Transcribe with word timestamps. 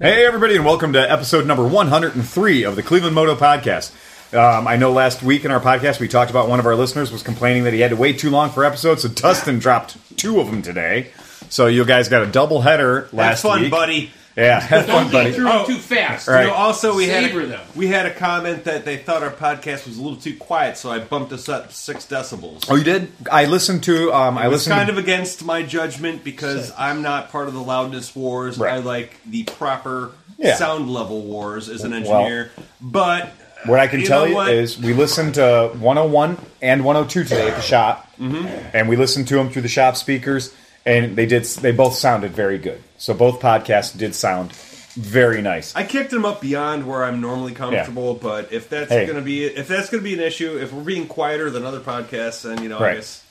Hey, 0.00 0.26
everybody, 0.26 0.56
and 0.56 0.64
welcome 0.64 0.92
to 0.94 0.98
episode 1.12 1.46
number 1.46 1.64
103 1.64 2.64
of 2.64 2.74
the 2.74 2.82
Cleveland 2.82 3.14
Moto 3.14 3.36
Podcast. 3.36 3.92
Um, 4.34 4.66
I 4.66 4.74
know 4.74 4.90
last 4.90 5.22
week 5.22 5.44
in 5.44 5.52
our 5.52 5.60
podcast 5.60 6.00
we 6.00 6.08
talked 6.08 6.32
about 6.32 6.48
one 6.48 6.58
of 6.58 6.66
our 6.66 6.74
listeners 6.74 7.12
was 7.12 7.22
complaining 7.22 7.62
that 7.62 7.72
he 7.72 7.78
had 7.78 7.90
to 7.90 7.96
wait 7.96 8.18
too 8.18 8.28
long 8.30 8.50
for 8.50 8.64
episodes, 8.64 9.02
so 9.02 9.08
Dustin 9.08 9.60
dropped 9.60 9.96
two 10.18 10.40
of 10.40 10.48
them 10.50 10.62
today. 10.62 11.12
So 11.48 11.68
you 11.68 11.84
guys 11.84 12.08
got 12.08 12.22
a 12.22 12.26
double 12.26 12.60
header 12.62 13.08
last 13.12 13.42
Have 13.42 13.52
fun, 13.52 13.60
week. 13.62 13.70
buddy. 13.70 14.12
Yeah, 14.36 14.58
have 14.60 14.86
fun, 14.86 15.04
Don't 15.04 15.12
buddy. 15.12 15.30
get 15.30 15.36
through 15.36 15.48
Oh. 15.48 15.64
too 15.64 15.78
fast. 15.78 16.26
Right. 16.26 16.42
You 16.42 16.46
know, 16.48 16.54
also 16.54 16.96
we 16.96 17.06
had 17.06 17.24
Savor 17.26 17.42
a, 17.42 17.46
them. 17.46 17.60
we 17.76 17.86
had 17.86 18.06
a 18.06 18.10
comment 18.12 18.64
that 18.64 18.84
they 18.84 18.96
thought 18.96 19.22
our 19.22 19.30
podcast 19.30 19.86
was 19.86 19.96
a 19.96 20.02
little 20.02 20.16
too 20.18 20.36
quiet, 20.36 20.76
so 20.76 20.90
I 20.90 20.98
bumped 20.98 21.32
us 21.32 21.48
up 21.48 21.72
six 21.72 22.04
decibels. 22.04 22.66
Oh, 22.68 22.74
you 22.74 22.82
did? 22.84 23.12
I 23.30 23.44
listened 23.44 23.84
to. 23.84 24.12
Um, 24.12 24.36
I 24.36 24.46
It 24.46 24.48
was 24.48 24.62
listened. 24.62 24.74
kind 24.74 24.86
to, 24.88 24.92
of 24.92 24.98
against 24.98 25.44
my 25.44 25.62
judgment 25.62 26.24
because 26.24 26.72
I'm 26.76 27.00
not 27.02 27.30
part 27.30 27.46
of 27.46 27.54
the 27.54 27.62
loudness 27.62 28.14
wars. 28.16 28.58
Right. 28.58 28.74
I 28.74 28.78
like 28.78 29.14
the 29.24 29.44
proper 29.44 30.10
Yeah. 30.36 30.56
sound 30.56 30.90
level 30.90 31.22
wars 31.22 31.68
as 31.68 31.84
an 31.84 31.92
Well, 31.92 32.00
engineer. 32.00 32.50
but 32.80 33.30
What 33.66 33.78
I 33.78 33.86
can 33.86 34.00
you 34.00 34.06
tell 34.06 34.22
know 34.22 34.26
you 34.26 34.34
what? 34.34 34.48
is 34.52 34.76
we 34.78 34.92
listened 34.94 35.34
to 35.34 35.70
101 35.78 36.38
and 36.60 36.84
102 36.84 37.22
today 37.22 37.48
at 37.48 37.54
the 37.56 37.62
shop, 37.62 38.10
Mm-hmm. 38.20 38.46
and 38.74 38.88
we 38.88 38.96
listened 38.96 39.26
to 39.28 39.36
them 39.36 39.50
through 39.50 39.62
the 39.62 39.68
shop 39.68 39.96
speakers, 39.96 40.50
and 40.86 41.16
they 41.16 41.26
did. 41.26 41.44
They 41.44 41.72
both 41.72 41.94
sounded 41.94 42.32
very 42.32 42.58
good. 42.58 42.82
So 42.98 43.14
both 43.14 43.40
podcasts 43.40 43.96
did 43.96 44.14
sound 44.14 44.52
very 44.52 45.42
nice. 45.42 45.74
I 45.74 45.84
kicked 45.84 46.10
them 46.10 46.24
up 46.24 46.40
beyond 46.40 46.86
where 46.86 47.02
I'm 47.04 47.20
normally 47.20 47.52
comfortable. 47.52 48.14
But 48.14 48.52
if 48.52 48.68
that's 48.68 48.90
Hey. 48.90 49.04
going 49.06 49.18
to 49.18 49.24
be 49.24 49.44
if 49.44 49.66
that's 49.68 49.90
going 49.90 50.02
to 50.02 50.08
be 50.08 50.14
an 50.14 50.20
issue, 50.20 50.56
if 50.58 50.72
we're 50.72 50.84
being 50.84 51.06
quieter 51.06 51.50
than 51.50 51.64
other 51.64 51.80
podcasts, 51.80 52.42
then 52.42 52.62
you 52.62 52.68
know, 52.68 52.78
Right. 52.78 52.92
I 52.92 52.94
guess 52.96 53.22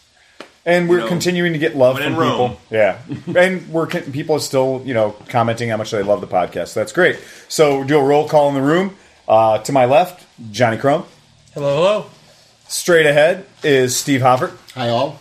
And 0.65 0.87
we're 0.89 0.99
know, 0.99 1.07
continuing 1.07 1.53
to 1.53 1.59
get 1.59 1.75
love 1.75 1.95
when 1.95 2.03
from 2.03 2.13
in 2.13 2.19
Rome. 2.19 2.49
people. 2.51 2.61
Yeah, 2.71 2.97
and 3.35 3.67
we're 3.69 3.87
con- 3.87 4.11
people 4.11 4.35
are 4.35 4.39
still 4.39 4.81
you 4.85 4.93
know 4.93 5.11
commenting 5.29 5.69
how 5.69 5.77
much 5.77 5.91
they 5.91 6.03
love 6.03 6.21
the 6.21 6.27
podcast. 6.27 6.69
So 6.69 6.79
that's 6.81 6.91
great. 6.93 7.17
So 7.49 7.83
do 7.83 7.97
a 7.97 8.03
roll 8.03 8.27
call 8.27 8.49
in 8.49 8.55
the 8.55 8.61
room. 8.61 8.95
Uh, 9.27 9.57
to 9.59 9.71
my 9.71 9.85
left, 9.85 10.25
Johnny 10.51 10.75
Crumb. 10.77 11.05
Hello, 11.53 11.75
hello. 11.75 12.05
Straight 12.67 13.05
ahead 13.05 13.45
is 13.63 13.95
Steve 13.95 14.19
Hoffert. 14.21 14.51
Hi, 14.75 14.89
all. 14.89 15.19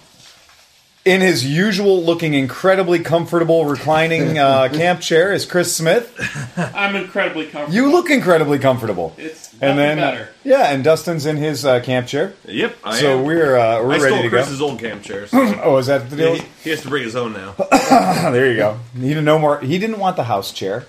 In 1.04 1.20
his 1.20 1.44
usual 1.44 2.00
looking 2.04 2.34
incredibly 2.34 3.00
comfortable 3.00 3.64
reclining 3.66 4.38
uh, 4.38 4.68
camp 4.72 5.00
chair 5.00 5.32
is 5.32 5.44
Chris 5.44 5.74
Smith. 5.76 6.14
I'm 6.56 6.94
incredibly 6.94 7.46
comfortable. 7.46 7.74
You 7.74 7.90
look 7.90 8.08
incredibly 8.08 8.60
comfortable. 8.60 9.12
It's 9.18 9.52
and 9.60 9.76
then 9.76 9.96
better. 9.96 10.28
yeah, 10.44 10.72
and 10.72 10.84
Dustin's 10.84 11.26
in 11.26 11.38
his 11.38 11.64
uh, 11.66 11.80
camp 11.80 12.06
chair. 12.06 12.34
yep. 12.46 12.76
I 12.84 13.00
so 13.00 13.18
am. 13.18 13.24
we're 13.24 13.56
uh, 13.56 13.82
we're 13.82 13.94
I 13.94 13.98
ready 13.98 14.06
stole 14.06 14.22
to 14.22 14.28
Chris's 14.28 14.58
go. 14.60 14.66
old 14.68 14.78
camp 14.78 15.02
chair. 15.02 15.26
So 15.26 15.38
Oh, 15.64 15.78
is 15.78 15.88
that 15.88 16.08
the 16.08 16.14
deal? 16.16 16.34
he, 16.36 16.44
he 16.62 16.70
has 16.70 16.82
to 16.82 16.88
bring 16.88 17.02
his 17.02 17.16
own 17.16 17.32
now. 17.32 17.52
there 18.30 18.48
you 18.52 18.56
go. 18.58 18.78
He 18.94 19.08
didn't 19.08 19.24
no 19.24 19.40
more. 19.40 19.58
He 19.58 19.80
didn't 19.80 19.98
want 19.98 20.14
the 20.14 20.24
house 20.24 20.52
chair. 20.52 20.86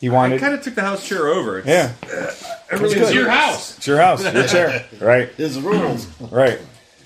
He 0.00 0.08
I 0.08 0.12
wanted. 0.12 0.40
kind 0.40 0.54
of 0.54 0.62
took 0.62 0.74
the 0.74 0.82
house 0.82 1.06
chair 1.08 1.28
over. 1.28 1.60
It's, 1.60 1.68
yeah, 1.68 1.92
I 2.72 2.74
really 2.82 2.96
It's 2.98 3.14
your 3.14 3.30
house. 3.30 3.78
it's 3.78 3.86
your 3.86 3.98
house, 3.98 4.24
your 4.24 4.46
chair. 4.48 4.86
Right, 5.00 5.28
His 5.36 5.60
rules. 5.60 6.06
right. 6.32 6.58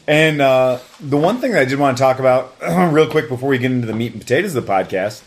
And 0.06 0.40
uh, 0.40 0.78
the 1.00 1.16
one 1.16 1.40
thing 1.40 1.52
that 1.52 1.60
I 1.60 1.64
did 1.64 1.78
want 1.78 1.96
to 1.96 2.02
talk 2.02 2.18
about 2.18 2.56
real 2.92 3.08
quick 3.08 3.28
before 3.28 3.48
we 3.48 3.58
get 3.58 3.70
into 3.70 3.86
the 3.86 3.94
meat 3.94 4.12
and 4.12 4.20
potatoes 4.20 4.54
of 4.54 4.66
the 4.66 4.72
podcast 4.72 5.22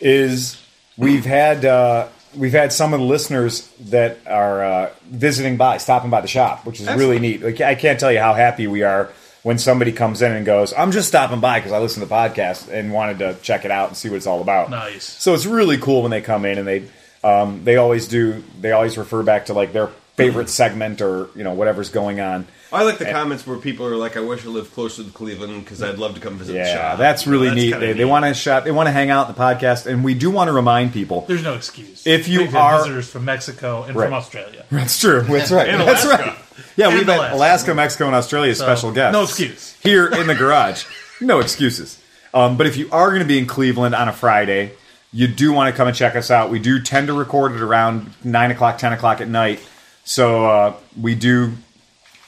is 0.00 0.62
we've 0.96 1.24
had 1.24 1.64
uh, 1.64 2.08
we've 2.36 2.52
had 2.52 2.72
some 2.72 2.92
of 2.92 3.00
the 3.00 3.06
listeners 3.06 3.68
that 3.80 4.18
are 4.26 4.64
uh, 4.64 4.90
visiting 5.06 5.56
by, 5.56 5.78
stopping 5.78 6.10
by 6.10 6.20
the 6.20 6.28
shop, 6.28 6.66
which 6.66 6.80
is 6.80 6.88
really 6.88 7.18
neat. 7.18 7.42
Like, 7.42 7.60
I 7.60 7.74
can't 7.74 7.98
tell 7.98 8.12
you 8.12 8.18
how 8.18 8.34
happy 8.34 8.66
we 8.66 8.82
are 8.82 9.12
when 9.42 9.58
somebody 9.58 9.92
comes 9.92 10.20
in 10.20 10.32
and 10.32 10.44
goes, 10.44 10.74
"I'm 10.76 10.92
just 10.92 11.08
stopping 11.08 11.40
by 11.40 11.58
because 11.58 11.72
I 11.72 11.78
listened 11.78 12.02
to 12.02 12.08
the 12.08 12.14
podcast 12.14 12.68
and 12.68 12.92
wanted 12.92 13.18
to 13.20 13.36
check 13.42 13.64
it 13.64 13.70
out 13.70 13.88
and 13.88 13.96
see 13.96 14.08
what 14.08 14.16
it's 14.16 14.26
all 14.26 14.40
about." 14.40 14.70
Nice. 14.70 15.04
So 15.04 15.34
it's 15.34 15.46
really 15.46 15.78
cool 15.78 16.02
when 16.02 16.10
they 16.10 16.20
come 16.20 16.44
in 16.44 16.58
and 16.58 16.66
they 16.68 16.84
um, 17.24 17.64
they 17.64 17.76
always 17.76 18.08
do 18.08 18.42
they 18.60 18.72
always 18.72 18.98
refer 18.98 19.22
back 19.22 19.46
to 19.46 19.54
like 19.54 19.72
their 19.72 19.88
favorite 20.16 20.48
segment 20.50 21.00
or 21.00 21.28
you 21.34 21.44
know 21.44 21.52
whatever's 21.54 21.90
going 21.90 22.20
on. 22.20 22.46
I 22.70 22.82
like 22.84 22.98
the 22.98 23.06
comments 23.10 23.46
where 23.46 23.56
people 23.58 23.86
are 23.86 23.96
like, 23.96 24.16
"I 24.16 24.20
wish 24.20 24.44
I 24.44 24.48
lived 24.48 24.74
closer 24.74 25.02
to 25.02 25.10
Cleveland 25.10 25.64
because 25.64 25.82
I'd 25.82 25.98
love 25.98 26.14
to 26.16 26.20
come 26.20 26.36
visit 26.36 26.52
the 26.52 26.64
shop." 26.66 26.98
that's 26.98 27.24
You 27.24 27.32
know, 27.32 27.38
really 27.38 27.48
that's 27.48 27.56
neat. 27.62 27.70
kinda 27.72 27.86
They, 27.86 27.92
they 27.94 28.04
want 28.04 28.24
to 28.26 28.34
shop. 28.34 28.64
They 28.64 28.70
want 28.70 28.88
to 28.88 28.92
hang 28.92 29.10
out 29.10 29.28
in 29.28 29.34
the 29.34 29.40
podcast, 29.40 29.86
and 29.86 30.04
we 30.04 30.14
do 30.14 30.30
want 30.30 30.48
to 30.48 30.52
remind 30.52 30.92
people. 30.92 31.24
There's 31.26 31.42
no 31.42 31.54
excuse. 31.54 32.06
If 32.06 32.28
you 32.28 32.40
We've 32.40 32.52
had 32.52 32.60
are- 32.60 32.78
visitors 32.80 33.08
from 33.08 33.24
Mexico 33.24 33.84
and 33.84 33.96
Right. 33.96 34.04
from 34.06 34.14
Australia, 34.14 34.64
That's 34.70 34.98
true. 35.00 35.22
That's 35.22 35.50
right. 35.50 35.68
And 35.68 35.80
That's 35.80 36.04
right. 36.04 36.36
Yeah, 36.76 36.88
And 36.88 36.98
we've 36.98 37.06
had 37.06 37.16
Alaska. 37.18 37.34
Alaska, 37.36 37.74
Mexico, 37.74 38.06
and 38.06 38.14
Australia 38.14 38.50
as 38.50 38.58
So, 38.58 38.64
special 38.64 38.92
guests. 38.92 39.12
no 39.12 39.22
excuse. 39.22 39.74
here 39.82 40.06
in 40.08 40.26
the 40.26 40.34
garage. 40.44 40.84
No 41.20 41.40
excuses. 41.40 41.98
Um, 42.34 42.56
but 42.56 42.66
if 42.66 42.76
you 42.76 42.88
are 42.92 43.08
going 43.08 43.22
to 43.22 43.26
be 43.26 43.38
in 43.38 43.46
Cleveland 43.46 43.94
on 43.94 44.08
a 44.08 44.12
Friday, 44.12 44.72
you 45.12 45.26
do 45.26 45.52
want 45.52 45.72
to 45.72 45.76
come 45.76 45.88
and 45.88 45.96
check 45.96 46.14
us 46.14 46.30
out. 46.30 46.50
We 46.50 46.58
do 46.58 46.80
tend 46.82 47.06
to 47.06 47.14
record 47.14 47.52
it 47.52 47.62
around 47.62 48.12
nine 48.22 48.50
o'clock, 48.50 48.76
ten 48.78 48.92
o'clock 48.92 49.20
at 49.22 49.28
night. 49.28 49.60
So 50.04 50.44
uh, 50.46 50.74
we 51.00 51.14
do, 51.14 51.52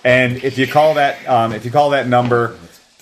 And 0.04 0.42
if 0.42 0.58
you 0.58 0.66
call 0.66 0.94
that 0.94 1.26
um, 1.28 1.52
if 1.52 1.64
you 1.64 1.70
call 1.70 1.90
that 1.90 2.08
number 2.08 2.56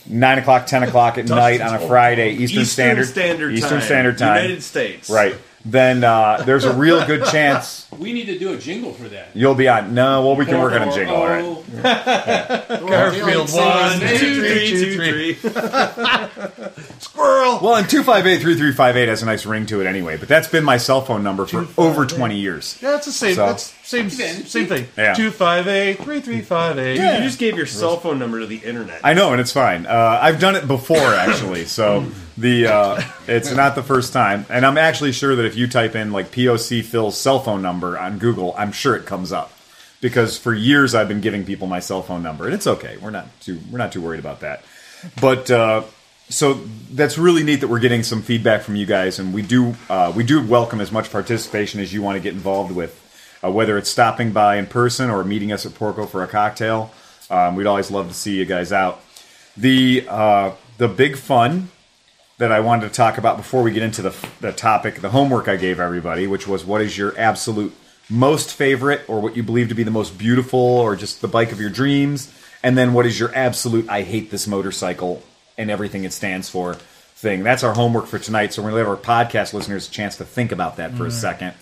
nine 0.06 0.38
o'clock, 0.38 0.66
ten 0.66 0.82
o'clock 0.82 1.18
at 1.18 1.26
night 1.26 1.60
on 1.60 1.74
a 1.74 1.78
Friday, 1.78 2.30
Eastern, 2.32 2.62
Eastern 2.62 2.64
Standard 2.66 3.06
Standard 3.06 3.54
Eastern 3.54 3.70
Time. 3.70 3.80
Standard 3.82 4.18
Time, 4.18 4.42
United 4.42 4.62
States. 4.62 5.10
right? 5.10 5.34
Then 5.64 6.04
uh, 6.04 6.42
there's 6.46 6.64
a 6.64 6.72
real 6.72 7.04
good 7.06 7.24
chance 7.26 7.86
We 7.98 8.12
need 8.12 8.26
to 8.26 8.38
do 8.38 8.52
a 8.52 8.58
jingle 8.58 8.92
for 8.92 9.08
that. 9.08 9.28
you'll 9.34 9.54
be 9.56 9.66
on. 9.68 9.92
No, 9.92 10.22
well, 10.24 10.36
we 10.36 10.44
can 10.46 10.60
work 10.60 10.72
on 10.72 10.88
a 10.88 10.92
jingle, 10.92 11.16
all 11.16 11.26
right? 11.26 11.42
Oh, 11.44 11.64
Garfield 12.88 13.50
one, 13.50 13.98
Two, 14.00 14.18
two, 14.18 14.40
three, 14.40 14.68
three, 14.68 14.70
two, 14.70 14.94
three. 14.96 15.34
three. 15.34 15.50
Squirrel. 17.00 17.58
Well, 17.60 17.76
and 17.76 17.86
258-3358 17.86 19.08
has 19.08 19.22
a 19.22 19.26
nice 19.26 19.46
ring 19.46 19.66
to 19.66 19.80
it 19.80 19.86
anyway, 19.86 20.16
but 20.16 20.28
that's 20.28 20.48
been 20.48 20.64
my 20.64 20.76
cell 20.76 21.00
phone 21.02 21.22
number 21.24 21.44
for 21.46 21.66
over 21.76 22.06
20 22.06 22.36
years. 22.38 22.78
Yeah, 22.80 22.96
it's 22.96 23.06
the 23.06 23.12
same. 23.12 23.34
So- 23.34 23.46
That's 23.46 23.74
same 23.88 24.10
same 24.10 24.66
thing. 24.66 24.86
Yeah. 24.98 25.14
Two 25.14 25.30
five 25.30 25.66
eight 25.66 25.94
three 26.00 26.20
three 26.20 26.42
five 26.42 26.78
eight. 26.78 26.96
You 26.96 27.22
just 27.24 27.38
gave 27.38 27.56
your 27.56 27.64
cell 27.66 27.96
phone 27.96 28.18
number 28.18 28.38
to 28.40 28.46
the 28.46 28.58
internet. 28.58 29.00
I 29.02 29.14
know, 29.14 29.32
and 29.32 29.40
it's 29.40 29.52
fine. 29.52 29.86
Uh, 29.86 30.18
I've 30.20 30.38
done 30.38 30.56
it 30.56 30.68
before, 30.68 30.98
actually, 31.14 31.64
so 31.64 32.04
the 32.38 32.66
uh, 32.66 33.02
it's 33.26 33.52
not 33.52 33.74
the 33.74 33.82
first 33.82 34.12
time. 34.12 34.46
And 34.48 34.64
I'm 34.64 34.78
actually 34.78 35.12
sure 35.12 35.34
that 35.36 35.44
if 35.44 35.56
you 35.56 35.66
type 35.66 35.94
in, 35.94 36.12
like, 36.12 36.30
POC 36.30 36.84
Phil's 36.84 37.18
cell 37.18 37.40
phone 37.40 37.62
number 37.62 37.98
on 37.98 38.18
Google, 38.18 38.54
I'm 38.56 38.72
sure 38.72 38.96
it 38.96 39.06
comes 39.06 39.32
up. 39.32 39.52
Because 40.00 40.38
for 40.38 40.54
years 40.54 40.94
I've 40.94 41.08
been 41.08 41.20
giving 41.20 41.44
people 41.44 41.66
my 41.66 41.80
cell 41.80 42.02
phone 42.02 42.22
number, 42.22 42.44
and 42.44 42.54
it's 42.54 42.68
okay. 42.68 42.96
We're 42.98 43.10
not 43.10 43.26
too 43.40 43.58
we're 43.68 43.78
not 43.78 43.90
too 43.90 44.00
worried 44.00 44.20
about 44.20 44.40
that. 44.40 44.62
But 45.20 45.50
uh, 45.50 45.82
so 46.28 46.54
that's 46.92 47.18
really 47.18 47.42
neat 47.42 47.56
that 47.56 47.68
we're 47.68 47.80
getting 47.80 48.04
some 48.04 48.22
feedback 48.22 48.62
from 48.62 48.76
you 48.76 48.86
guys, 48.86 49.18
and 49.18 49.34
we 49.34 49.42
do 49.42 49.74
uh, 49.90 50.12
we 50.14 50.22
do 50.22 50.46
welcome 50.46 50.80
as 50.80 50.92
much 50.92 51.10
participation 51.10 51.80
as 51.80 51.92
you 51.92 52.00
want 52.00 52.14
to 52.14 52.22
get 52.22 52.32
involved 52.32 52.72
with, 52.72 52.94
uh, 53.42 53.50
whether 53.50 53.76
it's 53.76 53.90
stopping 53.90 54.30
by 54.30 54.56
in 54.56 54.66
person 54.66 55.10
or 55.10 55.24
meeting 55.24 55.50
us 55.50 55.66
at 55.66 55.74
Porco 55.74 56.06
for 56.06 56.22
a 56.22 56.28
cocktail. 56.28 56.92
Um, 57.28 57.56
we'd 57.56 57.66
always 57.66 57.90
love 57.90 58.06
to 58.06 58.14
see 58.14 58.36
you 58.36 58.44
guys 58.44 58.72
out. 58.72 59.00
The 59.56 60.06
uh, 60.08 60.52
the 60.76 60.86
big 60.86 61.16
fun 61.16 61.70
that 62.38 62.52
I 62.52 62.60
wanted 62.60 62.88
to 62.88 62.94
talk 62.94 63.18
about 63.18 63.36
before 63.36 63.62
we 63.62 63.72
get 63.72 63.82
into 63.82 64.02
the 64.02 64.14
the 64.40 64.52
topic, 64.52 65.00
the 65.00 65.10
homework 65.10 65.48
I 65.48 65.56
gave 65.56 65.80
everybody, 65.80 66.26
which 66.26 66.48
was 66.48 66.64
what 66.64 66.80
is 66.80 66.96
your 66.96 67.18
absolute 67.18 67.74
most 68.08 68.52
favorite 68.52 69.02
or 69.08 69.20
what 69.20 69.36
you 69.36 69.42
believe 69.42 69.68
to 69.68 69.74
be 69.74 69.82
the 69.82 69.90
most 69.90 70.16
beautiful 70.16 70.58
or 70.58 70.96
just 70.96 71.20
the 71.20 71.28
bike 71.28 71.52
of 71.52 71.60
your 71.60 71.70
dreams, 71.70 72.32
and 72.62 72.78
then 72.78 72.94
what 72.94 73.06
is 73.06 73.18
your 73.18 73.34
absolute 73.34 73.88
I 73.88 74.02
hate 74.02 74.30
this 74.30 74.46
motorcycle 74.46 75.22
and 75.58 75.70
everything 75.70 76.04
it 76.04 76.12
stands 76.12 76.48
for 76.48 76.74
thing. 76.74 77.42
That's 77.42 77.64
our 77.64 77.74
homework 77.74 78.06
for 78.06 78.18
tonight. 78.18 78.54
So 78.54 78.62
we're 78.62 78.70
gonna 78.70 78.82
give 78.82 78.88
our 78.88 78.96
podcast 78.96 79.52
listeners 79.52 79.88
a 79.88 79.90
chance 79.90 80.16
to 80.16 80.24
think 80.24 80.52
about 80.52 80.76
that 80.76 80.94
for 80.94 81.06
a 81.06 81.10
second, 81.10 81.54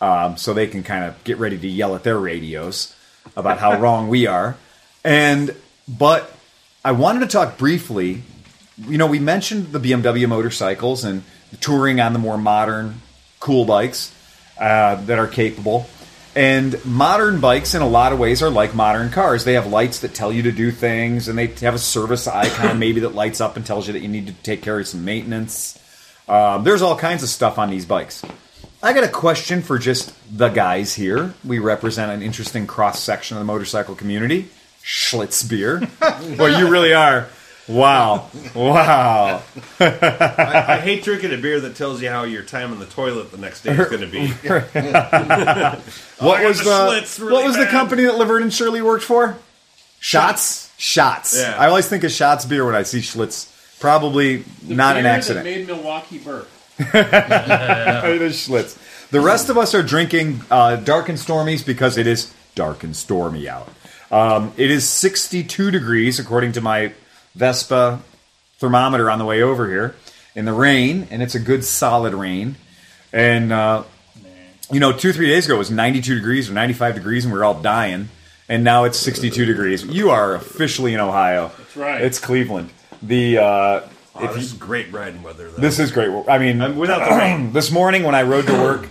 um, 0.00 0.36
so 0.36 0.54
they 0.54 0.68
can 0.68 0.84
kind 0.84 1.04
of 1.04 1.22
get 1.24 1.38
ready 1.38 1.58
to 1.58 1.68
yell 1.68 1.96
at 1.96 2.04
their 2.04 2.18
radios 2.18 2.94
about 3.36 3.58
how 3.58 3.78
wrong 3.80 4.08
we 4.08 4.26
are. 4.26 4.56
And 5.04 5.56
but 5.88 6.32
I 6.84 6.92
wanted 6.92 7.20
to 7.20 7.26
talk 7.26 7.58
briefly. 7.58 8.22
You 8.78 8.98
know, 8.98 9.06
we 9.06 9.18
mentioned 9.18 9.72
the 9.72 9.78
BMW 9.80 10.28
motorcycles 10.28 11.04
and 11.04 11.22
touring 11.60 12.00
on 12.00 12.12
the 12.12 12.18
more 12.18 12.38
modern, 12.38 13.02
cool 13.40 13.64
bikes 13.64 14.14
uh, 14.58 14.96
that 15.04 15.18
are 15.18 15.28
capable. 15.28 15.86
And 16.34 16.82
modern 16.84 17.40
bikes, 17.40 17.74
in 17.74 17.82
a 17.82 17.88
lot 17.88 18.14
of 18.14 18.18
ways, 18.18 18.42
are 18.42 18.48
like 18.48 18.74
modern 18.74 19.10
cars. 19.10 19.44
They 19.44 19.52
have 19.52 19.66
lights 19.66 19.98
that 20.00 20.14
tell 20.14 20.32
you 20.32 20.44
to 20.44 20.52
do 20.52 20.70
things, 20.70 21.28
and 21.28 21.36
they 21.36 21.48
have 21.48 21.74
a 21.74 21.78
service 21.78 22.26
icon 22.26 22.78
maybe 22.78 23.00
that 23.00 23.14
lights 23.14 23.40
up 23.40 23.56
and 23.56 23.66
tells 23.66 23.86
you 23.86 23.92
that 23.92 24.00
you 24.00 24.08
need 24.08 24.28
to 24.28 24.32
take 24.32 24.62
care 24.62 24.80
of 24.80 24.88
some 24.88 25.04
maintenance. 25.04 25.78
Um, 26.26 26.64
there's 26.64 26.80
all 26.80 26.96
kinds 26.96 27.22
of 27.22 27.28
stuff 27.28 27.58
on 27.58 27.68
these 27.68 27.84
bikes. 27.84 28.24
I 28.82 28.94
got 28.94 29.04
a 29.04 29.08
question 29.08 29.60
for 29.60 29.78
just 29.78 30.12
the 30.36 30.48
guys 30.48 30.94
here. 30.94 31.34
We 31.44 31.58
represent 31.58 32.10
an 32.10 32.22
interesting 32.22 32.66
cross 32.66 32.98
section 32.98 33.36
of 33.36 33.42
the 33.42 33.44
motorcycle 33.44 33.94
community. 33.94 34.48
Schlitz 34.82 35.48
beer. 35.48 35.86
well, 36.00 36.58
you 36.58 36.68
really 36.68 36.94
are. 36.94 37.28
Wow. 37.68 38.28
Wow. 38.54 39.42
I, 39.78 40.64
I 40.68 40.76
hate 40.78 41.04
drinking 41.04 41.32
a 41.32 41.36
beer 41.36 41.60
that 41.60 41.76
tells 41.76 42.02
you 42.02 42.08
how 42.08 42.24
your 42.24 42.42
time 42.42 42.72
in 42.72 42.80
the 42.80 42.86
toilet 42.86 43.30
the 43.30 43.38
next 43.38 43.62
day 43.62 43.72
is 43.72 43.88
going 43.88 44.00
to 44.00 44.06
be. 44.06 44.32
What 46.22 46.40
I 46.40 46.46
was 46.46 46.58
the 46.58 46.64
the, 46.64 46.70
Schlitz 46.70 47.18
really 47.18 47.32
what 47.32 47.44
was 47.44 47.56
the 47.56 47.66
company 47.66 48.04
that 48.04 48.16
Laverne 48.16 48.44
and 48.44 48.54
Shirley 48.54 48.80
worked 48.80 49.02
for? 49.02 49.36
Shotz. 50.00 50.70
Shotz. 50.78 51.36
Yeah. 51.36 51.56
I 51.58 51.66
always 51.68 51.88
think 51.88 52.04
of 52.04 52.12
Shotz 52.12 52.48
beer 52.48 52.64
when 52.64 52.76
I 52.76 52.84
see 52.84 53.00
Schlitz. 53.00 53.48
Probably 53.80 54.38
The 54.38 54.74
not 54.74 54.96
an 54.96 55.02
beer 55.02 55.12
accident. 55.12 55.44
That 55.44 55.50
made 55.50 55.66
Milwaukee 55.66 56.18
burp. 56.18 56.48
it 56.78 58.22
is 58.22 58.48
Schlitz. 58.48 58.78
The 59.10 59.20
rest 59.20 59.48
of 59.48 59.58
us 59.58 59.74
are 59.74 59.82
drinking 59.82 60.42
uh, 60.50 60.76
Dark 60.76 61.08
and 61.08 61.18
Stormies 61.18 61.66
because 61.66 61.98
it 61.98 62.06
is 62.06 62.32
dark 62.54 62.84
and 62.84 62.94
stormy 62.94 63.48
out. 63.48 63.68
Um, 64.10 64.52
it 64.56 64.70
is 64.70 64.88
62 64.88 65.70
degrees, 65.70 66.18
according 66.18 66.52
to 66.52 66.60
my 66.60 66.92
Vespa 67.34 68.00
thermometer 68.58 69.10
on 69.10 69.18
the 69.18 69.24
way 69.24 69.42
over 69.42 69.68
here, 69.68 69.94
in 70.34 70.44
the 70.44 70.52
rain, 70.52 71.08
and 71.10 71.22
it's 71.22 71.34
a 71.34 71.40
good 71.40 71.64
solid 71.64 72.14
rain. 72.14 72.56
And, 73.12 73.52
uh, 73.52 73.82
you 74.70 74.80
know, 74.80 74.92
two, 74.92 75.12
three 75.12 75.26
days 75.28 75.44
ago 75.46 75.56
it 75.56 75.58
was 75.58 75.70
92 75.70 76.14
degrees 76.14 76.48
or 76.48 76.54
95 76.54 76.94
degrees, 76.94 77.24
and 77.24 77.32
we 77.32 77.38
were 77.38 77.44
all 77.44 77.60
dying. 77.60 78.08
And 78.48 78.64
now 78.64 78.84
it's 78.84 78.98
62 78.98 79.44
degrees. 79.44 79.84
You 79.84 80.10
are 80.10 80.34
officially 80.34 80.94
in 80.94 81.00
Ohio. 81.00 81.50
That's 81.58 81.76
right. 81.76 82.00
It's 82.02 82.18
Cleveland. 82.18 82.70
The 83.02 83.38
uh, 83.38 83.80
Oh, 84.14 84.24
if 84.24 84.34
this 84.34 84.36
you- 84.40 84.42
is 84.48 84.52
great 84.52 84.92
riding 84.92 85.22
weather, 85.22 85.50
though. 85.50 85.60
this 85.62 85.78
is 85.78 85.90
great. 85.90 86.10
I 86.28 86.36
mean, 86.38 86.60
Um, 86.60 86.76
without 86.76 87.08
the 87.08 87.16
rain. 87.18 87.52
this 87.54 87.70
morning 87.70 88.02
when 88.02 88.14
I 88.14 88.22
rode 88.24 88.46
to 88.46 88.52
work, 88.52 88.86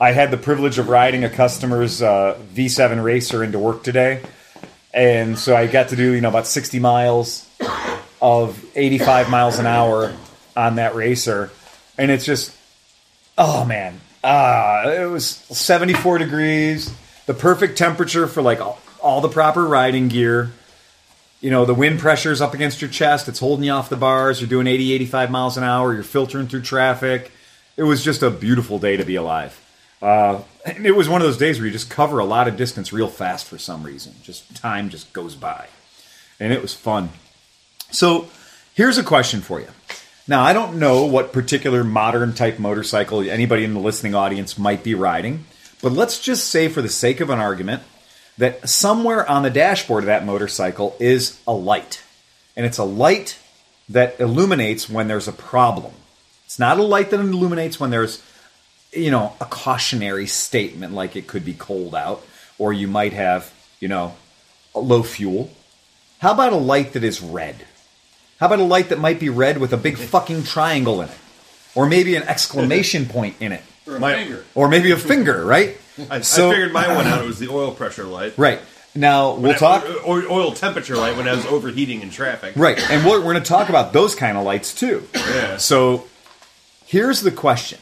I 0.00 0.12
had 0.12 0.30
the 0.30 0.38
privilege 0.38 0.78
of 0.78 0.88
riding 0.88 1.24
a 1.24 1.28
customer's 1.30 2.00
uh, 2.00 2.38
V7 2.54 3.02
racer 3.04 3.44
into 3.44 3.58
work 3.58 3.82
today, 3.82 4.20
and 4.94 5.38
so 5.38 5.54
I 5.54 5.66
got 5.66 5.88
to 5.90 5.96
do 5.96 6.12
you 6.12 6.22
know 6.22 6.30
about 6.30 6.46
60 6.46 6.78
miles 6.78 7.46
of 8.22 8.64
85 8.76 9.28
miles 9.28 9.58
an 9.58 9.66
hour 9.66 10.14
on 10.56 10.76
that 10.76 10.94
racer, 10.94 11.50
and 11.98 12.10
it's 12.10 12.24
just, 12.24 12.56
oh 13.36 13.64
man, 13.64 14.00
ah, 14.22 14.88
it 14.88 15.10
was 15.10 15.26
74 15.26 16.18
degrees, 16.18 16.94
the 17.26 17.34
perfect 17.34 17.76
temperature 17.76 18.28
for 18.28 18.40
like 18.40 18.60
all, 18.60 18.78
all 19.02 19.20
the 19.20 19.28
proper 19.28 19.66
riding 19.66 20.06
gear. 20.08 20.52
You 21.40 21.50
know 21.50 21.64
the 21.64 21.74
wind 21.74 21.98
pressure's 21.98 22.40
up 22.40 22.54
against 22.54 22.80
your 22.80 22.88
chest 22.88 23.26
it's 23.26 23.40
holding 23.40 23.64
you 23.64 23.72
off 23.72 23.88
the 23.88 23.96
bars 23.96 24.40
you're 24.40 24.48
doing 24.48 24.68
80 24.68 24.92
85 24.92 25.30
miles 25.32 25.56
an 25.56 25.64
hour 25.64 25.92
you're 25.92 26.04
filtering 26.04 26.46
through 26.46 26.62
traffic. 26.62 27.32
It 27.76 27.82
was 27.82 28.04
just 28.04 28.22
a 28.22 28.30
beautiful 28.30 28.78
day 28.78 28.96
to 28.96 29.04
be 29.04 29.16
alive. 29.16 29.58
Uh, 30.00 30.42
and 30.64 30.86
it 30.86 30.92
was 30.92 31.08
one 31.08 31.20
of 31.20 31.26
those 31.26 31.38
days 31.38 31.58
where 31.58 31.66
you 31.66 31.72
just 31.72 31.90
cover 31.90 32.20
a 32.20 32.24
lot 32.24 32.46
of 32.46 32.56
distance 32.56 32.92
real 32.92 33.08
fast 33.08 33.46
for 33.46 33.58
some 33.58 33.82
reason. 33.82 34.14
Just 34.22 34.54
time 34.54 34.88
just 34.88 35.12
goes 35.12 35.34
by. 35.34 35.66
And 36.38 36.52
it 36.52 36.62
was 36.62 36.74
fun 36.74 37.10
so 37.92 38.28
here's 38.74 38.98
a 38.98 39.04
question 39.04 39.40
for 39.40 39.60
you 39.60 39.68
now 40.26 40.42
i 40.42 40.52
don't 40.52 40.78
know 40.78 41.04
what 41.04 41.32
particular 41.32 41.84
modern 41.84 42.32
type 42.32 42.58
motorcycle 42.58 43.20
anybody 43.20 43.62
in 43.64 43.74
the 43.74 43.80
listening 43.80 44.14
audience 44.14 44.58
might 44.58 44.82
be 44.82 44.94
riding 44.94 45.44
but 45.82 45.92
let's 45.92 46.20
just 46.20 46.48
say 46.48 46.68
for 46.68 46.80
the 46.80 46.88
sake 46.88 47.20
of 47.20 47.28
an 47.28 47.40
argument 47.40 47.82
that 48.38 48.68
somewhere 48.68 49.28
on 49.28 49.42
the 49.42 49.50
dashboard 49.50 50.04
of 50.04 50.06
that 50.06 50.24
motorcycle 50.24 50.96
is 50.98 51.38
a 51.46 51.52
light. 51.52 52.02
And 52.56 52.64
it's 52.64 52.78
a 52.78 52.84
light 52.84 53.38
that 53.88 54.18
illuminates 54.20 54.88
when 54.88 55.08
there's 55.08 55.28
a 55.28 55.32
problem. 55.32 55.92
It's 56.46 56.58
not 56.58 56.78
a 56.78 56.82
light 56.82 57.10
that 57.10 57.20
illuminates 57.20 57.80
when 57.80 57.90
there's, 57.90 58.22
you 58.92 59.10
know, 59.10 59.34
a 59.40 59.44
cautionary 59.44 60.26
statement 60.26 60.94
like 60.94 61.16
it 61.16 61.26
could 61.26 61.44
be 61.44 61.54
cold 61.54 61.94
out 61.94 62.24
or 62.58 62.72
you 62.72 62.86
might 62.86 63.12
have, 63.12 63.52
you 63.80 63.88
know, 63.88 64.14
low 64.74 65.02
fuel. 65.02 65.50
How 66.20 66.32
about 66.32 66.52
a 66.52 66.56
light 66.56 66.92
that 66.92 67.04
is 67.04 67.20
red? 67.20 67.66
How 68.42 68.46
about 68.46 68.58
a 68.58 68.64
light 68.64 68.88
that 68.88 68.98
might 68.98 69.20
be 69.20 69.28
red 69.28 69.58
with 69.58 69.72
a 69.72 69.76
big 69.76 69.96
fucking 70.14 70.42
triangle 70.42 71.00
in 71.00 71.08
it? 71.08 71.14
Or 71.76 71.86
maybe 71.86 72.16
an 72.16 72.24
exclamation 72.24 73.06
point 73.16 73.36
in 73.38 73.52
it? 73.52 73.62
Or 73.86 73.94
a 73.94 74.00
My- 74.00 74.14
finger. 74.16 74.44
Or 74.56 74.66
maybe 74.68 74.90
a 74.90 74.96
finger, 74.96 75.44
right? 75.44 75.78
I, 76.10 76.22
So- 76.22 76.48
I 76.50 76.54
figured 76.54 76.72
mine 76.72 76.88
went 76.96 77.06
out. 77.06 77.22
It 77.22 77.26
was 77.28 77.38
the 77.38 77.48
oil 77.52 77.70
pressure 77.70 78.02
light. 78.02 78.36
Right. 78.36 78.58
Now, 78.96 79.36
we'll 79.36 79.52
I- 79.52 79.58
talk. 79.58 79.84
Or, 80.04 80.24
oil 80.28 80.50
temperature 80.50 80.96
light 80.96 81.16
when 81.16 81.28
I 81.28 81.36
was 81.36 81.46
overheating 81.46 82.02
in 82.02 82.10
traffic. 82.10 82.54
Right, 82.56 82.80
and 82.90 83.06
we're, 83.06 83.18
we're 83.18 83.32
going 83.32 83.44
to 83.44 83.48
talk 83.48 83.68
about 83.68 83.92
those 83.92 84.16
kind 84.16 84.36
of 84.36 84.42
lights 84.42 84.74
too. 84.74 85.06
Yeah. 85.14 85.58
So 85.58 86.08
here's 86.86 87.20
the 87.20 87.30
question. 87.30 87.78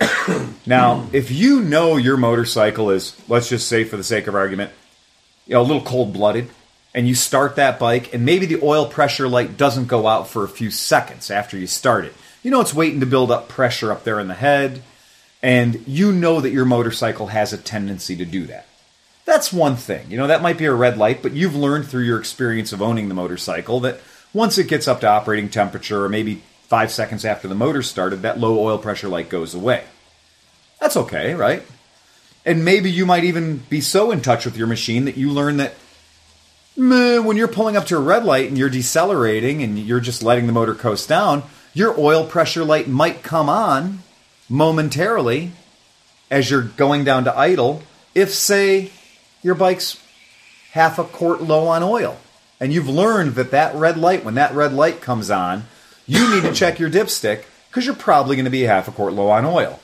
now, 0.66 1.06
if 1.12 1.30
you 1.30 1.60
know 1.60 1.98
your 1.98 2.16
motorcycle 2.16 2.88
is, 2.88 3.14
let's 3.28 3.50
just 3.50 3.68
say 3.68 3.84
for 3.84 3.98
the 3.98 4.04
sake 4.04 4.26
of 4.26 4.34
argument, 4.34 4.72
you 5.46 5.52
know, 5.52 5.60
a 5.60 5.68
little 5.68 5.82
cold 5.82 6.14
blooded, 6.14 6.48
and 6.98 7.06
you 7.06 7.14
start 7.14 7.54
that 7.54 7.78
bike, 7.78 8.12
and 8.12 8.24
maybe 8.24 8.44
the 8.44 8.60
oil 8.60 8.84
pressure 8.84 9.28
light 9.28 9.56
doesn't 9.56 9.86
go 9.86 10.08
out 10.08 10.26
for 10.26 10.42
a 10.42 10.48
few 10.48 10.68
seconds 10.68 11.30
after 11.30 11.56
you 11.56 11.68
start 11.68 12.04
it. 12.04 12.12
You 12.42 12.50
know, 12.50 12.60
it's 12.60 12.74
waiting 12.74 12.98
to 12.98 13.06
build 13.06 13.30
up 13.30 13.48
pressure 13.48 13.92
up 13.92 14.02
there 14.02 14.18
in 14.18 14.26
the 14.26 14.34
head, 14.34 14.82
and 15.40 15.86
you 15.86 16.10
know 16.10 16.40
that 16.40 16.50
your 16.50 16.64
motorcycle 16.64 17.28
has 17.28 17.52
a 17.52 17.56
tendency 17.56 18.16
to 18.16 18.24
do 18.24 18.46
that. 18.46 18.66
That's 19.26 19.52
one 19.52 19.76
thing. 19.76 20.10
You 20.10 20.16
know, 20.16 20.26
that 20.26 20.42
might 20.42 20.58
be 20.58 20.64
a 20.64 20.74
red 20.74 20.98
light, 20.98 21.22
but 21.22 21.34
you've 21.34 21.54
learned 21.54 21.86
through 21.86 22.02
your 22.02 22.18
experience 22.18 22.72
of 22.72 22.82
owning 22.82 23.06
the 23.06 23.14
motorcycle 23.14 23.78
that 23.78 24.00
once 24.34 24.58
it 24.58 24.66
gets 24.66 24.88
up 24.88 25.00
to 25.02 25.06
operating 25.06 25.50
temperature, 25.50 26.04
or 26.04 26.08
maybe 26.08 26.42
five 26.62 26.90
seconds 26.90 27.24
after 27.24 27.46
the 27.46 27.54
motor 27.54 27.84
started, 27.84 28.22
that 28.22 28.40
low 28.40 28.58
oil 28.58 28.76
pressure 28.76 29.08
light 29.08 29.28
goes 29.28 29.54
away. 29.54 29.84
That's 30.80 30.96
okay, 30.96 31.34
right? 31.34 31.62
And 32.44 32.64
maybe 32.64 32.90
you 32.90 33.06
might 33.06 33.22
even 33.22 33.58
be 33.70 33.80
so 33.80 34.10
in 34.10 34.20
touch 34.20 34.44
with 34.44 34.56
your 34.56 34.66
machine 34.66 35.04
that 35.04 35.16
you 35.16 35.30
learn 35.30 35.58
that 35.58 35.74
when 36.78 37.36
you're 37.36 37.48
pulling 37.48 37.76
up 37.76 37.86
to 37.86 37.96
a 37.96 38.00
red 38.00 38.24
light 38.24 38.48
and 38.48 38.56
you're 38.56 38.70
decelerating 38.70 39.62
and 39.62 39.78
you're 39.78 40.00
just 40.00 40.22
letting 40.22 40.46
the 40.46 40.52
motor 40.52 40.74
coast 40.74 41.08
down, 41.08 41.42
your 41.74 41.98
oil 41.98 42.24
pressure 42.24 42.64
light 42.64 42.86
might 42.86 43.22
come 43.22 43.48
on 43.48 44.00
momentarily 44.48 45.50
as 46.30 46.50
you're 46.50 46.62
going 46.62 47.04
down 47.04 47.24
to 47.24 47.36
idle 47.36 47.82
if, 48.14 48.32
say, 48.32 48.92
your 49.42 49.54
bike's 49.54 50.00
half 50.72 50.98
a 50.98 51.04
quart 51.04 51.42
low 51.42 51.66
on 51.66 51.82
oil. 51.82 52.16
And 52.60 52.72
you've 52.72 52.88
learned 52.88 53.34
that 53.34 53.50
that 53.50 53.74
red 53.74 53.96
light, 53.96 54.24
when 54.24 54.34
that 54.34 54.54
red 54.54 54.72
light 54.72 55.00
comes 55.00 55.30
on, 55.30 55.64
you 56.06 56.32
need 56.34 56.42
to 56.42 56.52
check 56.52 56.78
your 56.78 56.90
dipstick 56.90 57.44
because 57.68 57.86
you're 57.86 57.94
probably 57.94 58.36
going 58.36 58.44
to 58.44 58.50
be 58.50 58.62
half 58.62 58.88
a 58.88 58.92
quart 58.92 59.12
low 59.12 59.30
on 59.30 59.44
oil. 59.44 59.80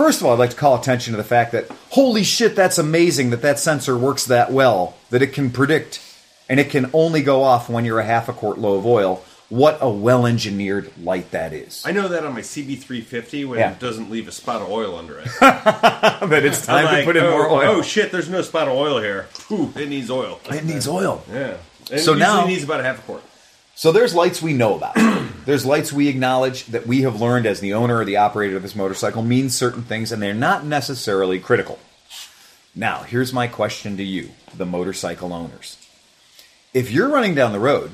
First 0.00 0.22
of 0.22 0.26
all, 0.26 0.32
I'd 0.32 0.38
like 0.38 0.48
to 0.48 0.56
call 0.56 0.80
attention 0.80 1.12
to 1.12 1.18
the 1.18 1.24
fact 1.24 1.52
that, 1.52 1.68
holy 1.90 2.24
shit, 2.24 2.56
that's 2.56 2.78
amazing 2.78 3.28
that 3.30 3.42
that 3.42 3.58
sensor 3.58 3.98
works 3.98 4.24
that 4.24 4.50
well, 4.50 4.96
that 5.10 5.20
it 5.20 5.34
can 5.34 5.50
predict 5.50 6.00
and 6.48 6.58
it 6.58 6.70
can 6.70 6.88
only 6.94 7.22
go 7.22 7.42
off 7.42 7.68
when 7.68 7.84
you're 7.84 7.98
a 7.98 8.04
half 8.04 8.26
a 8.26 8.32
quart 8.32 8.56
low 8.56 8.78
of 8.78 8.86
oil. 8.86 9.22
What 9.50 9.76
a 9.82 9.90
well 9.90 10.24
engineered 10.24 10.90
light 11.04 11.32
that 11.32 11.52
is. 11.52 11.82
I 11.84 11.92
know 11.92 12.08
that 12.08 12.24
on 12.24 12.32
my 12.32 12.40
CB350 12.40 13.46
when 13.46 13.58
Yeah. 13.58 13.72
it 13.72 13.78
doesn't 13.78 14.10
leave 14.10 14.26
a 14.26 14.32
spot 14.32 14.62
of 14.62 14.70
oil 14.70 14.96
under 14.96 15.18
it. 15.18 15.28
that 15.40 16.44
it's 16.46 16.64
time 16.64 16.86
I'm 16.86 17.00
to 17.00 17.04
put 17.04 17.16
in 17.18 17.24
oh, 17.24 17.30
more 17.32 17.50
oil. 17.50 17.68
Oh 17.68 17.82
shit, 17.82 18.10
there's 18.10 18.30
no 18.30 18.40
spot 18.40 18.68
of 18.68 18.74
oil 18.78 19.02
here. 19.02 19.28
Ooh, 19.50 19.70
it 19.76 19.90
needs 19.90 20.10
oil. 20.10 20.40
it 20.48 20.64
needs 20.64 20.88
oil. 20.88 21.22
Yeah. 21.30 21.58
And 21.92 22.00
So 22.00 22.14
it 22.14 22.20
now- 22.20 22.46
needs 22.46 22.64
about 22.64 22.80
a 22.80 22.84
half 22.84 23.00
a 23.00 23.02
quart. 23.02 23.22
So 23.80 23.92
there's 23.92 24.14
lights 24.14 24.42
we 24.42 24.52
know 24.52 24.74
about. 24.74 24.94
there's 25.46 25.64
lights 25.64 25.90
we 25.90 26.08
acknowledge 26.08 26.66
that 26.66 26.86
we 26.86 27.00
have 27.00 27.18
learned 27.18 27.46
as 27.46 27.60
the 27.60 27.72
owner 27.72 27.96
or 27.96 28.04
the 28.04 28.18
operator 28.18 28.56
of 28.56 28.62
this 28.62 28.76
motorcycle 28.76 29.22
means 29.22 29.56
certain 29.56 29.84
things 29.84 30.12
and 30.12 30.22
they're 30.22 30.34
not 30.34 30.66
necessarily 30.66 31.40
critical. 31.40 31.78
Now, 32.74 33.04
here's 33.04 33.32
my 33.32 33.46
question 33.46 33.96
to 33.96 34.02
you, 34.02 34.32
the 34.54 34.66
motorcycle 34.66 35.32
owners. 35.32 35.78
If 36.74 36.90
you're 36.90 37.08
running 37.08 37.34
down 37.34 37.52
the 37.52 37.58
road 37.58 37.92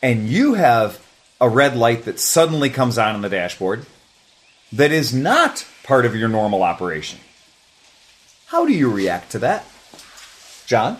and 0.00 0.28
you 0.28 0.54
have 0.54 1.04
a 1.40 1.48
red 1.48 1.76
light 1.76 2.04
that 2.04 2.20
suddenly 2.20 2.70
comes 2.70 2.96
on 2.96 3.16
on 3.16 3.22
the 3.22 3.28
dashboard 3.28 3.86
that 4.70 4.92
is 4.92 5.12
not 5.12 5.66
part 5.82 6.06
of 6.06 6.14
your 6.14 6.28
normal 6.28 6.62
operation, 6.62 7.18
how 8.46 8.64
do 8.66 8.72
you 8.72 8.88
react 8.88 9.32
to 9.32 9.40
that? 9.40 9.66
John? 10.66 10.96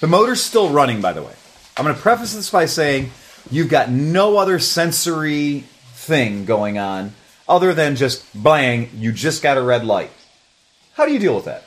The 0.00 0.06
motor's 0.06 0.42
still 0.42 0.68
running, 0.68 1.00
by 1.00 1.14
the 1.14 1.22
way. 1.22 1.32
I'm 1.76 1.84
going 1.84 1.94
to 1.94 2.00
preface 2.00 2.34
this 2.34 2.50
by 2.50 2.66
saying 2.66 3.10
you've 3.50 3.68
got 3.68 3.90
no 3.90 4.38
other 4.38 4.58
sensory 4.58 5.60
thing 5.92 6.44
going 6.44 6.78
on 6.78 7.12
other 7.48 7.74
than 7.74 7.96
just 7.96 8.24
bang, 8.40 8.90
you 8.96 9.12
just 9.12 9.42
got 9.42 9.56
a 9.56 9.62
red 9.62 9.84
light. 9.84 10.10
How 10.94 11.06
do 11.06 11.12
you 11.12 11.18
deal 11.18 11.34
with 11.36 11.44
that? 11.44 11.64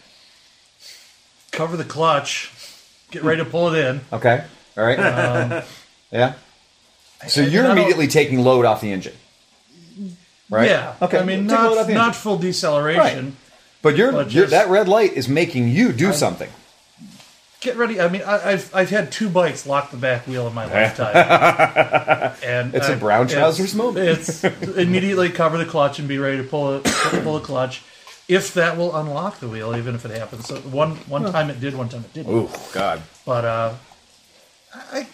Cover 1.52 1.78
the 1.78 1.84
clutch. 1.84 2.52
Get 3.12 3.24
ready 3.24 3.44
to 3.44 3.50
pull 3.50 3.74
it 3.74 3.86
in. 3.86 4.02
Okay. 4.12 4.44
All 4.78 4.84
right. 4.84 5.00
Um, 5.00 5.64
yeah. 6.12 6.34
So 7.28 7.42
you're 7.42 7.66
immediately 7.70 8.08
taking 8.08 8.40
load 8.40 8.66
off 8.66 8.82
the 8.82 8.92
engine. 8.92 9.16
Right? 10.50 10.70
Yeah. 10.70 10.96
Okay. 11.02 11.20
I 11.20 11.24
mean, 11.24 11.48
Take 11.48 11.58
load 11.60 11.72
off 11.72 11.76
not 11.78 11.88
the 11.88 11.94
not 11.94 12.16
full 12.16 12.38
deceleration, 12.38 13.38
But 13.82 13.96
you're, 13.98 14.12
But 14.12 14.32
you're 14.32 14.46
just- 14.46 14.52
that 14.52 14.70
red 14.70 14.88
light 14.88 15.14
is 15.14 15.28
making 15.28 15.70
you 15.70 15.92
do 15.94 16.14
something. 16.14 16.50
Get 17.62 17.76
ready. 17.76 18.00
I 18.00 18.08
mean, 18.08 18.22
I, 18.22 18.52
I've 18.52 18.74
I've 18.74 18.90
had 18.90 19.12
two 19.12 19.28
bikes 19.30 19.66
lock 19.66 19.92
the 19.92 19.98
back 19.98 20.26
wheel 20.28 20.48
in 20.48 20.54
my 20.54 20.64
lifetime, 20.72 21.14
and 22.42 22.74
It's 22.74 22.88
a 22.88 22.94
I- 22.94 22.96
brown 22.96 23.26
it's- 23.26 23.38
trousers 23.38 23.76
moment. 23.76 24.08
It's 24.08 24.44
immediately 24.78 25.30
cover 25.30 25.58
the 25.58 25.66
clutch 25.66 26.00
and 26.00 26.08
be 26.08 26.18
ready 26.18 26.38
to 26.38 26.44
pull 26.44 26.78
it, 26.78 26.84
pull 26.86 27.38
the 27.38 27.46
clutch, 27.46 27.82
if 28.30 28.54
that 28.54 28.78
will 28.78 28.96
unlock 28.96 29.40
the 29.40 29.50
wheel, 29.50 29.76
even 29.76 29.94
if 29.94 30.06
it 30.06 30.12
happens. 30.12 30.46
So 30.48 30.56
one 30.62 30.92
one 31.08 31.30
time 31.32 31.50
it 31.50 31.60
did, 31.60 31.76
one 31.76 31.90
time 31.90 32.06
it 32.06 32.14
didn't. 32.14 32.34
Ooh, 32.34 32.50
God. 32.74 33.02
But 33.26 33.44
uh, 33.44 33.74
I, 34.74 35.08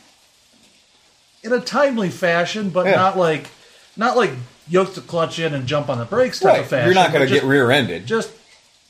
in 1.43 1.51
a 1.51 1.59
timely 1.59 2.09
fashion, 2.11 2.69
but 2.69 2.85
Yeah. 2.85 2.95
not 2.97 3.17
like 3.17 3.49
not 3.97 4.17
like 4.17 4.31
yoke 4.67 4.93
the 4.93 5.01
clutch 5.01 5.39
in 5.39 5.55
and 5.55 5.65
jump 5.65 5.89
on 5.89 5.97
the 5.97 6.05
brakes 6.05 6.39
type 6.39 6.51
Right. 6.51 6.61
of 6.61 6.67
fashion. 6.67 6.85
You're 6.85 6.93
not 6.95 7.11
going 7.11 7.27
to 7.27 7.33
get 7.33 7.43
rear-ended. 7.43 8.05
just 8.05 8.31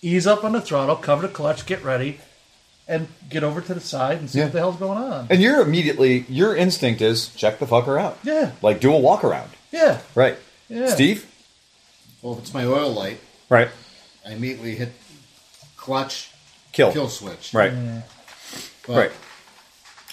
ease 0.02 0.28
up 0.28 0.44
on 0.44 0.52
the 0.52 0.60
throttle, 0.62 0.96
cover 0.98 1.26
the 1.28 1.34
clutch, 1.34 1.66
get 1.66 1.84
ready, 1.84 2.20
and 2.88 3.08
get 3.30 3.44
over 3.44 3.62
to 3.62 3.74
the 3.74 3.80
side 3.82 4.20
and 4.20 4.30
see 4.30 4.38
Yeah. 4.40 4.46
what 4.46 4.54
the 4.54 4.60
hell's 4.60 4.76
going 4.78 4.98
on. 4.98 5.28
And 5.30 5.42
you're 5.42 5.62
immediately 5.62 6.26
your 6.30 6.56
instinct 6.56 7.02
is 7.02 7.30
check 7.30 7.60
the 7.60 7.66
fucker 7.66 8.00
out. 8.00 8.18
Yeah. 8.24 8.52
Like 8.62 8.80
do 8.80 8.94
a 8.94 8.98
walk 9.00 9.24
around. 9.24 9.50
Yeah, 9.72 10.00
Right. 10.14 10.38
Yeah. 10.70 10.88
Steve? 10.94 11.26
Well, 12.22 12.34
if 12.34 12.40
it's 12.40 12.54
my 12.54 12.66
oil 12.66 12.92
light, 12.92 13.20
Right. 13.50 13.70
I 14.26 14.32
immediately 14.32 14.76
hit 14.76 14.94
clutch, 15.78 16.30
Kill. 16.72 16.92
kill 16.92 17.10
switch. 17.10 17.54
Right. 17.54 17.74
But 18.88 18.96
Right. 18.96 19.12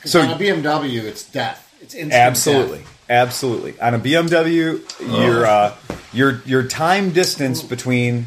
So 0.05 0.21
So 0.21 0.21
on 0.23 0.31
a 0.31 0.37
BMW, 0.37 1.05
it's 1.05 1.23
death. 1.23 1.69
It's 1.81 1.95
instant 1.95 2.13
absolutely. 2.15 2.79
death. 2.79 2.89
Absolutely. 3.11 3.81
On 3.81 3.95
a 3.95 3.99
BMW, 3.99 4.81
your 5.21 5.47
uh, 5.47 5.75
your 6.13 6.43
your 6.47 6.63
time 6.65 7.11
distance 7.11 7.63
between 7.63 8.27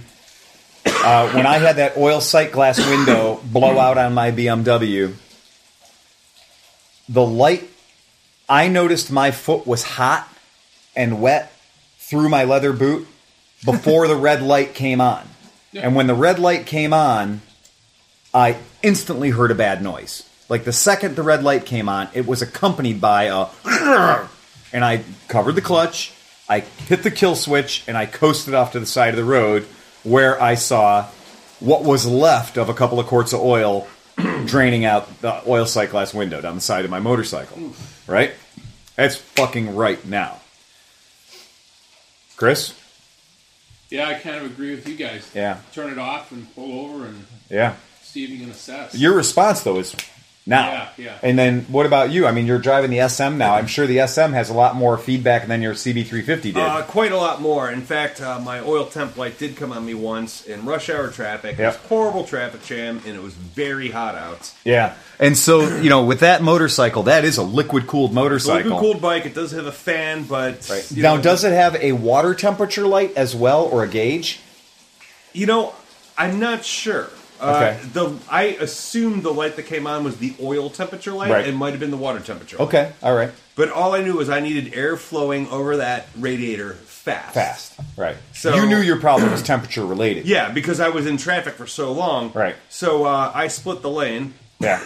uh, 1.05 1.29
when 1.33 1.45
I 1.45 1.59
had 1.59 1.75
that 1.75 1.97
oil 1.97 2.19
sight 2.19 2.51
glass 2.51 2.79
window 2.79 3.39
blow 3.43 3.77
out 3.77 3.99
on 3.99 4.15
my 4.15 4.31
BMW, 4.31 5.13
the 7.07 7.23
light 7.23 7.69
I 8.49 8.69
noticed 8.69 9.11
my 9.11 9.29
foot 9.29 9.67
was 9.67 9.83
hot 9.83 10.27
and 10.95 11.21
wet 11.21 11.51
through 11.99 12.29
my 12.29 12.43
leather 12.43 12.73
boot 12.73 13.07
before 13.63 14.07
the 14.07 14.15
red 14.15 14.41
light 14.41 14.73
came 14.73 14.99
on. 14.99 15.27
And 15.75 15.95
when 15.95 16.07
the 16.07 16.15
red 16.15 16.39
light 16.39 16.65
came 16.65 16.91
on, 16.91 17.41
I 18.33 18.57
instantly 18.81 19.29
heard 19.29 19.51
a 19.51 19.55
bad 19.55 19.83
noise. 19.83 20.27
Like 20.49 20.63
the 20.63 20.73
second 20.73 21.15
the 21.15 21.23
red 21.23 21.43
light 21.43 21.67
came 21.67 21.87
on, 21.87 22.09
it 22.13 22.25
was 22.25 22.41
accompanied 22.41 22.99
by 22.99 23.25
a 23.25 23.47
and 24.73 24.83
I 24.83 25.03
covered 25.27 25.53
the 25.53 25.61
clutch, 25.61 26.13
I 26.49 26.61
hit 26.61 27.03
the 27.03 27.11
kill 27.11 27.35
switch, 27.35 27.83
and 27.87 27.95
I 27.95 28.07
coasted 28.07 28.55
off 28.55 28.71
to 28.71 28.79
the 28.79 28.85
side 28.87 29.09
of 29.09 29.17
the 29.17 29.23
road 29.23 29.67
where 30.05 30.41
I 30.41 30.55
saw 30.55 31.07
what 31.59 31.83
was 31.83 32.05
left 32.05 32.57
of 32.57 32.69
a 32.69 32.73
couple 32.73 32.99
of 32.99 33.07
quarts 33.07 33.33
of 33.33 33.41
oil 33.41 33.87
draining 34.45 34.85
out 34.85 35.21
the 35.21 35.41
oil 35.49 35.65
sight 35.65 35.89
glass 35.89 36.13
window 36.13 36.39
down 36.39 36.55
the 36.55 36.61
side 36.61 36.85
of 36.85 36.91
my 36.91 36.99
motorcycle. 37.01 37.73
Right? 38.07 38.31
That's 38.95 39.17
fucking 39.17 39.75
right 39.75 40.05
now. 40.05 40.39
Chris? 42.37 42.73
Yeah, 43.89 44.07
I 44.07 44.15
kind 44.15 44.37
of 44.37 44.45
agree 44.45 44.71
with 44.71 44.87
you 44.87 44.95
guys. 44.95 45.29
Yeah. 45.33 45.59
Turn 45.73 45.91
it 45.91 45.97
off 45.99 46.31
and 46.31 46.53
pull 46.55 46.85
over 46.91 47.05
and 47.05 47.25
Yeah. 47.49 47.75
see 48.01 48.23
if 48.23 48.29
you 48.29 48.39
can 48.39 48.49
assess. 48.51 48.95
Your 48.95 49.13
response 49.13 49.61
though 49.61 49.79
is 49.79 49.95
now. 50.45 50.71
Yeah, 50.71 50.89
yeah. 50.97 51.17
And 51.23 51.37
then 51.37 51.61
what 51.63 51.85
about 51.85 52.11
you? 52.11 52.27
I 52.27 52.31
mean, 52.31 52.45
you're 52.45 52.59
driving 52.59 52.91
the 52.91 53.07
SM 53.07 53.37
now. 53.37 53.55
I'm 53.55 53.67
sure 53.67 53.87
the 53.87 54.05
SM 54.05 54.31
has 54.33 54.49
a 54.49 54.53
lot 54.53 54.75
more 54.75 54.97
feedback 54.97 55.47
than 55.47 55.61
your 55.61 55.73
CB350 55.73 56.41
did. 56.41 56.57
Uh, 56.57 56.83
quite 56.83 57.11
a 57.11 57.17
lot 57.17 57.41
more. 57.41 57.69
In 57.71 57.81
fact, 57.81 58.21
uh, 58.21 58.39
my 58.39 58.59
oil 58.59 58.85
temp 58.85 59.17
light 59.17 59.37
did 59.39 59.55
come 59.57 59.71
on 59.71 59.85
me 59.85 59.93
once 59.93 60.45
in 60.45 60.65
rush 60.65 60.89
hour 60.89 61.09
traffic. 61.09 61.57
It 61.59 61.65
was 61.65 61.75
horrible 61.77 62.23
traffic 62.25 62.63
jam, 62.63 63.01
and 63.05 63.15
it 63.15 63.21
was 63.21 63.33
very 63.33 63.89
hot 63.89 64.15
out. 64.15 64.53
yeah. 64.63 64.95
And 65.17 65.37
so, 65.37 65.77
you 65.77 65.89
know, 65.89 66.03
with 66.03 66.19
that 66.19 66.41
motorcycle, 66.41 67.03
that 67.03 67.23
is 67.23 67.37
a 67.37 67.43
liquid 67.43 67.87
cooled 67.87 68.13
motorcycle. 68.13 68.71
liquid 68.71 68.79
cooled 68.79 69.01
bike. 69.01 69.25
It 69.25 69.33
does 69.33 69.51
have 69.51 69.65
a 69.65 69.71
fan, 69.71 70.23
but 70.23 70.67
Right. 70.69 70.91
Now, 70.95 71.15
know, 71.15 71.21
does 71.21 71.43
it 71.43 71.53
have 71.53 71.75
a 71.77 71.93
water 71.93 72.35
temperature 72.35 72.85
light 72.85 73.15
as 73.15 73.35
well 73.35 73.63
or 73.63 73.83
a 73.83 73.87
gauge? 73.87 74.41
You 75.33 75.45
know, 75.45 75.73
I'm 76.17 76.39
not 76.39 76.65
sure. 76.65 77.09
Uh, 77.45 77.55
Okay. 77.55 77.79
the 77.93 78.17
I 78.29 78.43
assumed 78.59 79.23
the 79.23 79.33
light 79.33 79.55
that 79.55 79.63
came 79.67 79.87
on 79.87 80.03
was 80.03 80.17
the 80.17 80.33
oil 80.41 80.69
temperature 80.69 81.11
light. 81.13 81.31
Right. 81.31 81.47
It 81.47 81.53
might 81.55 81.71
have 81.71 81.79
been 81.79 81.91
the 81.91 81.97
water 81.97 82.19
temperature. 82.19 82.57
light. 82.57 82.67
Okay. 82.67 82.91
All 83.03 83.15
right. 83.15 83.31
But 83.55 83.69
all 83.71 83.93
I 83.95 84.01
knew 84.01 84.15
was 84.17 84.29
I 84.29 84.39
needed 84.41 84.73
air 84.73 84.97
flowing 84.97 85.47
over 85.49 85.77
that 85.77 86.07
radiator 86.17 86.73
fast. 86.73 87.33
Fast. 87.33 87.73
Right. 87.95 88.17
So- 88.33 88.55
you 88.55 88.65
knew 88.67 88.79
your 88.79 88.99
problem 88.99 89.31
was 89.31 89.41
temperature 89.43 89.85
related. 89.85 90.25
Yeah, 90.25 90.51
because 90.51 90.79
I 90.79 90.89
was 90.89 91.05
in 91.05 91.17
traffic 91.17 91.53
for 91.53 91.67
so 91.67 91.91
long. 91.91 92.31
Right. 92.33 92.55
So 92.69 93.05
uh, 93.05 93.31
I 93.33 93.47
split 93.47 93.81
the 93.81 93.89
lane. 93.89 94.33
Yeah. 94.59 94.79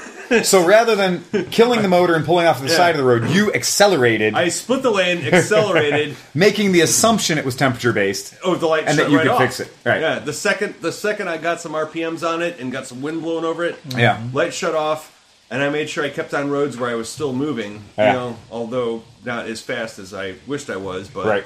So 0.44 0.64
rather 0.66 0.96
than 0.96 1.24
killing 1.50 1.82
the 1.82 1.88
motor 1.88 2.14
and 2.14 2.24
pulling 2.24 2.46
off 2.46 2.58
to 2.58 2.64
the 2.64 2.70
Yeah. 2.70 2.78
side 2.78 2.92
of 2.92 2.98
the 2.98 3.04
road, 3.04 3.30
you 3.32 3.52
accelerated, 3.54 4.36
I 4.36 4.50
split 4.50 4.84
the 4.84 4.92
lane, 4.92 5.26
accelerated. 5.34 6.16
making 6.36 6.72
the 6.72 6.82
assumption 6.82 7.38
it 7.40 7.46
was 7.46 7.56
temperature 7.56 7.92
based. 7.94 8.36
Oh, 8.44 8.54
the 8.56 8.68
light 8.68 8.84
And 8.86 8.96
shut 8.96 9.06
that 9.08 9.12
you 9.12 9.18
right 9.18 9.24
could 9.24 9.32
off. 9.32 9.42
fix 9.42 9.60
it. 9.60 9.74
Right. 9.84 10.02
Yeah. 10.02 10.20
The 10.20 10.34
second, 10.34 10.76
the 10.82 10.92
second 10.92 11.30
I 11.30 11.38
got 11.38 11.62
some 11.62 11.72
RPMs 11.74 12.22
on 12.28 12.44
it 12.44 12.60
and 12.60 12.72
got 12.72 12.86
some 12.86 13.02
wind 13.02 13.22
blowing 13.24 13.44
over 13.46 13.64
it. 13.66 13.80
Yeah. 13.96 14.22
Light 14.32 14.54
shut 14.54 14.76
off, 14.76 15.12
and 15.50 15.64
I 15.64 15.70
made 15.70 15.90
sure 15.90 16.04
I 16.06 16.10
kept 16.10 16.34
on 16.36 16.50
roads 16.52 16.78
where 16.78 16.92
I 16.92 16.96
was 16.96 17.10
still 17.10 17.34
moving. 17.34 17.82
Yeah. 17.98 18.08
You 18.08 18.14
know, 18.20 18.38
although 18.52 19.04
not 19.26 19.48
as 19.48 19.62
fast 19.62 19.98
as 19.98 20.14
I 20.14 20.36
wished 20.46 20.70
I 20.70 20.76
was. 20.78 21.08
But 21.08 21.26
Right. 21.26 21.46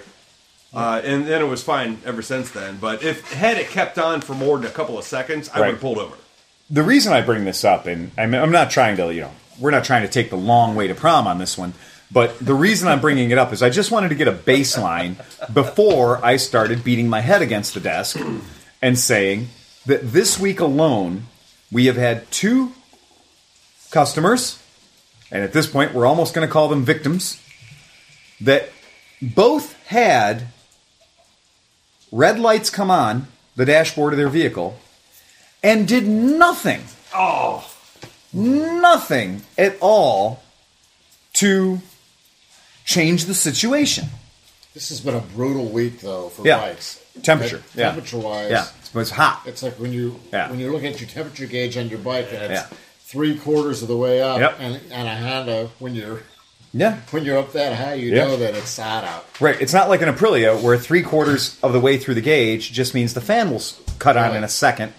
Uh, 0.74 1.02
and 1.06 1.26
then 1.28 1.42
it 1.42 1.48
was 1.48 1.64
fine 1.64 2.00
ever 2.06 2.22
since 2.22 2.50
then. 2.52 2.78
But 2.82 3.02
if 3.04 3.32
had 3.32 3.58
it 3.58 3.70
kept 3.70 3.98
on 3.98 4.20
for 4.22 4.34
more 4.34 4.58
than 4.58 4.66
a 4.66 4.72
couple 4.72 4.98
of 4.98 5.06
seconds, 5.06 5.50
I 5.54 5.60
Right. 5.60 5.68
would 5.68 5.72
have 5.76 5.82
pulled 5.82 6.00
over. 6.00 6.16
The 6.70 6.84
reason 6.84 7.14
I 7.14 7.22
bring 7.22 7.46
this 7.46 7.64
up, 7.64 7.86
and 7.86 8.12
I 8.18 8.26
mean, 8.26 8.42
I'm 8.42 8.52
not 8.52 8.72
trying 8.72 8.98
to, 8.98 9.14
you 9.14 9.22
know, 9.22 9.32
we're 9.60 9.72
not 9.72 9.84
trying 9.84 10.02
to 10.04 10.08
take 10.08 10.30
the 10.30 10.38
long 10.38 10.76
way 10.76 10.88
to 10.88 10.96
prom 10.96 11.28
on 11.28 11.38
this 11.38 11.58
one, 11.58 11.74
but 12.12 12.38
the 12.40 12.54
reason 12.54 12.88
I'm 12.88 13.02
bringing 13.02 13.32
it 13.32 13.38
up 13.38 13.54
is 13.54 13.62
I 13.62 13.70
just 13.70 13.92
wanted 13.92 14.10
to 14.10 14.16
get 14.16 14.28
a 14.28 14.32
baseline 14.32 15.16
before 15.54 16.24
I 16.24 16.38
started 16.38 16.84
beating 16.84 17.10
my 17.10 17.22
head 17.22 17.42
against 17.42 17.74
the 17.74 17.80
desk 17.80 18.18
and 18.82 18.98
saying 18.98 19.50
that 19.86 20.12
this 20.12 20.40
week 20.40 20.60
alone 20.60 21.28
we 21.72 21.86
have 21.88 21.96
had 21.96 22.30
two 22.32 22.72
customers, 23.92 24.62
and 25.32 25.44
at 25.44 25.54
this 25.54 25.68
point 25.68 25.94
we're 25.94 26.06
almost 26.06 26.34
going 26.34 26.48
to 26.48 26.52
call 26.52 26.68
them 26.70 26.84
victims, 26.84 27.42
that 28.42 28.70
both 29.22 29.74
had 29.88 30.48
red 32.12 32.40
lights 32.40 32.70
come 32.70 32.92
on 32.92 33.28
the 33.56 33.66
dashboard 33.66 34.14
of 34.14 34.18
their 34.18 34.30
vehicle 34.30 34.78
and 35.64 35.88
did 35.88 36.08
nothing. 36.08 36.82
Oh, 37.16 37.68
nothing 38.34 39.42
at 39.58 39.78
all 39.80 40.44
to 41.34 41.80
change 42.86 43.26
the 43.26 43.34
situation. 43.34 44.06
This 44.74 44.90
has 44.90 45.00
been 45.02 45.16
a 45.16 45.20
brutal 45.22 45.66
week, 45.66 46.02
though, 46.02 46.30
for 46.30 46.46
Yeah. 46.46 46.60
bikes. 46.60 47.00
Temperature, 47.22 47.62
yeah. 47.76 47.92
Temperature 47.92 48.18
wise, 48.18 48.50
Yeah, 48.50 48.64
it 48.66 48.96
was 48.96 49.12
hot. 49.12 49.44
it's 49.46 49.62
like 49.62 49.80
when 49.80 49.94
you 49.94 50.20
Yeah. 50.32 50.50
when 50.50 50.60
you 50.60 50.72
look 50.72 50.84
at 50.84 51.00
your 51.00 51.08
temperature 51.08 51.46
gauge 51.46 51.78
on 51.78 51.90
your 51.90 52.00
bike 52.00 52.30
and 52.34 52.42
it's 52.52 52.62
Yeah. 52.72 52.78
three 53.06 53.38
quarters 53.38 53.84
of 53.84 53.88
the 53.88 53.96
way 53.96 54.20
up, 54.22 54.40
Yep. 54.40 54.56
and 54.60 54.80
and 54.92 55.08
a 55.08 55.16
Honda 55.16 55.70
when 55.78 55.94
you're 55.94 56.24
Yeah, 56.74 56.98
when 57.12 57.24
you're 57.24 57.38
up 57.38 57.54
that 57.54 57.76
high, 57.78 57.94
you 57.94 58.16
Yeah. 58.16 58.26
know 58.26 58.38
that 58.38 58.56
it's 58.56 58.78
hot 58.78 59.04
out. 59.04 59.28
right. 59.40 59.56
It's 59.62 59.74
not 59.74 59.90
like 59.90 60.02
an 60.02 60.10
Aprilia 60.14 60.60
where 60.60 60.76
three 60.78 61.04
quarters 61.04 61.56
of 61.62 61.72
the 61.72 61.80
way 61.80 61.98
through 61.98 62.16
the 62.16 62.22
gauge 62.22 62.72
just 62.72 62.94
means 62.96 63.14
the 63.14 63.22
fan 63.22 63.52
will 63.52 63.62
cut 64.00 64.18
on 64.18 64.36
in 64.36 64.44
a 64.44 64.50
second 64.50 64.92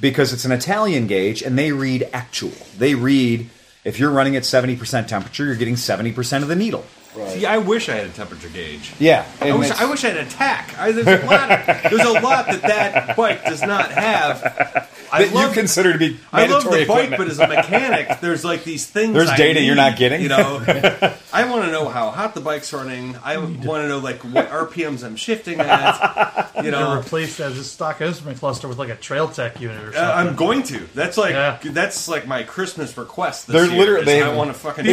because 0.00 0.32
it's 0.32 0.44
an 0.44 0.52
Italian 0.52 1.06
gauge 1.08 1.42
and 1.42 1.58
they 1.58 1.72
read 1.72 2.08
actual. 2.12 2.52
They 2.78 2.94
read 2.94 3.50
if 3.84 3.98
you're 3.98 4.10
running 4.10 4.36
at 4.36 4.44
70% 4.44 5.08
temperature, 5.08 5.44
you're 5.44 5.54
getting 5.56 5.74
70% 5.76 6.42
of 6.42 6.48
the 6.48 6.56
needle. 6.56 6.84
Right. 7.16 7.30
See, 7.30 7.46
I 7.46 7.58
wish 7.58 7.88
I 7.88 7.94
had 7.96 8.06
a 8.06 8.10
temperature 8.10 8.48
gauge. 8.48 8.92
Yeah, 8.98 9.24
I 9.40 9.52
wish, 9.52 9.66
it's- 9.70 9.80
I 9.80 9.84
wish 9.90 10.04
I 10.04 10.08
had 10.10 10.16
a 10.18 10.30
tach. 10.30 10.78
I, 10.78 10.92
there's 10.92 11.06
a 11.22 11.26
lot. 11.26 11.48
there's 11.48 12.04
a 12.04 12.20
lot 12.20 12.46
that 12.46 12.62
that 12.62 13.16
bike 13.16 13.44
does 13.44 13.62
not 13.62 13.90
have. 13.90 14.90
I 15.12 15.20
that 15.22 15.28
you 15.30 15.34
love, 15.36 15.54
consider 15.54 15.92
to 15.92 15.98
be 15.98 16.18
I 16.32 16.46
love 16.46 16.64
mandatory 16.64 16.80
the 16.80 16.86
bike, 16.88 17.04
equipment. 17.12 17.18
but 17.18 17.28
as 17.28 17.38
a 17.38 17.46
mechanic, 17.46 18.20
there's 18.20 18.44
like 18.44 18.64
these 18.64 18.86
things. 18.86 19.14
There's 19.14 19.28
I 19.30 19.36
data 19.36 19.60
you're 19.62 19.76
not 19.76 19.96
getting. 19.96 20.20
You 20.20 20.28
know, 20.28 20.60
I 21.32 21.48
want 21.48 21.64
to 21.64 21.70
know 21.70 21.88
how 21.88 22.10
hot 22.10 22.34
the 22.34 22.40
bike's 22.40 22.72
running. 22.72 23.16
I 23.22 23.38
want 23.38 23.62
to 23.62 23.88
know 23.88 23.98
like 23.98 24.20
what 24.22 24.50
RPMs 24.50 25.04
I'm 25.04 25.16
shifting 25.16 25.60
at. 25.60 26.50
You 26.62 26.70
know, 26.70 26.98
replace 26.98 27.36
that 27.38 27.52
as 27.52 27.70
stock 27.70 28.00
instrument 28.00 28.38
cluster 28.40 28.66
with 28.68 28.78
like 28.78 28.88
a 28.88 28.96
Trail 28.96 29.28
Tech 29.28 29.60
unit 29.60 29.76
or 29.80 29.92
something. 29.92 30.00
uh, 30.02 30.12
I'm 30.12 30.34
going 30.36 30.62
to. 30.64 30.86
That's 30.94 31.16
like 31.16 31.32
Yeah. 31.32 31.58
that's 31.64 32.08
like 32.08 32.26
my 32.26 32.42
Christmas 32.42 32.96
request. 32.98 33.46
This 33.46 33.54
They're 33.54 33.66
year, 33.70 33.78
literally- 33.78 34.00
is 34.00 34.06
they- 34.06 34.22
I 34.22 34.34
want 34.34 34.50
to 34.50 34.54
fucking 34.58 34.84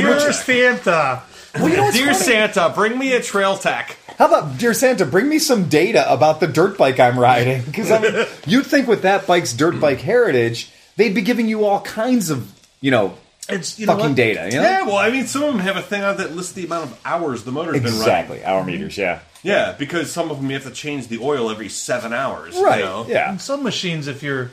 Dear 1.54 1.92
check. 1.92 1.92
Santa, 1.92 1.92
Dear 1.92 2.14
Santa, 2.14 2.70
bring 2.74 2.98
me 2.98 3.14
a 3.14 3.22
trail 3.22 3.58
tech. 3.58 3.98
How 4.18 4.28
about, 4.28 4.58
dear 4.58 4.74
Santa, 4.74 5.06
bring 5.06 5.28
me 5.28 5.40
some 5.40 5.70
data 5.70 6.12
about 6.12 6.40
the 6.40 6.48
dirt 6.48 6.78
bike 6.78 7.00
I'm 7.00 7.18
riding? 7.18 7.64
Because 7.66 7.92
I 7.92 8.00
mean, 8.00 8.26
you'd 8.46 8.66
think 8.66 8.88
with 8.88 9.04
that 9.04 9.26
bike's 9.26 9.54
dirt 9.54 9.80
bike 9.80 10.00
heritage, 10.00 10.72
they'd 10.96 11.16
be 11.16 11.22
giving 11.22 11.48
you 11.48 11.66
all 11.66 11.82
kinds 11.82 12.30
of, 12.30 12.52
you 12.82 12.92
know, 12.92 13.18
It's 13.50 13.80
you 13.80 13.88
know 13.88 13.94
fucking 13.94 14.10
what? 14.10 14.16
data. 14.16 14.46
You 14.52 14.58
know? 14.58 14.64
Yeah, 14.64 14.86
well, 14.86 14.98
I 14.98 15.10
mean, 15.10 15.26
some 15.26 15.44
of 15.44 15.54
them 15.54 15.60
have 15.60 15.78
a 15.78 15.82
thing 15.82 16.04
on 16.04 16.18
that 16.18 16.36
lists 16.36 16.54
the 16.54 16.66
amount 16.66 16.92
of 16.92 17.02
hours 17.06 17.44
the 17.44 17.52
motor's 17.52 17.74
been 17.74 17.84
running. 17.84 18.00
Exactly. 18.00 18.44
Hour 18.44 18.62
mm-hmm. 18.62 18.72
meters. 18.72 18.98
Yeah. 18.98 19.20
Yeah, 19.42 19.76
because 19.78 20.12
some 20.12 20.32
of 20.32 20.38
them 20.38 20.50
you 20.50 20.54
have 20.54 20.64
to 20.64 20.72
change 20.72 21.08
the 21.08 21.20
oil 21.20 21.50
every 21.50 21.70
seven 21.70 22.14
hours. 22.14 22.56
Right. 22.56 22.80
You 22.80 22.86
know? 22.86 23.06
Yeah. 23.08 23.30
And 23.30 23.42
some 23.42 23.64
machines, 23.64 24.08
if 24.08 24.24
you're 24.24 24.52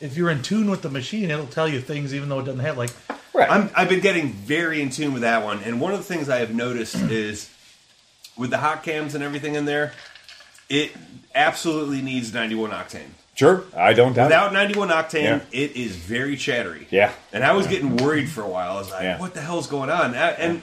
if 0.00 0.16
you're 0.16 0.30
in 0.30 0.42
tune 0.42 0.70
with 0.70 0.82
the 0.82 0.90
machine, 0.90 1.30
it'll 1.30 1.46
tell 1.46 1.68
you 1.68 1.80
things 1.80 2.14
even 2.14 2.28
though 2.28 2.40
it 2.40 2.44
doesn't 2.44 2.60
have 2.60 2.78
like 2.78 2.90
Right. 3.34 3.50
I'm, 3.50 3.70
I've 3.74 3.88
been 3.88 4.00
getting 4.00 4.32
very 4.32 4.82
in 4.82 4.90
tune 4.90 5.12
with 5.12 5.22
that 5.22 5.42
one, 5.44 5.62
and 5.62 5.80
one 5.80 5.92
of 5.92 5.98
the 5.98 6.04
things 6.04 6.28
I 6.28 6.38
have 6.38 6.54
noticed 6.54 6.94
is 7.10 7.50
with 8.36 8.50
the 8.50 8.58
hot 8.58 8.82
cams 8.82 9.14
and 9.14 9.22
everything 9.24 9.54
in 9.54 9.64
there, 9.64 9.92
it 10.68 10.92
absolutely 11.34 12.02
needs 12.02 12.32
91 12.32 12.70
octane. 12.70 13.00
sure. 13.34 13.64
I 13.76 13.92
don't 13.94 14.12
doubt. 14.12 14.24
it. 14.24 14.26
Without 14.26 14.52
91 14.52 14.88
octane, 14.88 15.22
Yeah. 15.22 15.40
it 15.52 15.76
is 15.76 15.96
very 15.96 16.36
chattery. 16.36 16.86
Yeah. 16.90 17.12
And 17.32 17.42
I 17.44 17.52
was 17.52 17.66
getting 17.66 17.96
worried 17.96 18.28
for 18.30 18.42
a 18.42 18.48
while. 18.48 18.76
I 18.76 18.78
was 18.78 18.90
like, 18.90 19.02
Yeah. 19.02 19.18
what 19.18 19.32
the 19.34 19.40
hell's 19.40 19.66
going 19.66 19.88
on? 19.90 20.14
A- 20.14 20.18
And 20.38 20.62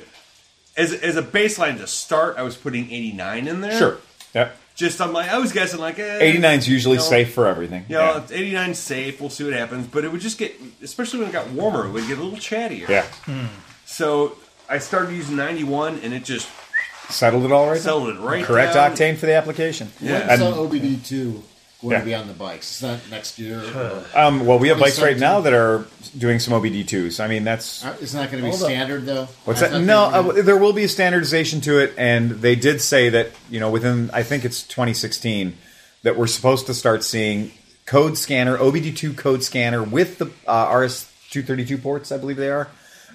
as, 0.77 0.93
as 0.93 1.15
a 1.17 1.23
baseline 1.23 1.77
to 1.79 1.87
start, 1.87 2.37
I 2.37 2.43
was 2.43 2.55
putting 2.55 2.85
89 2.91 3.47
in 3.47 3.61
there. 3.61 3.77
Sure. 3.77 3.97
Yep. 4.35 4.55
Just, 4.79 5.01
I'm 5.01 5.11
like, 5.11 5.29
I 5.29 5.37
was 5.39 5.51
guessing 5.51 5.79
like, 5.81 5.99
eh, 5.99 6.19
89 6.21 6.57
is 6.59 6.69
usually 6.69 6.93
you 6.95 6.99
know, 6.99 7.03
safe 7.09 7.33
for 7.33 7.47
everything. 7.47 7.83
You 7.89 7.95
know, 7.97 8.23
89 8.31 8.73
's 8.75 8.79
safe. 8.79 9.19
We'll 9.19 9.29
see 9.29 9.43
what 9.43 9.51
happens. 9.51 9.87
But 9.87 10.05
it 10.05 10.11
would 10.11 10.21
just 10.21 10.37
get, 10.37 10.55
especially 10.81 11.19
when 11.19 11.27
it 11.27 11.33
got 11.33 11.49
warmer, 11.49 11.85
it 11.85 11.89
would 11.91 12.07
get 12.07 12.17
a 12.17 12.23
little 12.23 12.39
chattier. 12.39 12.87
yeah. 12.87 13.05
So 13.85 14.37
I 14.69 14.77
started 14.79 15.13
using 15.15 15.35
91, 15.35 15.99
and 16.03 16.13
it 16.13 16.23
just 16.23 16.47
Settled 17.09 17.43
it 17.43 17.51
all 17.51 17.65
right. 17.65 17.73
there? 17.73 17.81
settled 17.81 18.09
it 18.09 18.19
right 18.19 18.45
Correct 18.45 18.75
down. 18.75 18.91
octane 18.95 19.17
for 19.17 19.25
the 19.25 19.33
application. 19.33 19.91
Yeah. 19.99 20.27
When's 20.27 20.41
And- 20.41 20.53
uh, 20.53 20.57
OBD2 20.57 21.41
going 21.81 21.93
Yeah. 21.93 21.99
to 21.99 22.05
be 22.05 22.13
on 22.15 22.27
the 22.27 22.33
bikes? 22.33 22.69
It's 22.71 22.81
not 22.81 22.99
next 23.09 23.39
year. 23.39 23.59
or- 23.59 24.03
Um, 24.15 24.45
well, 24.45 24.59
we 24.59 24.67
have 24.69 24.79
bikes 24.79 24.99
right 25.01 25.17
now 25.17 25.41
that 25.41 25.53
are 25.53 25.85
doing 26.17 26.39
some 26.39 26.53
OBD2s. 26.53 27.19
I 27.23 27.27
mean, 27.27 27.43
that's 27.43 27.85
Uh, 27.85 27.95
It's 28.01 28.13
not 28.13 28.31
going 28.31 28.43
to 28.43 28.49
be 28.49 28.49
Hold 28.51 28.63
up. 28.63 28.67
standard, 28.69 29.05
though? 29.05 29.27
what's 29.45 29.61
I 29.61 29.69
that? 29.69 29.81
No, 29.81 30.11
they 30.11 30.19
were 30.27 30.39
uh, 30.39 30.41
there 30.43 30.57
will 30.57 30.73
be 30.73 30.83
a 30.83 30.89
standardization 30.89 31.61
to 31.61 31.79
it, 31.79 31.93
and 31.97 32.31
they 32.41 32.55
did 32.55 32.81
say 32.81 33.09
that 33.09 33.29
you 33.49 33.59
know 33.59 33.69
within 33.69 34.09
I 34.13 34.23
think 34.23 34.43
it's 34.45 34.63
2016 34.63 35.57
that 36.03 36.17
we're 36.17 36.27
supposed 36.27 36.65
to 36.67 36.73
start 36.73 37.03
seeing 37.03 37.51
code 37.85 38.17
scanner 38.17 38.57
OBD2 38.57 39.15
code 39.17 39.43
scanner 39.43 39.81
with 39.83 40.17
the 40.17 40.27
uh, 40.47 40.67
RS232 40.67 41.81
ports, 41.81 42.11
I 42.11 42.17
believe 42.17 42.37
they 42.37 42.49
are, 42.49 42.67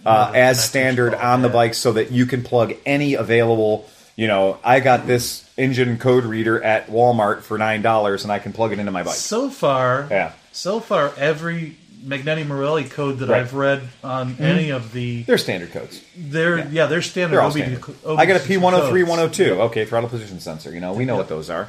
uh, 0.04 0.33
as 0.35 0.62
standard 0.62 1.14
on 1.14 1.42
the 1.42 1.49
bike, 1.49 1.75
so 1.75 1.92
that 1.92 2.11
you 2.12 2.26
can 2.26 2.42
plug 2.42 2.75
any 2.85 3.14
available. 3.14 3.88
You 4.16 4.28
know, 4.28 4.59
I 4.62 4.80
got 4.80 5.06
this 5.06 5.49
engine 5.56 5.99
code 5.99 6.25
reader 6.25 6.62
at 6.62 6.87
Walmart 6.88 7.42
for 7.42 7.59
nine 7.59 7.83
dollars, 7.83 8.23
and 8.25 8.33
I 8.33 8.38
can 8.38 8.52
plug 8.52 8.73
it 8.73 8.78
into 8.78 8.92
my 8.92 9.02
bike. 9.02 9.14
so 9.14 9.50
far. 9.50 10.06
Yeah. 10.11 10.33
So 10.52 10.78
far, 10.80 11.12
every 11.16 11.76
Magneti 12.04 12.47
Marelli 12.47 12.85
code 12.85 13.18
that 13.21 13.28
Right. 13.30 13.40
I've 13.40 13.54
read 13.54 13.83
on 14.04 14.37
any 14.38 14.71
of 14.71 14.92
the 14.92 15.23
They're 15.23 15.38
standard 15.38 15.73
codes. 15.73 16.00
they're 16.16 16.68
yeah, 16.68 16.87
they're 16.87 17.02
standard. 17.02 17.35
They're 17.37 17.42
all 17.42 17.50
OBD 17.50 17.52
standard. 17.76 17.80
co- 17.83 18.16
I 18.16 18.26
got 18.26 18.37
a 18.37 18.40
OBD 18.40 18.59
P103, 18.61 18.90
codes. 19.00 19.09
102. 19.09 19.52
Okay, 19.62 19.85
throttle 19.85 20.09
position 20.11 20.38
sensor. 20.38 20.71
You 20.73 20.80
know, 20.80 20.92
we 20.92 21.04
know 21.06 21.16
what 21.16 21.28
those 21.28 21.50
are, 21.50 21.68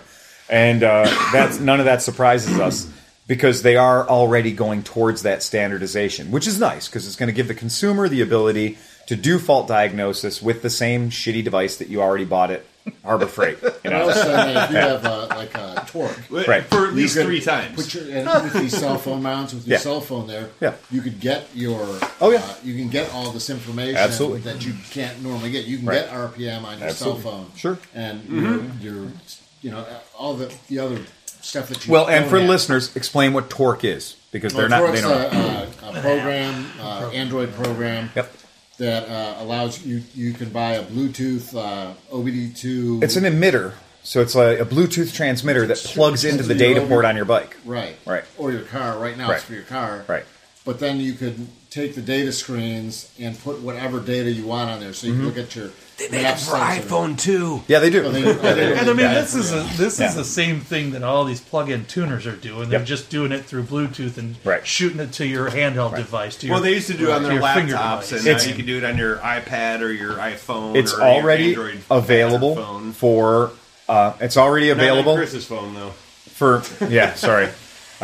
and 0.49 0.83
uh, 0.83 1.05
that's 1.33 1.59
none 1.59 1.79
of 1.79 1.85
that 1.85 2.01
surprises 2.03 2.59
us 2.59 2.87
because 3.27 3.63
they 3.63 3.75
are 3.75 4.07
already 4.07 4.51
going 4.51 4.83
towards 4.83 5.23
that 5.23 5.41
standardization, 5.41 6.29
which 6.29 6.45
is 6.45 6.59
nice 6.59 6.87
because 6.87 7.07
it's 7.07 7.15
going 7.15 7.27
to 7.27 7.33
give 7.33 7.47
the 7.47 7.55
consumer 7.55 8.07
the 8.07 8.21
ability 8.21 8.77
to 9.07 9.15
do 9.15 9.37
fault 9.39 9.67
diagnosis 9.67 10.41
with 10.41 10.61
the 10.61 10.69
same 10.69 11.09
shitty 11.09 11.43
device 11.43 11.77
that 11.77 11.89
you 11.89 12.01
already 12.01 12.25
bought 12.25 12.51
at 12.51 12.63
Harbor 13.03 13.25
Freight. 13.27 13.57
You 13.61 13.71
I 13.85 13.89
know, 13.89 14.05
was 14.07 14.15
saying 14.15 14.53
that 14.53 14.65
if 14.65 14.71
you 14.71 14.77
have 14.77 15.05
uh, 15.05 15.27
like 15.29 15.55
a 15.55 15.85
torque, 15.87 16.19
Right. 16.29 16.63
For 16.65 16.85
at 16.87 16.89
you 16.91 16.95
least 16.97 17.15
could 17.15 17.25
three 17.25 17.41
times. 17.41 17.75
Put 17.75 17.93
your, 17.95 18.03
and 18.15 18.43
with 18.43 18.53
these 18.53 18.77
cell 18.77 18.97
phone 18.97 19.23
mounts, 19.23 19.53
with 19.53 19.67
your 19.67 19.77
Yeah. 19.77 19.81
cell 19.81 20.01
phone 20.01 20.27
there, 20.27 20.49
Yeah. 20.59 20.73
you 20.91 21.01
could 21.01 21.19
get 21.19 21.47
your. 21.55 21.79
Oh, 22.21 22.31
yeah. 22.31 22.39
uh, 22.39 22.53
you 22.63 22.75
can 22.75 22.89
get 22.89 23.11
all 23.13 23.31
this 23.31 23.49
information 23.49 23.97
Absolutely. 23.97 24.39
that 24.41 24.65
you 24.65 24.73
can't 24.91 25.21
normally 25.23 25.51
get. 25.51 25.65
You 25.65 25.77
can 25.77 25.87
Right. 25.87 26.01
get 26.05 26.11
RPM 26.11 26.63
on 26.65 26.79
your 26.79 26.89
Absolutely. 26.89 27.21
cell 27.23 27.31
phone, 27.31 27.51
Sure. 27.55 27.79
and 27.95 28.21
Mm-hmm. 28.21 28.83
your, 28.85 28.93
your, 28.95 29.07
you 29.61 29.71
know, 29.71 29.85
all 30.17 30.35
the 30.35 30.53
the 30.67 30.77
other 30.79 30.99
stuff 31.41 31.67
that 31.69 31.85
you. 31.85 31.91
well, 31.91 32.07
and 32.07 32.21
don't 32.25 32.29
for 32.29 32.39
have. 32.39 32.49
listeners, 32.49 32.95
explain 32.95 33.33
what 33.33 33.49
Torque 33.49 33.83
is 33.83 34.15
because 34.31 34.53
Well, 34.53 34.61
they're 34.61 34.69
not. 34.69 34.93
They 34.93 35.01
Torque's 35.01 35.31
don't. 35.31 35.33
a, 35.33 35.87
a, 35.87 35.99
a 35.99 36.01
program, 36.01 36.71
uh, 36.79 37.09
Android 37.13 37.53
program. 37.55 38.11
Yep. 38.15 38.31
That 38.77 39.07
uh, 39.07 39.35
allows 39.41 39.85
you 39.85 40.01
you 40.13 40.33
can 40.33 40.49
buy 40.49 40.73
a 40.73 40.83
Bluetooth 40.83 41.55
uh, 41.55 41.93
OBD2. 42.11 43.03
It's 43.03 43.15
an 43.15 43.23
emitter, 43.23 43.73
so 44.03 44.19
it's 44.21 44.35
a, 44.35 44.57
a 44.61 44.65
Bluetooth 44.65 45.13
transmitter 45.13 45.65
that 45.67 45.77
plugs 45.77 46.25
into 46.25 46.43
the 46.43 46.55
data 46.55 46.85
port 46.85 47.05
on 47.05 47.15
your 47.15 47.23
bike. 47.23 47.55
Right. 47.63 47.95
Right. 48.05 48.25
Or 48.37 48.51
your 48.51 48.63
car. 48.63 48.99
Right 48.99 49.17
now 49.17 49.29
Right. 49.29 49.35
it's 49.37 49.45
for 49.45 49.53
your 49.53 49.63
car. 49.63 50.03
Right. 50.09 50.25
But 50.65 50.79
then 50.79 50.99
you 50.99 51.13
could 51.13 51.47
take 51.75 51.93
the 51.93 52.01
data 52.01 52.31
screens 52.31 53.11
and 53.19 53.37
put 53.43 53.59
whatever 53.59 53.99
data 53.99 54.31
you 54.31 54.45
want 54.47 54.69
on 54.71 54.79
there. 54.79 54.93
So 54.93 55.07
you 55.07 55.13
Mm-hmm. 55.13 55.21
can 55.23 55.35
look 55.35 55.45
at 55.45 55.55
your 55.57 55.69
map 56.11 56.37
sensor. 56.39 57.15
too. 57.17 57.63
Yeah, 57.67 57.79
they 57.79 57.89
do. 57.89 58.03
Well, 58.03 58.11
they- 58.11 58.21
they 58.21 58.33
don't 58.33 58.77
And 58.77 58.89
I 58.89 58.93
mean, 58.93 59.13
this 59.13 59.35
is 59.35 59.51
a, 59.51 59.65
this 59.77 59.99
Yeah. 59.99 60.07
is 60.07 60.15
the 60.15 60.23
same 60.23 60.61
thing 60.61 60.91
that 60.91 61.03
all 61.03 61.25
these 61.25 61.41
plug-in 61.41 61.83
tuners 61.85 62.25
are 62.25 62.35
doing. 62.35 62.69
They're 62.69 62.79
Yep. 62.79 62.87
just 62.87 63.09
doing 63.09 63.33
it 63.33 63.45
through 63.45 63.63
Bluetooth 63.63 64.17
and 64.17 64.37
Right. 64.45 64.65
shooting 64.65 64.99
it 65.01 65.11
to 65.13 65.25
your 65.25 65.49
handheld 65.51 65.95
device. 65.97 66.37
To 66.37 66.47
your, 66.47 66.55
Well, 66.55 66.63
they 66.63 66.73
used 66.73 66.87
to 66.87 66.93
do 66.93 67.09
it 67.09 67.11
on 67.11 67.23
their 67.23 67.33
your 67.33 67.41
finger 67.53 67.73
laptops, 67.75 68.09
device. 68.09 68.25
and 68.25 68.37
now 68.37 68.43
you 68.43 68.53
can 68.55 68.65
do 68.65 68.77
it 68.77 68.83
on 68.85 68.97
your 68.97 69.17
iPad 69.17 69.81
or 69.81 69.91
your 69.91 70.13
iPhone. 70.13 70.75
it's 70.77 70.93
or 70.93 70.97
your 70.99 71.05
already 71.07 71.47
Android 71.49 71.79
available 71.91 72.55
phone. 72.55 72.93
for 72.93 73.51
uh, 73.89 74.13
it's 74.21 74.37
already 74.37 74.69
Not 74.69 74.77
like 74.77 74.87
available 74.87 75.15
Chris's 75.17 75.45
phone 75.45 75.73
though. 75.75 75.91
for 76.33 76.63
yeah 76.89 77.13
sorry 77.15 77.49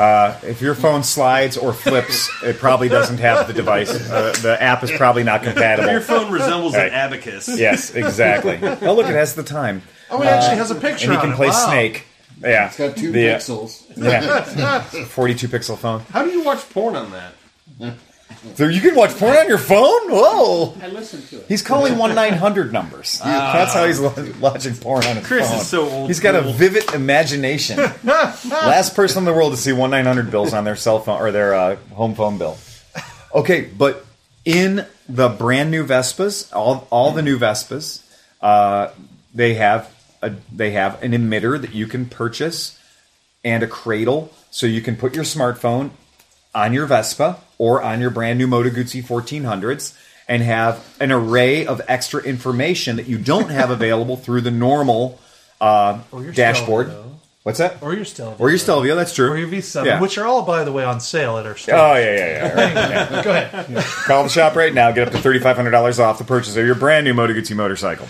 uh, 0.01 0.39
if 0.43 0.61
your 0.61 0.73
phone 0.75 1.03
slides 1.03 1.57
or 1.57 1.73
flips 1.73 2.29
it 2.43 2.57
probably 2.57 2.89
doesn't 2.89 3.19
have 3.19 3.47
the 3.47 3.53
device 3.53 3.89
uh, 3.91 4.33
the 4.41 4.57
app 4.61 4.83
is 4.83 4.91
probably 4.91 5.23
not 5.23 5.43
compatible. 5.43 5.91
Your 5.91 6.01
phone 6.01 6.31
resembles 6.31 6.73
Right. 6.75 6.87
an 6.87 6.93
abacus. 6.93 7.47
yes 7.47 7.93
exactly 7.93 8.57
oh 8.87 8.93
look 8.95 9.07
it 9.07 9.15
has 9.15 9.35
the 9.35 9.43
time 9.43 9.81
oh, 10.09 10.21
it 10.21 10.25
actually 10.25 10.57
has 10.57 10.71
a 10.71 10.75
picture. 10.75 11.05
and 11.05 11.13
you 11.13 11.19
on 11.19 11.23
can 11.25 11.33
it. 11.33 11.35
play 11.35 11.47
Wow. 11.49 11.65
snake 11.67 12.05
yeah 12.41 12.67
It's 12.67 12.77
got 12.77 12.97
two 12.97 13.11
The, 13.11 13.25
pixels. 13.25 13.83
yeah 13.97 14.81
42 15.05 15.47
pixel 15.47 15.77
phone 15.77 15.99
How 16.11 16.23
do 16.23 16.29
you 16.31 16.43
watch 16.43 16.67
porn 16.71 16.95
on 16.95 17.11
that? 17.11 17.33
so 18.55 18.67
you 18.67 18.81
can 18.81 18.95
watch 18.95 19.11
porn 19.17 19.37
on 19.37 19.47
your 19.47 19.57
phone 19.57 20.09
whoa 20.09 20.75
I 20.81 20.87
listen 20.87 21.21
to 21.27 21.37
it. 21.39 21.45
He's 21.47 21.61
calling 21.61 21.97
one 21.97 22.15
nine 22.15 22.33
hundred 22.33 22.73
numbers. 22.73 23.19
That's 23.19 23.73
how 23.73 23.85
he's 23.85 23.99
lo- 23.99 24.13
watching 24.39 24.75
porn 24.75 25.05
on 25.05 25.17
his 25.17 25.25
Chris 25.27 25.47
phone. 25.49 25.59
is 25.59 25.67
so 25.67 25.89
old 25.89 26.07
He's 26.07 26.19
got 26.19 26.35
a 26.35 26.41
vivid 26.41 26.91
imagination. 26.93 27.77
Last 28.03 28.95
person 28.95 29.19
in 29.19 29.25
the 29.25 29.33
world 29.33 29.53
to 29.53 29.57
see 29.57 29.71
one 29.73 29.91
nine 29.91 30.05
hundred 30.05 30.31
bills 30.31 30.53
on 30.53 30.63
their 30.63 30.75
cell 30.75 30.99
phone 30.99 31.21
or 31.21 31.31
their 31.31 31.53
uh, 31.53 31.75
home 31.93 32.15
phone 32.15 32.37
bill. 32.37 32.57
Okay, 33.33 33.61
but 33.61 34.05
in 34.43 34.85
the 35.07 35.29
brand 35.29 35.71
new 35.71 35.85
Vespas, 35.85 36.53
all 36.53 36.87
all 36.89 37.11
the 37.11 37.21
new 37.21 37.37
Vespas, 37.37 38.03
uh, 38.41 38.89
they 39.33 39.53
have 39.53 39.93
a 40.21 40.33
they 40.51 40.71
have 40.71 41.01
an 41.03 41.11
emitter 41.11 41.59
that 41.61 41.73
you 41.73 41.85
can 41.87 42.05
purchase 42.07 42.77
and 43.43 43.63
a 43.63 43.67
cradle, 43.67 44.33
so 44.49 44.65
you 44.65 44.81
can 44.81 44.95
put 44.95 45.15
your 45.15 45.23
smartphone 45.23 45.91
on 46.53 46.73
your 46.73 46.85
Vespa 46.85 47.39
or 47.61 47.79
on 47.83 48.01
your 48.01 48.09
brand 48.09 48.39
new 48.39 48.47
Moto 48.47 48.69
Guzzi 48.71 49.03
1400s 49.03 49.95
and 50.27 50.41
have 50.41 50.83
an 50.99 51.11
array 51.11 51.67
of 51.67 51.79
extra 51.87 52.19
information 52.23 52.95
that 52.95 53.07
you 53.07 53.19
don't 53.19 53.51
have 53.51 53.69
available 53.79 54.17
through 54.17 54.41
the 54.41 54.49
normal 54.49 55.19
uh, 55.61 55.99
dashboard. 56.33 56.87
Stelvio. 56.87 57.19
What's 57.43 57.59
that? 57.59 57.77
Or 57.83 57.93
your 57.93 58.05
Stelvio. 58.05 58.37
Or 58.43 58.49
your 58.49 58.57
Stelvio, 58.57 58.95
that's 58.95 59.13
true. 59.13 59.29
Or 59.31 59.37
your 59.37 59.47
V7, 59.47 59.85
Yeah. 59.85 60.01
which 60.01 60.17
are 60.17 60.25
all, 60.25 60.41
by 60.41 60.63
the 60.63 60.71
way, 60.71 60.83
on 60.83 60.99
sale 60.99 61.37
at 61.37 61.45
our 61.45 61.55
store. 61.55 61.75
Oh, 61.75 61.93
yeah, 61.95 62.15
yeah, 62.15 62.55
yeah. 62.55 63.13
right. 63.15 63.23
Go 63.23 63.31
ahead. 63.31 63.83
Call 64.05 64.23
the 64.23 64.29
shop 64.29 64.55
right 64.55 64.73
now. 64.73 64.91
Get 64.91 65.07
up 65.07 65.13
to 65.13 65.19
$3,500 65.19 65.99
off 65.99 66.17
the 66.17 66.23
purchase 66.23 66.55
of 66.57 66.65
your 66.65 66.75
brand 66.75 67.05
new 67.05 67.13
Moto 67.13 67.33
Guzzi 67.33 67.55
motorcycle 67.55 68.07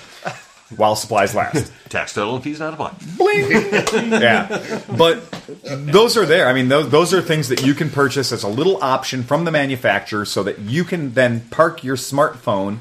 while 0.76 0.96
supplies 0.96 1.36
last. 1.36 1.72
Tax 1.90 2.14
total 2.14 2.36
and 2.36 2.44
fees 2.44 2.60
not 2.60 2.74
applied. 2.74 2.96
yeah, 4.22 4.82
but 4.98 5.30
those 5.64 6.16
are 6.18 6.26
there. 6.26 6.48
I 6.48 6.54
mean, 6.54 6.70
those 6.70 6.90
those 6.90 7.14
are 7.14 7.22
things 7.22 7.50
that 7.50 7.66
you 7.66 7.74
can 7.74 7.90
purchase 7.90 8.32
as 8.32 8.44
a 8.44 8.48
little 8.48 8.82
option 8.82 9.24
from 9.24 9.46
the 9.46 9.52
manufacturer, 9.52 10.26
so 10.26 10.44
that 10.44 10.60
you 10.60 10.84
can 10.84 11.14
then 11.14 11.42
park 11.50 11.84
your 11.84 11.98
smartphone 11.98 12.80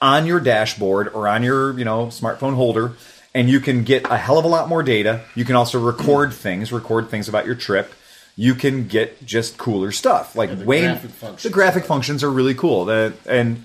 on 0.00 0.26
your 0.26 0.40
dashboard 0.40 1.08
or 1.08 1.26
on 1.28 1.42
your 1.42 1.78
you 1.78 1.84
know 1.84 2.06
smartphone 2.06 2.54
holder, 2.54 2.92
and 3.34 3.48
you 3.48 3.60
can 3.60 3.84
get 3.84 4.04
a 4.10 4.16
hell 4.16 4.38
of 4.38 4.44
a 4.44 4.48
lot 4.48 4.68
more 4.68 4.82
data. 4.82 5.22
You 5.34 5.44
can 5.44 5.56
also 5.56 5.80
record 5.80 6.32
things, 6.34 6.72
record 6.72 7.08
things 7.10 7.28
about 7.28 7.46
your 7.46 7.54
trip. 7.54 7.92
You 8.36 8.54
can 8.54 8.86
get 8.86 9.24
just 9.24 9.58
cooler 9.58 9.92
stuff 9.92 10.36
like 10.36 10.56
the 10.58 10.64
Wayne. 10.64 10.84
graphic 10.84 11.10
functions. 11.10 11.42
The 11.42 11.50
graphic 11.50 11.84
functions 11.84 12.24
are 12.24 12.30
really 12.30 12.54
cool. 12.54 12.86
The, 12.86 13.12
and 13.26 13.64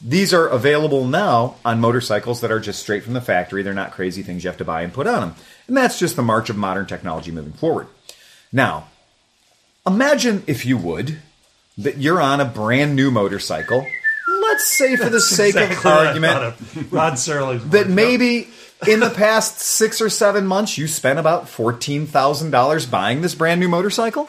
these 0.00 0.34
are 0.34 0.46
available 0.46 1.06
now 1.06 1.56
on 1.64 1.80
motorcycles 1.80 2.40
that 2.42 2.50
are 2.50 2.60
just 2.60 2.80
straight 2.80 3.02
from 3.02 3.14
the 3.14 3.20
factory. 3.20 3.62
They're 3.62 3.72
not 3.72 3.92
crazy 3.92 4.22
things 4.22 4.44
you 4.44 4.50
have 4.50 4.58
to 4.58 4.64
buy 4.64 4.82
and 4.82 4.92
put 4.92 5.06
on 5.06 5.20
them. 5.20 5.34
And 5.68 5.76
that's 5.76 5.98
just 5.98 6.16
the 6.16 6.22
march 6.22 6.50
of 6.50 6.56
modern 6.56 6.86
technology 6.86 7.30
moving 7.30 7.54
forward. 7.54 7.86
Now, 8.52 8.88
imagine 9.86 10.44
if 10.46 10.66
you 10.66 10.76
would 10.76 11.18
that 11.78 11.98
you're 11.98 12.20
on 12.20 12.40
a 12.40 12.44
brand 12.44 12.94
new 12.94 13.10
motorcycle. 13.10 13.86
Let's 14.42 14.64
say 14.76 14.96
for 14.96 15.10
the 15.10 15.20
sake 15.20 15.56
Exactly 15.56 15.90
of 15.90 15.96
argument. 15.96 16.90
Rod 16.92 17.14
Serling. 17.14 17.70
that 17.70 17.88
maybe 17.88 18.48
in 18.86 19.00
the 19.00 19.10
past 19.10 19.60
6 19.60 20.00
or 20.00 20.08
7 20.08 20.46
months 20.46 20.78
you 20.78 20.86
spent 20.86 21.18
about 21.18 21.46
$14,000 21.46 22.90
buying 22.90 23.22
this 23.22 23.34
brand 23.34 23.60
new 23.60 23.68
motorcycle. 23.68 24.28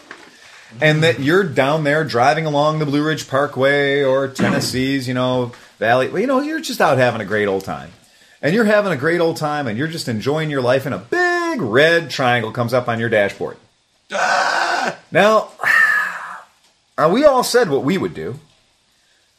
And 0.82 1.04
that 1.04 1.20
you're 1.20 1.44
down 1.44 1.84
there 1.84 2.04
driving 2.04 2.46
along 2.46 2.80
the 2.80 2.86
Blue 2.86 3.04
Ridge 3.04 3.28
Parkway 3.28 4.04
or 4.04 4.28
Tennessee's, 4.28 5.08
you 5.08 5.14
know, 5.14 5.52
Valley. 5.80 6.10
Well, 6.10 6.22
you 6.22 6.28
know, 6.28 6.42
you're 6.42 6.60
just 6.60 6.82
out 6.82 6.98
having 6.98 7.22
a 7.22 7.26
great 7.26 7.48
old 7.48 7.64
time, 7.64 7.92
and 8.42 8.54
you're 8.54 8.66
having 8.66 8.92
a 8.92 8.98
great 8.98 9.20
old 9.20 9.38
time, 9.38 9.68
and 9.68 9.78
you're 9.78 9.88
just 9.88 10.08
enjoying 10.08 10.50
your 10.50 10.62
life, 10.62 10.86
and 10.86 10.96
a 10.96 11.00
big 11.00 11.62
red 11.62 12.10
triangle 12.10 12.52
comes 12.52 12.74
up 12.74 12.88
on 12.88 13.00
your 13.00 13.10
dashboard. 13.10 13.58
Now, 15.12 15.50
uh, 16.98 17.10
we 17.14 17.26
all 17.26 17.44
said 17.44 17.70
what 17.70 17.84
we 17.84 17.98
would 17.98 18.14
do, 18.14 18.40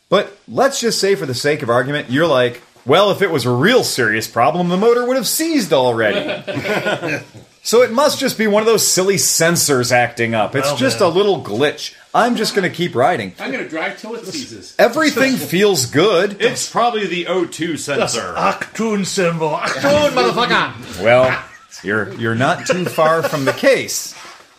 but 0.08 0.38
let's 0.48 0.80
just 0.80 1.00
say, 1.00 1.14
for 1.14 1.26
the 1.26 1.34
sake 1.34 1.62
of 1.62 1.70
argument, 1.70 2.10
you're 2.10 2.26
like, 2.26 2.62
well, 2.86 3.10
if 3.10 3.20
it 3.20 3.30
was 3.30 3.44
a 3.44 3.50
real 3.50 3.84
serious 3.84 4.26
problem, 4.26 4.68
the 4.68 4.76
motor 4.76 5.04
would 5.04 5.16
have 5.16 5.28
seized 5.28 5.72
already. 5.72 6.42
so 7.68 7.82
it 7.82 7.92
must 7.92 8.18
just 8.18 8.38
be 8.38 8.46
one 8.46 8.62
of 8.62 8.66
those 8.66 8.86
silly 8.86 9.16
sensors 9.16 9.92
acting 9.92 10.34
up. 10.34 10.56
It's 10.56 10.68
Well, 10.68 10.76
just 10.78 11.00
man. 11.00 11.10
a 11.10 11.12
little 11.12 11.44
glitch. 11.44 11.94
I'm 12.14 12.34
just 12.34 12.54
going 12.54 12.66
to 12.66 12.74
keep 12.74 12.94
riding. 12.94 13.34
I'm 13.38 13.52
going 13.52 13.62
to 13.62 13.68
drive 13.68 14.00
till 14.00 14.14
it 14.14 14.24
seizes. 14.24 14.74
Everything 14.78 15.36
feels 15.54 15.84
good. 15.84 16.40
It's 16.40 16.70
probably 16.70 17.06
the 17.06 17.26
O2 17.26 17.78
sensor. 17.78 18.32
Octoon 18.34 19.04
symbol. 19.04 19.50
Octoon, 19.50 20.12
motherfucker. 20.12 21.02
Well, 21.04 21.44
you're 21.82 22.14
you're 22.14 22.34
not 22.34 22.66
too 22.66 22.86
far 22.86 23.22
from 23.22 23.44
the 23.44 23.52
case 23.52 24.14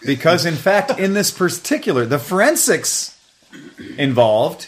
because 0.05 0.45
in 0.45 0.55
fact 0.55 0.99
in 0.99 1.15
this 1.15 1.31
particular 1.31 2.05
the 2.05 2.19
forensics 2.19 3.17
involved 3.97 4.67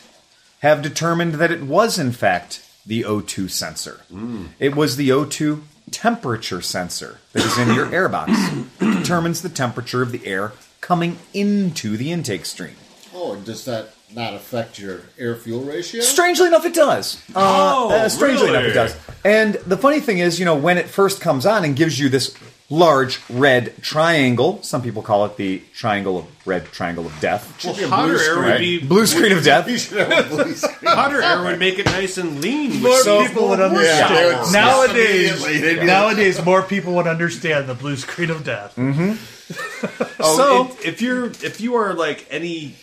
have 0.62 0.82
determined 0.82 1.36
that 1.36 1.52
it 1.52 1.62
was 1.62 2.00
in 2.00 2.12
fact 2.12 2.68
the 2.88 3.04
O2 3.04 3.52
sensor. 3.52 4.02
Hmm. 4.10 4.48
It 4.58 4.76
was 4.76 4.96
the 4.96 5.10
O2 5.10 5.62
temperature 5.92 6.62
sensor 6.62 7.20
that 7.34 7.46
is 7.46 7.58
in 7.58 7.74
your 7.74 7.86
airbox. 8.00 8.66
It 8.82 8.98
determines 9.00 9.42
the 9.42 9.50
temperature 9.50 10.02
of 10.02 10.12
the 10.12 10.26
air 10.26 10.54
coming 10.80 11.18
into 11.34 11.98
the 11.98 12.12
intake 12.12 12.46
stream. 12.46 12.76
Oh, 13.14 13.34
and 13.34 13.46
does 13.46 13.66
that 13.66 13.90
not 14.14 14.34
affect 14.34 14.80
your 14.80 15.02
air 15.18 15.36
fuel 15.36 15.62
ratio? 15.62 16.02
Strangely 16.02 16.48
enough, 16.48 16.66
it 16.66 16.74
does. 16.74 17.22
Uh, 17.36 17.74
Oh, 17.76 17.92
uh, 17.92 18.10
strangely 18.10 18.48
really? 18.48 18.58
enough, 18.60 18.72
it 18.72 18.74
does. 18.74 18.96
And 19.24 19.54
the 19.70 19.78
funny 19.78 20.00
thing 20.00 20.20
is, 20.20 20.40
you 20.40 20.46
know, 20.46 20.56
when 20.56 20.78
it 20.78 20.88
first 20.90 21.22
comes 21.22 21.46
on 21.46 21.64
and 21.64 21.76
gives 21.76 22.00
you 22.00 22.10
this 22.10 22.36
large 22.72 23.20
red 23.30 23.76
triangle, 23.84 24.64
some 24.64 24.82
people 24.82 25.02
call 25.04 25.26
it 25.26 25.36
the 25.38 25.62
triangle 25.76 26.18
of 26.18 26.26
red 26.48 26.66
triangle 26.72 27.06
of 27.06 27.20
death. 27.20 27.64
Well, 27.66 27.76
be 27.76 27.84
hotter 27.84 28.14
blue 28.14 28.18
air 28.18 28.24
screen. 28.34 28.46
would 28.46 28.60
be 28.60 28.80
Blue 28.80 29.06
screen 29.06 29.32
of 29.34 29.44
death. 29.44 29.68
You 29.70 29.78
should 29.78 29.98
have 30.12 30.32
a 30.32 30.36
blue 30.36 30.54
screen. 30.56 30.92
hotter 30.92 31.22
air 31.22 31.44
would 31.44 31.60
make 31.60 31.78
it 31.80 31.86
nice 31.88 32.18
and 32.18 32.42
lean. 32.42 32.82
More 32.82 32.98
So- 33.04 33.28
people 33.28 33.50
would 33.50 33.60
understand. 33.60 34.16
they 34.16 34.26
would 34.40 34.54
nowadays, 34.54 35.46
immediately, 35.46 35.86
nowadays, 35.86 36.44
more 36.46 36.62
people 36.64 36.94
would 36.96 37.08
understand 37.08 37.68
the 37.68 37.76
blue 37.76 37.98
screen 37.98 38.30
of 38.32 38.44
death. 38.44 38.74
Mm-hmm. 38.78 39.14
Oh, 40.24 40.38
So- 40.38 40.66
if, 40.76 40.86
if 40.86 41.02
you're 41.02 41.26
if 41.26 41.60
you 41.60 41.76
are 41.76 41.94
like 41.94 42.26
any 42.32 42.76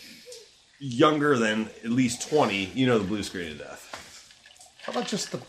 younger 0.80 1.38
than 1.38 1.70
at 1.84 1.90
least 1.90 2.28
twenty, 2.28 2.66
you 2.74 2.86
know 2.86 2.98
the 2.98 3.04
blue 3.06 3.22
screen 3.22 3.52
of 3.52 3.58
death. 3.58 3.84
How 4.82 4.92
about 4.92 5.06
just 5.06 5.32
the, 5.32 5.40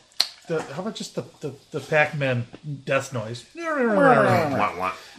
the 0.50 0.62
how 0.74 0.82
about 0.82 0.96
just 0.96 1.16
the 1.16 1.24
the, 1.40 1.54
the 1.72 1.80
Pac-Man 1.80 2.46
death 2.84 3.14
noise? 3.14 3.46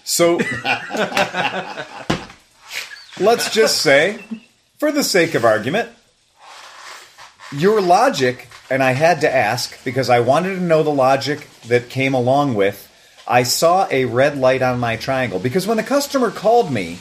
So 0.05 0.39
let's 3.19 3.51
just 3.51 3.79
say, 3.79 4.19
for 4.79 4.93
the 4.93 5.03
sake 5.03 5.35
of 5.35 5.45
argument, 5.45 5.89
your 7.53 7.81
logic, 7.81 8.49
and 8.69 8.83
I 8.83 8.93
had 8.93 9.23
to 9.23 9.35
ask 9.35 9.83
because 9.85 10.11
I 10.11 10.21
wanted 10.21 10.57
to 10.57 10.61
know 10.61 10.83
the 10.83 10.91
logic 10.91 11.49
that 11.69 11.89
came 11.89 12.13
along 12.13 12.55
with. 12.55 12.89
I 13.27 13.45
saw 13.45 13.87
a 13.91 14.07
red 14.07 14.37
light 14.37 14.61
on 14.61 14.81
my 14.81 14.97
triangle 14.97 15.39
because 15.39 15.67
when 15.67 15.77
the 15.77 15.85
customer 15.85 16.31
called 16.31 16.73
me, 16.73 16.99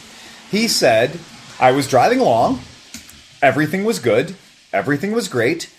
he 0.51 0.67
said 0.67 1.19
I 1.59 1.71
was 1.71 1.87
driving 1.87 2.19
along, 2.19 2.61
everything 3.41 3.83
was 3.83 3.99
good, 3.99 4.35
everything 4.71 5.11
was 5.11 5.27
great. 5.27 5.73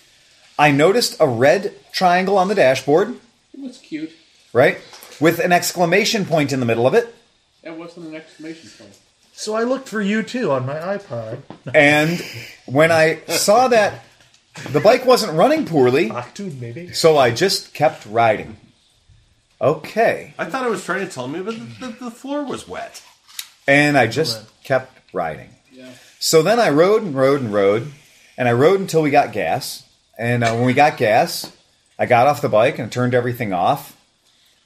I 0.61 0.69
noticed 0.71 1.15
a 1.19 1.27
red 1.27 1.73
triangle 1.91 2.37
on 2.37 2.47
the 2.47 2.53
dashboard, 2.55 3.15
It 3.53 3.59
was 3.59 3.79
cute. 3.79 4.11
right, 4.53 4.77
with 5.19 5.39
an 5.39 5.51
exclamation 5.51 6.23
point 6.25 6.53
in 6.53 6.59
the 6.59 6.65
middle 6.67 6.85
of 6.85 6.93
it. 6.93 7.15
That 7.63 7.77
wasn't 7.77 8.07
an 8.07 8.15
exclamation 8.15 8.69
point. 8.77 8.95
So 9.33 9.55
I 9.55 9.63
looked 9.63 9.89
for 9.89 10.01
you 10.01 10.21
too 10.21 10.51
on 10.51 10.67
my 10.67 10.75
iPod. 10.75 11.39
And 11.73 12.21
when 12.67 12.91
I 12.91 13.21
saw 13.27 13.67
that 13.69 14.03
the 14.69 14.79
bike 14.79 15.03
wasn't 15.05 15.33
running 15.33 15.65
poorly, 15.65 16.09
Octoon, 16.09 16.59
maybe. 16.59 16.93
so 16.93 17.17
I 17.17 17.31
just 17.31 17.73
kept 17.73 18.05
riding. 18.05 18.57
Okay. 19.59 20.33
I 20.37 20.45
thought 20.45 20.63
I 20.63 20.69
was 20.69 20.83
trying 20.85 21.07
to 21.07 21.11
tell 21.11 21.27
me, 21.27 21.41
but 21.41 21.55
the, 21.55 21.87
the, 21.87 22.05
the 22.05 22.11
floor 22.11 22.43
was 22.45 22.67
wet. 22.67 23.01
And 23.67 23.97
I 23.97 24.05
just 24.07 24.43
kept 24.63 24.91
riding. 25.13 25.49
Yeah. 25.71 25.89
So 26.19 26.43
then 26.43 26.59
I 26.59 26.69
rode 26.69 27.01
and 27.01 27.15
rode 27.15 27.41
and 27.41 27.51
rode, 27.53 27.91
and 28.37 28.47
I 28.47 28.53
rode 28.53 28.79
until 28.79 29.01
we 29.01 29.09
got 29.09 29.31
gas. 29.33 29.87
And 30.21 30.43
uh, 30.43 30.53
when 30.53 30.65
we 30.65 30.73
got 30.75 30.97
gas, 30.97 31.51
I 31.97 32.05
got 32.05 32.27
off 32.27 32.41
the 32.43 32.47
bike 32.49 32.77
and 32.77 32.91
turned 32.91 33.15
everything 33.15 33.53
off. 33.53 33.97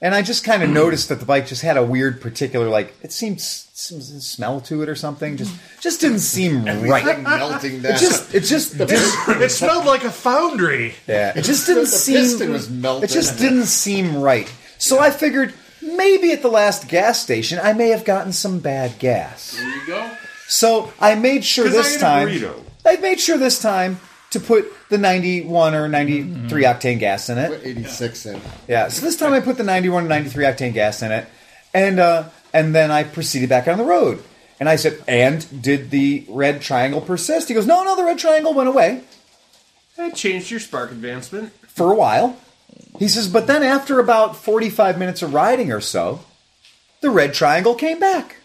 And 0.02 0.14
I 0.14 0.20
just 0.20 0.44
kind 0.44 0.62
of 0.62 0.68
noticed 0.68 1.08
that 1.08 1.20
the 1.20 1.24
bike 1.24 1.46
just 1.46 1.62
had 1.62 1.78
a 1.78 1.82
weird, 1.82 2.20
particular, 2.20 2.68
like 2.68 2.92
it 3.02 3.10
seemed 3.12 3.40
some 3.40 4.00
smell 4.02 4.60
to 4.60 4.82
it 4.82 4.90
or 4.90 4.94
something. 4.94 5.38
Just, 5.38 5.56
just 5.80 6.02
didn't 6.02 6.18
seem 6.18 6.64
right. 6.66 7.18
Melting 7.22 7.80
down. 7.80 7.94
It 7.94 7.98
just, 7.98 8.34
it 8.34 8.40
just 8.40 8.76
didn't. 8.76 8.98
It 9.42 9.48
smelled 9.50 9.86
like 9.86 10.04
a 10.04 10.10
foundry. 10.10 10.94
Yeah, 11.08 11.32
it 11.34 11.42
just 11.42 11.66
didn't 11.66 11.84
The 11.84 11.88
seem. 11.88 12.16
piston 12.16 12.52
was 12.52 12.68
melted. 12.68 13.08
It 13.10 13.14
just 13.14 13.38
didn't 13.38 13.64
seem 13.64 14.16
right. 14.20 14.52
So 14.76 14.98
I 15.00 15.10
figured 15.10 15.54
maybe 15.80 16.32
at 16.32 16.42
the 16.42 16.48
last 16.48 16.88
gas 16.88 17.18
station 17.22 17.58
I 17.62 17.72
may 17.72 17.88
have 17.88 18.04
gotten 18.04 18.32
some 18.34 18.58
bad 18.58 18.98
gas. 18.98 19.52
There 19.56 19.66
you 19.74 19.86
go. 19.86 20.10
So 20.48 20.92
I 21.00 21.14
made 21.14 21.42
sure 21.46 21.64
'Cause 21.64 21.74
I 21.74 21.78
this 21.78 21.92
ate 21.94 21.96
a 21.96 22.00
time. 22.00 22.28
burrito. 22.28 22.62
I 22.84 22.96
made 22.96 23.18
sure 23.20 23.38
this 23.38 23.58
time 23.58 23.98
to 24.38 24.44
put 24.46 24.72
the 24.88 24.98
91 24.98 25.74
or 25.74 25.88
93 25.88 26.62
octane 26.64 26.98
gas 26.98 27.28
in 27.28 27.38
it. 27.38 27.48
Put 27.48 27.66
86 27.66 28.26
in. 28.26 28.40
Yeah. 28.68 28.88
So 28.88 29.04
this 29.04 29.16
time 29.16 29.32
I 29.32 29.40
put 29.40 29.56
the 29.56 29.64
91 29.64 30.04
or 30.04 30.08
93 30.08 30.44
octane 30.44 30.72
gas 30.74 31.02
in 31.02 31.12
it, 31.12 31.26
and 31.74 31.98
uh, 31.98 32.28
and 32.52 32.74
then 32.74 32.90
I 32.90 33.04
proceeded 33.04 33.48
back 33.48 33.68
on 33.68 33.78
the 33.78 33.84
road. 33.84 34.22
And 34.58 34.68
I 34.68 34.76
said, 34.76 35.02
"And 35.06 35.62
did 35.62 35.90
the 35.90 36.24
red 36.28 36.62
triangle 36.62 37.00
persist?" 37.00 37.48
He 37.48 37.54
goes, 37.54 37.66
"No, 37.66 37.84
no, 37.84 37.96
the 37.96 38.04
red 38.04 38.18
triangle 38.18 38.54
went 38.54 38.68
away." 38.68 39.02
That 39.96 40.14
changed 40.14 40.50
your 40.50 40.60
spark 40.60 40.90
advancement. 40.90 41.52
for 41.68 41.90
a 41.92 41.96
while. 41.96 42.36
He 42.98 43.08
says, 43.08 43.28
but 43.28 43.46
then 43.46 43.62
after 43.62 43.98
about 44.00 44.36
45 44.36 44.98
minutes 44.98 45.22
of 45.22 45.34
riding 45.34 45.72
or 45.72 45.80
so, 45.80 46.20
the 47.00 47.10
red 47.10 47.34
triangle 47.34 47.74
came 47.74 47.98
back. 47.98 48.36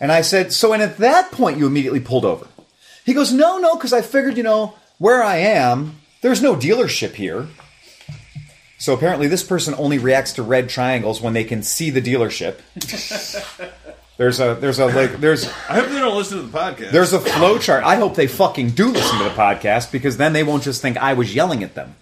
And 0.00 0.12
I 0.12 0.20
said, 0.22 0.52
so 0.52 0.72
and 0.72 0.82
at 0.82 0.98
that 0.98 1.32
point 1.32 1.58
you 1.58 1.66
immediately 1.66 2.00
pulled 2.00 2.24
over. 2.24 2.48
He 3.06 3.14
goes, 3.14 3.32
no, 3.32 3.58
no, 3.58 3.76
because 3.76 3.92
I 3.94 4.02
figured, 4.02 4.36
you 4.36 4.42
know, 4.42 4.74
where 4.98 5.22
I 5.22 5.36
am, 5.36 6.00
there's 6.20 6.42
no 6.42 6.54
dealership 6.54 7.14
here. 7.14 7.46
So 8.78 8.92
apparently 8.92 9.28
this 9.28 9.42
person 9.42 9.74
only 9.78 9.96
reacts 9.98 10.34
to 10.34 10.42
red 10.42 10.68
triangles 10.68 11.20
when 11.22 11.32
they 11.32 11.44
can 11.44 11.62
see 11.62 11.88
the 11.90 12.02
dealership. 12.02 12.58
There's 14.18 14.40
a 14.40 14.54
there's 14.54 14.78
a 14.78 14.86
like 14.86 15.20
there's 15.20 15.46
I 15.68 15.74
hope 15.74 15.88
they 15.88 15.98
don't 15.98 16.16
listen 16.16 16.38
to 16.38 16.44
the 16.44 16.58
podcast. 16.58 16.90
there's 16.90 17.12
a 17.12 17.20
flow 17.20 17.58
chart. 17.58 17.84
I 17.84 17.96
hope 17.96 18.14
they 18.14 18.26
fucking 18.26 18.70
do 18.70 18.88
listen 18.88 19.18
to 19.18 19.24
the 19.24 19.30
podcast 19.30 19.92
because 19.92 20.16
then 20.16 20.32
they 20.32 20.42
won't 20.42 20.62
just 20.62 20.80
think 20.80 20.96
I 20.96 21.12
was 21.12 21.34
yelling 21.34 21.62
at 21.62 21.74
them. 21.74 21.96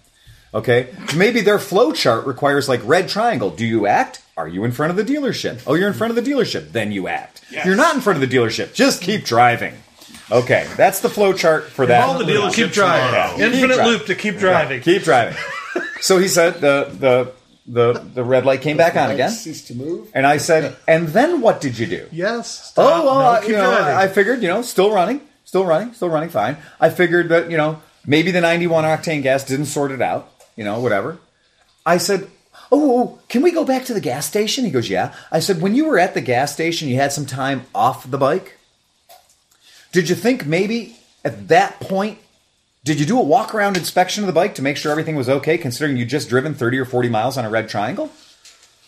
Okay? 0.53 0.95
Maybe 1.13 1.41
their 1.41 1.59
flow 1.59 1.91
chart 1.91 2.25
requires 2.25 2.69
like 2.69 2.79
red 2.85 3.09
triangle. 3.09 3.49
Do 3.49 3.65
you 3.65 3.85
act? 3.85 4.21
Are 4.37 4.47
you 4.47 4.63
in 4.63 4.71
front 4.71 4.91
of 4.91 4.95
the 4.95 5.03
dealership? 5.13 5.61
Oh, 5.67 5.73
you're 5.73 5.89
in 5.89 5.93
front 5.93 6.17
of 6.17 6.23
the 6.23 6.31
dealership. 6.31 6.71
Then 6.71 6.93
you 6.93 7.09
act. 7.09 7.41
You're 7.51 7.75
not 7.75 7.95
in 7.95 8.01
front 8.01 8.23
of 8.23 8.29
the 8.29 8.33
dealership. 8.33 8.73
Just 8.73 9.01
keep 9.01 9.25
driving. 9.25 9.73
Okay, 10.31 10.67
that's 10.75 11.01
the 11.01 11.09
flow 11.09 11.33
chart 11.33 11.65
for 11.69 11.85
that. 11.85 12.07
All 12.07 12.17
the 12.17 12.25
dealerships 12.25 12.53
Keep 12.55 12.71
driving. 12.71 13.05
tomorrow. 13.13 13.31
Keep 13.35 13.39
Infinite 13.45 13.75
driving. 13.75 13.91
loop 13.93 14.05
to 14.07 14.15
keep 14.15 14.37
driving. 14.37 14.81
Keep 14.81 15.03
driving. 15.03 15.37
so 16.01 16.17
he 16.17 16.27
said 16.27 16.55
the 16.61 16.89
the 16.99 17.31
the 17.67 17.99
the 17.99 18.23
red 18.23 18.45
light 18.45 18.61
came 18.61 18.77
back 18.77 18.95
on 18.95 19.11
again, 19.11 19.29
Cease 19.29 19.63
to 19.67 19.75
move. 19.75 20.09
and 20.13 20.25
I 20.25 20.37
said, 20.37 20.75
and 20.87 21.07
then 21.09 21.41
what 21.41 21.61
did 21.61 21.77
you 21.77 21.85
do? 21.85 22.07
Yes. 22.11 22.73
Oh 22.77 22.83
Stop. 22.83 23.05
well, 23.05 23.15
no, 23.19 23.25
I- 23.25 23.39
keep 23.41 23.49
you 23.49 23.55
know, 23.57 23.71
driving. 23.75 23.95
I 23.95 24.07
figured 24.07 24.41
you 24.41 24.47
know, 24.49 24.61
still 24.61 24.91
running, 24.91 25.21
still 25.43 25.65
running, 25.65 25.93
still 25.93 26.09
running, 26.09 26.29
fine. 26.29 26.57
I 26.79 26.89
figured 26.89 27.29
that 27.29 27.51
you 27.51 27.57
know 27.57 27.81
maybe 28.05 28.31
the 28.31 28.41
91 28.41 28.83
octane 28.83 29.21
gas 29.23 29.43
didn't 29.43 29.65
sort 29.67 29.91
it 29.91 30.01
out, 30.01 30.31
you 30.55 30.63
know, 30.63 30.79
whatever. 30.79 31.17
I 31.85 31.97
said, 31.97 32.27
oh, 32.71 32.81
oh, 32.81 32.99
oh 32.99 33.19
can 33.29 33.41
we 33.43 33.51
go 33.51 33.63
back 33.63 33.85
to 33.85 33.93
the 33.93 34.01
gas 34.01 34.25
station? 34.25 34.65
He 34.65 34.71
goes, 34.71 34.89
yeah. 34.89 35.13
I 35.31 35.39
said, 35.39 35.61
when 35.61 35.75
you 35.75 35.85
were 35.87 35.97
at 35.99 36.13
the 36.15 36.21
gas 36.21 36.51
station, 36.53 36.87
you 36.87 36.95
had 36.95 37.11
some 37.13 37.25
time 37.27 37.63
off 37.75 38.09
the 38.09 38.17
bike. 38.17 38.54
Did 39.95 40.09
you 40.09 40.15
think 40.15 40.45
maybe 40.45 40.97
at 41.23 41.47
that 41.47 41.79
point? 41.79 42.17
Did 42.83 42.99
you 42.99 43.05
do 43.05 43.17
a 43.17 43.23
walk 43.23 43.55
around 43.55 43.77
inspection 43.77 44.23
of 44.23 44.27
the 44.27 44.33
bike 44.33 44.53
to 44.55 44.61
make 44.61 44.75
sure 44.75 44.91
everything 44.91 45.15
was 45.15 45.29
okay, 45.29 45.57
considering 45.57 45.95
you 45.95 46.05
just 46.05 46.27
driven 46.27 46.53
30 46.53 46.79
or 46.79 46.83
40 46.83 47.07
miles 47.07 47.37
on 47.37 47.45
a 47.45 47.49
red 47.49 47.69
triangle? 47.69 48.11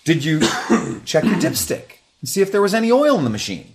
Did 0.04 0.26
you 0.26 0.42
check 1.06 1.24
your 1.24 1.36
dipstick 1.36 2.00
and 2.20 2.28
see 2.28 2.42
if 2.42 2.52
there 2.52 2.62
was 2.62 2.74
any 2.74 2.92
oil 2.92 3.18
in 3.18 3.24
the 3.24 3.30
machine? 3.30 3.74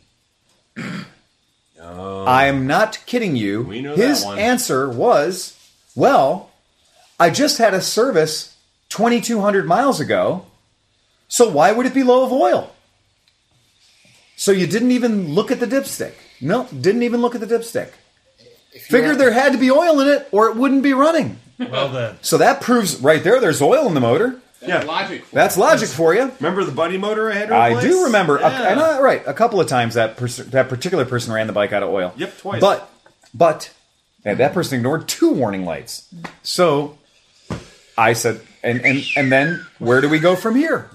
Oh. 1.81 2.27
I 2.27 2.45
am 2.49 2.67
not 2.67 3.03
kidding 3.07 3.35
you. 3.35 3.63
We 3.63 3.81
know 3.81 3.95
His 3.95 4.21
that 4.21 4.27
one. 4.27 4.39
answer 4.39 4.91
was, 4.91 5.59
well, 5.95 6.51
I 7.19 7.31
just 7.31 7.57
had 7.57 7.73
a 7.73 7.81
service 7.81 8.59
2,200 8.91 9.65
miles 9.65 10.01
ago, 10.01 10.45
so 11.29 11.49
why 11.49 11.73
would 11.73 11.87
it 11.87 11.95
be 11.95 12.03
low 12.03 12.27
of 12.27 12.31
oil? 12.31 12.75
So 14.43 14.51
you 14.51 14.67
didn't 14.67 14.91
even 14.91 15.35
look 15.37 15.53
at 15.53 15.61
the 15.61 15.69
dipstick. 15.69 16.15
No, 16.41 16.67
didn't 16.67 17.05
even 17.05 17.21
look 17.21 17.37
at 17.37 17.41
the 17.41 17.47
dipstick. 17.47 17.91
Figured 18.89 19.11
have- 19.11 19.19
there 19.19 19.31
had 19.33 19.53
to 19.53 19.59
be 19.59 19.71
oil 19.71 20.01
in 20.01 20.09
it, 20.09 20.27
or 20.33 20.49
it 20.49 20.57
wouldn't 20.57 20.83
be 20.83 20.95
running. 20.95 21.39
Well 21.61 21.89
then, 21.91 22.17
So 22.23 22.39
that 22.39 22.61
proves 22.61 22.99
right 23.01 23.23
there. 23.23 23.39
There's 23.41 23.63
oil 23.63 23.87
in 23.87 23.95
the 23.95 24.01
motor. 24.01 24.41
That's 24.61 24.85
logic. 24.85 25.25
For 25.27 25.35
That's 25.37 25.57
logic 25.57 25.89
for 25.91 26.13
you. 26.13 26.33
Remember 26.41 26.65
the 26.65 26.73
buddy 26.73 26.99
motor 26.99 27.31
I 27.31 27.35
had 27.35 27.49
to 27.51 27.55
I 27.55 27.69
replace? 27.69 27.85
do 27.85 28.05
remember, 28.07 28.39
a, 28.39 28.41
Yeah. 28.51 28.73
and 28.73 28.81
I, 28.81 29.01
right, 29.01 29.23
a 29.29 29.35
couple 29.35 29.61
of 29.61 29.69
times 29.69 29.95
that 29.95 30.17
pers- 30.17 30.39
that 30.39 30.69
particular 30.69 31.05
person 31.05 31.33
ran 31.33 31.47
the 31.47 31.53
bike 31.53 31.73
out 31.73 31.85
of 31.85 31.91
oil. 31.91 32.13
Yep, 32.17 32.39
twice. 32.39 32.61
But, 32.61 32.91
but, 33.33 33.71
and 34.25 34.39
that 34.39 34.55
person 34.55 34.77
ignored 34.79 35.07
two 35.07 35.31
warning 35.33 35.65
lights. 35.65 36.13
So, 36.43 36.99
I 37.97 38.13
said, 38.15 38.41
and 38.65 38.81
and 38.85 39.05
and 39.17 39.31
then 39.31 39.65
where 39.79 40.01
do 40.01 40.09
we 40.09 40.19
go 40.19 40.35
from 40.35 40.57
here? 40.57 40.91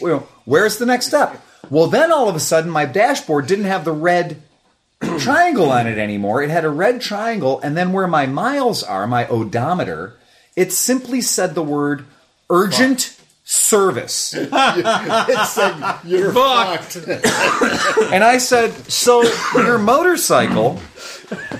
Well, 0.00 0.28
where's 0.44 0.78
the 0.78 0.86
next 0.86 1.06
step? 1.06 1.40
Well, 1.70 1.86
then 1.86 2.12
all 2.12 2.28
of 2.28 2.36
a 2.36 2.40
sudden, 2.40 2.70
my 2.70 2.84
dashboard 2.84 3.46
didn't 3.46 3.64
have 3.66 3.84
the 3.84 3.92
red 3.92 4.42
triangle 5.18 5.70
on 5.70 5.86
it 5.86 5.98
anymore. 5.98 6.42
It 6.42 6.50
had 6.50 6.64
a 6.64 6.70
red 6.70 7.00
triangle, 7.00 7.60
and 7.60 7.76
then 7.76 7.92
where 7.92 8.06
my 8.06 8.26
miles 8.26 8.82
are, 8.82 9.06
my 9.06 9.26
odometer, 9.28 10.16
it 10.54 10.72
simply 10.72 11.20
said 11.20 11.54
the 11.54 11.62
word 11.62 12.06
urgent 12.48 13.16
service. 13.44 14.34
it 14.36 15.46
said 15.46 15.98
you're 16.04 16.32
fucked. 16.32 16.96
And 18.12 18.24
I 18.24 18.38
said, 18.38 18.72
So 18.90 19.22
your 19.54 19.78
motorcycle 19.78 20.80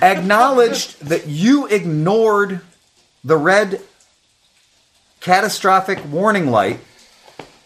acknowledged 0.01 0.99
that 1.05 1.27
you 1.27 1.67
ignored 1.67 2.61
the 3.23 3.37
red 3.37 3.81
catastrophic 5.19 5.99
warning 6.09 6.47
light 6.47 6.79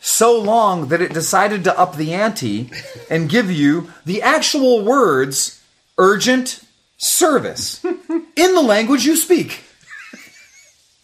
so 0.01 0.37
long 0.37 0.87
that 0.87 0.99
it 0.99 1.13
decided 1.13 1.63
to 1.63 1.79
up 1.79 1.95
the 1.95 2.11
ante 2.11 2.69
and 3.09 3.29
give 3.29 3.51
you 3.51 3.91
the 4.03 4.21
actual 4.21 4.83
words 4.83 5.61
urgent 5.97 6.63
service 6.97 7.83
in 8.35 8.55
the 8.55 8.61
language 8.61 9.05
you 9.05 9.15
speak, 9.15 9.63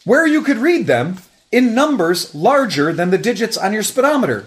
where 0.03 0.25
you 0.25 0.41
could 0.41 0.57
read 0.57 0.87
them 0.87 1.17
in 1.51 1.75
numbers 1.75 2.33
larger 2.33 2.91
than 2.91 3.11
the 3.11 3.17
digits 3.17 3.55
on 3.55 3.71
your 3.71 3.83
speedometer. 3.83 4.45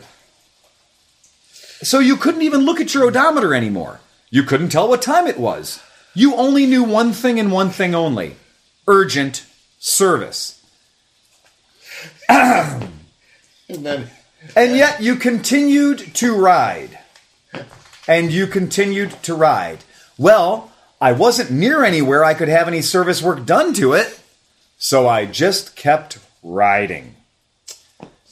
So 1.83 2.01
you 2.01 2.17
couldn't 2.17 2.43
even 2.43 2.63
look 2.63 2.81
at 2.81 2.93
your 2.93 3.05
odometer 3.05 3.55
anymore. 3.55 4.01
You 4.31 4.43
couldn't 4.43 4.69
tell 4.71 4.89
what 4.89 5.01
time 5.01 5.27
it 5.27 5.39
was. 5.39 5.81
You 6.13 6.35
only 6.35 6.67
knew 6.67 6.83
one 6.83 7.13
thing 7.13 7.39
and 7.39 7.53
one 7.53 7.71
thing 7.71 7.95
only 7.95 8.37
urgent 8.87 9.47
service. 9.79 10.63
And 12.29 13.87
then 13.87 14.11
And 14.57 14.77
yet 14.77 15.03
you 15.03 15.17
continued 15.17 15.99
to 16.17 16.37
ride. 16.37 16.99
And 18.09 18.33
you 18.33 18.47
continued 18.47 19.23
to 19.23 19.35
ride. 19.35 19.85
Well, 20.19 20.73
I 21.01 21.13
wasn't 21.13 21.51
near 21.51 21.85
anywhere 21.85 22.25
I 22.25 22.35
could 22.35 22.49
have 22.49 22.69
any 22.69 22.83
service 22.83 23.23
work 23.23 23.47
done 23.47 23.73
to 23.75 23.95
it, 23.95 24.21
so 24.79 25.09
I 25.09 25.25
just 25.27 25.77
kept 25.77 26.19
riding. 26.43 27.17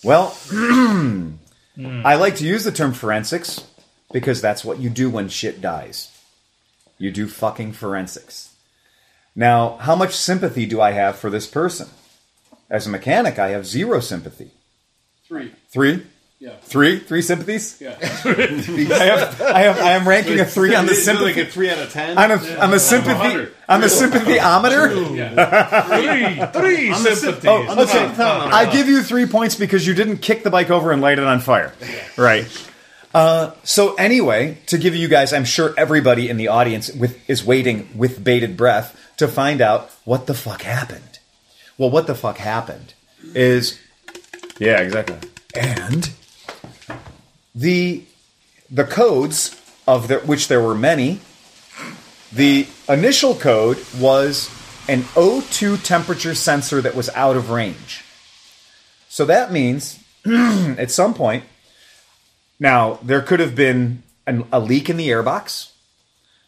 Well, 0.03 0.37
I 0.53 2.15
like 2.17 2.37
to 2.37 2.47
use 2.47 2.65
the 2.65 2.73
term 2.73 2.93
forensics 2.93 3.65
because 4.13 4.41
that's 4.41 4.65
what 4.65 4.79
you 4.79 4.91
do 4.91 5.09
when 5.11 5.29
shit 5.29 5.61
dies. 5.61 6.15
You 6.99 7.11
do 7.11 7.29
fucking 7.29 7.73
forensics. 7.73 8.55
Now, 9.35 9.77
how 9.77 9.95
much 9.95 10.15
sympathy 10.15 10.67
do 10.67 10.81
I 10.81 10.91
have 10.93 11.17
for 11.17 11.31
this 11.31 11.47
person? 11.47 11.89
As 12.69 12.87
a 12.87 12.91
mechanic, 12.91 13.39
I 13.39 13.49
have 13.51 13.67
zero 13.67 14.01
sympathy. 14.01 14.51
Three. 15.29 15.53
Three? 15.71 16.07
Yeah. 16.41 16.55
Three? 16.63 17.01
Three 17.01 17.23
sympathies? 17.23 17.81
Yeah. 17.81 17.97
I 18.01 18.05
have, 18.05 19.43
I 19.43 19.61
have, 19.61 19.79
I 19.81 19.91
am 19.93 20.07
ranking 20.07 20.39
a 20.39 20.45
three 20.45 20.73
on 20.75 20.87
the 20.87 20.93
Is 20.93 21.07
it 21.09 21.15
like 21.15 21.35
sympathy. 21.35 21.41
a 21.41 21.47
three 21.47 21.71
out 21.71 21.79
of 21.79 21.93
ten. 21.93 22.17
On, 22.17 22.31
a, 22.31 22.59
on 22.61 22.71
the 22.71 22.79
sympathy, 22.79 23.13
100. 23.15 23.55
on 23.69 23.81
the 23.81 23.89
sympathyometer. 23.89 25.17
yeah. 25.17 26.47
three, 26.53 26.61
three 26.61 26.95
sympathies. 26.95 27.45
Oh, 27.51 27.83
okay. 27.83 28.23
I 28.23 28.71
give 28.71 28.89
you 28.89 29.03
three 29.03 29.27
points 29.27 29.57
because 29.57 29.85
you 29.85 29.95
didn't 29.95 30.19
kick 30.19 30.45
the 30.45 30.51
bike 30.51 30.71
over 30.71 30.93
and 30.93 31.03
light 31.03 31.19
it 31.19 31.25
on 31.25 31.41
fire. 31.41 31.73
Right. 32.17 32.47
Uh, 33.13 33.53
so 33.65 33.95
anyway, 33.95 34.59
to 34.67 34.79
give 34.79 34.95
you 34.95 35.09
guys, 35.09 35.33
I'm 35.33 35.45
sure 35.45 35.75
everybody 35.77 36.29
in 36.29 36.37
the 36.37 36.49
audience 36.49 36.93
with, 36.93 37.19
is 37.29 37.45
waiting 37.45 37.89
with 37.97 38.23
bated 38.23 38.57
breath 38.57 38.97
to 39.17 39.27
find 39.27 39.61
out 39.61 39.91
what 40.05 40.27
the 40.29 40.35
fuck 40.35 40.63
happened. 40.63 41.19
Well, 41.79 41.91
what 41.91 42.07
the 42.07 42.15
fuck 42.15 42.39
happened 42.39 42.95
is, 43.35 43.81
yeah, 44.59 44.81
exactly. 44.81 45.17
And 45.55 46.11
the 47.55 48.05
the 48.71 48.85
codes 48.85 49.61
of 49.87 50.09
the, 50.09 50.19
which 50.21 50.49
there 50.49 50.61
were 50.61 50.75
many. 50.75 51.21
The 52.31 52.67
initial 52.89 53.35
code 53.35 53.79
was 53.99 54.51
an 54.87 55.03
O2 55.15 55.83
temperature 55.83 56.35
sensor 56.35 56.83
that 56.83 56.95
was 56.95 57.09
out 57.11 57.37
of 57.37 57.51
range. 57.51 58.05
So 59.09 59.25
that 59.25 59.51
means 59.51 59.99
at 60.27 60.91
some 60.91 61.15
point, 61.15 61.45
now 62.61 62.99
there 63.03 63.23
could 63.23 63.41
have 63.41 63.55
been 63.55 64.03
an, 64.27 64.45
a 64.53 64.61
leak 64.61 64.91
in 64.91 64.99
the 64.99 65.09
airbox. 65.09 65.73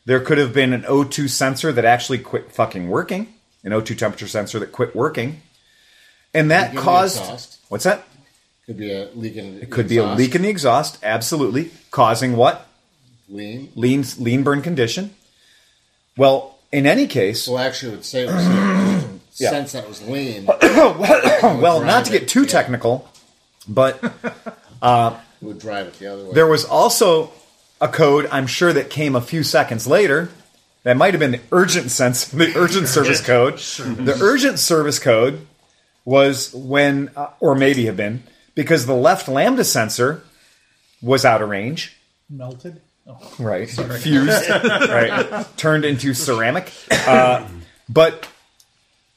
There 0.05 0.21
could 0.21 0.39
have 0.39 0.53
been 0.53 0.73
an 0.73 0.83
O2 0.83 1.29
sensor 1.31 1.73
that 1.73 1.85
actually 1.85 2.19
quit 2.19 2.53
fucking 2.53 2.89
working, 2.89 3.33
an 3.65 3.73
O2 3.73 3.97
temperature 3.97 4.29
sensor 4.29 4.59
that 4.59 4.73
quit 4.73 4.95
working. 4.95 5.41
And 6.35 6.51
that 6.51 6.75
Leak 6.75 6.83
caused. 6.83 7.59
What's 7.69 7.85
that? 7.85 8.05
could 8.67 8.79
be 8.79 8.93
a 8.93 9.09
leak 9.17 9.35
in 9.35 9.61
It 9.61 9.71
could 9.71 9.89
be 9.89 9.97
a 9.97 10.15
leak 10.15 10.35
in 10.37 10.43
the 10.43 10.49
exhaust, 10.49 10.99
absolutely, 11.03 11.71
causing 11.91 12.37
what? 12.37 12.67
lean. 13.29 13.71
Lean, 13.75 14.05
lean 14.19 14.43
burn 14.45 14.63
condition. 14.63 15.13
Well, 16.17 16.57
in 16.73 16.87
any 16.87 17.07
case, 17.09 17.49
Well, 17.49 17.59
actually, 17.59 17.93
it 17.93 17.97
would 17.97 18.05
say 18.05 18.23
it 18.25 18.27
was 18.27 18.47
a 18.47 19.09
Yeah. 19.39 19.51
sense 19.51 19.73
that 19.73 19.89
was 19.89 20.03
lean. 20.07 20.47
well, 20.63 21.81
not 21.83 22.05
to 22.05 22.11
drive 22.11 22.13
get 22.13 22.23
it, 22.23 22.29
too 22.29 22.43
yeah. 22.43 22.47
technical, 22.47 23.09
but 23.67 24.03
uh, 24.83 25.17
It 25.41 25.45
would 25.45 25.59
drive 25.59 25.87
it 25.89 25.95
the 25.99 26.13
other 26.13 26.25
way. 26.27 26.33
there 26.35 26.47
was 26.47 26.65
also 26.65 27.33
a 27.81 27.89
code 27.89 28.29
I'm 28.31 28.47
sure 28.47 28.73
that 28.73 28.89
came 28.91 29.17
a 29.17 29.21
few 29.21 29.43
seconds 29.43 29.87
later. 29.89 30.29
That 30.85 30.97
might 30.97 31.13
have 31.15 31.19
been 31.21 31.33
the 31.33 31.41
urgent 31.53 31.91
sense, 31.91 32.25
the 32.27 32.53
urgent 32.57 32.89
service 32.89 33.21
code. 33.25 33.59
The 33.59 34.17
urgent 34.23 34.59
service 34.59 34.99
code 34.99 35.47
was 36.05 36.53
when, 36.55 37.11
uh, 37.17 37.31
or 37.41 37.55
maybe 37.55 37.87
have 37.87 37.97
been, 37.97 38.23
because 38.55 38.87
the 38.87 38.95
left 38.95 39.29
lambda 39.29 39.65
sensor 39.65 40.23
was 41.03 41.25
out 41.25 41.43
of 41.43 41.49
range. 41.49 41.97
Melted. 42.29 42.81
Oh. 43.07 43.35
right? 43.39 43.69
Fused, 43.69 44.51
right? 44.51 45.47
Turned 45.57 45.85
into 45.85 46.15
ceramic. 46.15 46.71
Uh, 46.91 47.47
but 47.89 48.29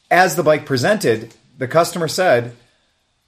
as 0.09 0.35
the 0.35 0.43
bike 0.43 0.65
presented, 0.65 1.33
the 1.57 1.67
customer 1.67 2.07
said, 2.07 2.55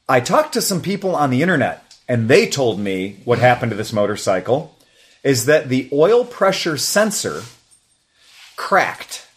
I 0.07 0.19
talked 0.19 0.53
to 0.53 0.61
some 0.61 0.81
people 0.81 1.15
on 1.15 1.29
the 1.29 1.41
internet, 1.41 1.95
and 2.07 2.27
they 2.27 2.47
told 2.47 2.79
me 2.79 3.17
what 3.25 3.39
happened 3.39 3.71
to 3.71 3.75
this 3.75 3.93
motorcycle 3.93 4.75
is 5.23 5.45
that 5.45 5.69
the 5.69 5.89
oil 5.91 6.23
pressure 6.23 6.77
sensor 6.77 7.41
cracked 8.55 9.27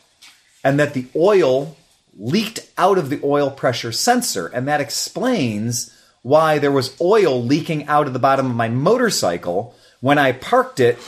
and 0.63 0.79
that 0.79 0.93
the 0.93 1.07
oil 1.17 1.77
leaked 2.19 2.61
out 2.77 2.99
of 2.99 3.09
the 3.09 3.21
oil 3.23 3.51
pressure 3.51 3.93
sensor, 3.93 4.49
and 4.49 4.67
that 4.67 4.81
explains 4.81 5.95
why 6.23 6.59
there 6.59 6.73
was 6.73 7.01
oil 7.01 7.43
leaking 7.43 7.87
out 7.87 8.07
of 8.07 8.13
the 8.13 8.19
bottom 8.19 8.47
of 8.47 8.57
my 8.57 8.69
motorcycle 8.69 9.75
when 10.01 10.19
I 10.19 10.33
parked 10.33 10.81
it 10.81 10.99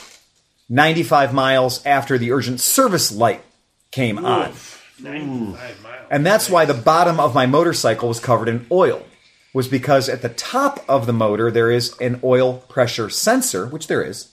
95 0.69 1.35
miles 1.35 1.85
after 1.85 2.17
the 2.17 2.31
urgent 2.31 2.61
service 2.61 3.11
light 3.13 3.43
came 3.91 4.25
on. 4.25 4.53
And 6.11 6.25
that's 6.25 6.49
why 6.49 6.65
the 6.65 6.75
bottom 6.75 7.19
of 7.19 7.35
my 7.35 7.47
motorcycle 7.47 8.09
was 8.09 8.21
covered 8.21 8.49
in 8.49 8.67
oil. 8.71 9.05
Was 9.53 9.67
because 9.67 10.09
at 10.09 10.23
the 10.23 10.29
top 10.29 10.85
of 10.89 11.07
the 11.07 11.13
motor 11.13 11.51
there 11.51 11.73
is 11.73 11.99
an 11.99 12.21
oil 12.23 12.59
pressure 12.69 13.11
sensor, 13.11 13.67
which 13.67 13.89
there 13.89 14.03
is. 14.03 14.29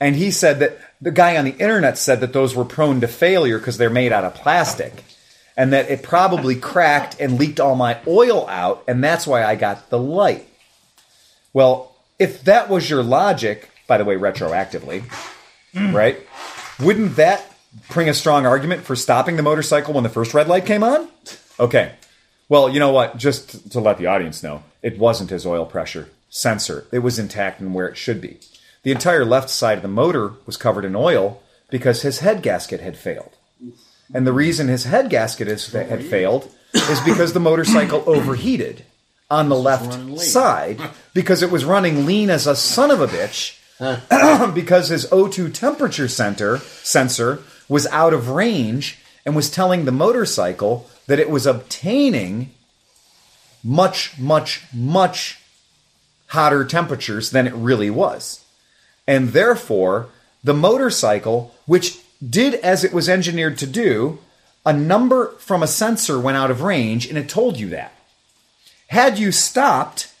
And 0.00 0.16
he 0.16 0.30
said 0.30 0.60
that 0.60 0.78
the 1.00 1.10
guy 1.10 1.36
on 1.36 1.44
the 1.44 1.56
internet 1.58 1.98
said 1.98 2.20
that 2.20 2.32
those 2.32 2.54
were 2.54 2.64
prone 2.64 3.02
to 3.02 3.08
failure 3.08 3.58
because 3.58 3.76
they're 3.76 3.90
made 3.90 4.12
out 4.12 4.24
of 4.24 4.34
plastic. 4.34 5.04
And 5.56 5.72
that 5.72 5.90
it 5.90 6.02
probably 6.02 6.56
cracked 6.72 7.16
and 7.20 7.38
leaked 7.38 7.60
all 7.60 7.74
my 7.74 7.98
oil 8.06 8.46
out, 8.48 8.84
and 8.86 9.02
that's 9.02 9.26
why 9.26 9.44
I 9.44 9.56
got 9.56 9.90
the 9.90 9.98
light. 9.98 10.46
Well, 11.52 11.96
if 12.18 12.44
that 12.44 12.68
was 12.68 12.88
your 12.90 13.02
logic, 13.02 13.70
by 13.86 13.98
the 13.98 14.04
way, 14.04 14.16
retroactively, 14.16 15.04
mm. 15.74 15.94
right? 15.94 16.18
Wouldn't 16.78 17.16
that 17.16 17.50
bring 17.90 18.08
a 18.08 18.14
strong 18.14 18.46
argument 18.46 18.82
for 18.84 18.96
stopping 18.96 19.36
the 19.36 19.42
motorcycle 19.42 19.94
when 19.94 20.04
the 20.04 20.10
first 20.10 20.34
red 20.34 20.48
light 20.48 20.66
came 20.66 20.82
on? 20.82 21.08
Okay. 21.58 21.94
Well, 22.48 22.68
you 22.68 22.78
know 22.78 22.92
what? 22.92 23.16
Just 23.16 23.72
to 23.72 23.80
let 23.80 23.98
the 23.98 24.06
audience 24.06 24.42
know, 24.42 24.62
it 24.82 24.98
wasn't 24.98 25.30
his 25.30 25.46
oil 25.46 25.66
pressure 25.66 26.08
sensor. 26.28 26.86
It 26.92 27.00
was 27.00 27.18
intact 27.18 27.60
and 27.60 27.74
where 27.74 27.88
it 27.88 27.96
should 27.96 28.20
be. 28.20 28.38
The 28.82 28.92
entire 28.92 29.24
left 29.24 29.50
side 29.50 29.78
of 29.78 29.82
the 29.82 29.88
motor 29.88 30.34
was 30.44 30.56
covered 30.56 30.84
in 30.84 30.94
oil 30.94 31.42
because 31.70 32.02
his 32.02 32.20
head 32.20 32.42
gasket 32.42 32.80
had 32.80 32.96
failed. 32.96 33.35
And 34.14 34.26
the 34.26 34.32
reason 34.32 34.68
his 34.68 34.84
head 34.84 35.10
gasket 35.10 35.48
is, 35.48 35.72
had 35.72 36.04
failed 36.04 36.52
is 36.74 37.00
because 37.00 37.32
the 37.32 37.40
motorcycle 37.40 38.02
overheated 38.06 38.84
on 39.30 39.48
the 39.48 39.56
left 39.56 40.18
side 40.20 40.80
because 41.12 41.42
it 41.42 41.50
was 41.50 41.64
running 41.64 42.06
lean 42.06 42.30
as 42.30 42.46
a 42.46 42.54
son 42.54 42.90
of 42.90 43.00
a 43.00 43.08
bitch 43.08 43.58
because 44.54 44.88
his 44.88 45.06
O2 45.06 45.52
temperature 45.52 46.08
center 46.08 46.58
sensor 46.58 47.42
was 47.68 47.86
out 47.88 48.14
of 48.14 48.30
range 48.30 48.98
and 49.24 49.34
was 49.34 49.50
telling 49.50 49.84
the 49.84 49.92
motorcycle 49.92 50.88
that 51.08 51.18
it 51.18 51.28
was 51.28 51.46
obtaining 51.46 52.50
much, 53.64 54.16
much, 54.18 54.62
much 54.72 55.40
hotter 56.28 56.64
temperatures 56.64 57.30
than 57.30 57.46
it 57.46 57.54
really 57.54 57.90
was. 57.90 58.44
And 59.06 59.30
therefore, 59.30 60.08
the 60.42 60.54
motorcycle, 60.54 61.54
which 61.66 61.98
did 62.28 62.54
as 62.54 62.84
it 62.84 62.92
was 62.92 63.08
engineered 63.08 63.58
to 63.58 63.66
do, 63.66 64.18
a 64.64 64.72
number 64.72 65.28
from 65.38 65.62
a 65.62 65.66
sensor 65.66 66.18
went 66.18 66.36
out 66.36 66.50
of 66.50 66.62
range 66.62 67.06
and 67.08 67.16
it 67.18 67.28
told 67.28 67.58
you 67.58 67.68
that. 67.70 67.92
Had 68.88 69.18
you 69.18 69.32
stopped 69.32 70.12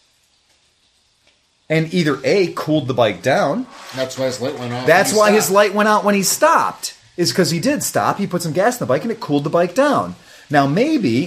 and 1.68 1.92
either 1.92 2.18
A, 2.24 2.52
cooled 2.54 2.86
the 2.86 2.94
bike 2.94 3.22
down, 3.22 3.66
That's 3.94 4.16
why 4.18 4.26
his 4.26 4.40
light 4.40 4.58
went 4.58 4.72
off. 4.72 4.86
that's 4.86 5.12
why 5.12 5.32
his 5.32 5.50
light 5.50 5.74
went 5.74 5.88
out 5.88 6.04
when 6.04 6.14
he 6.14 6.22
stopped, 6.22 6.96
is 7.16 7.32
because 7.32 7.50
he 7.50 7.58
did 7.58 7.82
stop. 7.82 8.18
He 8.18 8.26
put 8.26 8.42
some 8.42 8.52
gas 8.52 8.76
in 8.76 8.80
the 8.80 8.86
bike 8.86 9.02
and 9.02 9.10
it 9.10 9.18
cooled 9.20 9.44
the 9.44 9.50
bike 9.50 9.74
down. 9.74 10.14
Now, 10.48 10.66
maybe 10.68 11.26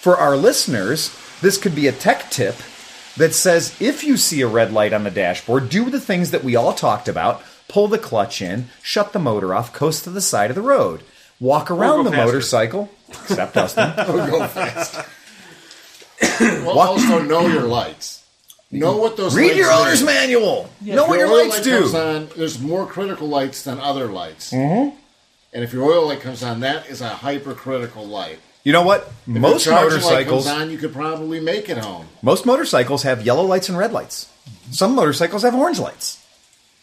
for 0.00 0.16
our 0.16 0.36
listeners, 0.36 1.10
this 1.40 1.58
could 1.58 1.74
be 1.74 1.88
a 1.88 1.92
tech 1.92 2.30
tip 2.30 2.54
that 3.16 3.34
says 3.34 3.76
if 3.80 4.04
you 4.04 4.16
see 4.16 4.40
a 4.40 4.46
red 4.46 4.72
light 4.72 4.92
on 4.92 5.02
the 5.02 5.10
dashboard, 5.10 5.68
do 5.68 5.90
the 5.90 6.00
things 6.00 6.30
that 6.30 6.44
we 6.44 6.54
all 6.54 6.72
talked 6.72 7.08
about 7.08 7.42
pull 7.70 7.88
the 7.88 7.98
clutch 7.98 8.42
in, 8.42 8.66
shut 8.82 9.12
the 9.12 9.18
motor 9.18 9.54
off, 9.54 9.72
coast 9.72 10.04
to 10.04 10.10
the 10.10 10.20
side 10.20 10.50
of 10.50 10.56
the 10.56 10.62
road, 10.62 11.02
walk 11.38 11.70
around 11.70 12.04
the 12.04 12.10
faster. 12.10 12.26
motorcycle, 12.26 12.90
except 13.08 13.54
Dustin. 13.54 13.92
go 13.96 14.46
fast. 14.46 15.06
well, 16.40 16.78
also 16.78 17.22
know 17.22 17.46
your 17.46 17.62
lights. 17.62 18.24
Know 18.70 18.96
what 18.96 19.16
those. 19.16 19.34
Read 19.34 19.46
lights 19.46 19.58
your 19.58 19.72
owner's 19.72 20.00
mean. 20.00 20.06
manual. 20.06 20.70
know 20.80 21.06
what 21.06 21.14
If 21.14 21.20
your 21.20 21.28
oil 21.28 21.44
lights 21.44 21.56
light 21.56 21.64
do. 21.64 21.80
Comes 21.80 21.94
on, 21.94 22.28
there's 22.36 22.60
more 22.60 22.86
critical 22.86 23.28
lights 23.28 23.62
than 23.62 23.80
other 23.80 24.06
lights. 24.06 24.52
Mm-hmm. 24.52 24.96
And 25.52 25.64
if 25.64 25.72
your 25.72 25.84
oil 25.84 26.06
light 26.06 26.20
comes 26.20 26.42
on, 26.42 26.60
that 26.60 26.88
is 26.88 27.00
a 27.00 27.08
hypercritical 27.08 28.06
light. 28.06 28.38
You 28.62 28.72
know 28.72 28.82
what? 28.82 29.10
If 29.26 29.28
Most 29.28 29.66
your 29.66 29.74
charging 29.74 30.02
light 30.02 30.26
motorcycles, 30.26 30.44
comes 30.46 30.60
on, 30.62 30.70
you 30.70 30.78
could 30.78 30.92
probably 30.92 31.40
make 31.40 31.68
it 31.68 31.78
home. 31.78 32.06
most 32.22 32.44
motorcycles 32.46 33.02
have 33.02 33.24
yellow 33.24 33.44
lights 33.44 33.68
and 33.68 33.76
red 33.76 33.92
lights. 33.92 34.30
Some 34.70 34.94
motorcycles 34.94 35.42
have 35.42 35.54
orange 35.54 35.78
lights. 35.78 36.24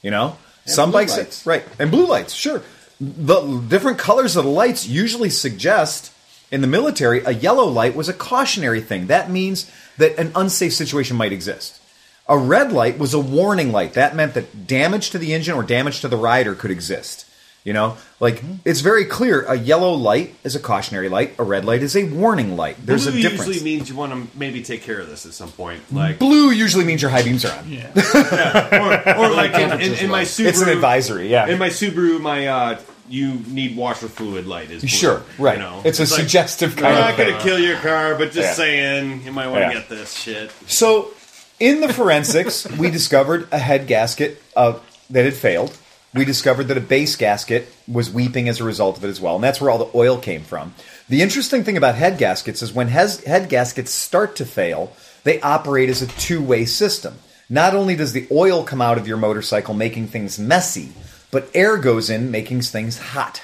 You 0.02 0.12
know, 0.12 0.38
some 0.68 0.92
blue 0.92 1.00
bikes, 1.02 1.18
lights. 1.18 1.46
right, 1.46 1.64
and 1.80 1.92
blue 1.92 2.06
lights. 2.06 2.34
Sure, 2.34 2.62
the 3.00 3.60
different 3.68 3.98
colors 3.98 4.36
of 4.36 4.46
the 4.46 4.52
lights 4.52 4.88
usually 4.88 5.30
suggest 5.30 6.12
in 6.52 6.62
the 6.62 6.68
military 6.68 7.24
a 7.24 7.32
yellow 7.32 7.66
light 7.66 7.96
was 7.96 8.10
a 8.10 8.14
cautionary 8.14 8.82
thing. 8.82 9.08
That 9.08 9.30
means 9.30 9.70
that 9.98 10.18
an 10.18 10.32
unsafe 10.36 10.74
situation 10.74 11.18
might 11.18 11.34
exist. 11.34 11.82
A 12.30 12.38
red 12.38 12.72
light 12.72 12.98
was 12.98 13.14
a 13.14 13.20
warning 13.20 13.72
light. 13.72 13.94
That 13.94 14.16
meant 14.16 14.34
that 14.34 14.68
damage 14.68 15.12
to 15.12 15.18
the 15.18 15.34
engine 15.34 15.56
or 15.56 15.64
damage 15.64 16.02
to 16.02 16.08
the 16.08 16.18
rider 16.18 16.56
could 16.56 16.72
exist. 16.72 17.26
You 17.68 17.74
know, 17.74 17.98
like 18.22 18.42
it's 18.64 18.80
very 18.80 19.04
clear. 19.04 19.42
A 19.42 19.56
yellow 19.56 19.92
light 19.92 20.34
is 20.46 20.56
a 20.56 20.60
cautionary 20.60 21.10
light. 21.10 21.36
A 21.38 21.44
red 21.44 21.66
light 21.66 21.84
is 21.84 21.98
a 21.98 22.06
warning 22.06 22.56
light. 22.56 22.78
There's 22.80 23.06
Blue 23.06 23.20
a 23.20 23.22
difference. 23.22 23.44
Blue 23.44 23.52
usually 23.56 23.72
means 23.72 23.90
you 23.90 23.96
want 23.98 24.14
to 24.14 24.40
maybe 24.40 24.64
take 24.64 24.84
care 24.84 25.02
of 25.02 25.10
this 25.10 25.26
at 25.26 25.34
some 25.34 25.52
point, 25.52 25.82
like 25.92 26.18
Blue 26.18 26.52
usually 26.52 26.86
means 26.86 27.02
your 27.02 27.12
high 27.12 27.24
beams 27.24 27.44
are 27.44 27.52
on. 27.60 27.70
Yeah. 27.70 27.92
or, 29.18 29.26
or 29.26 29.30
like 29.32 29.54
in, 29.54 29.82
in, 29.82 29.94
in 30.06 30.10
my 30.10 30.22
Subaru. 30.24 30.46
It's 30.48 30.62
an 30.62 30.70
advisory, 30.70 31.28
yeah. 31.28 31.48
In 31.48 31.60
my 31.60 31.68
Subaru, 31.68 32.22
my 32.22 32.48
uh, 32.48 32.80
you 33.10 33.42
need 33.48 33.76
washer 33.76 34.08
fluid 34.08 34.48
light 34.48 34.72
is 34.72 34.84
blue, 34.84 34.88
Sure, 34.88 35.24
right. 35.38 35.58
You 35.58 35.64
know, 35.64 35.82
It's 35.84 36.00
a 36.00 36.04
like, 36.04 36.10
suggestive 36.12 36.78
We're 36.78 36.84
kind 36.84 36.94
of 36.94 37.00
not 37.02 37.16
thing. 37.16 37.28
going 37.32 37.38
to 37.38 37.44
kill 37.44 37.60
your 37.60 37.80
car, 37.80 38.16
but 38.16 38.32
just 38.32 38.48
Yeah. 38.48 38.54
saying 38.54 39.24
you 39.26 39.34
might 39.34 39.48
want 39.50 39.64
to 39.66 39.68
Yeah. 39.68 39.74
get 39.74 39.90
this 39.90 40.14
shit. 40.14 40.52
So, 40.68 41.12
in 41.60 41.82
the 41.82 41.92
forensics, 41.92 42.66
we 42.78 42.90
discovered 42.92 43.50
a 43.52 43.58
head 43.60 43.88
gasket 43.88 44.42
uh, 44.56 44.80
that 45.10 45.26
had 45.26 45.34
failed. 45.34 45.78
We 46.18 46.26
discovered 46.26 46.66
that 46.66 46.78
a 46.78 46.82
base 46.82 47.16
gasket 47.16 47.72
was 47.88 48.12
weeping 48.12 48.50
as 48.50 48.60
a 48.60 48.64
result 48.64 48.98
of 48.98 49.06
it 49.06 49.10
as 49.10 49.22
well, 49.22 49.36
and 49.36 49.44
that's 49.44 49.62
where 49.62 49.70
all 49.70 49.78
the 49.78 49.98
oil 49.98 50.18
came 50.18 50.42
from. 50.42 50.74
The 51.10 51.22
interesting 51.22 51.64
thing 51.64 51.78
about 51.78 51.96
head 51.96 52.18
gaskets 52.18 52.62
is 52.62 52.74
when 52.74 52.88
hes- 52.90 53.24
head 53.24 53.50
gaskets 53.50 53.92
start 53.92 54.36
to 54.38 54.46
fail, 54.46 54.92
they 55.24 55.40
operate 55.42 55.90
as 55.90 56.02
a 56.02 56.08
two 56.08 56.42
way 56.42 56.66
system. 56.66 57.16
Not 57.50 57.74
only 57.74 57.96
does 57.96 58.14
the 58.14 58.28
oil 58.32 58.64
come 58.64 58.82
out 58.82 58.98
of 58.98 59.08
your 59.08 59.18
motorcycle 59.18 59.74
making 59.74 60.08
things 60.08 60.38
messy, 60.38 60.92
but 61.32 61.50
air 61.54 61.78
goes 61.78 62.10
in 62.10 62.32
making 62.32 62.62
things 62.62 62.98
hot. 62.98 63.44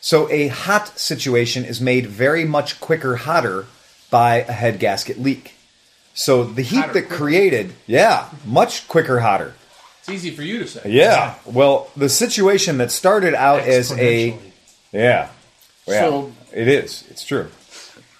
So 0.00 0.30
a 0.30 0.48
hot 0.48 0.98
situation 0.98 1.64
is 1.64 1.80
made 1.80 2.06
very 2.06 2.44
much 2.44 2.78
quicker 2.80 3.16
hotter 3.16 3.66
by 4.10 4.36
a 4.36 4.52
head 4.52 4.78
gasket 4.78 5.18
leak. 5.18 5.54
So 6.14 6.44
the 6.44 6.62
heat 6.62 6.76
Hotter, 6.76 6.92
that 6.92 7.02
quicker. 7.08 7.16
created, 7.16 7.74
yeah, 7.86 8.30
much 8.44 8.86
quicker 8.88 9.20
hotter. 9.20 9.54
It's 10.08 10.14
easy 10.14 10.30
for 10.30 10.42
you 10.42 10.60
to 10.60 10.68
say. 10.68 10.82
Yeah. 10.86 11.34
Well, 11.44 11.90
the 11.96 12.08
situation 12.08 12.78
that 12.78 12.92
started 12.92 13.34
out 13.34 13.60
as 13.62 13.90
a 13.90 13.94
Exponentially. 14.30 14.38
yeah, 14.92 15.28
yeah, 15.88 16.00
So- 16.00 16.32
it 16.54 16.68
is. 16.68 17.02
It's 17.10 17.24
true. 17.24 17.48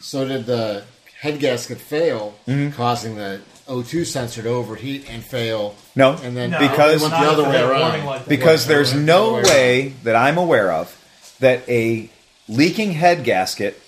So 0.01 0.27
did 0.27 0.47
the 0.47 0.83
head 1.21 1.39
gasket 1.39 1.81
fail, 1.81 2.35
Mm-hmm. 2.49 2.77
causing 2.77 3.15
the 3.15 3.41
O2 3.69 4.05
sensor 4.05 4.43
to 4.43 4.49
overheat 4.49 5.07
and 5.09 5.25
fail? 5.25 5.77
No, 5.95 6.15
and 6.15 6.37
then 6.37 6.51
No, 6.51 6.59
Because- 6.59 6.97
it 6.97 7.01
went 7.03 7.13
not 7.13 7.23
the 7.25 7.31
other 7.31 7.45
way 7.45 7.53
that 7.53 7.65
around. 7.65 7.81
warning 7.83 8.05
light- 8.05 8.29
because 8.29 8.67
there's 8.67 8.93
no 8.93 9.35
right, 9.37 9.43
right. 9.45 9.51
way 9.53 9.93
that 10.03 10.17
I'm 10.17 10.39
aware 10.39 10.73
of 10.73 10.97
that 11.39 11.69
a 11.69 12.11
leaking 12.49 12.95
head 12.95 13.23
gasket 13.23 13.81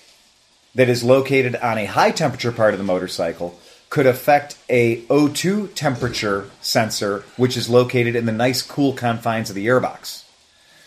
that 0.75 0.87
is 0.87 1.03
located 1.03 1.57
on 1.57 1.77
a 1.77 1.85
high 1.85 2.11
temperature 2.11 2.53
part 2.53 2.73
of 2.73 2.77
the 2.77 2.83
motorcycle 2.85 3.59
could 3.89 4.05
affect 4.05 4.55
a 4.69 5.01
O2 5.03 5.73
temperature 5.73 6.49
sensor 6.61 7.23
which 7.37 7.57
is 7.57 7.67
located 7.69 8.15
in 8.15 8.25
the 8.25 8.31
nice 8.31 8.61
cool 8.61 8.93
confines 8.93 9.49
of 9.49 9.55
the 9.55 9.65
airbox. 9.67 10.23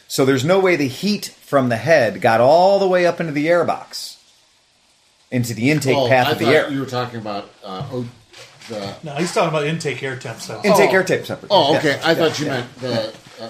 So 0.08 0.24
there's 0.24 0.44
no 0.44 0.60
way 0.60 0.76
the 0.76 0.88
heat 0.88 1.26
from 1.26 1.68
the 1.68 1.76
head 1.76 2.20
got 2.20 2.40
all 2.40 2.78
the 2.78 2.86
way 2.86 3.06
up 3.06 3.18
into 3.20 3.32
the 3.32 3.46
airbox 3.46 4.16
into 5.30 5.54
the 5.54 5.70
intake 5.70 5.96
Oh, 5.96 6.08
path 6.08 6.26
I 6.28 6.32
of 6.32 6.38
the 6.38 6.44
thought 6.44 6.54
air. 6.54 6.70
You 6.70 6.80
were 6.80 6.86
talking 6.86 7.18
about 7.18 7.48
uh, 7.64 7.88
o, 7.90 8.06
the. 8.68 8.94
No, 9.02 9.14
he's 9.14 9.32
talking 9.32 9.48
about 9.48 9.64
intake 9.66 10.02
air 10.02 10.16
temp 10.16 10.40
sensor. 10.40 10.68
intake 10.68 10.90
Oh. 10.90 10.94
air 10.94 11.02
temp 11.04 11.24
sensor. 11.26 11.46
Oh, 11.50 11.72
Yeah. 11.72 11.78
okay. 11.78 12.00
I 12.04 12.14
thought 12.14 12.38
you 12.38 12.46
meant 12.46 12.74
the. 12.80 13.08
Uh, 13.40 13.48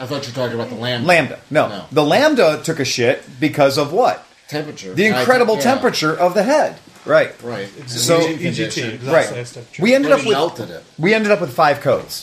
I 0.00 0.06
thought 0.06 0.26
you 0.26 0.32
were 0.32 0.36
talking 0.36 0.54
about 0.56 0.68
the 0.70 0.74
lambda 0.74 1.06
Lambda. 1.06 1.40
No. 1.50 1.68
No. 1.68 1.84
The 1.92 2.02
Lambda 2.04 2.60
took 2.64 2.80
a 2.80 2.84
shit 2.84 3.22
because 3.40 3.78
of 3.78 3.92
what? 3.92 4.26
temperature. 4.48 4.92
The 4.92 5.08
I- 5.10 5.20
incredible 5.20 5.54
yeah, 5.56 5.62
temperature 5.62 6.14
of 6.14 6.34
the 6.34 6.42
head. 6.42 6.78
Right. 7.04 7.32
Right. 7.42 7.68
So 7.88 8.18
EGT, 8.20 9.06
Right. 9.10 9.78
We 9.78 9.94
ended 9.94 10.10
But 10.10 10.20
up 10.20 10.24
with 10.26 10.32
melted 10.34 10.70
it. 10.70 10.84
we 10.98 11.12
ended 11.14 11.30
up 11.32 11.40
with 11.40 11.52
five 11.52 11.80
codes. 11.80 12.22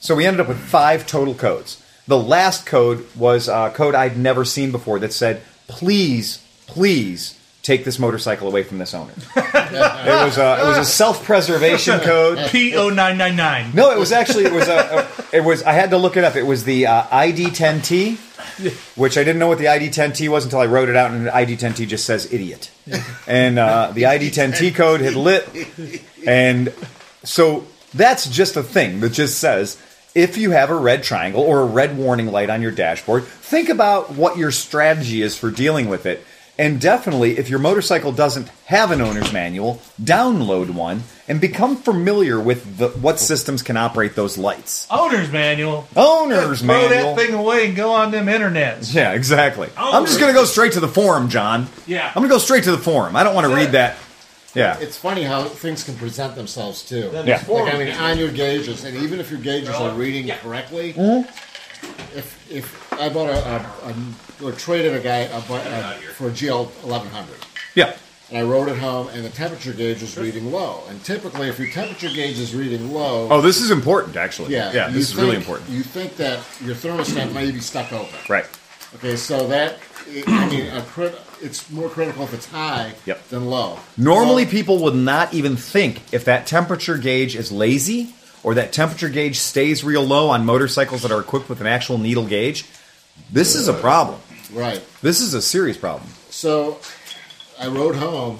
So 0.00 0.14
we 0.14 0.26
ended 0.26 0.40
up 0.40 0.48
with 0.48 0.58
five 0.58 1.06
total 1.06 1.34
codes. 1.34 1.82
The 2.06 2.18
last 2.18 2.66
code 2.66 3.06
was 3.16 3.48
a 3.48 3.70
code 3.74 3.94
I'd 3.94 4.18
never 4.18 4.44
seen 4.44 4.70
before 4.72 4.98
that 5.00 5.12
said, 5.12 5.42
"Please, 5.68 6.40
please 6.66 7.34
take 7.64 7.84
this 7.84 7.98
motorcycle 7.98 8.46
away 8.46 8.62
from 8.62 8.78
this 8.78 8.94
owner." 8.94 9.12
it 9.36 10.24
was 10.24 10.38
a 10.38 10.60
it 10.60 10.68
was 10.68 10.78
a 10.78 10.84
self 10.84 11.24
preservation 11.24 11.98
code. 12.00 12.38
P0999. 12.38 13.74
No, 13.74 13.90
it 13.90 13.98
was 13.98 14.12
actually 14.12 14.44
it 14.44 14.52
was 14.52 14.68
a, 14.68 15.08
a 15.32 15.36
it 15.36 15.44
was 15.44 15.64
I 15.64 15.72
had 15.72 15.90
to 15.90 15.98
look 15.98 16.16
it 16.16 16.22
up. 16.22 16.36
It 16.36 16.44
was 16.44 16.62
the 16.62 16.86
uh, 16.86 17.02
ID10T, 17.04 18.96
which 18.96 19.18
I 19.18 19.24
didn't 19.24 19.40
know 19.40 19.48
what 19.48 19.58
the 19.58 19.64
ID10T 19.64 20.28
was 20.28 20.44
until 20.44 20.60
I 20.60 20.66
wrote 20.66 20.88
it 20.88 20.94
out, 20.94 21.10
and 21.10 21.26
the 21.26 21.30
ID10T 21.30 21.88
just 21.88 22.04
says 22.04 22.32
idiot. 22.32 22.70
And 23.26 23.58
uh, 23.58 23.90
the 23.92 24.02
ID10T 24.02 24.74
code 24.76 25.00
had 25.00 25.14
lit, 25.14 25.48
and 26.24 26.72
so 27.24 27.66
that's 27.92 28.28
just 28.28 28.56
a 28.56 28.62
thing 28.62 29.00
that 29.00 29.10
just 29.10 29.38
says 29.38 29.80
if 30.14 30.36
you 30.36 30.52
have 30.52 30.70
a 30.70 30.76
red 30.76 31.02
triangle 31.02 31.42
or 31.42 31.60
a 31.60 31.64
red 31.64 31.96
warning 31.98 32.28
light 32.28 32.48
on 32.48 32.62
your 32.62 32.70
dashboard, 32.70 33.24
think 33.24 33.68
about 33.68 34.12
what 34.12 34.36
your 34.36 34.52
strategy 34.52 35.22
is 35.22 35.36
for 35.36 35.50
dealing 35.50 35.88
with 35.88 36.06
it. 36.06 36.24
And 36.56 36.80
definitely, 36.80 37.36
if 37.38 37.50
your 37.50 37.58
motorcycle 37.58 38.12
doesn't 38.12 38.48
have 38.66 38.92
an 38.92 39.00
owner's 39.00 39.32
manual, 39.32 39.80
download 40.00 40.70
one 40.70 41.02
and 41.26 41.40
become 41.40 41.74
familiar 41.76 42.38
with 42.38 42.78
the, 42.78 42.88
what 42.90 43.18
systems 43.18 43.62
can 43.62 43.76
operate 43.76 44.14
those 44.14 44.38
lights. 44.38 44.86
Owner's 44.90 45.32
manual. 45.32 45.88
Owner's 45.96 46.60
Throw 46.60 46.68
manual. 46.68 46.88
Throw 46.90 46.98
that 47.00 47.16
thing 47.16 47.34
away 47.34 47.66
and 47.66 47.74
go 47.74 47.92
on 47.92 48.12
them 48.12 48.26
internets. 48.26 48.94
Yeah, 48.94 49.14
exactly. 49.14 49.68
I'm 49.76 50.04
just 50.06 50.20
going 50.20 50.32
to 50.32 50.38
go 50.38 50.44
straight 50.44 50.72
to 50.74 50.80
the 50.80 50.86
forum, 50.88 51.28
John. 51.28 51.66
Yeah. 51.88 52.06
I'm 52.06 52.14
going 52.20 52.28
to 52.28 52.34
go 52.34 52.38
straight 52.38 52.64
to 52.64 52.70
the 52.70 52.78
forum. 52.78 53.16
I 53.16 53.24
don't 53.24 53.34
want 53.34 53.48
to 53.48 53.54
read 53.54 53.72
that. 53.72 53.96
Yeah. 54.54 54.78
It's 54.78 54.96
funny 54.96 55.24
how 55.24 55.44
things 55.44 55.82
can 55.82 55.96
present 55.96 56.36
themselves 56.36 56.84
too. 56.88 57.10
Yeah. 57.12 57.42
Like 57.48 57.74
I 57.74 57.78
mean, 57.78 57.92
on 57.96 58.16
your 58.16 58.30
gauges, 58.30 58.84
and 58.84 58.96
even 58.98 59.18
if 59.18 59.28
your 59.28 59.40
gauges 59.40 59.70
are 59.70 59.92
reading 59.94 60.28
correctly, 60.38 60.92
Mm-hmm. 60.92 62.16
if 62.16 62.50
if 62.50 62.83
I 63.00 63.08
bought 63.08 63.30
a, 63.30 63.38
a, 63.48 63.90
a 63.90 63.94
or 64.46 64.52
traded 64.52 64.94
a 64.94 65.00
guy 65.00 65.18
a, 65.18 65.40
bu- 65.42 65.54
a, 65.54 65.94
for 66.16 66.28
a 66.28 66.30
GL 66.30 66.84
eleven 66.84 67.08
hundred, 67.10 67.36
Yeah. 67.74 67.94
and 68.30 68.38
I 68.38 68.42
rode 68.42 68.68
it 68.68 68.78
home, 68.78 69.08
and 69.08 69.24
the 69.24 69.30
temperature 69.30 69.72
gauge 69.72 70.00
was 70.00 70.16
reading 70.18 70.50
low. 70.52 70.82
And 70.88 71.02
typically, 71.04 71.48
if 71.48 71.58
your 71.58 71.68
temperature 71.68 72.08
gauge 72.08 72.38
is 72.38 72.54
reading 72.54 72.92
low, 72.92 73.28
Oh, 73.30 73.40
this 73.40 73.60
is 73.60 73.70
important, 73.70 74.16
actually. 74.16 74.52
yeah, 74.52 74.72
Yeah, 74.72 74.88
you 74.88 74.94
this 74.94 75.10
is 75.10 75.16
really 75.16 75.36
important. 75.36 75.70
You 75.70 75.82
think 75.82 76.16
that 76.16 76.40
your 76.64 76.74
thermostat 76.74 77.32
may 77.32 77.50
be 77.50 77.60
stuck 77.60 77.92
open. 77.92 78.14
Right. 78.28 78.46
Okay, 78.96 79.16
so 79.16 79.46
that 79.48 79.78
I 80.26 80.48
mean, 80.50 80.66
a 80.68 80.82
crit, 80.82 81.18
it's 81.40 81.70
more 81.70 81.88
critical 81.88 82.24
if 82.24 82.34
it's 82.34 82.46
high 82.46 82.92
Yep. 83.06 83.28
than 83.28 83.46
low. 83.46 83.78
Normally, 83.96 84.44
Low- 84.44 84.50
people 84.50 84.78
would 84.84 84.94
not 84.94 85.32
even 85.34 85.56
think 85.56 86.00
if 86.12 86.24
that 86.26 86.46
temperature 86.46 86.98
gauge 86.98 87.34
is 87.34 87.50
lazy 87.50 88.14
or 88.42 88.54
that 88.54 88.72
temperature 88.72 89.08
gauge 89.08 89.38
stays 89.38 89.82
real 89.82 90.02
low 90.04 90.28
on 90.28 90.44
motorcycles 90.44 91.02
that 91.02 91.10
are 91.10 91.20
equipped 91.20 91.48
with 91.48 91.60
an 91.60 91.66
actual 91.66 91.96
needle 91.98 92.26
gauge, 92.26 92.66
this 93.32 93.54
is 93.54 93.68
a 93.68 93.74
problem. 93.74 94.20
Right. 94.52 94.82
This 95.02 95.20
is 95.20 95.34
a 95.34 95.42
serious 95.42 95.76
problem. 95.76 96.08
So 96.30 96.78
I 97.58 97.66
rode 97.68 97.96
home, 97.96 98.38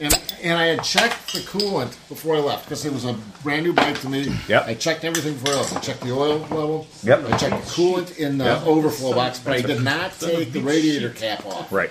and 0.00 0.14
and 0.42 0.56
I 0.58 0.66
had 0.66 0.84
checked 0.84 1.32
the 1.32 1.40
coolant 1.40 1.96
before 2.08 2.36
I 2.36 2.38
left 2.40 2.64
because 2.66 2.84
it 2.84 2.92
was 2.92 3.04
a 3.04 3.14
brand 3.42 3.64
new 3.64 3.72
bike 3.72 4.00
to 4.00 4.08
me. 4.08 4.32
Yep. 4.48 4.66
I 4.66 4.74
checked 4.74 5.04
everything 5.04 5.34
before 5.34 5.54
I 5.54 5.56
left. 5.58 5.76
I 5.76 5.80
checked 5.80 6.00
the 6.02 6.12
oil 6.12 6.38
level. 6.50 6.86
Yep. 7.02 7.24
I 7.32 7.36
checked 7.36 7.64
the 7.64 7.70
coolant 7.72 8.16
in 8.18 8.38
the 8.38 8.44
Yep. 8.44 8.66
overflow 8.66 9.14
box, 9.14 9.38
but 9.40 9.52
I 9.54 9.62
did 9.62 9.82
not 9.82 10.12
take 10.20 10.52
the 10.52 10.60
radiator 10.60 11.10
cap 11.10 11.44
off. 11.46 11.72
Right. 11.72 11.90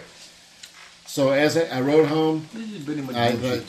So 1.06 1.32
as 1.32 1.58
I, 1.58 1.64
I 1.64 1.82
rode 1.82 2.08
home, 2.08 2.48
I, 3.16 3.32
the 3.32 3.64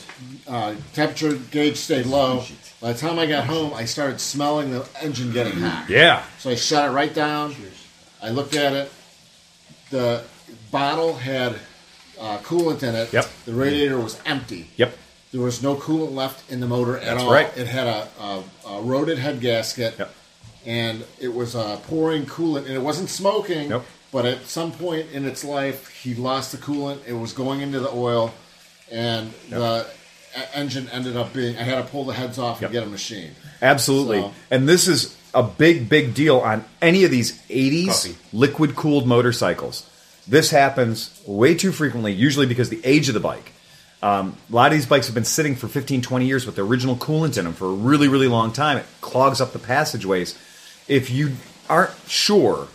uh, 0.47 0.75
temperature 0.93 1.33
gauge 1.49 1.77
stayed 1.77 2.05
low. 2.05 2.43
By 2.79 2.93
the 2.93 2.99
time 2.99 3.17
I 3.17 3.25
got 3.25 3.45
home, 3.45 3.73
I 3.73 3.85
started 3.85 4.21
smelling 4.21 4.71
the 4.71 4.87
engine 5.01 5.31
getting 5.31 5.59
hot. 5.59 5.89
Yeah. 5.89 6.23
So 6.37 6.51
I 6.51 6.55
shut 6.55 6.87
it 6.89 6.91
right 6.93 7.13
down. 7.13 7.55
I 8.21 8.29
looked 8.29 8.55
at 8.55 8.73
it. 8.73 8.91
The 9.91 10.23
bottle 10.71 11.15
had 11.15 11.55
uh, 12.19 12.37
coolant 12.39 12.83
in 12.83 12.95
it. 12.95 13.11
Yep. 13.13 13.25
The 13.45 13.53
radiator 13.53 13.99
was 13.99 14.19
empty. 14.25 14.69
Yep. 14.77 14.97
There 15.31 15.41
was 15.41 15.61
no 15.63 15.75
coolant 15.75 16.13
left 16.13 16.51
in 16.51 16.59
the 16.59 16.67
motor 16.67 16.97
at 16.97 17.05
That's 17.05 17.23
all. 17.23 17.31
right. 17.31 17.55
It 17.57 17.67
had 17.67 17.87
a, 17.87 18.07
a, 18.19 18.43
a 18.65 18.69
roaded 18.81 19.17
head 19.17 19.39
gasket. 19.41 19.95
Yep. 19.97 20.13
And 20.65 21.05
it 21.19 21.33
was 21.33 21.55
uh, 21.55 21.77
pouring 21.87 22.25
coolant, 22.25 22.65
and 22.65 22.73
it 22.73 22.81
wasn't 22.81 23.09
smoking. 23.09 23.69
Nope. 23.69 23.85
But 24.11 24.25
at 24.25 24.45
some 24.45 24.71
point 24.71 25.07
in 25.13 25.23
its 25.25 25.43
life, 25.43 25.87
he 25.87 26.15
lost 26.15 26.51
the 26.51 26.57
coolant. 26.57 27.07
It 27.07 27.13
was 27.13 27.31
going 27.31 27.61
into 27.61 27.79
the 27.79 27.91
oil, 27.91 28.33
and 28.91 29.31
the 29.49 29.87
e- 30.35 30.41
engine 30.55 30.89
ended 30.91 31.15
up 31.15 31.31
being. 31.31 31.55
I 31.57 31.61
had 31.61 31.75
to 31.75 31.89
pull 31.89 32.03
the 32.05 32.13
heads 32.13 32.37
off 32.39 32.59
Yep. 32.59 32.71
and 32.71 32.73
get 32.73 32.83
a 32.87 32.89
machine. 32.89 33.31
Absolutely. 33.61 34.21
So- 34.21 34.33
And 34.51 34.67
this 34.67 34.87
is 34.87 35.15
a 35.33 35.43
big, 35.43 35.89
big 35.89 36.13
deal 36.13 36.39
on 36.39 36.65
any 36.81 37.03
of 37.03 37.11
these 37.11 37.39
80s 37.47 38.15
liquid 38.33 38.75
cooled 38.75 39.07
motorcycles. 39.07 39.89
This 40.27 40.51
happens 40.51 41.21
way 41.25 41.55
too 41.55 41.71
frequently, 41.71 42.13
usually 42.13 42.45
because 42.45 42.69
the 42.69 42.81
age 42.83 43.07
of 43.07 43.13
the 43.13 43.19
bike. 43.19 43.51
Um, 44.01 44.37
a 44.49 44.55
lot 44.55 44.67
of 44.67 44.73
these 44.73 44.85
bikes 44.85 45.07
have 45.07 45.15
been 45.15 45.25
sitting 45.25 45.55
for 45.55 45.67
15, 45.67 46.01
20 46.01 46.25
years 46.25 46.45
with 46.45 46.55
the 46.55 46.63
original 46.63 46.95
coolant 46.95 47.37
in 47.37 47.45
them 47.45 47.53
for 47.53 47.67
a 47.67 47.73
really, 47.73 48.07
really 48.07 48.27
long 48.27 48.53
time. 48.53 48.77
It 48.77 48.85
clogs 49.01 49.41
up 49.41 49.51
the 49.51 49.59
passageways. 49.59 50.37
If 50.87 51.09
you 51.09 51.33
aren't 51.69 51.91
sure, 52.07 52.67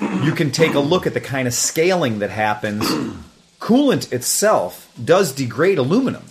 you 0.00 0.32
can 0.32 0.50
take 0.50 0.74
a 0.74 0.80
look 0.80 1.06
at 1.06 1.14
the 1.14 1.20
kind 1.20 1.46
of 1.46 1.54
scaling 1.54 2.20
that 2.20 2.30
happens. 2.30 2.84
Coolant 3.60 4.12
itself 4.12 4.90
does 5.02 5.32
degrade 5.32 5.78
aluminum. 5.78 6.24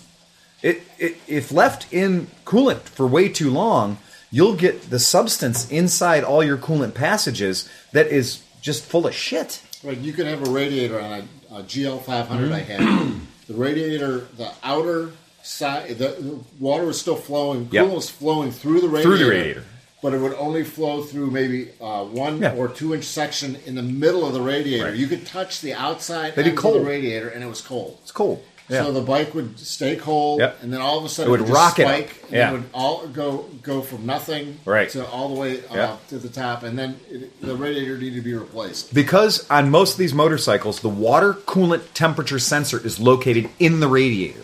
It, 0.62 0.84
it, 1.00 1.18
if 1.28 1.52
left 1.52 1.92
in 1.94 2.28
coolant 2.46 2.82
for 2.82 3.08
way 3.08 3.30
too 3.30 3.50
long, 3.50 3.98
you'll 4.32 4.56
get 4.56 4.90
the 4.90 5.00
substance 5.00 5.70
inside 5.70 6.24
all 6.24 6.44
your 6.44 6.58
coolant 6.58 6.94
passages 6.94 7.70
that 7.92 8.08
is 8.08 8.42
just 8.62 8.84
full 8.84 9.06
of 9.08 9.14
shit. 9.14 9.62
Right, 9.84 9.98
you 9.98 10.14
could 10.14 10.28
have 10.28 10.48
a 10.48 10.52
radiator 10.52 11.00
on 11.00 11.12
a, 11.12 11.56
a 11.56 11.64
GL500 11.64 12.28
Mm-hmm. 12.28 12.54
I 12.54 12.60
had. 12.60 13.12
The 13.48 13.54
radiator, 13.56 14.20
the 14.38 14.52
outer 14.64 15.12
side, 15.44 15.98
the, 15.98 16.40
water 16.60 16.86
was 16.86 17.00
still 17.00 17.16
flowing. 17.16 17.68
Yep. 17.72 17.86
Coolant 17.88 17.96
was 17.96 18.10
flowing 18.10 18.52
through 18.52 18.82
the 18.82 18.88
radiator. 18.88 19.04
Through 19.10 19.18
the 19.26 19.30
radiator. 19.30 19.64
But 20.02 20.14
it 20.14 20.20
would 20.20 20.34
only 20.36 20.64
flow 20.64 21.04
through 21.04 21.30
maybe 21.32 21.70
uh, 21.82 22.06
one 22.06 22.42
Yeah. 22.42 22.54
or 22.56 22.68
two 22.70 22.94
inch 22.96 23.04
section 23.04 23.58
in 23.66 23.76
the 23.76 23.84
middle 23.84 24.26
of 24.26 24.34
the 24.34 24.42
radiator. 24.42 24.86
Right. 24.86 24.96
You 24.96 25.08
could 25.08 25.26
touch 25.28 25.62
the 25.62 25.74
outside 25.74 26.38
end 26.38 26.58
of 26.58 26.64
the 26.74 26.80
radiator, 26.80 27.28
and 27.30 27.44
it 27.44 27.48
was 27.48 27.62
cold. 27.62 27.98
It's 28.04 28.12
cold. 28.12 28.44
Yeah. 28.72 28.86
So 28.86 28.92
the 28.94 29.02
bike 29.02 29.36
would 29.36 29.60
stay 29.60 29.98
cold, 29.98 30.40
Yep. 30.40 30.60
and 30.64 30.72
then 30.74 30.80
all 30.82 30.98
of 30.98 31.04
a 31.06 31.10
sudden 31.10 31.28
It 31.28 31.32
would 31.42 31.50
it 31.50 31.54
spike, 31.54 32.24
and 32.28 32.34
Yeah. 32.34 32.50
it 32.50 32.54
would 32.54 32.64
all 32.74 33.06
go 33.08 33.46
go 33.62 33.82
from 33.82 34.06
nothing 34.06 34.60
Right. 34.66 34.90
to 34.92 35.06
all 35.06 35.28
the 35.28 35.40
way 35.40 35.58
uh, 35.70 35.76
Yeah. 35.76 35.96
to 36.10 36.18
the 36.18 36.30
top, 36.30 36.64
and 36.64 36.80
then 36.80 36.96
it, 37.10 37.42
the 37.42 37.56
radiator 37.56 37.98
needed 37.98 38.16
to 38.16 38.22
be 38.22 38.34
replaced. 38.34 38.94
Because 38.94 39.46
on 39.50 39.70
most 39.70 39.94
of 39.94 39.98
these 39.98 40.14
motorcycles, 40.14 40.80
the 40.80 40.90
water 40.90 41.34
coolant 41.34 41.82
temperature 41.94 42.40
sensor 42.40 42.80
is 42.86 42.98
located 43.00 43.50
in 43.60 43.82
the 43.82 43.88
radiator. 43.88 44.40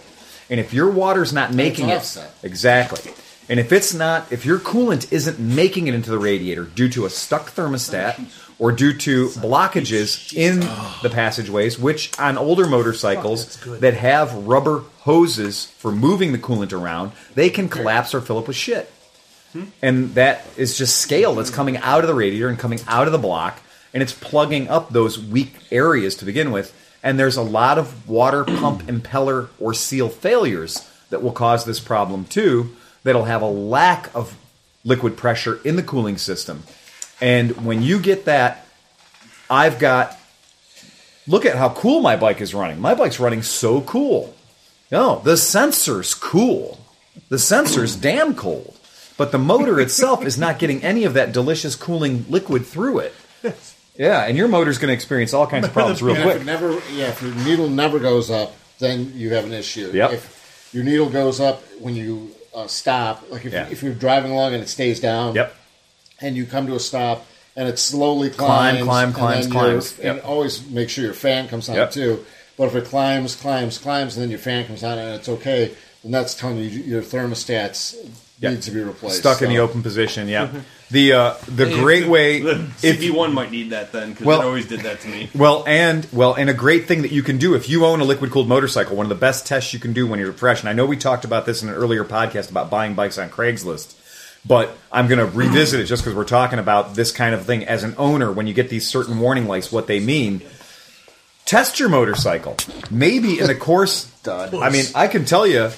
And 0.49 0.59
if 0.59 0.73
your 0.73 0.89
water's 0.89 1.31
not 1.33 1.53
making 1.53 1.89
it 1.89 1.97
offset. 1.97 2.33
exactly. 2.43 3.13
And 3.49 3.59
if 3.59 3.71
it's 3.71 3.93
not 3.93 4.31
if 4.31 4.45
your 4.45 4.59
coolant 4.59 5.11
isn't 5.11 5.39
making 5.39 5.87
it 5.87 5.93
into 5.93 6.09
the 6.09 6.19
radiator 6.19 6.63
due 6.63 6.89
to 6.89 7.05
a 7.05 7.09
stuck 7.09 7.51
thermostat 7.51 8.25
or 8.59 8.71
due 8.71 8.93
to 8.93 9.27
blockages 9.29 10.33
in 10.33 10.59
the 11.01 11.09
passageways, 11.11 11.77
which 11.77 12.17
on 12.19 12.37
older 12.37 12.67
motorcycles 12.67 13.57
that 13.79 13.93
have 13.93 14.33
rubber 14.33 14.83
hoses 14.99 15.65
for 15.77 15.91
moving 15.91 16.31
the 16.31 16.37
coolant 16.37 16.73
around, 16.73 17.11
they 17.35 17.49
can 17.49 17.69
collapse 17.69 18.13
or 18.13 18.21
fill 18.21 18.39
up 18.39 18.47
with 18.47 18.57
shit. 18.57 18.91
And 19.81 20.13
that 20.15 20.45
is 20.57 20.77
just 20.77 20.97
scale 20.97 21.35
that's 21.35 21.49
coming 21.49 21.77
out 21.77 22.01
of 22.01 22.07
the 22.07 22.13
radiator 22.13 22.49
and 22.49 22.59
coming 22.59 22.79
out 22.87 23.07
of 23.07 23.11
the 23.11 23.17
block 23.17 23.59
and 23.93 24.03
it's 24.03 24.13
plugging 24.13 24.67
up 24.67 24.89
those 24.89 25.17
weak 25.17 25.55
areas 25.71 26.15
to 26.17 26.25
begin 26.25 26.51
with. 26.51 26.71
And 27.01 27.19
there's 27.19 27.37
a 27.37 27.41
lot 27.41 27.77
of 27.77 28.07
water 28.07 28.43
pump 28.43 28.83
impeller 28.87 29.49
or 29.59 29.73
seal 29.73 30.09
failures 30.09 30.87
that 31.09 31.23
will 31.23 31.31
cause 31.31 31.65
this 31.65 31.79
problem 31.79 32.25
too 32.25 32.75
that'll 33.03 33.25
have 33.25 33.41
a 33.41 33.47
lack 33.49 34.13
of 34.15 34.37
liquid 34.83 35.17
pressure 35.17 35.59
in 35.63 35.75
the 35.75 35.83
cooling 35.83 36.17
system 36.17 36.63
and 37.21 37.65
when 37.65 37.81
you 37.81 37.99
get 37.99 38.25
that 38.25 38.65
i've 39.49 39.79
got 39.79 40.17
look 41.27 41.45
at 41.45 41.55
how 41.55 41.69
cool 41.69 42.01
my 42.01 42.15
bike 42.15 42.41
is 42.41 42.53
running 42.53 42.79
my 42.79 42.93
bike's 42.93 43.19
running 43.19 43.41
so 43.41 43.81
cool 43.81 44.35
no 44.91 45.19
the 45.23 45.35
sensor's 45.35 46.13
cool 46.13 46.79
the 47.29 47.39
sensor's 47.39 47.95
damn 48.09 48.33
cold 48.35 48.77
but 49.17 49.31
the 49.31 49.39
motor 49.39 49.79
itself 49.79 50.23
is 50.23 50.37
not 50.37 50.59
getting 50.59 50.83
any 50.83 51.03
of 51.03 51.15
that 51.15 51.31
delicious 51.33 51.75
cooling 51.75 52.23
liquid 52.29 52.65
through 52.65 52.99
it. 52.99 53.13
Yeah, 53.97 54.23
and 54.25 54.37
your 54.37 54.47
motor's 54.47 54.77
going 54.77 54.89
to 54.89 54.93
experience 54.93 55.33
all 55.33 55.47
kinds 55.47 55.65
of 55.65 55.73
problems 55.73 56.03
real 56.03 56.15
And 56.15 56.23
if 56.23 56.35
quick. 56.35 56.45
never, 56.45 56.73
yeah, 56.93 57.07
if 57.09 57.21
your 57.23 57.33
needle 57.33 57.67
never 57.67 57.97
goes 57.97 58.29
up, 58.29 58.53
then 58.77 59.11
you 59.15 59.33
have 59.33 59.45
an 59.45 59.53
issue. 59.53 59.89
Yep. 59.91 60.11
If 60.11 60.69
your 60.71 60.83
needle 60.83 61.09
goes 61.09 61.39
up 61.39 61.63
when 61.79 61.95
you 61.95 62.29
uh, 62.57 62.67
stop, 62.67 63.23
like 63.29 63.45
if, 63.45 63.53
Yeah. 63.53 63.67
if 63.69 63.83
you're 63.83 63.93
driving 63.93 64.31
along 64.31 64.53
and 64.53 64.63
it 64.63 64.67
stays 64.69 64.99
down, 64.99 65.35
Yep. 65.35 65.55
and 66.21 66.35
you 66.35 66.45
come 66.45 66.65
to 66.67 66.75
a 66.75 66.79
stop 66.79 67.25
and 67.55 67.69
it 67.69 67.77
slowly 67.79 68.29
Climb, 68.29 68.83
climbs, 68.83 68.83
climb, 68.85 69.05
and 69.07 69.15
climbs, 69.15 69.45
then 69.45 69.53
your- 69.53 69.61
climbs. 69.71 69.93
and 69.99 70.15
Yep. 70.17 70.25
always 70.25 70.61
make 70.69 70.89
sure 70.89 71.03
your 71.03 71.13
fan 71.13 71.47
comes 71.47 71.69
on 71.69 71.75
Yep. 71.75 71.91
too. 71.91 72.25
But 72.57 72.65
if 72.69 72.75
it 72.75 72.85
climbs, 72.85 73.35
climbs, 73.35 73.77
climbs, 73.77 74.15
and 74.15 74.23
then 74.23 74.29
your 74.31 74.39
fan 74.39 74.65
comes 74.65 74.83
on 74.83 74.97
and 74.97 75.13
it's 75.15 75.29
okay, 75.29 75.71
then 76.03 76.11
that's 76.11 76.33
telling 76.33 76.57
you 76.57 76.63
your 76.69 77.03
thermostats 77.03 77.95
Yep. 78.39 78.51
needs 78.51 78.65
to 78.67 78.71
be 78.71 78.81
replaced. 78.81 79.17
Stuck 79.17 79.41
in 79.41 79.49
the 79.49 79.57
open 79.59 79.81
position, 79.81 80.27
yeah. 80.27 80.49
The 80.91 81.13
uh, 81.13 81.33
the 81.47 81.65
great 81.65 82.07
way 82.07 82.37
if 82.41 82.81
CB1 82.81 83.33
might 83.33 83.51
need 83.51 83.71
that 83.71 83.91
then 83.91 84.11
because 84.11 84.25
Well- 84.27 84.41
it 84.41 84.45
always 84.45 84.67
did 84.67 84.81
that 84.81 85.01
to 85.01 85.07
me. 85.07 85.29
Well, 85.35 85.63
and 85.67 86.07
well, 86.13 86.35
and 86.35 86.47
a 86.49 86.53
great 86.53 86.87
thing 86.87 87.01
that 87.01 87.11
you 87.11 87.23
can 87.23 87.39
do 87.39 87.55
if 87.55 87.67
you 87.67 87.85
own 87.85 87.99
a 87.99 88.03
liquid 88.03 88.29
cooled 88.31 88.47
motorcycle, 88.47 88.95
one 88.95 89.05
of 89.05 89.09
the 89.09 89.15
best 89.15 89.47
tests 89.47 89.73
you 89.73 89.79
can 89.79 89.91
do 89.93 90.05
when 90.05 90.19
you're 90.19 90.33
fresh. 90.33 90.59
And 90.61 90.69
I 90.69 90.73
know 90.73 90.85
we 90.85 90.97
talked 90.97 91.25
about 91.25 91.45
this 91.47 91.63
in 91.63 91.69
an 91.69 91.75
earlier 91.75 92.03
podcast 92.05 92.51
about 92.51 92.69
buying 92.69 92.93
bikes 92.93 93.17
on 93.17 93.29
Craigslist, 93.29 93.95
but 94.45 94.77
I'm 94.91 95.07
going 95.07 95.19
to 95.19 95.25
revisit 95.25 95.79
it 95.79 95.85
just 95.85 96.03
because 96.03 96.15
we're 96.15 96.23
talking 96.23 96.59
about 96.59 96.93
this 96.95 97.11
kind 97.11 97.33
of 97.33 97.43
thing 97.45 97.65
as 97.65 97.83
an 97.83 97.95
owner. 97.97 98.31
When 98.31 98.45
you 98.45 98.53
get 98.53 98.69
these 98.69 98.87
certain 98.87 99.19
warning 99.19 99.47
lights, 99.47 99.71
what 99.71 99.87
they 99.87 99.99
mean. 99.99 100.41
Test 101.45 101.79
your 101.79 101.89
motorcycle. 101.89 102.55
Maybe 102.91 103.39
in 103.39 103.47
the 103.47 103.55
course. 103.55 104.11
I 104.27 104.69
mean, 104.69 104.85
I 104.93 105.07
can 105.07 105.25
tell 105.25 105.47
you. 105.47 105.71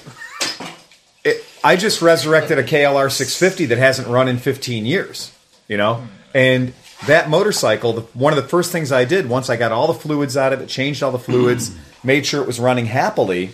I 1.62 1.76
just 1.76 2.02
resurrected 2.02 2.58
a 2.58 2.62
KLR 2.62 3.10
650 3.10 3.66
that 3.66 3.78
hasn't 3.78 4.08
run 4.08 4.28
in 4.28 4.38
15 4.38 4.86
years. 4.86 5.32
You 5.68 5.76
know, 5.76 6.06
and 6.34 6.72
that 7.06 7.28
motorcycle. 7.28 7.92
The, 7.92 8.00
one 8.12 8.32
of 8.32 8.42
the 8.42 8.48
first 8.48 8.72
things 8.72 8.92
I 8.92 9.04
did 9.04 9.28
once 9.28 9.48
I 9.48 9.56
got 9.56 9.72
all 9.72 9.86
the 9.86 9.94
fluids 9.94 10.36
out 10.36 10.52
of 10.52 10.60
it, 10.60 10.68
changed 10.68 11.02
all 11.02 11.12
the 11.12 11.18
fluids, 11.18 11.70
mm. 11.70 11.78
made 12.04 12.26
sure 12.26 12.42
it 12.42 12.46
was 12.46 12.60
running 12.60 12.86
happily, 12.86 13.50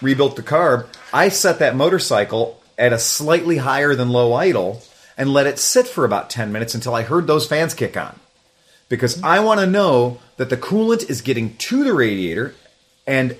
rebuilt 0.00 0.36
the 0.36 0.42
carb. 0.42 0.86
I 1.12 1.28
set 1.28 1.58
that 1.58 1.76
motorcycle 1.76 2.62
at 2.78 2.92
a 2.92 2.98
slightly 2.98 3.58
higher 3.58 3.94
than 3.94 4.10
low 4.10 4.32
idle 4.32 4.82
and 5.16 5.32
let 5.32 5.46
it 5.46 5.58
sit 5.58 5.86
for 5.86 6.04
about 6.04 6.30
10 6.30 6.52
minutes 6.52 6.74
until 6.74 6.94
I 6.94 7.02
heard 7.02 7.26
those 7.26 7.46
fans 7.46 7.74
kick 7.74 7.96
on 7.96 8.18
because 8.88 9.22
I 9.22 9.40
want 9.40 9.60
to 9.60 9.66
know 9.66 10.20
that 10.36 10.50
the 10.50 10.56
coolant 10.56 11.08
is 11.08 11.20
getting 11.20 11.56
to 11.56 11.84
the 11.84 11.92
radiator 11.92 12.54
and 13.06 13.36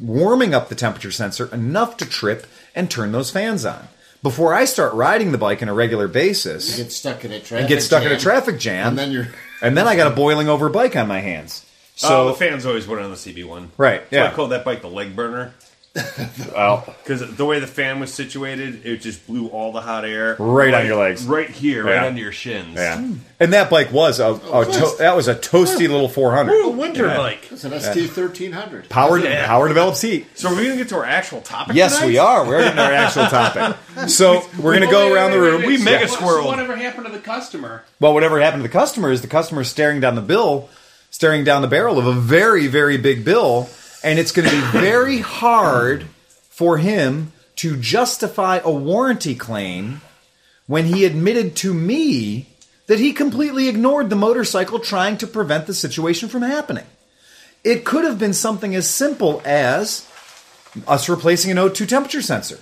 warming 0.00 0.54
up 0.54 0.68
the 0.68 0.74
temperature 0.74 1.10
sensor 1.10 1.52
enough 1.54 1.96
to 1.98 2.06
trip 2.06 2.46
and 2.74 2.90
turn 2.90 3.12
those 3.12 3.30
fans 3.30 3.64
on. 3.64 3.88
Before 4.22 4.54
I 4.54 4.66
start 4.66 4.94
riding 4.94 5.32
the 5.32 5.38
bike 5.38 5.62
on 5.62 5.68
a 5.68 5.74
regular 5.74 6.06
basis 6.06 6.78
You 6.78 6.84
get 6.84 6.92
stuck 6.92 7.24
in 7.24 7.32
a 7.32 7.40
traffic 7.40 7.58
and 7.60 7.68
get 7.68 7.82
stuck 7.82 8.02
in 8.04 8.12
a 8.12 8.14
jam, 8.14 8.20
traffic 8.20 8.58
jam, 8.58 8.88
and 8.88 8.98
then 8.98 9.10
you're 9.10 9.28
and 9.60 9.76
then 9.76 9.88
I 9.88 9.96
got 9.96 10.10
a 10.12 10.14
boiling 10.14 10.48
over 10.48 10.68
bike 10.68 10.94
on 10.96 11.08
my 11.08 11.20
hands. 11.20 11.66
So 11.96 12.08
So 12.08 12.28
the 12.28 12.34
fans 12.34 12.64
always 12.64 12.86
went 12.86 13.02
on 13.02 13.10
the 13.10 13.16
CB1. 13.16 13.68
Right, 13.76 14.02
So 14.10 14.18
I 14.18 14.24
yeah. 14.24 14.32
called 14.32 14.52
that 14.52 14.64
bike 14.64 14.80
the 14.82 14.88
leg 14.88 15.14
burner. 15.16 15.54
Well, 16.54 16.84
because 17.02 17.34
the 17.36 17.44
way 17.44 17.60
the 17.60 17.66
fan 17.66 17.98
was 18.00 18.12
situated, 18.12 18.84
it 18.86 18.98
just 18.98 19.26
blew 19.26 19.48
all 19.48 19.72
the 19.72 19.80
hot 19.80 20.04
air 20.04 20.36
Right 20.38 20.72
on 20.72 20.86
your 20.86 20.96
legs. 20.96 21.24
right 21.24 21.48
here, 21.48 21.84
right 21.84 22.02
under 22.04 22.20
your 22.20 22.32
shins. 22.32 22.74
yeah. 22.76 22.98
Hmm. 22.98 23.14
And 23.40 23.52
that 23.52 23.70
bike 23.70 23.90
was 23.92 24.20
a, 24.20 24.26
a 24.34 24.40
oh, 24.50 24.64
to- 24.64 24.98
that 24.98 25.16
was 25.16 25.28
a 25.28 25.34
toasty 25.34 25.80
little 25.88 26.08
400. 26.08 26.52
A 26.64 26.68
winter 26.70 27.06
Yeah. 27.06 27.16
bike. 27.16 27.50
It's 27.50 27.64
an 27.64 27.72
ST 27.78 28.10
thirteen 28.10 28.52
hundred. 28.52 28.88
Powered 28.88 29.22
Yeah. 29.24 29.46
power 29.46 29.68
developed 29.68 29.96
seat. 29.98 30.26
So 30.38 30.48
are 30.50 30.54
we 30.54 30.64
gonna 30.64 30.76
get 30.76 30.88
to 30.90 30.96
our 30.96 31.04
actual 31.04 31.40
topic? 31.40 31.74
Yes, 31.76 31.94
tonight? 31.96 32.06
we 32.06 32.18
are. 32.18 32.46
We're 32.46 32.62
getting 32.62 32.78
our 32.78 32.92
actual 32.92 33.26
topic. 33.26 33.76
So 34.08 34.42
we're 34.58 34.74
going 34.74 34.86
to 34.86 34.90
go 34.90 35.06
Wait, 35.08 35.12
around 35.14 35.30
wait, 35.32 35.36
the 35.36 35.42
room. 35.42 35.58
wait, 35.60 35.66
We 35.66 35.76
so 35.76 35.84
mega 35.84 36.06
what- 36.06 36.18
squirreled. 36.18 36.42
So 36.44 36.46
whatever 36.48 36.76
happened 36.76 37.06
to 37.06 37.12
the 37.12 37.18
customer? 37.18 37.84
Well, 38.00 38.14
whatever 38.14 38.40
happened 38.40 38.62
to 38.62 38.68
the 38.68 38.72
customer 38.72 39.10
is 39.12 39.20
the 39.20 39.28
customer 39.28 39.64
staring 39.64 40.00
down 40.00 40.14
the 40.14 40.22
bill, 40.22 40.70
staring 41.10 41.44
down 41.44 41.60
the 41.60 41.68
barrel 41.68 41.98
of 41.98 42.06
a 42.06 42.12
very, 42.14 42.68
very 42.68 42.96
big 42.96 43.22
bill, 43.22 43.68
and 44.02 44.18
it's 44.18 44.32
going 44.32 44.48
to 44.48 44.54
be 44.54 44.78
very 44.78 45.18
hard 45.18 46.06
for 46.50 46.78
him 46.78 47.32
to 47.56 47.76
justify 47.76 48.58
a 48.58 48.70
warranty 48.70 49.34
claim 49.34 50.00
when 50.66 50.86
he 50.86 51.04
admitted 51.04 51.54
to 51.56 51.74
me 51.74 52.46
that 52.86 52.98
he 52.98 53.12
completely 53.12 53.68
ignored 53.68 54.10
the 54.10 54.16
motorcycle 54.16 54.78
trying 54.78 55.16
to 55.18 55.26
prevent 55.26 55.66
the 55.66 55.74
situation 55.74 56.28
from 56.28 56.42
happening. 56.42 56.86
It 57.64 57.84
could 57.84 58.04
have 58.04 58.18
been 58.18 58.32
something 58.32 58.74
as 58.74 58.88
simple 58.88 59.40
as 59.44 60.08
us 60.88 61.08
replacing 61.08 61.50
an 61.50 61.58
O2 61.58 61.88
temperature 61.88 62.22
sensor. 62.22 62.58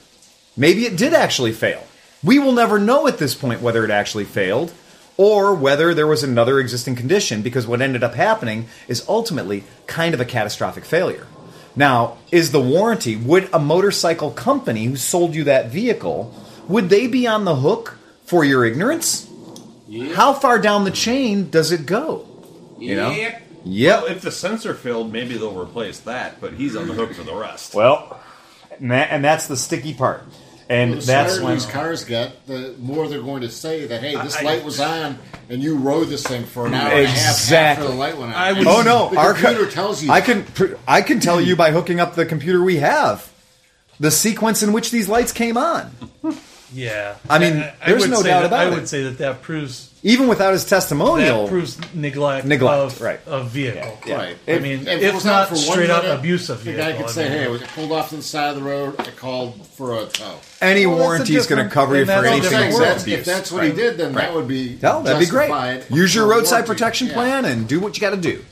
Maybe 0.56 0.84
it 0.84 0.96
did 0.96 1.14
actually 1.14 1.52
fail. 1.52 1.86
We 2.22 2.38
will 2.38 2.52
never 2.52 2.78
know 2.78 3.06
at 3.06 3.18
this 3.18 3.34
point 3.34 3.62
whether 3.62 3.84
it 3.84 3.90
actually 3.90 4.24
failed 4.24 4.72
or 5.20 5.54
whether 5.54 5.92
there 5.92 6.06
was 6.06 6.22
another 6.22 6.58
existing 6.58 6.96
condition 6.96 7.42
because 7.42 7.66
what 7.66 7.82
ended 7.82 8.02
up 8.02 8.14
happening 8.14 8.66
is 8.88 9.04
ultimately 9.06 9.62
kind 9.86 10.14
of 10.14 10.20
a 10.20 10.24
catastrophic 10.24 10.82
failure. 10.82 11.26
Now, 11.76 12.16
is 12.32 12.52
the 12.52 12.60
warranty, 12.60 13.16
would 13.16 13.46
a 13.52 13.58
motorcycle 13.58 14.30
company 14.30 14.86
who 14.86 14.96
sold 14.96 15.34
you 15.34 15.44
that 15.44 15.68
vehicle, 15.68 16.34
would 16.68 16.88
they 16.88 17.06
be 17.06 17.26
on 17.26 17.44
the 17.44 17.56
hook 17.56 17.98
for 18.24 18.46
your 18.46 18.64
ignorance? 18.64 19.28
How 20.14 20.32
far 20.32 20.58
down 20.58 20.84
the 20.84 20.90
chain 20.90 21.50
does 21.50 21.70
it 21.70 21.84
go? 21.84 22.26
You 22.78 22.96
know? 22.96 23.10
Yep. 23.10 23.42
Yep. 23.66 24.02
Well, 24.02 24.10
if 24.10 24.22
the 24.22 24.32
sensor 24.32 24.72
failed, 24.72 25.12
maybe 25.12 25.36
they'll 25.36 25.60
replace 25.60 26.00
that, 26.00 26.40
but 26.40 26.54
he's 26.54 26.76
on 26.76 26.88
the 26.88 26.94
hook 26.94 27.12
for 27.12 27.24
the 27.24 27.34
rest. 27.34 27.74
Well, 27.74 28.18
and, 28.78 28.90
that, 28.90 29.10
and 29.10 29.22
that's 29.22 29.48
the 29.48 29.56
sticky 29.58 29.92
part. 29.92 30.24
And 30.70 30.92
The 30.94 30.96
that's 31.04 31.32
smarter 31.34 31.44
when 31.44 31.54
these 31.54 31.66
cars 31.66 32.04
get, 32.04 32.46
the 32.46 32.74
more 32.78 33.08
they're 33.08 33.20
going 33.20 33.42
to 33.42 33.50
say 33.50 33.86
that, 33.86 34.00
hey, 34.02 34.14
this 34.22 34.36
I- 34.36 34.42
light 34.42 34.64
was 34.64 34.78
on, 34.78 35.18
and 35.48 35.60
you 35.60 35.74
rode 35.76 36.08
this 36.08 36.22
thing 36.22 36.44
for 36.44 36.66
an 36.66 36.74
hour 36.74 36.92
and 36.92 37.06
a 37.06 37.06
half 37.08 37.30
Exactly. 37.36 37.84
after 37.86 37.92
the 37.92 37.98
light 37.98 38.16
went 38.16 38.32
on. 38.32 38.40
I 38.40 38.52
would- 38.52 38.66
Oh 38.68 38.80
no! 38.82 39.08
The 39.10 39.18
Our 39.18 39.34
computer 39.34 39.64
co- 39.64 39.70
tells 39.70 40.00
you 40.02 40.12
I 40.12 40.20
can 40.20 40.44
pr- 40.44 40.74
I 40.86 41.02
can 41.02 41.18
tell 41.18 41.40
you 41.40 41.56
by 41.56 41.72
hooking 41.72 41.98
up 41.98 42.14
the 42.14 42.24
computer 42.24 42.62
we 42.62 42.76
have 42.76 43.28
the 43.98 44.12
sequence 44.12 44.62
in 44.62 44.72
which 44.72 44.92
these 44.92 45.08
lights 45.08 45.32
came 45.32 45.56
on. 45.56 45.90
Yeah. 46.72 47.16
I 47.28 47.40
mean, 47.40 47.68
there's 47.84 48.02
would 48.02 48.10
no 48.10 48.22
doubt 48.22 48.42
that- 48.42 48.46
about 48.46 48.60
I 48.60 48.66
it. 48.70 48.74
would 48.76 48.88
say 48.88 49.02
that 49.02 49.18
that 49.18 49.42
proves 49.42 49.89
Even 50.02 50.28
without 50.28 50.54
his 50.54 50.64
that 50.64 50.70
testimonial, 50.70 51.46
proves 51.46 51.76
neglect, 51.94 52.46
Neglect, 52.46 52.74
of 52.96 53.00
right. 53.02 53.20
of 53.26 53.50
vehicle. 53.50 53.98
Yeah. 54.06 54.14
Right. 54.16 54.36
I 54.48 54.50
If- 54.52 54.62
mean, 54.62 54.80
If 54.80 54.88
it 54.88 55.02
if 55.02 55.14
was 55.14 55.24
not 55.26 55.48
for 55.48 55.54
one 55.56 55.62
straight 55.62 55.90
up 55.90 56.04
minute, 56.04 56.18
abuse 56.18 56.48
of 56.48 56.64
The 56.64 56.72
guy 56.72 56.92
could 56.92 57.04
I 57.04 57.08
say, 57.10 57.22
mean, 57.24 57.32
hey, 57.38 57.44
I 57.44 57.48
was 57.48 57.62
pulled 57.74 57.92
off 57.92 58.08
to 58.08 58.16
the 58.16 58.22
side 58.22 58.48
of 58.50 58.56
the 58.56 58.62
road, 58.62 58.94
I 58.98 59.10
called 59.10 59.66
for 59.76 59.98
a 59.98 60.06
tow. 60.06 60.36
any 60.62 60.86
Well, 60.86 60.96
warranty 60.98 61.36
is 61.36 61.46
going 61.46 61.62
to 61.62 61.70
cover 61.70 61.96
you 61.98 62.06
for 62.06 62.12
anything 62.12 62.38
If 62.38 62.52
except 62.68 62.78
that's, 62.78 63.02
abuse. 63.02 63.18
if 63.18 63.24
that's 63.26 63.52
what 63.52 63.64
he 63.64 63.72
did, 63.72 63.98
then 63.98 64.14
that 64.14 64.32
would 64.34 64.48
be 64.48 64.78
No, 64.82 65.02
that'd 65.02 65.18
be 65.20 65.26
great. 65.26 65.50
Use 65.90 66.14
your 66.14 66.26
roadside 66.26 66.50
warranty. 66.64 66.66
protection 66.68 67.06
Yeah. 67.08 67.12
plan 67.14 67.44
and 67.44 67.68
do 67.68 67.78
what 67.78 67.94
you 67.96 68.00
got 68.00 68.10
to 68.10 68.16
do. 68.16 68.42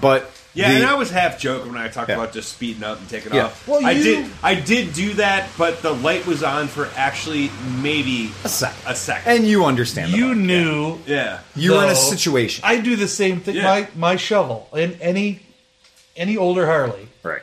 But 0.00 0.30
Yeah, 0.56 0.70
the- 0.70 0.76
and 0.76 0.86
I 0.86 0.94
was 0.94 1.10
half 1.10 1.38
joking 1.38 1.72
when 1.72 1.80
I 1.80 1.88
talked 1.88 2.08
Yeah. 2.08 2.16
about 2.16 2.32
just 2.32 2.50
speeding 2.52 2.82
up 2.82 2.98
and 2.98 3.08
taking 3.08 3.32
Yeah. 3.34 3.44
off. 3.46 3.68
Well, 3.68 3.84
I 3.84 3.90
you- 3.92 4.02
did, 4.02 4.30
I 4.42 4.54
did 4.54 4.92
do 4.94 5.12
that, 5.14 5.48
but 5.58 5.82
the 5.82 5.92
light 5.92 6.26
was 6.26 6.42
on 6.42 6.66
for 6.68 6.88
actually 6.96 7.50
maybe 7.82 8.32
a 8.42 8.48
second, 8.48 8.78
a 8.86 8.96
second. 8.96 9.30
and 9.32 9.46
you 9.46 9.64
understand. 9.66 10.12
you 10.12 10.28
bike. 10.28 10.36
knew 10.38 10.98
yeah, 11.06 11.38
you 11.54 11.72
were 11.72 11.84
in 11.84 11.90
a 11.90 11.94
situation, 11.94 12.64
I 12.66 12.78
do 12.78 12.96
the 12.96 13.06
same 13.08 13.40
thing. 13.40 13.56
Yeah. 13.56 13.64
My 13.64 13.88
my 13.94 14.16
shovel 14.16 14.68
in 14.74 14.96
any 15.00 15.40
any 16.16 16.36
older 16.36 16.64
Harley. 16.66 17.08
right? 17.22 17.42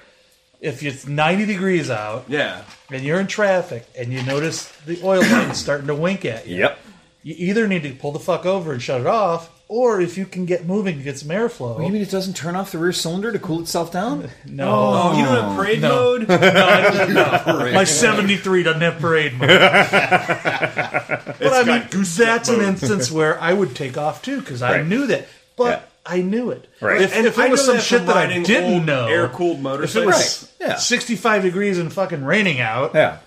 If 0.59 0.82
it's 0.82 1.05
ninety 1.05 1.45
degrees 1.45 1.89
out 1.91 2.26
yeah. 2.28 2.61
and 2.91 3.03
you're 3.03 3.20
in 3.20 3.28
traffic 3.28 3.86
and 3.97 4.11
you 4.11 4.24
notice 4.24 4.70
the 4.88 4.99
oil 5.03 5.22
line 5.22 5.53
starting 5.53 5.88
to 5.88 5.93
wink 5.95 6.26
at 6.26 6.47
you, 6.47 6.57
Yep. 6.59 6.80
you 7.22 7.36
either 7.38 7.68
need 7.68 7.84
to 7.84 7.91
pull 7.91 8.11
the 8.14 8.20
fuck 8.20 8.45
over 8.45 8.72
and 8.74 8.82
shut 8.82 9.01
it 9.01 9.07
off, 9.07 9.49
or 9.74 9.99
if 9.99 10.19
you 10.19 10.26
can 10.28 10.45
get 10.45 10.67
moving 10.67 10.97
to 10.97 11.03
get 11.03 11.17
some 11.17 11.30
airflow. 11.30 11.80
Oh, 11.80 11.82
you 11.82 11.91
mean 11.91 12.03
it 12.03 12.11
doesn't 12.11 12.36
turn 12.36 12.55
off 12.55 12.71
the 12.71 12.78
rear 12.78 12.93
cylinder 12.93 13.32
to 13.32 13.39
cool 13.39 13.59
itself 13.59 13.91
down? 13.91 14.30
no, 14.45 14.69
oh. 14.69 15.11
oh, 15.11 15.17
you 15.17 15.26
don't 15.26 15.43
have 15.43 15.57
parade 15.57 15.82
No. 15.82 15.89
mode? 15.89 16.28
no, 16.30 16.36
I. 16.36 17.71
My 17.74 17.84
seventy 17.84 18.38
three 18.38 18.61
doesn't 18.61 18.82
have 18.82 18.99
parade 18.99 19.34
mode. 19.34 19.49
but 19.49 21.41
I 21.41 21.63
mean, 21.65 22.03
that's 22.15 22.49
an 22.49 22.61
instance 22.61 23.11
where 23.11 23.41
I 23.41 23.51
would 23.51 23.76
take 23.76 23.97
off 23.97 24.21
too 24.21 24.41
because 24.41 24.61
I 24.61 24.84
knew 24.84 25.07
that, 25.07 25.28
but 25.57 25.80
Yeah. 25.80 25.86
I 26.05 26.21
knew 26.21 26.51
it. 26.51 26.67
Right. 26.80 27.01
If, 27.01 27.15
And 27.15 27.26
if 27.26 27.39
I 27.39 27.47
it 27.47 27.51
was 27.51 27.65
some 27.65 27.78
that 27.78 27.82
shit 27.82 28.05
that 28.05 28.15
I 28.17 28.28
didn't 28.43 28.86
know, 28.86 29.07
air-cooled 29.07 29.65
if 29.84 29.95
it 29.95 30.05
was 30.05 30.49
Right. 30.61 30.67
Yeah. 30.69 30.76
65 30.76 31.41
degrees 31.41 31.80
and 31.80 31.91
fucking 31.91 32.24
raining 32.24 32.59
out, 32.59 32.91
Yeah. 32.93 33.17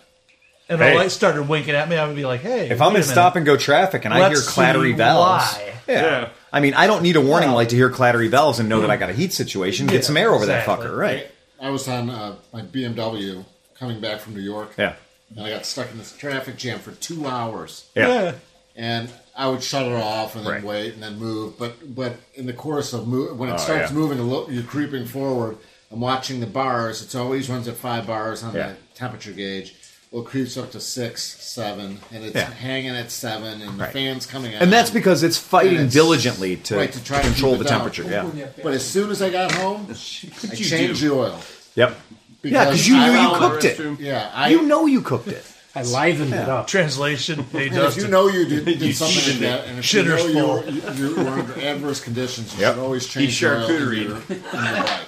And 0.68 0.80
Hey. 0.80 0.90
the 0.90 0.96
light 0.96 1.10
started 1.12 1.48
winking 1.48 1.74
at 1.74 1.88
me, 1.88 1.96
I 1.96 2.06
would 2.06 2.16
be 2.16 2.24
like, 2.24 2.40
"Hey, 2.40 2.68
If 2.70 2.80
I'm 2.82 2.94
in 2.96 3.02
stop 3.02 3.36
and 3.36 3.44
go 3.46 3.56
traffic 3.56 4.04
and 4.04 4.12
I 4.12 4.20
Let's 4.20 4.40
hear 4.40 4.52
clattery 4.64 4.90
see 4.92 4.96
valves, 4.96 5.54
why. 5.54 5.72
Yeah. 5.88 6.02
Yeah. 6.02 6.28
I 6.52 6.60
mean, 6.60 6.74
I 6.74 6.86
don't 6.86 7.02
need 7.02 7.16
a 7.16 7.20
warning 7.20 7.50
Well- 7.50 7.56
light 7.58 7.68
to 7.70 7.76
hear 7.76 7.90
clattery 7.90 8.28
valves 8.28 8.58
and 8.58 8.68
know 8.68 8.80
that 8.80 8.90
I 8.90 8.96
got 8.96 9.10
a 9.10 9.12
heat 9.12 9.32
situation. 9.32 9.86
Get 9.86 9.94
Yeah, 9.96 10.00
some 10.02 10.16
air 10.16 10.30
over 10.32 10.44
exactly. 10.44 10.74
that 10.76 10.82
fucker, 10.82 10.96
right? 10.96 11.30
I 11.60 11.70
was 11.70 11.86
on 11.88 12.10
uh, 12.10 12.34
my 12.52 12.62
BMW 12.62 13.44
coming 13.78 14.00
back 14.00 14.20
from 14.20 14.34
New 14.34 14.40
York, 14.42 14.72
Yeah. 14.76 14.94
and 15.36 15.46
I 15.46 15.50
got 15.50 15.64
stuck 15.66 15.90
in 15.90 15.98
this 15.98 16.12
traffic 16.12 16.56
jam 16.56 16.78
for 16.80 16.90
two 16.92 17.26
hours. 17.26 17.84
Yeah. 17.94 18.08
yeah, 18.08 18.32
and 18.74 19.08
I 19.36 19.48
would 19.48 19.62
shut 19.62 19.86
it 19.86 19.92
off 19.92 20.34
and 20.34 20.44
then 20.46 20.52
Right. 20.52 20.62
wait 20.64 20.94
and 20.94 21.02
then 21.02 21.18
move. 21.18 21.58
But 21.58 21.94
but 21.94 22.14
in 22.34 22.46
the 22.46 22.52
course 22.52 22.92
of 22.92 23.06
move, 23.06 23.38
when 23.38 23.48
it 23.50 23.54
Oh, 23.54 23.58
starts 23.58 23.90
yeah. 23.90 23.96
moving 23.96 24.18
a 24.18 24.22
little, 24.22 24.50
you're 24.50 24.62
creeping 24.64 25.06
forward. 25.06 25.58
I'm 25.92 26.00
watching 26.00 26.40
the 26.40 26.46
bars. 26.46 27.00
It's 27.02 27.14
always 27.14 27.48
runs 27.48 27.68
at 27.68 27.76
five 27.76 28.06
bars 28.06 28.42
on 28.42 28.54
Yeah. 28.54 28.68
the 28.70 28.74
temperature 28.94 29.30
gauge. 29.32 29.74
Well, 30.16 30.24
it 30.24 30.28
creeps 30.28 30.56
up 30.56 30.70
to 30.70 30.80
six, 30.80 31.22
seven, 31.22 31.98
and 32.10 32.24
it's 32.24 32.34
Yeah. 32.34 32.50
hanging 32.50 32.96
at 32.96 33.10
seven, 33.10 33.60
and 33.60 33.78
Right. 33.78 33.92
the 33.92 33.98
fans 33.98 34.24
coming 34.24 34.54
out. 34.54 34.62
And 34.62 34.72
that's 34.72 34.88
because 34.88 35.22
it's 35.22 35.36
fighting 35.36 35.74
it's- 35.74 35.92
diligently 35.92 36.56
to, 36.56 36.76
right, 36.76 36.90
to 36.90 37.04
try 37.04 37.18
to 37.20 37.24
control 37.28 37.52
keep 37.52 37.64
the 37.64 37.68
down. 37.68 37.80
temperature. 37.80 38.04
Yeah. 38.34 38.46
But 38.62 38.72
as 38.72 38.82
soon 38.82 39.10
as 39.10 39.20
I 39.20 39.28
got 39.28 39.52
home, 39.52 39.86
I 39.90 40.54
you 40.54 40.64
changed 40.64 41.02
do? 41.02 41.10
the 41.10 41.14
oil. 41.16 41.38
Yep. 41.74 42.00
Yeah, 42.44 42.64
because 42.64 42.88
you 42.88 42.96
I 42.96 43.08
knew 43.10 43.20
you 43.28 43.34
cooked 43.36 43.64
it. 43.66 43.80
Yeah, 44.00 44.30
I. 44.34 44.48
You 44.48 44.62
know 44.62 44.86
you 44.86 45.02
cooked 45.02 45.28
it. 45.28 45.44
I 45.74 45.82
livened 45.82 46.32
it 46.32 46.48
up. 46.48 46.66
translation. 46.66 47.44
Hey, 47.52 47.66
And 47.68 47.76
if 47.76 47.98
you 47.98 48.08
know 48.08 48.28
you 48.28 48.46
did, 48.46 48.64
did 48.64 48.80
You 48.80 48.94
something 48.94 49.16
like 49.16 49.24
cheated 49.26 49.42
that, 49.42 49.66
and 49.66 49.78
if 49.80 49.92
you 49.92 50.02
know 50.02 50.16
you're 50.16 50.64
you're, 50.70 50.94
you're 51.12 51.28
under 51.28 51.60
adverse 51.60 52.00
conditions, 52.00 52.54
you 52.54 52.60
Yep. 52.62 52.74
should 52.76 52.82
always 52.82 53.06
change 53.06 53.34
Eat 53.34 53.40
your 53.42 53.56
oil 53.58 53.68
in 53.68 53.70
charcuterie. 53.82 54.02
your, 54.08 54.16
in 54.30 54.42
your 54.42 54.52
bike. 54.82 55.00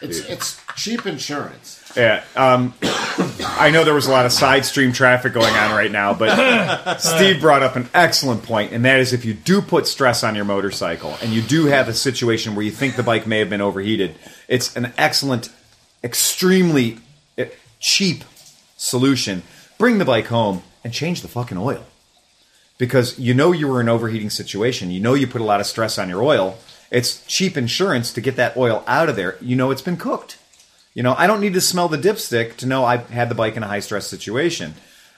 It's 0.00 0.18
it's 0.20 0.56
cheap 0.74 1.04
insurance. 1.06 1.80
Yeah. 1.96 2.24
Um, 2.36 2.74
I 2.82 3.70
know 3.70 3.84
there 3.84 3.94
was 3.94 4.06
a 4.06 4.10
lot 4.10 4.26
of 4.26 4.32
side 4.32 4.64
stream 4.64 4.92
traffic 4.92 5.32
going 5.32 5.54
on 5.54 5.72
right 5.72 5.90
now, 5.90 6.14
but 6.14 6.96
Steve 7.00 7.40
brought 7.40 7.62
up 7.62 7.76
an 7.76 7.88
excellent 7.94 8.42
point, 8.42 8.72
and 8.72 8.84
that 8.84 9.00
is 9.00 9.12
if 9.12 9.24
you 9.24 9.34
do 9.34 9.60
put 9.60 9.86
stress 9.86 10.24
on 10.24 10.34
your 10.34 10.44
motorcycle 10.44 11.16
and 11.22 11.32
you 11.32 11.42
do 11.42 11.66
have 11.66 11.88
a 11.88 11.94
situation 11.94 12.54
where 12.54 12.64
you 12.64 12.70
think 12.70 12.96
the 12.96 13.02
bike 13.02 13.26
may 13.26 13.38
have 13.38 13.50
been 13.50 13.60
overheated, 13.60 14.14
it's 14.48 14.74
an 14.76 14.92
excellent, 14.96 15.50
extremely 16.02 16.98
eh, 17.36 17.48
cheap 17.78 18.24
solution. 18.76 19.42
Bring 19.78 19.98
the 19.98 20.04
bike 20.04 20.26
home 20.26 20.62
and 20.84 20.92
change 20.92 21.22
the 21.22 21.28
fucking 21.28 21.58
oil. 21.58 21.84
Because 22.78 23.18
you 23.18 23.32
know 23.34 23.52
you 23.52 23.68
were 23.68 23.80
in 23.80 23.88
an 23.88 23.94
overheating 23.94 24.30
situation. 24.30 24.90
You 24.90 25.00
know 25.00 25.14
you 25.14 25.26
put 25.26 25.40
a 25.40 25.44
lot 25.44 25.60
of 25.60 25.66
stress 25.66 25.98
on 25.98 26.08
your 26.08 26.22
oil. 26.22 26.58
It's 26.90 27.24
cheap 27.26 27.56
insurance 27.56 28.12
to 28.14 28.20
get 28.20 28.36
that 28.36 28.56
oil 28.56 28.82
out 28.86 29.08
of 29.08 29.14
there. 29.16 29.36
You 29.40 29.54
know 29.54 29.70
it's 29.70 29.82
been 29.82 29.96
cooked. 29.96 30.38
You 30.94 31.02
know, 31.02 31.14
I 31.16 31.26
don't 31.26 31.40
need 31.40 31.54
to 31.54 31.60
smell 31.60 31.88
the 31.88 31.98
dipstick 31.98 32.56
to 32.58 32.66
know 32.66 32.84
I 32.84 32.98
had 32.98 33.28
the 33.28 33.34
bike 33.34 33.56
in 33.56 33.62
a 33.62 33.66
high 33.68 33.80
stress 33.80 34.06
situation. 34.06 34.74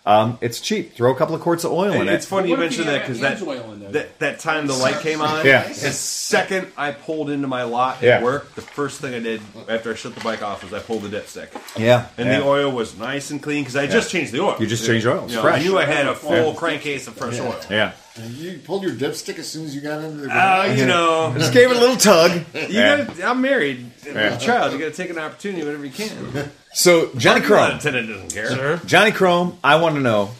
Um, 0.06 0.36
it's 0.42 0.60
cheap. 0.60 0.94
Throw 0.94 1.12
a 1.12 1.16
couple 1.16 1.34
of 1.34 1.40
quarts 1.40 1.64
of 1.64 1.72
oil 1.72 1.92
in 1.94 2.02
It's 2.02 2.10
it. 2.10 2.14
It's 2.16 2.26
funny 2.26 2.50
you 2.50 2.56
What 2.58 2.66
if 2.66 2.72
you 2.76 2.84
mentioned 2.84 2.88
that 2.94 3.00
because 3.06 3.20
that, 3.20 3.38
Amsoil 3.38 3.72
in 3.72 3.80
there? 3.80 3.90
that 3.92 4.18
that 4.18 4.38
time 4.38 4.66
the 4.66 4.74
light 4.74 5.00
came 5.00 5.22
on. 5.22 5.46
Yeah. 5.46 5.66
The 5.66 5.74
second 5.92 6.66
I 6.76 6.90
pulled 6.92 7.30
into 7.30 7.48
my 7.48 7.62
lot 7.62 7.96
at 7.96 8.02
Yeah. 8.02 8.22
work, 8.22 8.54
the 8.54 8.60
first 8.60 9.00
thing 9.00 9.14
I 9.14 9.20
did 9.20 9.40
after 9.66 9.92
I 9.92 9.94
shut 9.94 10.14
the 10.14 10.20
bike 10.20 10.42
off 10.42 10.62
was 10.62 10.74
I 10.74 10.80
pulled 10.80 11.04
the 11.04 11.08
dipstick, 11.18 11.48
Yeah, 11.78 12.04
and 12.18 12.28
yeah. 12.28 12.40
the 12.40 12.44
oil 12.44 12.70
was 12.70 12.98
nice 12.98 13.30
and 13.30 13.42
clean 13.42 13.62
because 13.62 13.76
I 13.76 13.86
just 13.86 14.10
changed 14.10 14.32
the 14.32 14.40
oil. 14.42 14.56
You 14.60 14.66
just 14.66 14.84
changed 14.84 15.06
oil. 15.06 15.24
It's 15.24 15.32
You 15.32 15.42
know. 15.42 15.48
I 15.48 15.58
knew 15.62 15.78
I 15.78 15.86
had 15.86 16.06
a 16.06 16.14
full 16.14 16.52
crankcase 16.52 17.06
of 17.08 17.14
fresh 17.14 17.40
oil. 17.40 17.56
Yeah, 17.70 17.92
And 18.16 18.30
you 18.34 18.58
pulled 18.62 18.82
your 18.82 18.92
dipstick 18.92 19.38
as 19.38 19.48
soon 19.48 19.64
as 19.64 19.74
you 19.74 19.80
got 19.80 20.04
into 20.04 20.26
the. 20.26 20.30
Uh, 20.30 20.74
you 20.76 20.84
know, 20.84 21.32
just 21.38 21.54
gave 21.54 21.70
it 21.70 21.78
a 21.78 21.80
little 21.80 21.96
tug. 21.96 22.30
you 22.52 22.60
Yeah. 22.68 23.04
gotta, 23.06 23.26
I'm 23.26 23.40
married 23.40 23.90
with 24.06 24.16
Yeah. 24.16 24.34
a 24.34 24.38
child. 24.38 24.72
You 24.72 24.78
got 24.78 24.86
to 24.86 24.92
take 24.92 25.10
an 25.10 25.18
opportunity 25.18 25.64
whenever 25.64 25.84
you 25.84 25.92
can. 25.92 26.50
So 26.74 27.10
Johnny 27.16 27.40
Parking 27.40 27.46
Chrome, 27.46 27.76
attendant 27.78 28.08
doesn't 28.08 28.32
care. 28.34 28.48
sir. 28.48 28.80
Johnny 28.84 29.12
Chrome, 29.12 29.56
I 29.62 29.76
want 29.76 29.94
to 29.94 30.00
know 30.00 30.30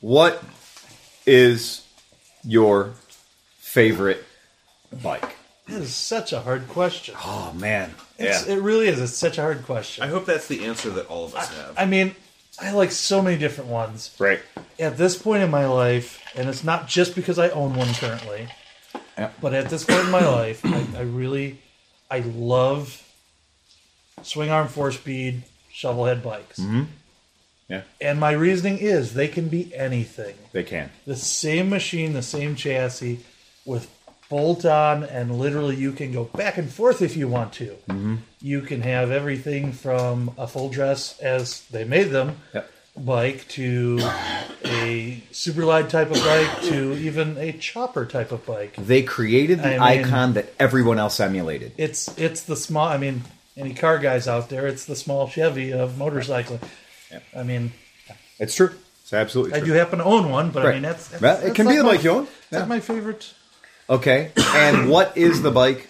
what 0.00 0.42
is 1.24 1.86
your 2.42 2.94
favorite 3.58 4.24
bike? 5.02 5.36
That 5.68 5.80
is 5.82 5.94
such 5.94 6.32
a 6.32 6.40
hard 6.40 6.68
question. 6.68 7.14
Oh 7.24 7.52
man, 7.56 7.94
It's, 8.18 8.46
yeah. 8.48 8.54
It 8.54 8.60
really 8.60 8.88
is. 8.88 9.00
It's 9.00 9.16
such 9.16 9.38
a 9.38 9.42
hard 9.42 9.64
question. 9.64 10.02
I 10.04 10.08
hope 10.08 10.26
that's 10.26 10.48
the 10.48 10.64
answer 10.64 10.90
that 10.90 11.06
all 11.06 11.24
of 11.26 11.34
us 11.36 11.48
have. 11.56 11.74
I 11.78 11.86
mean, 11.86 12.14
I 12.60 12.72
like 12.72 12.90
so 12.90 13.22
many 13.22 13.38
different 13.38 13.70
ones. 13.70 14.14
Right. 14.18 14.40
At 14.78 14.96
this 14.96 15.16
point 15.16 15.42
in 15.44 15.50
my 15.50 15.66
life, 15.66 16.20
and 16.34 16.48
it's 16.48 16.64
not 16.64 16.88
just 16.88 17.14
because 17.14 17.38
I 17.38 17.48
own 17.50 17.74
one 17.76 17.94
currently, 17.94 18.48
Yeah. 19.16 19.30
but 19.40 19.54
at 19.54 19.70
this 19.70 19.84
point 19.84 20.00
in 20.00 20.10
my 20.10 20.26
life, 20.26 20.64
I, 20.66 20.84
I 20.98 21.02
really, 21.02 21.58
I 22.10 22.18
love 22.18 23.00
swing 24.24 24.50
arm 24.50 24.68
four 24.68 24.90
speed 24.92 25.42
shovelhead 25.72 26.22
bikes. 26.22 26.58
Mm-hmm. 26.58 26.82
Yeah, 27.68 27.82
And 28.00 28.20
my 28.20 28.32
reasoning 28.32 28.76
is 28.78 29.14
they 29.14 29.28
can 29.28 29.48
be 29.48 29.74
anything. 29.74 30.34
they 30.52 30.62
can. 30.64 30.90
The 31.06 31.16
same 31.16 31.70
machine, 31.70 32.12
the 32.12 32.20
same 32.22 32.56
chassis, 32.56 33.20
with 33.64 33.88
bolt 34.28 34.66
on, 34.66 35.02
and 35.04 35.38
literally 35.38 35.74
you 35.76 35.92
can 35.92 36.12
go 36.12 36.24
back 36.24 36.58
and 36.58 36.70
forth 36.70 37.00
if 37.00 37.16
you 37.16 37.26
want 37.26 37.54
to. 37.54 37.76
Mm-hmm. 37.88 38.16
You 38.42 38.60
can 38.60 38.82
have 38.82 39.10
everything 39.10 39.72
from 39.72 40.32
a 40.36 40.46
full 40.46 40.68
dress 40.68 41.18
as 41.20 41.62
they 41.68 41.84
made 41.84 42.10
them 42.10 42.36
Yep. 42.52 42.70
bike 42.98 43.48
to 43.48 43.98
a 44.64 45.22
super 45.30 45.64
light 45.64 45.88
type 45.88 46.10
of 46.10 46.18
bike 46.22 46.62
to 46.64 46.92
even 46.98 47.38
a 47.38 47.52
chopper 47.52 48.04
type 48.04 48.30
of 48.32 48.44
bike. 48.44 48.74
They 48.76 49.02
created 49.02 49.60
the 49.60 49.76
I 49.76 49.96
mean- 49.96 50.04
icon 50.04 50.34
that 50.34 50.52
everyone 50.58 50.98
else 50.98 51.18
emulated. 51.18 51.72
It's 51.78 52.08
it's 52.18 52.42
the 52.42 52.56
small. 52.56 52.86
I 52.88 52.98
mean, 52.98 53.22
any 53.56 53.74
car 53.74 53.98
guys 53.98 54.26
out 54.28 54.48
there, 54.48 54.66
it's 54.66 54.84
the 54.84 54.96
small 54.96 55.28
Chevy 55.28 55.72
of 55.72 55.92
motorcycling. 55.92 56.60
I 57.36 57.42
mean, 57.42 57.72
It's 58.38 58.54
true. 58.54 58.70
It's 59.02 59.12
absolutely 59.12 59.54
I 59.54 59.58
true. 59.58 59.68
do 59.68 59.72
happen 59.74 59.98
to 59.98 60.04
own 60.04 60.30
one, 60.30 60.50
but 60.50 60.64
I 60.66 60.72
mean 60.72 60.82
that's, 60.82 61.08
that's 61.08 61.22
Well, 61.22 61.36
it 61.38 61.42
that's 61.42 61.54
can 61.56 61.68
be 61.68 61.76
the 61.76 61.82
my- 61.84 61.92
bike 61.96 62.04
you 62.04 62.10
own. 62.10 62.24
That's 62.50 62.62
Yeah. 62.62 62.66
my 62.66 62.80
favorite. 62.80 63.32
Okay. 63.88 64.32
And 64.54 64.88
what 64.94 65.16
is 65.16 65.42
the 65.42 65.50
bike 65.50 65.88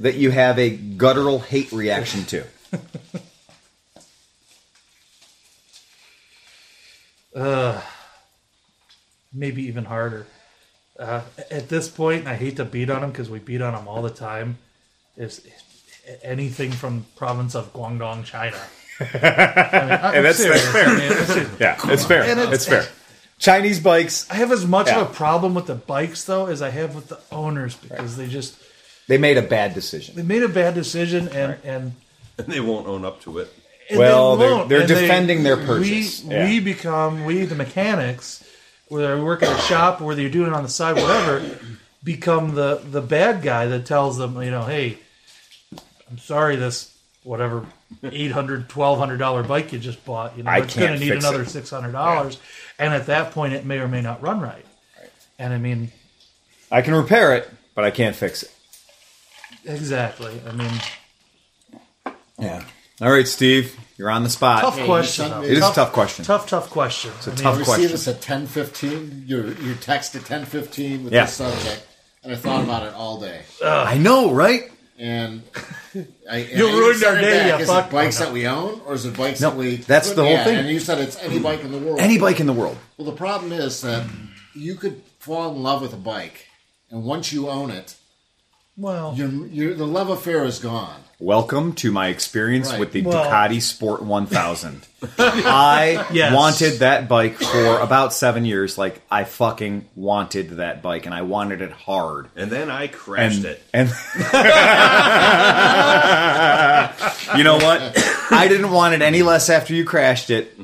that 0.00 0.14
you 0.16 0.30
have 0.30 0.58
a 0.58 0.70
guttural 0.70 1.38
hate 1.40 1.72
reaction 1.72 2.24
to? 2.26 2.44
uh, 7.34 7.80
maybe 9.32 9.62
even 9.64 9.84
harder. 9.84 10.26
Uh, 10.98 11.22
at 11.50 11.68
this 11.68 11.88
point, 11.88 12.26
I 12.26 12.34
hate 12.36 12.56
to 12.56 12.64
beat 12.64 12.90
on 12.90 13.00
them 13.00 13.10
because 13.10 13.30
we 13.30 13.38
beat 13.38 13.62
on 13.62 13.72
them 13.74 13.88
all 13.88 14.02
the 14.02 14.10
time. 14.10 14.58
Is 15.16 15.44
anything 16.22 16.72
from 16.72 17.06
province 17.16 17.54
of 17.54 17.72
Guangdong, 17.72 18.24
China? 18.24 18.56
I 19.00 19.04
mean, 19.04 19.10
I, 19.14 20.14
And 20.14 20.24
that's- 20.26 20.42
that's 20.44 20.66
fair. 20.68 20.86
I, 20.88 20.92
mean, 20.98 21.02
it's- 21.12 21.60
Yeah, 21.60 21.78
it's 21.92 22.04
fair. 22.04 22.22
And 22.22 22.38
it's- 22.40 22.54
it's 22.54 22.66
fair. 22.66 22.86
Chinese 23.38 23.80
bikes, 23.80 24.30
I 24.30 24.34
have 24.36 24.52
as 24.52 24.64
much 24.64 24.86
Yeah. 24.86 25.00
of 25.00 25.10
a 25.10 25.14
problem 25.14 25.54
with 25.54 25.66
the 25.66 25.74
bikes 25.74 26.22
though 26.24 26.46
as 26.46 26.62
I 26.62 26.70
have 26.70 26.94
with 26.94 27.08
the 27.08 27.18
owners 27.32 27.74
because 27.74 28.16
they 28.16 28.28
just 28.28 28.54
they 29.08 29.18
made 29.18 29.36
a 29.36 29.42
bad 29.42 29.74
decision. 29.74 30.14
they 30.14 30.22
made 30.22 30.44
a 30.44 30.48
bad 30.48 30.74
decision 30.74 31.28
and 31.28 31.56
and, 31.64 31.92
And 32.38 32.46
they 32.46 32.60
won't 32.60 32.86
own 32.86 33.04
up 33.04 33.20
to 33.22 33.38
it. 33.38 33.52
Well, 33.94 34.36
they 34.36 34.46
they're- 34.46 34.64
they're 34.68 34.80
And 34.82 34.88
they- 34.90 35.00
defending 35.02 35.42
their 35.42 35.56
purchase. 35.56 36.22
We 36.22 36.34
Yeah. 36.34 36.44
we 36.44 36.60
become 36.60 37.24
we 37.24 37.44
the 37.44 37.56
mechanics 37.56 38.44
whether 38.88 39.16
we 39.16 39.22
work 39.24 39.42
at 39.42 39.58
a 39.58 39.60
shop 39.62 40.00
or 40.00 40.04
whether 40.04 40.20
you're 40.20 40.30
doing 40.30 40.48
it 40.48 40.54
on 40.54 40.62
the 40.62 40.68
side 40.68 40.94
whatever 40.96 41.42
become 42.04 42.54
the 42.54 42.80
the 42.90 43.00
bad 43.00 43.42
guy 43.42 43.66
that 43.66 43.86
tells 43.86 44.18
them 44.18 44.40
you 44.42 44.50
know 44.52 44.62
hey 44.64 44.98
I'm 46.12 46.18
sorry 46.18 46.56
this 46.56 46.96
whatever 47.24 47.64
800 48.02 48.70
1200 48.74 49.16
dollar 49.16 49.42
bike 49.42 49.72
you 49.72 49.78
just 49.78 50.04
bought 50.04 50.36
you 50.36 50.42
know 50.42 50.50
I 50.50 50.58
it's 50.58 50.76
going 50.76 50.92
to 50.92 50.98
need 50.98 51.12
another 51.12 51.42
it. 51.42 51.48
600 51.48 51.90
dollars 51.92 52.38
and 52.78 52.92
at 52.92 53.06
that 53.06 53.30
point 53.32 53.54
it 53.54 53.64
may 53.64 53.78
or 53.78 53.88
may 53.88 54.00
not 54.02 54.20
run 54.22 54.40
right 54.40 54.64
and 55.38 55.52
I 55.54 55.58
mean 55.58 55.90
I 56.70 56.82
can 56.82 56.94
repair 56.94 57.34
it, 57.34 57.50
but 57.74 57.84
I 57.84 57.90
can't 57.90 58.14
fix 58.16 58.42
it. 58.42 58.50
exactly 59.64 60.40
I 60.48 60.52
mean 60.52 60.70
Yeah. 62.38 62.64
All 63.00 63.10
right, 63.10 63.26
Steve, 63.26 63.78
you're 63.96 64.10
on 64.10 64.22
the 64.22 64.30
spot. 64.30 64.60
tough 64.62 64.78
you 64.78 64.84
question 64.84 65.24
sent 65.26 65.34
though. 65.34 65.40
me- 65.42 65.46
It 65.48 65.52
is 65.52 65.58
a 65.58 65.60
tough, 65.62 65.74
tough 65.74 65.92
question. 65.92 66.24
tough 66.24 66.46
tough 66.48 66.70
question 66.70 67.12
it's 67.16 67.26
a 67.28 67.32
I 67.32 67.34
tough 67.34 67.54
mean, 67.54 67.62
I 67.62 67.64
question. 67.64 67.82
received 67.84 67.92
this 67.94 68.08
at 68.08 68.20
ten 68.20 68.46
fifteen. 68.46 69.24
Your 69.26 69.52
your 69.60 69.74
text 69.76 70.14
at 70.16 70.24
ten 70.24 70.44
fifteen 70.44 71.04
with 71.04 71.12
Yeah. 71.12 71.24
this 71.26 71.34
subject, 71.34 71.86
and 72.24 72.32
I 72.32 72.36
thought 72.36 72.62
about 72.64 72.82
it 72.86 72.94
all 72.94 73.20
day. 73.20 73.42
I 73.64 73.96
know, 73.98 74.32
right? 74.32 74.71
And 75.02 75.42
I 76.30 76.36
and 76.36 76.58
You 76.58 76.68
I 76.68 76.72
ruined 76.78 77.02
our 77.02 77.16
day, 77.16 77.50
back. 77.50 77.58
you 77.58 77.62
Is 77.64 77.68
fuck. 77.68 77.86
it 77.86 77.90
bikes 77.90 78.20
oh, 78.20 78.24
No, 78.24 78.26
that 78.26 78.32
we 78.34 78.46
own, 78.46 78.80
or 78.86 78.94
is 78.94 79.04
it 79.04 79.16
bikes 79.16 79.40
No, 79.40 79.50
that 79.50 79.58
we? 79.58 79.76
that's 79.76 80.12
the 80.12 80.22
whole 80.22 80.30
Yeah, 80.30 80.44
thing. 80.44 80.58
And 80.58 80.68
you 80.68 80.78
said 80.78 80.98
it's 80.98 81.20
any 81.20 81.40
bike 81.40 81.64
in 81.64 81.72
the 81.72 81.78
world. 81.78 81.98
Any 81.98 82.18
bike 82.18 82.38
in 82.38 82.46
the 82.46 82.52
world. 82.52 82.78
Well, 82.96 83.10
the 83.10 83.16
problem 83.16 83.50
is 83.50 83.80
that 83.80 84.06
you 84.54 84.76
could 84.76 85.02
fall 85.18 85.52
in 85.56 85.60
love 85.60 85.82
with 85.82 85.92
a 85.92 85.96
bike, 85.96 86.46
and 86.88 87.02
once 87.02 87.32
you 87.32 87.48
own 87.48 87.70
it, 87.72 87.96
well 88.76 89.12
your, 89.16 89.28
your 89.48 89.74
the 89.74 89.86
love 89.86 90.08
affair 90.08 90.44
is 90.44 90.60
gone. 90.60 91.01
Welcome 91.26 91.74
to 91.76 91.92
my 91.92 92.08
experience 92.08 92.70
Right. 92.72 92.80
with 92.80 92.90
the 92.90 93.02
Well- 93.02 93.26
Ducati 93.30 93.62
Sport 93.62 94.02
1000. 94.02 94.82
I 95.20 96.04
Yes. 96.12 96.34
wanted 96.34 96.80
that 96.80 97.06
bike 97.08 97.38
for 97.40 97.78
about 97.78 98.12
seven 98.12 98.44
years. 98.44 98.76
Like, 98.76 99.00
I 99.08 99.22
fucking 99.22 99.84
wanted 99.94 100.56
that 100.56 100.82
bike, 100.82 101.06
and 101.06 101.14
I 101.14 101.22
wanted 101.22 101.62
it 101.62 101.70
hard. 101.70 102.26
And 102.34 102.50
then 102.50 102.72
I 102.72 102.88
crashed 102.88 103.36
And, 103.36 103.44
it. 103.44 103.62
and 103.72 103.88
you 107.38 107.44
know 107.44 107.56
what? 107.56 107.80
I 108.32 108.48
didn't 108.48 108.72
want 108.72 108.94
it 108.94 109.00
any 109.02 109.22
less 109.22 109.48
after 109.48 109.74
you 109.74 109.84
crashed 109.84 110.28
it. 110.28 110.58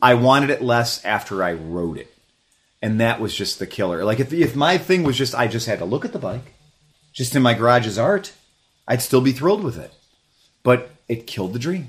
I 0.00 0.14
wanted 0.14 0.50
it 0.50 0.62
less 0.62 1.04
after 1.04 1.42
I 1.42 1.54
rode 1.54 1.98
it, 1.98 2.14
and 2.80 3.00
that 3.00 3.20
was 3.20 3.34
just 3.34 3.58
the 3.58 3.66
killer. 3.66 4.04
Like 4.04 4.20
if 4.20 4.32
if 4.32 4.54
my 4.54 4.78
thing 4.78 5.02
was 5.02 5.18
just 5.18 5.34
I 5.34 5.48
just 5.48 5.66
had 5.66 5.80
to 5.80 5.84
look 5.84 6.04
at 6.04 6.12
the 6.12 6.20
bike, 6.20 6.54
just 7.12 7.34
in 7.34 7.42
my 7.42 7.54
garage 7.54 7.88
as 7.88 7.98
art, 7.98 8.30
I'd 8.88 9.02
still 9.02 9.20
be 9.20 9.30
thrilled 9.32 9.62
with 9.62 9.78
it. 9.78 9.92
But 10.64 10.90
it 11.06 11.26
killed 11.28 11.52
the 11.52 11.58
dream. 11.60 11.88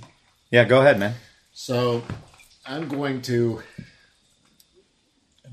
Yeah, 0.51 0.65
go 0.65 0.81
ahead, 0.81 0.99
man. 0.99 1.15
So 1.53 2.03
I'm 2.65 2.87
going 2.87 3.21
to 3.23 3.63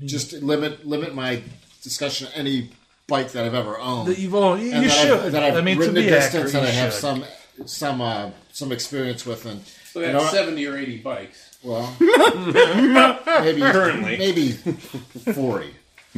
just 0.05 0.33
limit 0.33 0.85
limit 0.85 1.15
my 1.15 1.41
discussion 1.81 2.27
to 2.27 2.37
any 2.37 2.69
bike 3.07 3.31
that 3.31 3.45
I've 3.45 3.53
ever 3.55 3.79
owned. 3.79 4.07
that 4.09 4.19
you've 4.19 4.35
owned, 4.35 4.61
you 4.61 4.71
and 4.71 4.85
that 4.85 4.91
should 4.91 5.11
I've, 5.19 5.31
that 5.31 5.43
I've 5.43 5.55
I 5.55 5.61
mean 5.61 5.75
to 5.77 5.81
ridden 5.81 5.97
a 5.97 6.01
be 6.01 6.07
distance 6.07 6.53
accurate, 6.53 6.55
and 6.55 6.65
I 6.67 6.69
have 6.69 6.91
should. 6.93 7.01
some 7.01 7.25
some 7.65 8.01
uh, 8.01 8.29
some 8.51 8.71
experience 8.71 9.25
with 9.25 9.45
and 9.45 9.65
So 9.91 10.01
you 10.01 10.07
that's 10.11 10.25
know, 10.25 10.29
70 10.39 10.67
or 10.67 10.77
80 10.77 10.97
bikes. 10.99 11.57
well 11.63 11.95
maybe 11.99 13.61
Currently. 13.61 14.17
maybe 14.17 14.57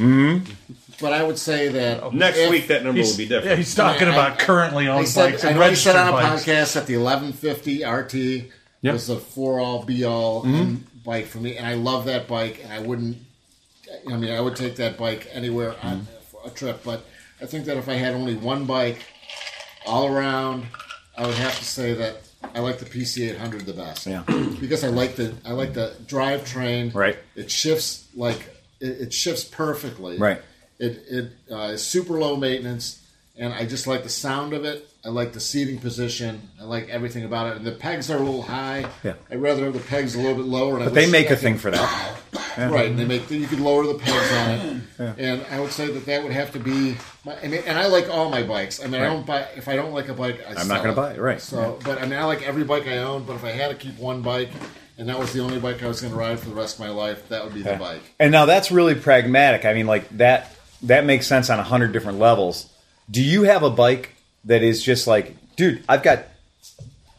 40 0.00 0.56
but 1.00 1.12
I 1.14 1.22
would 1.22 1.38
say 1.38 1.68
that 1.68 2.12
Next 2.14 2.38
if- 2.38 2.50
week, 2.50 2.68
that 2.68 2.84
number 2.84 3.00
will 3.00 3.16
be 3.16 3.24
different. 3.26 3.46
Yeah, 3.46 3.56
he's 3.56 3.74
talking 3.74 4.08
I- 4.08 4.12
about 4.12 4.32
I- 4.32 4.44
currently 4.44 4.88
I 4.88 4.98
owned 4.98 5.08
said, 5.08 5.32
bikes 5.32 5.44
I 5.44 5.50
and 5.50 5.58
know 5.58 5.66
you 5.66 5.76
said 5.76 5.96
on 5.96 6.08
a 6.08 6.12
bikes. 6.12 6.44
podcast 6.44 6.74
that 6.74 6.86
the 6.86 6.96
1150 6.98 7.84
RT 7.84 8.52
Yep. 8.82 8.94
was 8.94 9.06
the 9.08 9.16
for 9.16 9.60
all 9.60 9.84
be 9.84 10.04
all 10.04 10.42
mm-hmm. 10.42 10.76
bike 11.04 11.26
for 11.26 11.38
me, 11.38 11.56
and 11.56 11.66
I 11.66 11.74
love 11.74 12.06
that 12.06 12.26
bike, 12.26 12.60
and 12.62 12.72
I 12.72 12.80
wouldn't. 12.80 13.18
I 14.10 14.16
mean, 14.16 14.32
I 14.32 14.40
would 14.40 14.56
take 14.56 14.76
that 14.76 14.96
bike 14.96 15.28
anywhere 15.32 15.74
on 15.82 16.00
mm-hmm. 16.00 16.48
a 16.48 16.50
trip, 16.50 16.82
but 16.82 17.04
I 17.42 17.46
think 17.46 17.66
that 17.66 17.76
if 17.76 17.88
I 17.88 17.94
had 17.94 18.14
only 18.14 18.34
one 18.34 18.64
bike 18.64 19.04
all 19.84 20.06
around, 20.06 20.66
I 21.16 21.26
would 21.26 21.36
have 21.36 21.58
to 21.58 21.64
say 21.64 21.92
that 21.94 22.22
I 22.54 22.60
like 22.60 22.78
the 22.78 22.86
PC 22.86 23.30
800 23.30 23.66
the 23.66 23.74
best. 23.74 24.06
Yeah. 24.06 24.22
because 24.60 24.82
I 24.82 24.88
like 24.88 25.16
the 25.16 25.34
I 25.44 25.52
like 25.52 25.74
the 25.74 25.94
drivetrain. 26.06 26.94
Right. 26.94 27.18
It 27.36 27.50
shifts 27.50 28.08
like 28.14 28.59
it, 28.80 29.00
it 29.00 29.14
shifts 29.14 29.44
perfectly. 29.44 30.18
Right. 30.18 30.40
It 30.78 31.04
it 31.08 31.32
uh, 31.50 31.72
is 31.72 31.84
super 31.84 32.14
low 32.14 32.36
maintenance, 32.36 33.06
and 33.36 33.52
I 33.52 33.66
just 33.66 33.86
like 33.86 34.02
the 34.02 34.08
sound 34.08 34.52
of 34.52 34.64
it. 34.64 34.86
I 35.04 35.08
like 35.08 35.32
the 35.32 35.40
seating 35.40 35.78
position. 35.78 36.50
I 36.60 36.64
like 36.64 36.90
everything 36.90 37.24
about 37.24 37.46
it. 37.48 37.56
And 37.56 37.66
the 37.66 37.72
pegs 37.72 38.10
are 38.10 38.16
a 38.16 38.20
little 38.20 38.42
high. 38.42 38.86
Yeah. 39.02 39.14
I'd 39.30 39.40
rather 39.40 39.64
have 39.64 39.72
the 39.72 39.80
pegs 39.80 40.14
a 40.14 40.18
little 40.18 40.36
bit 40.36 40.44
lower. 40.44 40.74
And 40.74 40.82
I 40.82 40.86
But 40.86 40.94
they 40.94 41.10
make 41.10 41.30
I 41.30 41.34
a 41.34 41.36
thing 41.36 41.56
for 41.56 41.70
that. 41.70 42.16
right? 42.58 42.90
And 42.90 42.98
they 42.98 43.06
make 43.06 43.30
you 43.30 43.46
could 43.46 43.60
lower 43.60 43.86
the 43.86 43.94
pegs 43.94 44.32
on 44.32 44.50
it. 44.50 44.82
Yeah. 44.98 45.14
And 45.16 45.46
I 45.50 45.58
would 45.58 45.72
say 45.72 45.90
that 45.90 46.04
that 46.04 46.22
would 46.22 46.32
have 46.32 46.52
to 46.52 46.60
be. 46.60 46.96
My, 47.24 47.34
I 47.40 47.48
mean, 47.48 47.62
and 47.66 47.78
I 47.78 47.86
like 47.86 48.10
all 48.10 48.28
my 48.28 48.42
bikes. 48.42 48.84
I 48.84 48.88
mean, 48.88 49.00
I 49.00 49.04
don't 49.04 49.24
buy 49.24 49.46
if 49.56 49.68
I 49.68 49.76
don't 49.76 49.92
like 49.92 50.08
a 50.08 50.14
bike. 50.14 50.40
I 50.46 50.60
I'm 50.60 50.68
not 50.68 50.82
gonna 50.82 50.94
buy 50.94 51.14
it, 51.14 51.20
right. 51.20 51.40
So, 51.40 51.78
but 51.82 51.98
I 51.98 52.02
mean, 52.02 52.18
I 52.18 52.24
like 52.24 52.42
every 52.42 52.64
bike 52.64 52.86
I 52.86 52.98
own. 52.98 53.24
But 53.24 53.36
if 53.36 53.44
I 53.44 53.50
had 53.52 53.68
to 53.68 53.76
keep 53.76 53.98
one 53.98 54.20
bike, 54.20 54.50
and 55.00 55.08
that 55.08 55.18
was 55.18 55.32
the 55.32 55.40
only 55.40 55.58
bike 55.58 55.82
I 55.82 55.88
was 55.88 56.02
going 56.02 56.12
to 56.12 56.18
ride 56.18 56.38
for 56.38 56.50
the 56.50 56.54
rest 56.54 56.74
of 56.74 56.80
my 56.80 56.90
life, 56.90 57.30
that 57.30 57.42
would 57.42 57.54
be 57.54 57.62
the 57.62 57.74
bike. 57.76 58.02
And 58.18 58.30
now 58.30 58.44
that's 58.44 58.70
really 58.70 58.94
pragmatic. 58.94 59.64
I 59.64 59.72
mean, 59.72 59.86
like 59.86 60.06
that 60.18 60.54
that 60.82 61.06
makes 61.06 61.26
sense 61.26 61.48
on 61.48 61.58
a 61.58 61.62
hundred 61.62 61.92
different 61.92 62.18
levels. 62.18 62.70
Do 63.10 63.22
you 63.22 63.44
have 63.44 63.62
a 63.62 63.70
bike 63.70 64.14
that 64.44 64.62
is 64.62 64.82
just 64.82 65.06
like, 65.06 65.34
dude, 65.56 65.82
I've 65.88 66.02
got, 66.02 66.26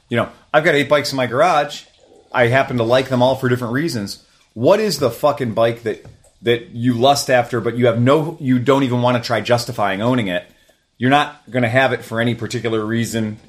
you 0.10 0.18
know, 0.18 0.30
I've 0.54 0.64
got 0.64 0.76
eight 0.76 0.90
bikes 0.90 1.12
in 1.12 1.18
my 1.18 1.26
garage. 1.26 1.86
I 2.32 2.48
happen 2.48 2.78
to 2.78 2.84
like 2.84 3.10
them 3.10 3.24
all 3.24 3.36
for 3.36 3.50
different 3.50 3.74
reasons. 3.74 4.24
What 4.54 4.80
is 4.80 5.00
the 5.00 5.10
fucking 5.10 5.56
bike 5.56 5.82
that 5.82 6.06
that 6.44 6.70
you 6.70 6.94
lust 6.94 7.32
after, 7.32 7.60
but 7.62 7.78
you 7.78 7.88
have 7.88 8.00
no, 8.00 8.38
you 8.40 8.60
don't 8.60 8.84
even 8.84 9.02
want 9.02 9.18
to 9.18 9.26
try 9.26 9.42
justifying 9.42 10.04
owning 10.04 10.28
it? 10.28 10.46
You're 11.00 11.10
not 11.10 11.50
going 11.50 11.64
to 11.64 11.70
have 11.70 11.94
it 11.94 12.06
for 12.06 12.22
any 12.22 12.36
particular 12.36 12.86
reason, 12.86 13.40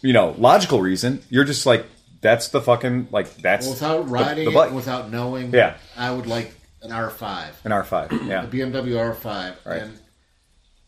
you 0.00 0.12
know, 0.12 0.36
logical 0.38 0.80
reason. 0.80 1.22
You're 1.28 1.44
just 1.44 1.66
like, 1.66 1.84
that's 2.20 2.48
the 2.48 2.60
fucking 2.60 3.08
like 3.10 3.34
that's 3.36 3.68
Without 3.68 4.06
the- 4.06 4.12
riding 4.12 4.44
the, 4.46 4.54
bike. 4.54 4.72
without 4.72 5.10
knowing, 5.10 5.52
Yeah. 5.52 5.76
I 5.96 6.10
would 6.10 6.26
like 6.26 6.54
an 6.82 6.90
R5. 6.90 7.50
an 7.64 7.72
R5. 7.72 8.26
Yeah, 8.26 8.44
a 8.44 8.46
BMW 8.46 8.96
R5, 8.96 9.54
Right. 9.64 9.82
and 9.82 9.98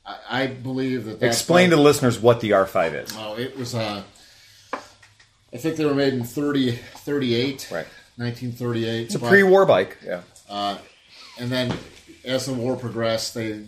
I, 0.06 0.16
I 0.30 0.46
believe 0.48 1.04
that. 1.06 1.22
Explain 1.22 1.70
to 1.70 1.76
the 1.76 1.82
listeners 1.82 2.18
what 2.18 2.40
the 2.40 2.50
R5 2.50 2.94
is. 3.04 3.14
Oh, 3.16 3.36
it 3.38 3.56
was. 3.56 3.74
Uh, 3.74 4.02
I 5.52 5.56
think 5.56 5.76
they 5.76 5.84
were 5.84 5.94
made 5.94 6.14
in 6.14 6.22
30, 6.24 6.72
38, 6.72 7.68
Right. 7.72 7.86
1938. 8.16 9.02
It's 9.06 9.14
a 9.14 9.18
but- 9.18 9.28
pre-war 9.28 9.66
bike. 9.66 9.98
Yeah. 10.04 10.22
and 11.38 11.50
then 11.50 11.76
as 12.24 12.46
the 12.46 12.52
war 12.52 12.76
progressed, 12.76 13.34
they 13.34 13.64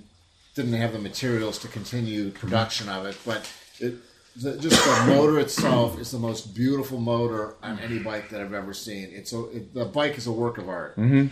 didn't 0.55 0.75
have 0.75 0.93
the 0.93 0.99
materials 0.99 1.59
to 1.59 1.69
continue 1.69 2.31
production 2.31 2.89
of 2.89 3.07
it. 3.07 3.17
But 3.25 3.51
it, 3.81 3.95
the, 4.37 4.57
just 4.57 4.85
the 4.85 5.05
motor 5.15 5.39
itself 5.39 5.99
is 6.01 6.11
the 6.11 6.19
most 6.19 6.55
beautiful 6.55 6.99
motor 7.01 7.57
on 7.63 7.79
any 7.81 7.99
bike 7.99 8.31
that 8.31 8.41
I've 8.41 8.55
ever 8.55 8.73
seen. 8.73 9.11
It's 9.13 9.33
a 9.33 9.45
it, 9.51 9.75
the 9.75 9.85
bike 9.85 10.17
is 10.17 10.27
a 10.27 10.33
work 10.33 10.59
of 10.59 10.69
art, 10.69 10.97
mm-hmm. 10.97 11.27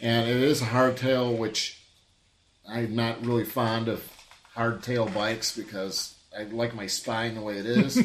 and 0.00 0.28
it 0.28 0.36
is 0.36 0.60
a 0.62 0.66
hardtail, 0.66 1.36
which 1.36 1.80
I'm 2.68 2.96
not 2.96 3.24
really 3.24 3.44
fond 3.44 3.88
of 3.88 4.08
hardtail 4.56 5.12
bikes 5.14 5.56
because. 5.56 6.16
I 6.32 6.44
like 6.44 6.76
my 6.76 6.86
spine 6.86 7.34
the 7.34 7.40
way 7.40 7.56
it 7.58 7.66
is, 7.66 7.94
See, 7.94 8.04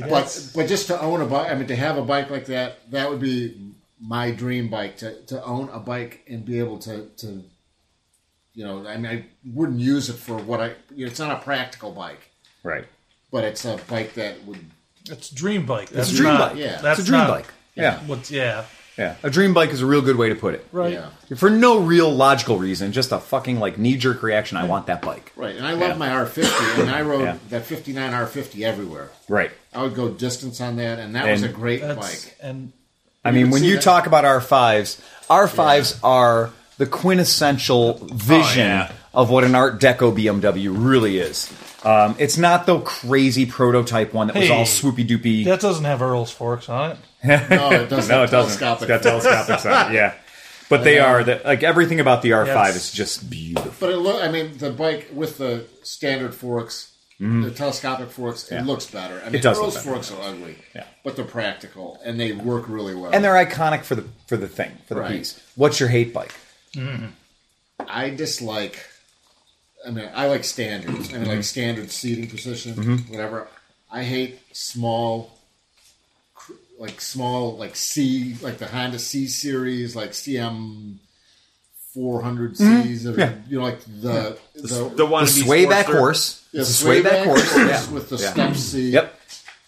but 0.00 0.50
but 0.52 0.66
just 0.66 0.88
to 0.88 1.00
own 1.00 1.20
a 1.20 1.26
bike, 1.26 1.48
I 1.48 1.54
mean, 1.54 1.68
to 1.68 1.76
have 1.76 1.96
a 1.96 2.02
bike 2.02 2.28
like 2.28 2.46
that, 2.46 2.90
that 2.90 3.08
would 3.08 3.20
be 3.20 3.72
my 4.00 4.32
dream 4.32 4.68
bike. 4.68 4.96
To, 4.96 5.22
to 5.26 5.44
own 5.44 5.68
a 5.68 5.78
bike 5.78 6.24
and 6.28 6.44
be 6.44 6.58
able 6.58 6.78
to 6.80 7.06
to, 7.18 7.44
you 8.54 8.64
know, 8.64 8.86
I 8.86 8.96
mean, 8.96 9.06
I 9.12 9.24
wouldn't 9.52 9.80
use 9.80 10.08
it 10.08 10.14
for 10.16 10.36
what 10.36 10.60
I. 10.60 10.74
You 10.94 11.06
know, 11.06 11.10
it's 11.10 11.18
not 11.20 11.30
a 11.40 11.42
practical 11.44 11.90
bike, 11.92 12.20
Right. 12.62 12.84
but 13.30 13.44
it's 13.44 13.64
a 13.64 13.78
bike 13.88 14.14
that 14.14 14.44
would. 14.44 14.58
it's 15.10 15.30
a 15.30 15.34
dream 15.34 15.66
bike. 15.66 15.88
That's 15.90 16.12
a 16.12 16.16
dream 16.16 16.34
not, 16.34 16.50
bike. 16.50 16.58
Yeah. 16.58 16.80
that's 16.80 16.98
It's 17.00 17.08
a 17.08 17.10
dream 17.10 17.20
not 17.22 17.30
bike. 17.30 17.46
Yeah. 17.74 17.98
What's 18.06 18.30
yeah, 18.30 18.64
Yeah. 18.98 19.16
A 19.22 19.30
dream 19.30 19.54
bike 19.54 19.70
is 19.70 19.80
a 19.80 19.86
real 19.86 20.02
good 20.02 20.16
way 20.16 20.28
to 20.28 20.34
put 20.34 20.54
it. 20.54 20.66
right. 20.70 20.92
Yeah, 20.92 21.08
For 21.36 21.48
no 21.48 21.78
real 21.80 22.10
logical 22.14 22.58
reason, 22.58 22.92
just 22.92 23.10
a 23.10 23.18
fucking 23.18 23.58
like 23.58 23.78
knee 23.78 23.96
jerk 23.96 24.22
reaction. 24.22 24.58
I 24.58 24.64
want 24.64 24.86
that 24.88 25.00
bike. 25.00 25.32
right. 25.34 25.56
And 25.56 25.66
I 25.66 25.72
love 25.72 25.96
my 25.96 26.08
R50, 26.10 26.80
and 26.82 26.90
I 26.90 27.00
rode 27.00 27.22
Yeah. 27.24 27.38
that 27.48 27.64
59 27.64 28.12
R50 28.12 28.62
everywhere. 28.64 29.08
Right. 29.28 29.50
I 29.72 29.82
would 29.82 29.94
go 29.94 30.10
distance 30.10 30.60
on 30.60 30.76
that, 30.76 30.98
and 30.98 31.14
that 31.16 31.26
was 31.30 31.42
a 31.42 31.48
great 31.48 31.80
bike. 31.80 32.36
and 32.42 32.72
I 33.24 33.30
mean, 33.30 33.50
when 33.50 33.64
you 33.64 33.76
that- 33.76 33.82
talk 33.82 34.06
about 34.06 34.24
R5s, 34.26 35.00
R5s 35.30 35.98
are 36.04 36.50
the 36.78 36.86
quintessential 36.86 37.94
vision 38.02 38.66
yeah. 38.66 38.92
of 39.14 39.30
what 39.30 39.44
an 39.44 39.54
Art 39.54 39.80
Deco 39.80 40.14
BMW 40.16 40.72
really 40.74 41.18
is. 41.18 41.52
Um, 41.84 42.14
it's 42.18 42.38
not 42.38 42.66
the 42.66 42.78
crazy 42.80 43.44
prototype 43.46 44.12
one 44.14 44.28
that 44.28 44.36
was 44.36 44.50
all 44.50 44.64
swoopy 44.64 45.06
doopy. 45.06 45.44
that 45.46 45.60
doesn't 45.60 45.84
have 45.84 46.00
Earles 46.00 46.30
forks 46.30 46.68
on 46.68 46.92
it. 46.92 46.98
No, 47.24 47.70
it 47.70 47.88
doesn't. 47.88 48.08
no, 48.10 48.24
it 48.24 48.30
doesn't. 48.30 48.52
It's 48.62 48.86
got 48.86 49.02
telescopic 49.02 49.60
side. 49.60 49.92
Yeah, 49.94 50.14
but 50.68 50.82
they 50.84 50.98
are 50.98 51.22
the, 51.22 51.40
like 51.44 51.62
everything 51.62 52.00
about 52.00 52.22
the 52.22 52.30
R5 52.30 52.46
Yes. 52.46 52.76
is 52.76 52.92
just 52.92 53.28
beautiful. 53.30 53.72
But 53.78 53.90
it 53.90 53.96
look, 53.98 54.22
I 54.22 54.28
mean, 54.30 54.58
the 54.58 54.70
bike 54.70 55.08
with 55.12 55.38
the 55.38 55.66
standard 55.82 56.34
forks, 56.34 56.92
the 57.20 57.52
telescopic 57.52 58.10
forks. 58.10 58.48
Yeah. 58.50 58.60
it 58.60 58.66
looks 58.66 58.86
better. 58.86 59.22
I 59.24 59.30
mean, 59.30 59.40
does 59.42 59.58
look 59.58 59.72
Earles 59.72 59.84
forks 59.84 60.10
are 60.12 60.20
ugly, 60.22 60.56
Yeah. 60.74 60.84
but 61.04 61.14
they're 61.14 61.24
practical 61.24 62.00
and 62.04 62.18
they 62.18 62.32
work 62.32 62.64
really 62.68 62.94
well. 62.96 63.12
And 63.12 63.24
they're 63.24 63.34
iconic 63.44 63.84
for 63.84 63.94
the 63.94 64.04
for 64.26 64.36
the 64.36 64.48
thing 64.48 64.72
for 64.88 64.94
the 64.94 65.00
Right. 65.02 65.18
piece. 65.18 65.40
What's 65.54 65.78
your 65.78 65.88
hate 65.90 66.12
bike? 66.12 66.32
I 67.88 68.10
dislike. 68.10 68.78
I 69.86 69.90
mean, 69.90 70.08
I 70.14 70.26
like 70.28 70.44
standards. 70.44 71.08
I 71.10 71.12
mean, 71.14 71.22
Mm-hmm. 71.22 71.30
like 71.30 71.44
standard 71.44 71.90
seating 71.90 72.28
position, 72.28 72.98
whatever. 73.08 73.48
I 73.90 74.04
hate 74.04 74.38
small, 74.52 75.36
like 76.78 77.00
small, 77.00 77.56
like 77.56 77.76
C, 77.76 78.36
like 78.40 78.58
the 78.58 78.66
Honda 78.66 78.98
C 78.98 79.26
series, 79.26 79.94
like 79.96 80.10
CM. 80.10 80.96
400 81.94 82.56
Cs, 82.56 82.66
Mm-hmm. 83.04 83.20
Yeah. 83.20 83.34
you 83.50 83.58
know, 83.58 83.64
like 83.64 83.80
the 83.84 84.38
the, 84.54 84.90
The 84.96 85.04
one 85.04 85.24
The 85.26 85.30
swayback 85.30 85.84
horse. 85.84 86.42
yeah, 86.50 86.62
It's 86.62 86.70
a 86.70 86.72
swayback 86.72 87.24
horse. 87.26 87.54
Yeah. 87.54 87.90
with 87.90 88.08
the 88.08 88.16
Yeah. 88.16 88.32
step 88.32 88.56
seat. 88.56 88.92
Yep. 88.94 89.20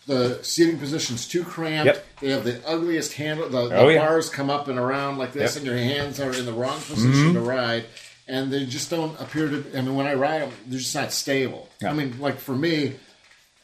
The 0.06 0.38
seating 0.42 0.78
position's 0.78 1.26
too 1.26 1.44
cramped. 1.44 1.86
Yep. 1.86 2.06
They 2.20 2.30
have 2.30 2.44
the 2.44 2.60
ugliest 2.68 3.14
handle. 3.14 3.48
The, 3.48 3.68
the 3.68 3.76
Oh, 3.76 3.88
yeah. 3.88 4.00
bars 4.06 4.28
come 4.28 4.50
up 4.50 4.68
and 4.68 4.78
around 4.78 5.18
like 5.18 5.32
this, 5.32 5.54
Yep. 5.54 5.56
and 5.56 5.66
your 5.66 5.76
hands 5.76 6.20
are 6.20 6.32
in 6.32 6.44
the 6.44 6.52
wrong 6.52 6.78
position 6.80 7.10
Mm-hmm. 7.12 7.34
to 7.34 7.40
ride. 7.40 7.84
And 8.26 8.50
they 8.52 8.64
just 8.66 8.88
don't 8.90 9.18
appear 9.20 9.48
to. 9.48 9.64
I 9.76 9.82
mean, 9.82 9.94
when 9.96 10.06
I 10.06 10.14
ride 10.14 10.42
them, 10.42 10.50
they're 10.66 10.78
just 10.78 10.94
not 10.94 11.12
stable. 11.12 11.68
Yeah. 11.82 11.90
I 11.90 11.92
mean, 11.94 12.18
like 12.20 12.38
for 12.38 12.54
me, 12.54 12.94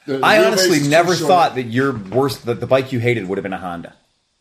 the 0.07 0.21
I 0.23 0.45
honestly 0.45 0.87
never 0.87 1.15
thought 1.15 1.55
that 1.55 1.65
your 1.65 1.93
worst 1.97 2.45
that 2.47 2.61
the 2.61 2.67
bike 2.67 2.93
you 2.93 2.99
hated 3.01 3.27
would 3.29 3.39
have 3.39 3.43
been 3.43 3.53
a 3.55 3.59
Honda. 3.59 3.95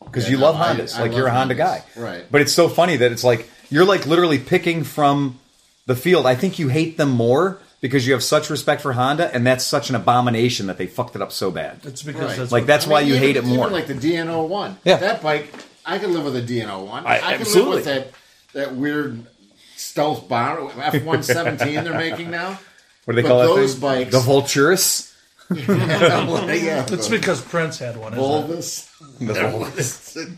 Because 0.04 0.24
Yeah, 0.24 0.30
you 0.32 0.36
no, 0.38 0.44
love 0.50 0.56
I- 0.56 0.74
Hondas, 0.74 0.98
I 0.98 1.02
like 1.02 1.12
you're 1.12 1.26
a 1.26 1.30
Honda 1.30 1.54
Hondas, 1.54 1.58
guy, 1.58 1.84
right. 1.96 2.24
But 2.30 2.40
it's 2.42 2.52
so 2.52 2.68
funny 2.68 2.96
that 2.96 3.12
it's 3.12 3.24
like 3.24 3.48
you're 3.70 3.84
like 3.84 4.06
literally 4.06 4.38
picking 4.38 4.84
from 4.84 5.38
the 5.86 5.94
field. 5.96 6.26
I 6.26 6.34
think 6.34 6.58
you 6.58 6.68
hate 6.68 6.96
them 6.98 7.10
more 7.10 7.58
because 7.80 8.06
you 8.06 8.12
have 8.12 8.22
such 8.22 8.50
respect 8.50 8.82
for 8.82 8.92
Honda, 8.92 9.34
and 9.34 9.46
that's 9.46 9.64
such 9.64 9.88
an 9.90 9.96
abomination 9.96 10.66
that 10.66 10.78
they 10.78 10.86
fucked 10.86 11.16
it 11.16 11.22
up 11.22 11.32
so 11.32 11.50
bad. 11.50 11.80
It's 11.84 12.02
because 12.02 12.22
Right. 12.30 12.36
that's 12.38 12.52
Like 12.52 12.62
what- 12.62 12.66
that's 12.66 12.84
I 12.84 12.88
mean, 12.88 12.92
why 12.92 13.00
you 13.00 13.14
even- 13.14 13.22
hate 13.22 13.36
it 13.36 13.44
more. 13.44 13.66
Even 13.66 13.72
like 13.72 13.86
the 13.86 13.94
DN-01. 13.94 14.76
Yeah. 14.84 14.96
that 14.98 15.22
bike. 15.22 15.52
I 15.86 15.98
could 15.98 16.10
live 16.10 16.24
with 16.24 16.36
a 16.36 16.42
DN-01. 16.42 17.06
I- 17.06 17.16
I, 17.16 17.18
could 17.32 17.40
absolutely. 17.42 17.76
live 17.76 17.76
with 17.76 17.84
that 17.86 18.12
that 18.52 18.74
weird 18.76 19.24
stealth 19.76 20.28
bomber 20.28 20.70
F 20.82 21.02
one 21.04 21.22
seventeen 21.22 21.84
they're 21.84 21.94
making 21.94 22.30
now. 22.30 22.58
what 23.06 23.14
do 23.14 23.22
they 23.22 23.22
but 23.22 23.28
call 23.28 23.38
that 23.40 23.46
those 23.60 23.72
thing? 23.74 23.80
bikes- 23.80 24.10
The 24.12 24.18
Vulturus. 24.20 25.06
yeah, 25.50 26.86
It's 26.90 27.08
because 27.08 27.40
Prince 27.40 27.78
had 27.78 27.96
one. 27.96 28.12
isn't 28.12 28.22
it? 28.24 28.28
Volvus. 28.28 28.88
The 29.18 29.32
Vulturus. 29.34 30.36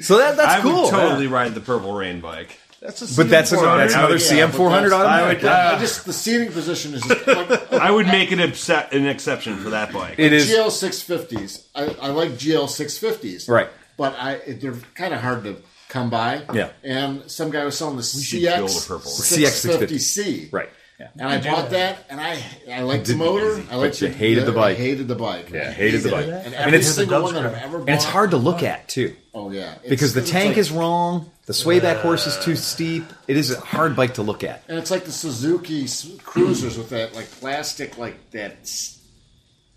so 0.00 0.18
that 0.18 0.36
that's 0.36 0.52
I 0.54 0.60
cool. 0.60 0.82
would 0.82 0.90
totally 0.90 1.26
ride 1.28 1.54
the 1.54 1.60
Purple 1.60 1.92
Rain 1.94 2.20
bike. 2.20 2.58
That's 2.80 3.02
a 3.12 3.16
But 3.16 3.28
that's, 3.28 3.52
a, 3.52 3.56
that's 3.56 3.92
another 3.94 4.14
Yeah, 4.14 4.46
CM 4.48 4.50
400 4.52 4.92
automatic. 4.92 5.44
I 5.44 5.72
would- 5.72 5.76
I 5.76 5.80
just 5.80 6.06
the 6.06 6.12
seating 6.14 6.50
position 6.50 6.94
is 6.94 7.02
just, 7.02 7.26
like 7.26 7.72
I 7.74 7.90
would 7.90 8.06
make 8.06 8.30
an, 8.32 8.40
upset, 8.40 8.94
an 8.94 9.06
exception 9.06 9.58
for 9.58 9.70
that 9.70 9.92
bike. 9.92 10.14
it 10.18 10.32
is 10.32 10.48
GL 10.50 10.70
six 10.70 11.02
fifties. 11.02 11.66
I, 11.74 11.84
I 12.00 12.08
like 12.08 12.30
GL 12.30 12.68
six 12.68 12.96
fifties, 12.96 13.48
right. 13.48 13.68
But 13.98 14.14
I 14.18 14.38
they're 14.60 14.76
kind 14.94 15.12
of 15.12 15.20
hard 15.20 15.44
to 15.44 15.56
come 15.90 16.08
by. 16.08 16.42
Yeah. 16.54 16.70
And 16.82 17.30
some 17.30 17.50
guy 17.50 17.64
was 17.66 17.76
selling 17.76 17.96
the 17.98 18.02
should 18.02 18.40
build 18.40 18.70
a 18.70 18.72
CX 18.72 18.88
purple. 18.88 19.10
six 19.10 19.62
fifty 19.66 19.98
C. 19.98 20.48
Right. 20.50 20.70
Yeah. 21.00 21.08
And 21.18 21.28
I 21.28 21.40
bought 21.40 21.70
that, 21.70 22.04
and 22.10 22.20
I 22.20 22.38
I 22.70 22.82
liked 22.82 23.06
the 23.06 23.16
motor. 23.16 23.62
I 23.70 23.76
liked 23.76 24.02
you 24.02 24.08
the, 24.08 24.14
hated 24.14 24.44
the 24.44 24.52
bike. 24.52 24.76
I 24.76 24.80
hated 24.80 25.08
the 25.08 25.14
bike. 25.14 25.48
Yeah, 25.50 25.70
hated 25.72 26.02
the 26.02 26.10
bike. 26.10 26.26
And 26.26 26.34
I 26.34 26.42
mean, 26.44 26.54
every 26.54 26.78
it's- 26.80 26.94
single 26.94 27.18
the 27.18 27.24
one 27.24 27.34
that 27.34 27.46
I've 27.46 27.54
ever 27.54 27.78
bought. 27.78 27.88
And 27.88 27.96
it's 27.96 28.04
hard 28.04 28.32
to 28.32 28.36
look 28.36 28.62
at 28.62 28.86
too. 28.88 29.16
Oh 29.32 29.50
yeah, 29.50 29.70
It's- 29.76 29.88
Because 29.88 30.12
the 30.12 30.20
it's 30.20 30.30
tank 30.30 30.48
like- 30.50 30.58
is 30.58 30.70
wrong, 30.70 31.30
the 31.46 31.54
swayback 31.54 32.02
horse 32.02 32.26
is 32.26 32.36
too 32.44 32.54
steep. 32.54 33.04
It 33.26 33.38
is 33.38 33.50
a 33.50 33.58
hard 33.60 33.96
bike 33.96 34.14
to 34.14 34.22
look 34.22 34.44
at. 34.44 34.62
and 34.68 34.76
it's 34.78 34.90
like 34.90 35.04
the 35.06 35.12
Suzuki 35.12 35.84
s- 35.84 36.06
Cruisers 36.22 36.76
with 36.76 36.90
that 36.90 37.14
like 37.14 37.30
plastic, 37.40 37.96
like 37.96 38.30
that 38.32 38.58
s- 38.62 38.98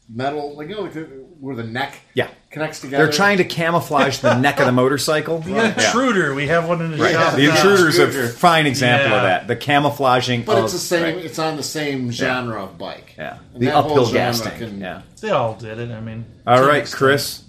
metal, 0.10 0.56
like 0.56 0.70
you 0.70 0.76
know, 0.76 0.82
like 0.82 0.94
the, 0.94 1.02
where 1.40 1.56
the 1.56 1.64
neck 1.64 1.96
Yeah. 2.14 2.30
connects 2.52 2.82
together. 2.82 3.04
They're 3.06 3.14
trying 3.14 3.38
to 3.38 3.44
camouflage 3.44 4.20
the 4.20 4.38
neck 4.40 4.60
of 4.60 4.66
the 4.66 4.72
motorcycle. 4.84 5.40
The 5.40 5.74
intruder. 5.74 6.34
We 6.34 6.48
have 6.48 6.68
one 6.68 6.82
in 6.82 6.92
the 6.92 6.98
Right. 6.98 7.14
shop. 7.14 7.36
The 7.36 7.48
now. 7.48 7.56
intruder 7.56 7.90
is 7.90 7.98
a 8.00 8.12
Scooter. 8.12 8.28
fine 8.30 8.66
example 8.68 9.10
Yeah. 9.12 9.16
of 9.18 9.24
that. 9.24 9.48
The 9.48 9.56
camouflaging 9.56 10.44
But 10.44 10.58
of 10.58 10.64
it's 10.66 10.74
the 10.74 10.80
same. 10.80 11.04
right. 11.04 11.18
It's 11.26 11.40
on 11.40 11.58
the 11.58 11.64
same 11.64 12.12
genre 12.12 12.64
of 12.64 12.78
bike. 12.78 13.14
Yeah. 13.18 13.38
And 13.54 13.62
The 13.62 13.68
that 13.68 13.74
whole 13.76 13.92
uphill 13.92 14.06
genre 14.06 14.18
gas 14.20 14.42
tank. 14.42 14.58
can- 14.60 14.80
Yeah. 14.82 15.02
They 15.22 15.30
all 15.32 15.54
did 15.56 15.80
it. 15.80 15.92
I 15.92 16.00
mean, 16.00 16.26
All 16.46 16.58
to 16.58 16.64
an 16.64 16.68
right, 16.70 16.78
extent. 16.82 16.98
Chris. 16.98 17.44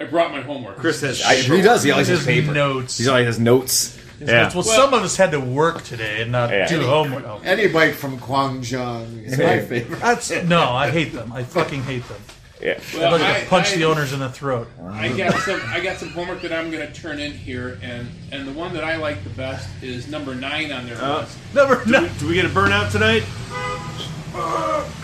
I 0.00 0.04
brought 0.04 0.30
my 0.30 0.42
homework. 0.42 0.76
Chris 0.78 1.00
has 1.00 1.20
I, 1.22 1.34
he 1.34 1.60
does. 1.60 1.82
He 1.82 1.90
always 1.90 2.06
has 2.06 2.18
His 2.18 2.26
paper. 2.26 2.52
notes. 2.52 2.98
He 2.98 3.08
always 3.08 3.26
has 3.26 3.40
notes. 3.40 3.97
Yeah. 4.20 4.52
Well, 4.52 4.62
some 4.62 4.94
of 4.94 5.02
us 5.02 5.16
had 5.16 5.30
to 5.32 5.40
work 5.40 5.82
today 5.84 6.22
and 6.22 6.32
not 6.32 6.50
Yeah. 6.50 6.66
do 6.68 6.80
homework. 6.82 7.24
Oh, 7.26 7.40
Any 7.44 7.68
bike 7.68 7.94
from 7.94 8.18
Guangzhou 8.18 9.24
is 9.24 9.38
my 9.38 9.60
favorite. 9.60 10.00
That's 10.00 10.30
no, 10.44 10.62
I 10.70 10.90
hate 10.90 11.12
them. 11.12 11.32
I 11.32 11.44
fucking 11.44 11.82
hate 11.84 12.06
them. 12.08 12.20
Yeah. 12.60 12.80
Well, 12.94 13.14
I'd 13.14 13.20
like 13.20 13.36
I- 13.36 13.40
to 13.42 13.46
punch 13.46 13.72
I- 13.72 13.76
the 13.76 13.84
owners 13.84 14.12
in 14.12 14.18
the 14.18 14.28
throat. 14.30 14.68
I 14.90 15.08
got 15.16 15.34
some. 15.42 15.60
I 15.66 15.78
got 15.80 15.98
some 15.98 16.08
homework 16.10 16.40
that 16.42 16.52
I'm 16.52 16.70
going 16.72 16.84
to 16.84 16.92
turn 16.92 17.20
in 17.20 17.30
here, 17.32 17.78
and 17.82 18.08
and 18.32 18.48
the 18.48 18.52
one 18.52 18.72
that 18.74 18.82
I 18.82 18.96
like 18.96 19.22
the 19.22 19.30
best 19.30 19.68
is 19.80 20.08
number 20.08 20.34
nine 20.34 20.72
on 20.72 20.86
their 20.86 21.00
uh, 21.00 21.20
list. 21.20 21.38
Never. 21.54 21.84
Do, 21.84 21.90
No. 21.92 22.02
we, 22.02 22.08
do 22.18 22.26
we 22.28 22.34
get 22.34 22.44
a 22.46 22.48
burnout 22.48 22.90
tonight? 22.90 23.22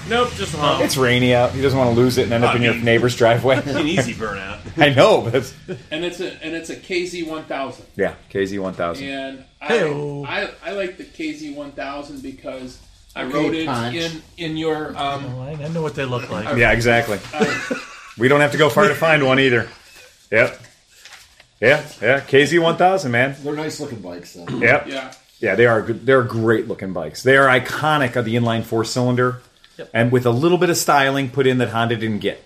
Nope, 0.08 0.30
just 0.34 0.54
hum. 0.54 0.82
It's 0.82 0.96
rainy 0.96 1.34
out. 1.34 1.52
He 1.52 1.62
doesn't 1.62 1.78
want 1.78 1.94
to 1.94 1.96
lose 2.00 2.18
it 2.18 2.24
and 2.24 2.32
end 2.34 2.44
up 2.44 2.52
I 2.54 2.56
in 2.56 2.62
your 2.62 2.74
mean- 2.74 2.84
neighbor's 2.84 3.16
driveway. 3.16 3.56
An 3.66 3.86
easy 3.86 4.12
burnout. 4.14 4.58
I 4.76 4.90
know, 4.90 5.22
but 5.22 5.34
it's, 5.36 5.54
and 5.90 6.04
it's 6.04 6.20
a 6.20 6.32
and 6.44 6.54
it's 6.54 6.68
a 6.70 6.76
KZ 6.76 7.26
1000. 7.28 7.86
yeah, 7.96 8.14
KZ 8.30 8.58
1000. 8.58 9.08
And 9.08 9.44
I, 9.60 9.66
Hey-o. 9.66 10.24
I 10.26 10.50
I 10.64 10.72
like 10.72 10.98
the 10.98 11.04
KZ 11.04 11.54
1000 11.54 12.22
because 12.22 12.78
I 13.16 13.22
Okay, 13.24 13.32
rode 13.34 13.54
it 13.54 13.66
punch. 13.66 13.94
in 13.96 14.22
in 14.36 14.56
your 14.56 14.88
um. 14.96 15.38
I 15.40 15.52
I 15.52 15.68
know 15.68 15.82
what 15.82 15.94
they 15.94 16.04
look 16.04 16.28
like. 16.30 16.56
Yeah, 16.58 16.72
exactly. 16.72 17.18
we 18.18 18.28
don't 18.28 18.40
have 18.40 18.52
to 18.52 18.58
go 18.58 18.68
far 18.68 18.88
to 18.88 18.94
find 18.94 19.24
one 19.24 19.40
either. 19.40 19.68
Yep. 20.30 20.60
Yeah, 21.60 21.82
yeah. 22.02 22.20
KZ 22.20 22.60
1000, 22.60 23.10
man. 23.10 23.36
They're 23.42 23.54
nice 23.54 23.80
looking 23.80 24.00
bikes, 24.00 24.34
though. 24.34 24.46
Yep. 24.58 24.86
Yeah. 24.88 25.12
Yeah, 25.40 25.54
they 25.56 25.66
are 25.66 25.82
good. 25.82 26.06
They're 26.06 26.22
great 26.22 26.68
looking 26.68 26.92
bikes. 26.92 27.22
They 27.22 27.36
are 27.36 27.46
iconic 27.48 28.16
of 28.16 28.24
the 28.24 28.34
inline 28.36 28.64
four 28.64 28.84
cylinder, 28.84 29.40
Yep. 29.78 29.90
and 29.92 30.12
with 30.12 30.24
a 30.26 30.30
little 30.30 30.58
bit 30.58 30.70
of 30.70 30.76
styling 30.76 31.28
put 31.30 31.46
in 31.46 31.58
that 31.58 31.68
Honda 31.70 31.96
didn't 31.96 32.20
get. 32.20 32.42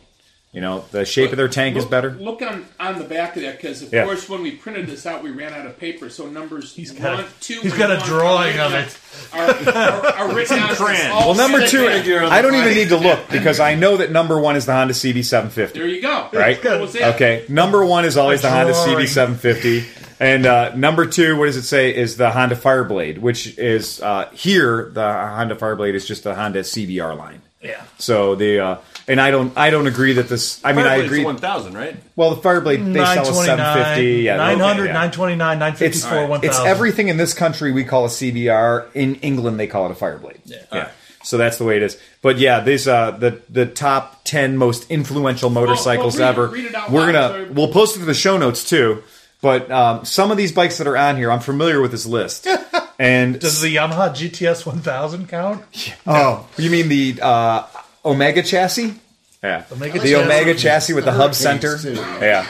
You 0.50 0.62
know, 0.62 0.86
the 0.92 1.04
shape 1.04 1.30
of 1.30 1.36
their 1.36 1.46
tank 1.46 1.76
is 1.76 1.84
better. 1.84 2.10
Look 2.18 2.40
on 2.40 2.64
on 2.80 2.98
the 2.98 3.04
back 3.04 3.36
of 3.36 3.42
that 3.42 3.58
because 3.60 3.82
of 3.82 3.92
Yeah. 3.92 4.04
course 4.04 4.30
when 4.30 4.40
we 4.42 4.52
printed 4.52 4.86
this 4.86 5.04
out 5.04 5.22
we 5.22 5.30
ran 5.30 5.52
out 5.52 5.66
of 5.66 5.78
paper 5.78 6.08
so 6.08 6.26
numbers 6.26 6.74
He's 6.74 6.90
got 6.90 7.20
a- 7.20 7.24
two, 7.40 7.60
he's 7.60 7.72
and 7.72 7.78
got 7.78 7.90
a 7.90 7.98
drawing 8.06 8.58
are 8.58 8.64
of 8.64 8.72
written 8.72 9.74
Are, 9.74 9.74
are, 9.74 10.06
are 10.30 10.34
written 10.34 10.58
on 10.58 10.74
crayon. 10.74 11.10
Well, 11.10 11.34
number 11.34 11.66
two. 11.66 11.86
I 11.86 12.40
don't 12.40 12.54
even 12.54 12.72
need 12.74 12.88
to 12.88 12.96
look 12.96 13.28
because 13.30 13.60
I 13.60 13.74
know 13.74 13.98
that 13.98 14.10
number 14.10 14.40
one 14.40 14.56
is 14.56 14.64
the 14.64 14.72
Honda 14.72 14.94
CB750. 14.94 15.72
There 15.74 15.86
you 15.86 16.00
go. 16.00 16.30
Right? 16.32 16.60
That 16.62 16.80
was 16.80 16.94
it. 16.94 17.02
Okay. 17.02 17.44
Number 17.50 17.84
one 17.84 18.06
is 18.06 18.16
always 18.16 18.40
the 18.40 18.48
Honda 18.50 18.72
drawing. 18.72 18.96
CB750. 19.06 19.97
And 20.20 20.46
uh, 20.46 20.74
number 20.74 21.06
two, 21.06 21.36
what 21.36 21.46
does 21.46 21.56
it 21.56 21.62
say, 21.62 21.94
is 21.94 22.16
the 22.16 22.30
Honda 22.30 22.56
Fireblade, 22.56 23.18
which 23.18 23.56
is 23.58 24.00
uh, 24.02 24.28
here, 24.32 24.90
the 24.92 25.02
Honda 25.02 25.54
Fireblade 25.54 25.94
is 25.94 26.06
just 26.06 26.24
the 26.24 26.34
Honda 26.34 26.60
CBR 26.60 27.16
line. 27.16 27.42
Yeah. 27.62 27.82
So 27.98 28.34
the 28.36 28.60
uh, 28.60 28.76
and 29.08 29.20
I 29.20 29.32
don't 29.32 29.56
I 29.58 29.70
don't 29.70 29.88
agree 29.88 30.12
that 30.14 30.28
this. 30.28 30.64
I 30.64 30.72
mean 30.72 30.86
I 30.86 30.96
agree. 30.96 31.24
One 31.24 31.38
thousand, 31.38 31.74
right? 31.74 31.96
Well, 32.14 32.34
the 32.36 32.40
Fireblade 32.40 32.92
they 32.92 33.04
sell 33.04 33.28
a 33.28 33.44
750, 33.44 34.22
yeah, 34.22 34.36
900, 34.36 34.82
okay, 34.82 34.86
yeah. 34.86 34.92
929, 34.92 35.58
954, 35.58 36.18
It's- 36.18 36.28
1000. 36.28 36.44
It's 36.48 36.58
everything 36.60 37.08
in 37.08 37.16
this 37.16 37.34
country 37.34 37.72
we 37.72 37.82
call 37.82 38.04
a 38.04 38.08
CBR. 38.08 38.86
In 38.94 39.16
England, 39.16 39.58
they 39.58 39.66
call 39.66 39.86
it 39.86 39.90
a 39.90 39.94
Fireblade. 39.94 40.38
Yeah. 40.44 40.90
So 41.24 41.36
that's 41.36 41.58
the 41.58 41.64
way 41.64 41.76
it 41.76 41.82
is. 41.82 42.00
But 42.22 42.38
yeah, 42.38 42.60
these 42.60 42.86
uh, 42.86 43.10
the 43.10 43.42
the 43.50 43.66
top 43.66 44.20
ten 44.22 44.56
most 44.56 44.88
influential 44.88 45.50
motorcycles 45.50 46.16
well, 46.16 46.28
read 46.28 46.38
ever. 46.38 46.46
read 46.48 46.64
it 46.66 46.74
out 46.76 46.90
We're 46.92 47.00
loud, 47.00 47.12
gonna 47.12 47.46
so- 47.48 47.52
we'll 47.54 47.72
post 47.72 47.96
it 47.96 48.00
to 48.00 48.04
the 48.04 48.14
show 48.14 48.38
notes 48.38 48.68
too. 48.68 49.02
But 49.40 49.70
um, 49.70 50.04
some 50.04 50.30
of 50.30 50.36
these 50.36 50.50
bikes 50.52 50.78
that 50.78 50.86
are 50.86 50.96
on 50.96 51.16
here, 51.16 51.30
I'm 51.30 51.40
familiar 51.40 51.80
with 51.80 51.90
this 51.92 52.06
list. 52.06 52.46
And 53.00 53.38
Does 53.38 53.60
the 53.60 53.76
Yamaha 53.76 54.10
GTS 54.10 54.66
1000 54.66 55.28
count? 55.28 55.62
oh, 56.04 56.48
you 56.58 56.68
mean 56.68 56.88
the 56.88 57.20
uh, 57.22 57.64
Omega 58.04 58.42
chassis? 58.42 58.92
Yeah, 59.40 59.62
Omega 59.70 60.00
the 60.00 60.08
chassis. 60.08 60.14
Omega 60.16 60.54
chassis 60.56 60.92
with 60.94 61.04
the 61.04 61.12
hub 61.12 61.32
center. 61.36 61.78
too. 61.78 61.92
Yeah, 61.94 62.44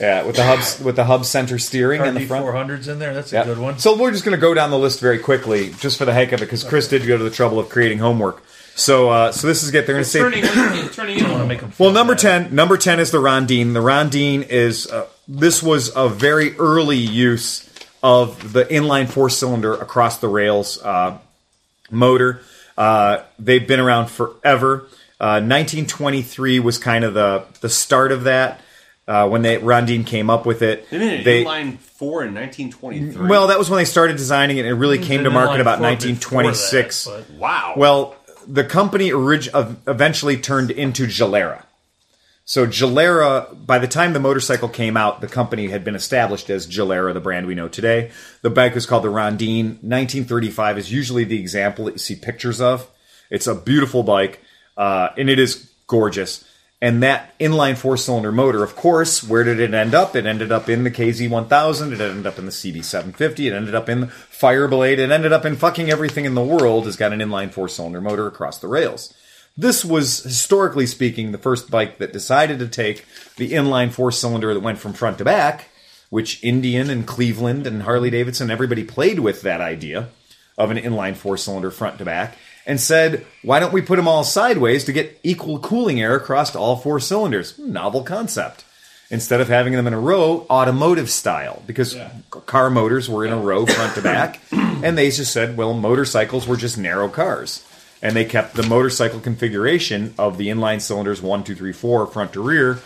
yeah, 0.00 0.24
with 0.24 0.34
the 0.34 0.42
hubs 0.42 0.80
with 0.80 0.96
the 0.96 1.04
hub 1.04 1.24
center 1.24 1.60
steering 1.60 2.04
in 2.04 2.14
the 2.14 2.26
front. 2.26 2.44
400s 2.44 2.88
in 2.88 2.98
there. 2.98 3.14
That's 3.14 3.32
a 3.32 3.36
Yeah. 3.36 3.44
good 3.44 3.58
one. 3.58 3.78
So 3.78 3.96
we're 3.96 4.10
just 4.10 4.24
going 4.24 4.36
to 4.36 4.40
go 4.40 4.54
down 4.54 4.72
the 4.72 4.78
list 4.78 4.98
very 4.98 5.20
quickly, 5.20 5.70
just 5.78 5.98
for 5.98 6.04
the 6.04 6.12
heck 6.12 6.32
of 6.32 6.42
it, 6.42 6.46
because 6.46 6.64
Chris 6.64 6.88
did 6.88 7.06
go 7.06 7.16
to 7.16 7.22
the 7.22 7.30
trouble 7.30 7.60
of 7.60 7.68
creating 7.68 7.98
homework. 7.98 8.42
So, 8.74 9.08
uh, 9.10 9.30
so 9.30 9.46
this 9.46 9.62
is 9.62 9.70
get. 9.70 9.86
They're 9.86 9.94
going 9.94 10.02
to 10.04 10.10
say. 10.10 10.18
Turning 10.18 10.42
in, 10.44 10.88
turning 10.88 11.18
in. 11.20 11.26
I 11.26 11.30
want 11.30 11.42
to 11.44 11.48
make 11.48 11.60
them 11.60 11.72
Well, 11.78 11.92
number 11.92 12.16
ten. 12.16 12.52
Number 12.52 12.76
ten 12.76 12.98
is 12.98 13.12
the 13.12 13.18
Rondine. 13.18 13.72
The 13.72 13.82
Rondine 13.82 14.48
is. 14.48 14.90
Uh, 14.90 15.06
this 15.28 15.62
was 15.62 15.94
a 15.96 16.08
very 16.08 16.56
early 16.58 16.96
use 16.96 17.68
of 18.02 18.52
the 18.52 18.64
inline 18.66 19.08
four 19.08 19.28
cylinder 19.30 19.74
across 19.74 20.18
the 20.18 20.28
rails 20.28 20.80
uh, 20.82 21.18
motor. 21.90 22.40
Uh, 22.76 23.22
they've 23.38 23.66
been 23.66 23.80
around 23.80 24.06
forever. 24.08 24.86
Uh, 25.18 25.40
1923 25.40 26.60
was 26.60 26.78
kind 26.78 27.02
of 27.04 27.14
the 27.14 27.44
the 27.62 27.68
start 27.70 28.12
of 28.12 28.24
that 28.24 28.60
uh, 29.08 29.26
when 29.28 29.40
they 29.42 29.56
Rondine 29.56 30.06
came 30.06 30.28
up 30.28 30.44
with 30.44 30.60
it. 30.62 30.88
They 30.90 30.98
made 30.98 31.18
an 31.20 31.24
They- 31.24 31.44
inline 31.44 31.78
four 31.78 32.22
in 32.22 32.34
nineteen 32.34 32.70
twenty 32.70 33.10
three. 33.10 33.26
well, 33.28 33.46
that 33.46 33.58
was 33.58 33.70
when 33.70 33.78
they 33.78 33.86
started 33.86 34.18
designing 34.18 34.58
it. 34.58 34.66
It 34.66 34.74
really 34.74 34.98
came 34.98 35.24
to 35.24 35.30
market 35.30 35.60
about 35.62 35.80
1926. 35.80 37.04
that, 37.06 37.30
wow. 37.38 37.72
Well, 37.76 38.14
the 38.46 38.62
company 38.64 39.10
orig- 39.10 39.48
eventually 39.54 40.36
turned 40.36 40.70
into 40.70 41.06
Gilera. 41.06 41.62
So 42.48 42.64
Gilera, 42.64 43.66
by 43.66 43.80
the 43.80 43.88
time 43.88 44.12
the 44.12 44.20
motorcycle 44.20 44.68
came 44.68 44.96
out, 44.96 45.20
the 45.20 45.26
company 45.26 45.66
had 45.66 45.82
been 45.82 45.96
established 45.96 46.48
as 46.48 46.68
Gilera, 46.68 47.12
the 47.12 47.18
brand 47.18 47.48
we 47.48 47.56
know 47.56 47.66
today. 47.66 48.12
The 48.42 48.50
bike 48.50 48.76
was 48.76 48.86
called 48.86 49.02
the 49.02 49.08
Rondine. 49.08 49.82
1935 49.82 50.78
is 50.78 50.92
usually 50.92 51.24
the 51.24 51.40
example 51.40 51.86
that 51.86 51.94
you 51.94 51.98
see 51.98 52.14
pictures 52.14 52.60
of. 52.60 52.88
It's 53.30 53.48
a 53.48 53.54
beautiful 53.56 54.04
bike, 54.04 54.40
uh, 54.76 55.08
and 55.18 55.28
it 55.28 55.40
is 55.40 55.72
gorgeous. 55.88 56.44
And 56.80 57.02
that 57.02 57.36
inline 57.40 57.76
four-cylinder 57.76 58.30
motor, 58.30 58.62
of 58.62 58.76
course, 58.76 59.24
where 59.24 59.42
did 59.42 59.58
it 59.58 59.74
end 59.74 59.92
up? 59.92 60.14
It 60.14 60.24
ended 60.24 60.52
up 60.52 60.68
in 60.68 60.84
the 60.84 60.90
KZ1000. 60.92 61.94
It 61.94 62.00
ended 62.00 62.28
up 62.28 62.38
in 62.38 62.46
the 62.46 62.52
CB750. 62.52 63.46
It 63.46 63.54
ended 63.54 63.74
up 63.74 63.88
in 63.88 64.02
the 64.02 64.06
Fireblade. 64.06 64.98
It 64.98 65.10
ended 65.10 65.32
up 65.32 65.44
in 65.44 65.56
fucking 65.56 65.90
everything 65.90 66.26
in 66.26 66.36
the 66.36 66.44
world 66.44 66.84
has 66.84 66.96
got 66.96 67.12
an 67.12 67.18
inline 67.18 67.50
four-cylinder 67.50 68.00
motor 68.00 68.28
across 68.28 68.58
the 68.58 68.68
rails. 68.68 69.12
This 69.56 69.84
was, 69.84 70.22
historically 70.22 70.86
speaking, 70.86 71.32
the 71.32 71.38
first 71.38 71.70
bike 71.70 71.96
that 71.98 72.12
decided 72.12 72.58
to 72.58 72.68
take 72.68 73.06
the 73.36 73.52
inline 73.52 73.90
four 73.90 74.12
cylinder 74.12 74.52
that 74.52 74.60
went 74.60 74.78
from 74.78 74.92
front 74.92 75.16
to 75.18 75.24
back, 75.24 75.70
which 76.10 76.44
Indian 76.44 76.90
and 76.90 77.06
Cleveland 77.06 77.66
and 77.66 77.82
Harley 77.82 78.10
Davidson, 78.10 78.50
everybody 78.50 78.84
played 78.84 79.20
with 79.20 79.40
that 79.42 79.62
idea 79.62 80.10
of 80.58 80.70
an 80.70 80.76
inline 80.76 81.16
four 81.16 81.38
cylinder 81.38 81.70
front 81.70 81.96
to 81.98 82.04
back, 82.04 82.36
and 82.66 82.78
said, 82.78 83.24
why 83.42 83.58
don't 83.58 83.72
we 83.72 83.80
put 83.80 83.96
them 83.96 84.08
all 84.08 84.24
sideways 84.24 84.84
to 84.84 84.92
get 84.92 85.18
equal 85.22 85.58
cooling 85.58 86.00
air 86.02 86.16
across 86.16 86.54
all 86.54 86.76
four 86.76 87.00
cylinders? 87.00 87.56
Hmm, 87.56 87.72
novel 87.72 88.02
concept. 88.02 88.64
Instead 89.08 89.40
of 89.40 89.48
having 89.48 89.72
them 89.72 89.86
in 89.86 89.94
a 89.94 90.00
row, 90.00 90.46
automotive 90.50 91.08
style, 91.08 91.62
because 91.66 91.92
c- 91.92 92.00
car 92.28 92.68
motors 92.68 93.08
were 93.08 93.24
in 93.24 93.32
a 93.32 93.38
row 93.38 93.64
front 93.64 93.94
to 93.94 94.02
back, 94.02 94.40
and 94.52 94.98
they 94.98 95.10
just 95.10 95.32
said, 95.32 95.56
well, 95.56 95.72
motorcycles 95.74 96.46
were 96.46 96.56
just 96.56 96.76
narrow 96.76 97.08
cars 97.08 97.64
and 98.02 98.14
they 98.14 98.24
kept 98.24 98.54
the 98.54 98.62
motorcycle 98.62 99.20
configuration 99.20 100.14
of 100.18 100.38
the 100.38 100.48
inline 100.48 100.80
cylinders 100.80 101.22
one, 101.22 101.44
two, 101.44 101.54
three, 101.54 101.72
four, 101.72 102.06
front 102.06 102.32
to 102.34 102.42
rear. 102.42 102.78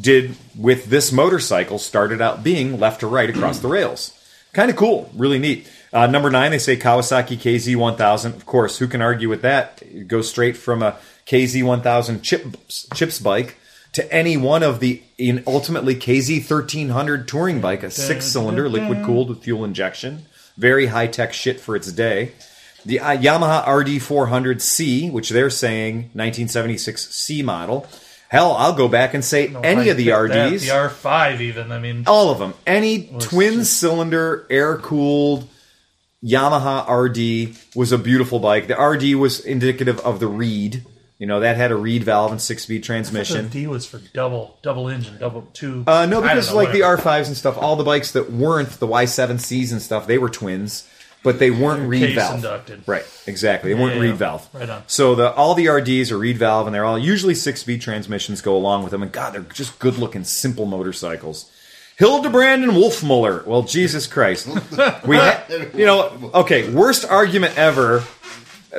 Did 0.00 0.36
with 0.56 0.86
this 0.86 1.12
motorcycle 1.12 1.78
started 1.78 2.22
out 2.22 2.42
being 2.42 2.80
left 2.80 3.00
to 3.00 3.06
right 3.06 3.28
across 3.28 3.58
the 3.58 3.68
rails. 3.68 4.18
Kind 4.52 4.70
of 4.70 4.76
cool, 4.76 5.10
really 5.14 5.38
neat. 5.38 5.68
Uh, 5.92 6.06
number 6.06 6.30
nine, 6.30 6.50
they 6.50 6.58
say 6.58 6.76
Kawasaki 6.76 7.36
KZ1000. 7.36 8.34
Of 8.34 8.46
course, 8.46 8.78
who 8.78 8.88
can 8.88 9.02
argue 9.02 9.28
with 9.28 9.42
that? 9.42 9.82
It 9.82 10.08
goes 10.08 10.28
straight 10.30 10.56
from 10.56 10.82
a 10.82 10.96
KZ1000 11.26 12.22
chips, 12.22 12.88
chips 12.94 13.18
bike 13.18 13.56
to 13.92 14.10
any 14.12 14.36
one 14.36 14.62
of 14.62 14.80
the 14.80 15.02
ultimately 15.46 15.94
KZ1300 15.94 17.26
touring 17.26 17.60
bike, 17.60 17.82
a 17.82 17.90
six 17.90 18.26
cylinder 18.26 18.68
liquid 18.68 19.04
cooled 19.04 19.28
with 19.28 19.42
fuel 19.42 19.64
injection. 19.64 20.26
Very 20.56 20.86
high 20.86 21.06
tech 21.06 21.32
shit 21.32 21.60
for 21.60 21.76
its 21.76 21.92
day. 21.92 22.32
The 22.84 23.00
uh, 23.00 23.16
Yamaha 23.16 23.64
RD400C, 23.64 25.10
which 25.12 25.30
they're 25.30 25.50
saying 25.50 25.96
1976 26.14 27.14
C 27.14 27.42
model. 27.42 27.86
Hell, 28.28 28.52
I'll 28.52 28.72
go 28.72 28.88
back 28.88 29.12
and 29.12 29.22
say 29.24 29.54
any 29.62 29.90
of 29.90 29.98
the 29.98 30.10
RDs, 30.10 30.62
the 30.62 30.70
R5 30.70 31.40
even. 31.40 31.70
I 31.70 31.78
mean, 31.78 32.04
all 32.06 32.30
of 32.30 32.38
them, 32.38 32.54
any 32.66 33.12
twin 33.20 33.64
cylinder 33.64 34.46
air 34.48 34.78
cooled 34.78 35.46
Yamaha 36.24 36.88
RD 36.88 37.56
was 37.76 37.92
a 37.92 37.98
beautiful 37.98 38.38
bike. 38.38 38.68
The 38.68 38.76
RD 38.80 39.14
was 39.16 39.40
indicative 39.40 39.98
of 40.00 40.20
the 40.20 40.28
Reed. 40.28 40.84
You 41.18 41.26
know 41.26 41.40
that 41.40 41.56
had 41.56 41.70
a 41.70 41.76
Reed 41.76 42.02
valve 42.02 42.32
and 42.32 42.40
six 42.40 42.64
speed 42.64 42.82
transmission. 42.82 43.44
the. 43.44 43.50
D 43.50 43.66
was 43.68 43.86
for 43.86 43.98
double, 44.12 44.58
double 44.62 44.88
engine, 44.88 45.18
double 45.18 45.42
two. 45.52 45.84
Uh, 45.86 46.06
no, 46.06 46.20
because 46.20 46.50
know, 46.50 46.56
like 46.56 46.68
whatever. 46.68 46.96
the 46.96 47.02
R5s 47.02 47.26
and 47.28 47.36
stuff, 47.36 47.56
all 47.56 47.76
the 47.76 47.84
bikes 47.84 48.12
that 48.12 48.32
weren't 48.32 48.70
the 48.70 48.88
Y7Cs 48.88 49.70
and 49.70 49.80
stuff, 49.80 50.06
they 50.08 50.18
were 50.18 50.30
twins, 50.30 50.88
but 51.22 51.38
they 51.38 51.50
weren't 51.50 51.88
Reed 51.88 52.02
case 52.08 52.14
valve. 52.16 52.34
inducted. 52.36 52.82
Right, 52.86 53.04
exactly. 53.26 53.72
They 53.72 53.80
weren't 53.80 53.96
Yeah, 53.96 54.02
Reed 54.02 54.14
valve. 54.16 54.48
Right 54.52 54.68
on. 54.68 54.82
So 54.86 55.14
the 55.14 55.32
all 55.32 55.54
the 55.54 55.68
RDs 55.68 56.10
are 56.10 56.18
Reed 56.18 56.38
valve, 56.38 56.66
and 56.66 56.74
they're 56.74 56.84
all 56.84 56.98
usually 56.98 57.34
six 57.34 57.60
speed 57.60 57.80
transmissions 57.80 58.40
go 58.40 58.56
along 58.56 58.82
with 58.82 58.90
them. 58.92 59.02
And 59.02 59.12
God, 59.12 59.34
they're 59.34 59.42
just 59.42 59.78
good 59.78 59.98
looking, 59.98 60.24
simple 60.24 60.66
motorcycles. 60.66 61.50
Hildebrand 61.96 62.64
and 62.64 62.72
Wolfmuller. 62.72 63.46
Well, 63.46 63.62
Jesus 63.62 64.06
Christ, 64.06 64.46
we 65.06 65.16
ha- 65.16 65.44
you 65.74 65.84
know 65.86 66.30
okay 66.34 66.72
worst 66.72 67.04
argument 67.04 67.56
ever. 67.58 68.02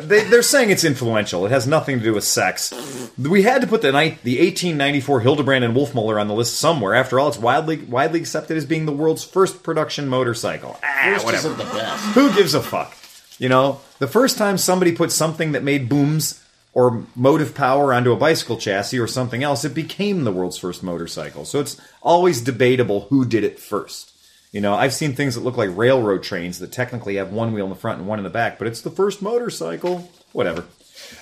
They, 0.02 0.24
they're 0.24 0.42
saying 0.42 0.72
it's 0.72 0.84
influential. 0.84 1.46
It 1.46 1.52
has 1.52 1.68
nothing 1.68 2.00
to 2.00 2.04
do 2.04 2.14
with 2.16 2.24
sex. 2.24 2.74
We 3.18 3.44
had 3.44 3.62
to 3.62 3.68
put 3.68 3.84
the 3.84 3.92
night 3.92 4.24
the 4.24 4.40
1894 4.40 5.22
Hildebrand 5.22 5.64
and 5.64 5.76
Wolfmuller 5.76 6.20
on 6.20 6.28
the 6.28 6.34
list 6.34 6.58
somewhere. 6.58 6.96
After 6.96 7.20
all, 7.20 7.28
it's 7.28 7.38
widely 7.38 7.78
widely 7.78 8.20
accepted 8.20 8.58
as 8.58 8.66
being 8.66 8.88
the 8.88 8.92
world's 8.92 9.24
first 9.24 9.62
production 9.62 10.08
motorcycle. 10.08 10.80
Ah, 10.84 11.20
whatever. 11.24 11.50
isn't 11.50 11.58
the 11.58 11.66
best. 11.66 12.04
Who 12.16 12.34
gives 12.34 12.56
a 12.56 12.62
fuck? 12.62 12.96
You 13.38 13.50
know, 13.50 13.82
the 14.00 14.08
first 14.08 14.38
time 14.38 14.58
somebody 14.58 14.94
put 14.96 15.12
something 15.12 15.52
that 15.52 15.64
made 15.64 15.90
booms 15.90 16.44
or 16.74 17.04
motive 17.16 17.54
power 17.54 17.94
onto 17.94 18.12
a 18.12 18.16
bicycle 18.16 18.58
chassis 18.58 18.98
or 18.98 19.08
something 19.08 19.44
else, 19.44 19.64
it 19.64 19.76
became 19.76 20.24
the 20.24 20.32
world's 20.32 20.58
first 20.58 20.82
motorcycle. 20.82 21.46
So 21.46 21.60
it's 21.60 21.80
always 22.02 22.42
debatable 22.42 23.02
who 23.10 23.26
did 23.26 23.44
it 23.44 23.60
first. 23.60 24.13
You 24.54 24.62
know, 24.62 24.76
I've 24.76 24.94
seen 24.94 25.16
things 25.16 25.34
that 25.36 25.42
look 25.42 25.58
like 25.58 25.76
railroad 25.76 26.22
trains 26.24 26.60
that 26.60 26.72
technically 26.72 27.16
have 27.16 27.32
one 27.34 27.52
wheel 27.54 27.66
in 27.66 27.70
the 27.72 27.76
front 27.76 27.98
and 28.00 28.08
one 28.08 28.20
in 28.20 28.24
the 28.24 28.30
back, 28.30 28.58
but 28.60 28.68
it's 28.68 28.82
the 28.82 28.92
first 28.92 29.22
motorcycle. 29.22 30.10
Whatever. 30.32 30.64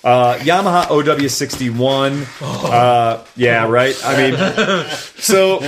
Uh, 0.03 0.35
Yamaha 0.35 0.83
OW61. 0.85 2.27
Uh, 2.41 3.23
yeah, 3.37 3.67
right. 3.67 3.99
I 4.03 4.17
mean, 4.17 4.87
so 5.17 5.59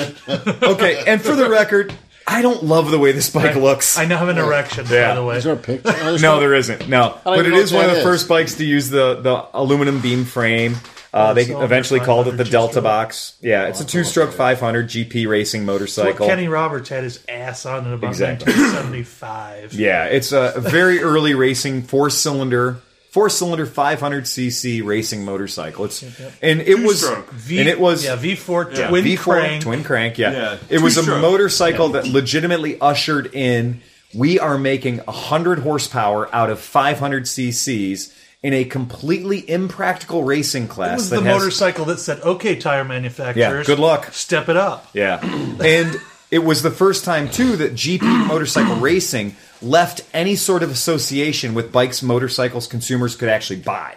okay. 0.62 1.04
And 1.08 1.22
for 1.22 1.36
the 1.36 1.50
record, 1.50 1.94
I 2.28 2.42
don't 2.42 2.64
love 2.64 2.92
the 2.92 3.00
way 3.00 3.12
this 3.14 3.30
bike 3.30 3.56
looks. 3.56 3.98
I 3.98 4.06
now 4.06 4.18
have 4.18 4.30
an 4.30 4.38
erection, 4.38 4.86
Yeah. 4.90 5.10
by 5.10 5.16
the 5.16 5.24
way. 5.24 5.38
Is 5.38 5.44
there 5.46 5.54
a 5.54 5.58
picture? 5.58 6.18
No, 6.20 6.40
there 6.40 6.54
isn't. 6.56 6.88
No, 6.90 7.12
don't 7.12 7.24
but 7.24 7.40
it 7.40 7.48
even 7.48 7.52
know 7.54 7.60
is 7.60 7.72
what 7.72 7.80
one 7.80 7.86
of 7.86 7.92
that 7.92 7.96
the 7.96 8.00
is. 8.02 8.06
first 8.06 8.28
bikes 8.28 8.56
to 8.56 8.66
use 8.66 8.90
the 8.90 9.22
the 9.22 9.46
aluminum 9.54 10.00
beam 10.02 10.26
frame. 10.26 10.76
Uh, 11.14 11.34
they 11.34 11.44
eventually 11.44 12.00
called 12.00 12.28
it 12.28 12.38
the 12.38 12.44
Delta 12.44 12.74
two-stroke. 12.74 12.84
Box. 12.84 13.34
Yeah, 13.42 13.68
it's 13.68 13.80
a 13.82 13.86
two-stroke 13.86 14.32
500 14.34 14.88
GP 14.88 15.28
racing 15.28 15.62
What 15.66 15.74
motorcycle. 15.74 16.26
Kenny 16.28 16.48
Roberts 16.48 16.90
had 16.90 17.04
his 17.04 17.24
ass 17.30 17.66
on 17.68 17.86
in 17.86 17.94
about 17.94 18.10
Exactly. 18.10 18.52
1975. 18.52 19.74
Yeah, 19.80 20.06
it's 20.06 20.32
a 20.32 20.54
very 20.60 21.02
early 21.02 21.34
racing 21.36 21.84
four-cylinder 21.84 22.78
four 23.12 23.30
cylinder 23.30 23.68
500 23.68 24.24
cc 24.24 24.84
racing 24.84 25.24
motorcycle. 25.24 25.86
It's 25.86 26.02
and 26.42 26.62
it 26.62 26.80
was 26.80 27.02
Two-stroke. 27.02 27.32
V, 27.32 27.60
and 27.60 27.70
it 27.70 27.80
was 27.80 28.04
yeah 28.04 28.16
V4 28.18 28.76
Yeah. 28.76 28.88
twin 28.88 29.06
V4 29.06 29.18
crank. 29.20 29.62
twin 29.64 29.84
crank. 29.84 30.18
Yeah, 30.18 30.32
Yeah, 30.32 30.58
it 30.70 30.82
was 30.82 30.98
a 30.98 31.02
two-stroke. 31.02 31.22
motorcycle 31.22 31.90
that 31.90 32.08
legitimately 32.08 32.80
ushered 32.82 33.30
in. 33.36 33.82
We 34.16 34.40
are 34.40 34.58
making 34.58 35.00
hundred 35.08 35.60
horsepower 35.60 36.28
out 36.34 36.50
of 36.50 36.60
500 36.60 37.26
cc's 37.26 38.12
in 38.44 38.54
a 38.54 38.66
completely 38.66 39.50
impractical 39.50 40.24
racing 40.24 40.68
class. 40.68 40.92
It 40.92 40.96
was 40.96 41.10
that 41.12 41.16
the 41.22 41.24
has- 41.24 41.40
motorcycle 41.40 41.86
that 41.86 42.00
said, 42.00 42.20
"Okay, 42.22 42.56
tire 42.58 42.84
manufacturers, 42.84 43.38
Yeah, 43.38 43.64
good 43.64 43.80
luck. 43.80 44.10
step 44.14 44.50
it 44.50 44.58
up." 44.58 44.88
Yeah. 44.94 45.20
And 45.64 46.00
it 46.30 46.44
was 46.44 46.62
the 46.62 46.72
first 46.72 47.06
time, 47.06 47.30
too, 47.30 47.56
that 47.58 47.74
GP 47.74 48.06
motorcycle 48.28 48.76
racing 48.76 49.36
left 49.62 50.02
any 50.14 50.36
sort 50.36 50.62
of 50.62 50.70
association 50.72 51.54
with 51.54 51.72
bikes, 51.72 52.02
motorcycles 52.04 52.68
consumers 52.68 53.16
could 53.16 53.30
actually 53.30 53.60
buy. 53.60 53.96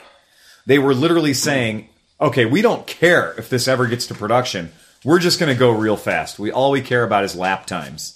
They 0.65 0.79
were 0.79 0.95
literally 0.95 1.35
saying, 1.35 1.89
okay, 2.21 2.45
we 2.45 2.63
don't 2.63 2.87
care 2.87 3.35
if 3.39 3.49
this 3.51 3.67
ever 3.67 3.87
gets 3.87 4.07
to 4.07 4.15
production. 4.15 4.71
We're 5.05 5.19
just 5.19 5.39
going 5.41 5.53
to 5.53 5.59
go 5.59 5.71
real 5.71 5.97
fast. 5.97 6.39
We 6.39 6.51
all 6.53 6.71
we 6.71 6.81
care 6.83 7.03
about 7.05 7.25
is 7.25 7.35
lap 7.35 7.67
times. 7.67 8.13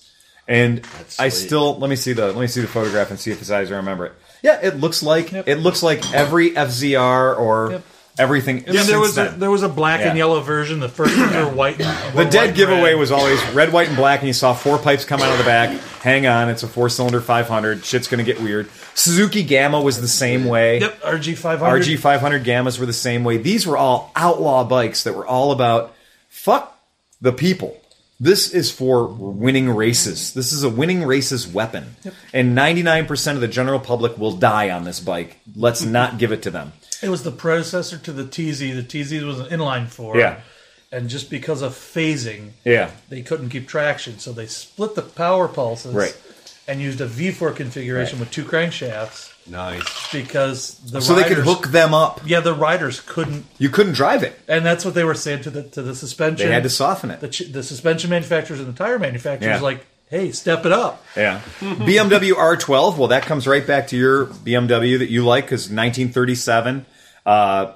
And 0.48 0.82
I 1.18 1.28
still 1.28 1.78
let 1.78 1.88
me 1.90 1.96
see 1.96 2.12
the 2.12 2.26
let 2.28 2.36
me 2.40 2.46
see 2.48 2.60
the 2.60 2.66
photograph 2.66 3.10
and 3.10 3.18
see 3.20 3.30
if 3.30 3.38
his 3.38 3.50
eyes 3.50 3.70
remember 3.70 4.06
it. 4.06 4.12
Yeah, 4.43 4.59
it 4.62 4.78
looks 4.80 5.03
like 5.03 5.32
Yep. 5.32 5.49
it 5.49 5.57
looks 5.57 5.82
like 5.82 6.12
every 6.14 6.51
FZR 6.57 7.34
or 7.36 7.70
Yep. 7.72 7.82
everything. 8.18 8.64
I 8.68 8.72
mean, 8.72 8.86
there 8.86 8.99
was 9.01 9.16
a, 9.18 9.34
there 9.36 9.51
was 9.51 9.62
a 9.62 9.68
black 9.68 10.01
and 10.01 10.11
Yeah. 10.11 10.24
yellow 10.26 10.41
version. 10.41 10.80
The 10.80 10.88
first 10.88 11.16
ones 11.18 11.34
were 11.34 11.47
white. 11.49 11.80
And, 11.80 12.16
The 12.18 12.24
dead 12.24 12.47
white 12.49 12.55
giveaway 12.55 12.91
red. 12.93 12.99
was 12.99 13.12
always 13.12 13.43
red, 13.55 13.72
white, 13.72 13.88
and 13.88 13.97
black, 13.97 14.20
and 14.20 14.28
you 14.28 14.32
saw 14.34 14.53
four 14.55 14.78
pipes 14.78 15.05
come 15.05 15.20
out 15.22 15.30
of 15.32 15.38
the 15.38 15.45
back. 15.45 15.70
Hang 16.03 16.26
on, 16.26 16.49
it's 16.49 16.62
a 16.62 16.68
four 16.68 16.88
cylinder 16.88 17.20
500. 17.20 17.84
Shit's 17.84 18.09
going 18.09 18.24
to 18.24 18.24
get 18.24 18.41
weird. 18.43 18.68
Suzuki 18.95 19.43
Gamma 19.43 19.80
was 19.80 20.01
the 20.01 20.09
same 20.09 20.45
way. 20.47 20.80
Yep, 20.80 21.03
RG 21.03 21.34
five 21.36 21.61
hundred. 21.61 21.82
RG 21.82 21.97
500 21.99 22.45
Gammas 22.45 22.78
were 22.78 22.86
the 22.86 22.93
same 22.93 23.24
way. 23.24 23.36
These 23.38 23.66
were 23.66 23.76
all 23.76 24.11
outlaw 24.16 24.64
bikes 24.64 25.05
that 25.05 25.14
were 25.14 25.26
all 25.26 25.53
about 25.53 25.95
fuck 26.28 26.76
the 27.20 27.32
people. 27.32 27.76
This 28.22 28.52
is 28.52 28.70
for 28.70 29.06
winning 29.06 29.70
races. 29.70 30.34
This 30.34 30.52
is 30.52 30.62
a 30.62 30.68
winning 30.68 31.04
races 31.04 31.48
weapon. 31.48 31.96
And 32.34 32.56
99% 32.56 33.34
of 33.34 33.40
the 33.40 33.48
general 33.48 33.80
public 33.80 34.18
will 34.18 34.32
die 34.32 34.68
on 34.68 34.84
this 34.84 35.00
bike. 35.00 35.38
Let's 35.56 35.80
mm-hmm. 35.82 35.92
not 35.92 36.18
give 36.18 36.30
it 36.30 36.42
to 36.42 36.50
them. 36.50 36.74
It 37.02 37.08
was 37.08 37.22
the 37.22 37.30
predecessor 37.30 37.96
to 37.96 38.12
the 38.12 38.24
TZ. 38.26 38.58
The 38.58 38.82
TZ 38.82 39.24
was 39.24 39.40
an 39.40 39.46
inline 39.46 39.88
four. 39.88 40.18
Yeah. 40.18 40.40
And 40.92 41.08
just 41.08 41.30
because 41.30 41.62
of 41.62 41.72
phasing, 41.72 42.50
Yeah. 42.64 42.90
they 43.08 43.22
couldn't 43.22 43.48
keep 43.48 43.66
traction, 43.66 44.18
so 44.18 44.32
they 44.32 44.46
split 44.46 44.96
the 44.96 45.02
power 45.02 45.48
pulses 45.48 45.94
Right. 45.94 46.16
and 46.68 46.80
used 46.80 47.00
a 47.00 47.06
V4 47.06 47.56
configuration 47.56 48.18
with 48.20 48.30
two 48.30 48.44
crankshafts 48.44 49.30
Nice. 49.51 50.12
because 50.12 50.74
the 50.90 51.01
So 51.03 51.14
they 51.14 51.22
riders, 51.22 51.36
could 51.38 51.44
hook 51.44 51.66
them 51.68 51.92
up. 51.92 52.20
Yeah, 52.24 52.40
the 52.40 52.55
riders 52.55 53.01
couldn't, 53.01 53.44
You 53.59 53.68
couldn't 53.68 53.92
drive 53.94 54.22
it. 54.22 54.38
and 54.48 54.64
that's 54.64 54.84
what 54.84 54.94
they 54.94 55.05
were 55.05 55.14
saying 55.14 55.42
to 55.42 55.51
the 55.51 55.62
to 55.64 55.82
the 55.82 55.94
suspension. 55.94 56.46
They 56.48 56.55
had 56.55 56.62
to 56.62 56.70
soften 56.70 57.11
it. 57.11 57.20
the, 57.20 57.28
ch- 57.28 57.51
the 57.53 57.62
suspension 57.62 58.11
manufacturers 58.11 58.61
and 58.61 58.68
the 58.68 58.78
tire 58.78 58.98
manufacturers 58.98 59.57
Yeah. 59.57 59.61
like, 59.61 59.84
hey, 60.09 60.32
step 60.32 60.64
it 60.66 60.72
up. 60.72 61.05
Yeah. 61.16 61.40
BMW 61.61 62.32
R12, 62.32 62.96
well, 62.96 63.09
that 63.09 63.24
comes 63.24 63.46
right 63.46 63.66
back 63.66 63.88
to 63.88 63.96
your 63.96 64.26
BMW 64.26 64.98
that 64.98 65.11
you 65.11 65.24
like 65.24 65.44
because 65.44 65.62
1937. 65.70 66.86
Uh, 67.26 67.72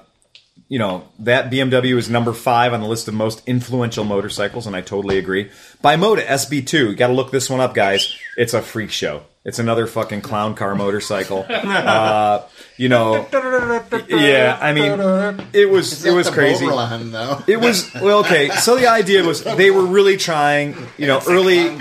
you 0.67 0.79
know, 0.79 1.07
that 1.19 1.51
BMW 1.51 1.97
is 1.97 2.09
number 2.09 2.33
five 2.33 2.73
on 2.73 2.81
the 2.81 2.87
list 2.87 3.07
of 3.07 3.13
most 3.13 3.43
influential 3.47 4.03
motorcycles, 4.03 4.65
and 4.65 4.75
I 4.75 4.81
totally 4.81 5.17
agree. 5.17 5.51
Bimota 5.83 6.25
SB2, 6.25 6.73
you 6.73 6.95
got 6.95 7.07
to 7.07 7.13
look 7.13 7.31
this 7.31 7.49
one 7.49 7.59
up, 7.59 7.75
guys. 7.75 8.15
It's 8.35 8.53
a 8.53 8.61
freak 8.61 8.89
show. 8.89 9.23
It's 9.43 9.59
another 9.59 9.85
fucking 9.85 10.21
clown 10.21 10.55
car 10.55 10.73
motorcycle. 10.75 11.45
Uh, 11.75 12.47
you 12.77 12.89
know, 12.89 13.27
yeah, 14.09 14.57
I 14.59 14.73
mean, 14.73 15.47
it 15.53 15.69
was 15.69 16.05
it 16.05 16.13
was 16.13 16.29
crazy. 16.29 16.65
Line. 16.65 17.13
It 17.47 17.57
was 17.57 17.93
well, 17.93 18.19
okay. 18.19 18.49
So 18.49 18.75
the 18.75 18.87
idea 18.87 19.23
was 19.23 19.43
they 19.43 19.71
were 19.71 19.85
really 19.85 20.17
trying, 20.17 20.75
you 20.97 21.07
know, 21.07 21.21
early, 21.27 21.77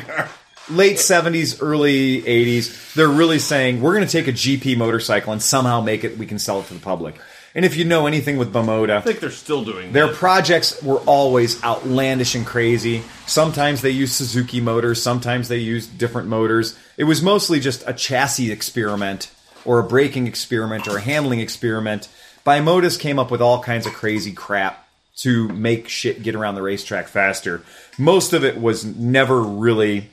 late 0.69 0.99
seventies, 0.99 1.61
early 1.61 2.27
eighties. 2.27 2.95
They're 2.95 3.09
really 3.09 3.39
saying 3.39 3.81
we're 3.81 3.95
going 3.95 4.07
to 4.07 4.13
take 4.13 4.29
a 4.29 4.33
GP 4.33 4.77
motorcycle 4.77 5.33
and 5.33 5.43
somehow 5.43 5.81
make 5.81 6.05
it. 6.05 6.17
We 6.17 6.27
can 6.27 6.39
sell 6.39 6.61
it 6.61 6.67
to 6.67 6.75
the 6.75 6.81
public. 6.81 7.17
And 7.55 7.65
if 7.65 7.77
you 7.77 7.85
know 7.85 8.07
anything 8.07 8.37
with 8.37 8.53
Bimota, 8.53 8.97
I 8.97 9.01
think 9.01 9.21
they're 9.21 9.31
still 9.31 9.65
doing 9.65 9.93
their 9.93 10.09
that. 10.09 10.17
projects 10.17 10.83
were 10.83 10.99
always 11.01 11.63
outlandish 11.63 12.35
and 12.35 12.45
crazy. 12.45 13.03
Sometimes 13.27 13.81
they 13.81 13.91
used 13.91 14.15
Suzuki 14.15 14.61
motors, 14.61 15.01
sometimes 15.01 15.49
they 15.49 15.59
used 15.59 15.97
different 15.97 16.27
motors. 16.27 16.77
It 16.97 17.05
was 17.05 17.23
mostly 17.23 17.61
just 17.61 17.85
a 17.87 17.93
chassis 17.93 18.51
experiment 18.51 19.31
or 19.65 19.79
a 19.79 19.85
braking 19.85 20.27
experiment 20.27 20.89
or 20.89 20.97
a 20.97 21.01
handling 21.01 21.41
experiment. 21.41 22.09
Bimotas 22.45 22.99
came 22.99 23.19
up 23.19 23.31
with 23.31 23.41
all 23.41 23.63
kinds 23.63 23.87
of 23.87 23.93
crazy 23.93 24.33
crap 24.33 24.87
to 25.17 25.49
make 25.49 25.89
shit 25.89 26.23
get 26.23 26.35
around 26.35 26.57
the 26.57 26.63
racetrack 26.63 27.07
faster. 27.07 27.63
Most 27.97 28.33
of 28.33 28.45
it 28.45 28.61
was 28.61 28.85
never 28.85 29.41
really 29.41 30.11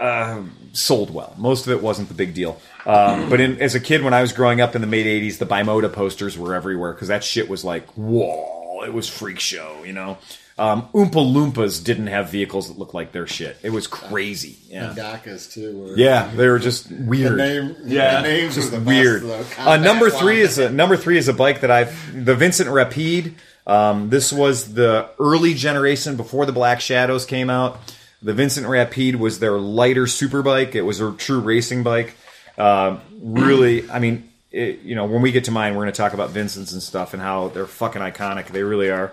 uh, 0.00 0.42
sold 0.72 1.12
well. 1.12 1.34
Most 1.38 1.66
of 1.66 1.72
it 1.72 1.82
wasn't 1.82 2.08
the 2.08 2.14
big 2.14 2.34
deal. 2.34 2.60
Um, 2.86 3.28
but 3.28 3.40
in, 3.40 3.60
as 3.60 3.74
a 3.74 3.80
kid, 3.80 4.02
when 4.02 4.14
I 4.14 4.22
was 4.22 4.32
growing 4.32 4.60
up 4.60 4.74
in 4.74 4.80
the 4.80 4.86
mid 4.86 5.06
'80s, 5.06 5.38
the 5.38 5.46
Bimota 5.46 5.92
posters 5.92 6.38
were 6.38 6.54
everywhere 6.54 6.92
because 6.92 7.08
that 7.08 7.22
shit 7.22 7.48
was 7.48 7.64
like, 7.64 7.86
whoa! 7.92 8.82
It 8.84 8.92
was 8.92 9.08
freak 9.08 9.38
show, 9.40 9.82
you 9.84 9.92
know. 9.92 10.16
Um, 10.58 10.88
Oompa 10.94 11.12
Loompas 11.12 11.82
didn't 11.82 12.08
have 12.08 12.30
vehicles 12.30 12.68
that 12.68 12.78
looked 12.78 12.92
like 12.92 13.12
their 13.12 13.26
shit. 13.26 13.56
It 13.62 13.70
was 13.70 13.86
crazy. 13.86 14.56
Yeah, 14.68 14.92
Dakas 14.96 15.50
too. 15.52 15.78
Were, 15.78 15.96
yeah, 15.96 16.30
they 16.34 16.48
were 16.48 16.58
just 16.58 16.88
The 16.90 17.02
weird. 17.02 17.36
name, 17.38 17.76
Yeah. 17.84 18.20
the 18.20 18.28
names 18.28 18.56
best, 18.56 18.82
weird. 18.84 19.22
though. 19.22 19.42
Uh, 19.58 19.76
number 19.78 20.10
three 20.10 20.40
is 20.40 20.58
a 20.58 20.68
number 20.70 20.96
three 20.98 21.16
is 21.16 21.28
a 21.28 21.32
bike 21.32 21.60
that 21.62 21.70
I've 21.70 22.24
the 22.24 22.34
Vincent 22.34 22.68
Rapide. 22.68 23.34
Um, 23.66 24.10
this 24.10 24.32
was 24.32 24.74
the 24.74 25.08
early 25.18 25.54
generation 25.54 26.16
before 26.16 26.44
the 26.44 26.52
Black 26.52 26.80
Shadows 26.82 27.24
came 27.24 27.48
out. 27.48 27.78
The 28.22 28.34
Vincent 28.34 28.66
Rapide 28.66 29.16
was 29.16 29.38
their 29.38 29.58
lighter 29.58 30.06
super 30.06 30.42
bike. 30.42 30.74
It 30.74 30.82
was 30.82 31.00
a 31.00 31.12
true 31.12 31.40
racing 31.40 31.82
bike. 31.82 32.14
Uh, 32.58 32.98
really, 33.20 33.90
I 33.90 33.98
mean, 33.98 34.30
it, 34.50 34.80
you 34.80 34.94
know, 34.94 35.06
when 35.06 35.22
we 35.22 35.32
get 35.32 35.44
to 35.44 35.50
mine, 35.50 35.74
we're 35.74 35.82
going 35.82 35.92
to 35.92 35.96
talk 35.96 36.12
about 36.12 36.30
Vincent's 36.30 36.72
and 36.72 36.82
stuff 36.82 37.14
and 37.14 37.22
how 37.22 37.48
they're 37.48 37.66
fucking 37.66 38.02
iconic. 38.02 38.48
They 38.48 38.62
really 38.62 38.90
are. 38.90 39.12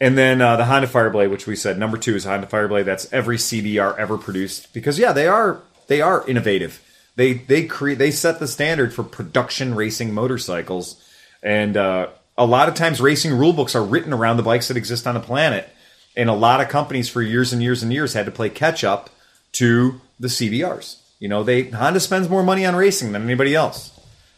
And 0.00 0.16
then 0.16 0.42
uh, 0.42 0.56
the 0.56 0.66
Honda 0.66 0.86
Fireblade, 0.88 1.30
which 1.30 1.46
we 1.46 1.56
said 1.56 1.78
number 1.78 1.96
two 1.96 2.14
is 2.14 2.24
Honda 2.24 2.46
Fireblade. 2.46 2.84
That's 2.84 3.10
every 3.12 3.38
CBR 3.38 3.98
ever 3.98 4.18
produced 4.18 4.72
because 4.74 4.98
yeah, 4.98 5.12
they 5.12 5.26
are 5.26 5.62
they 5.86 6.02
are 6.02 6.26
innovative. 6.28 6.82
They 7.16 7.34
they 7.34 7.64
create 7.64 7.98
they 7.98 8.10
set 8.10 8.38
the 8.38 8.46
standard 8.46 8.92
for 8.92 9.02
production 9.02 9.74
racing 9.74 10.12
motorcycles, 10.12 11.02
and 11.42 11.76
uh, 11.78 12.08
a 12.36 12.44
lot 12.44 12.68
of 12.68 12.74
times 12.74 13.00
racing 13.00 13.32
rule 13.32 13.54
books 13.54 13.74
are 13.74 13.82
written 13.82 14.12
around 14.12 14.36
the 14.36 14.42
bikes 14.42 14.68
that 14.68 14.76
exist 14.76 15.06
on 15.06 15.14
the 15.14 15.20
planet. 15.20 15.68
And 16.16 16.30
a 16.30 16.34
lot 16.34 16.60
of 16.60 16.68
companies 16.68 17.08
for 17.08 17.20
years 17.20 17.52
and 17.52 17.62
years 17.62 17.82
and 17.82 17.92
years 17.92 18.14
had 18.14 18.26
to 18.26 18.32
play 18.32 18.48
catch 18.48 18.84
up 18.84 19.10
to 19.52 20.00
the 20.18 20.28
CBRs. 20.28 20.96
You 21.18 21.28
know, 21.28 21.42
they 21.42 21.64
Honda 21.64 22.00
spends 22.00 22.28
more 22.28 22.42
money 22.42 22.64
on 22.66 22.76
racing 22.76 23.12
than 23.12 23.22
anybody 23.22 23.54
else. 23.54 23.92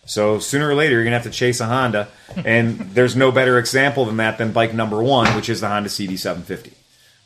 So 0.06 0.38
sooner 0.38 0.68
or 0.68 0.74
later, 0.74 0.94
you're 0.94 1.04
gonna 1.04 1.16
have 1.16 1.24
to 1.24 1.30
chase 1.30 1.60
a 1.60 1.66
Honda, 1.66 2.08
and 2.44 2.78
there's 2.94 3.14
no 3.14 3.30
better 3.30 3.58
example 3.58 4.04
than 4.06 4.16
that 4.18 4.38
than 4.38 4.52
bike 4.52 4.74
number 4.74 5.02
one, 5.02 5.34
which 5.36 5.48
is 5.48 5.60
the 5.60 5.68
Honda 5.68 5.88
CB750, 5.90 6.72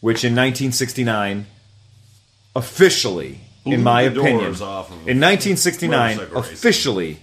which 0.00 0.24
in 0.24 0.34
1969, 0.34 1.46
officially, 2.56 3.40
in 3.64 3.82
my 3.82 4.02
opinion, 4.02 4.50
off 4.62 4.90
of 4.90 5.08
in 5.08 5.20
1969, 5.20 6.16
motorcycle 6.16 6.40
racing. 6.40 6.54
officially 6.54 7.18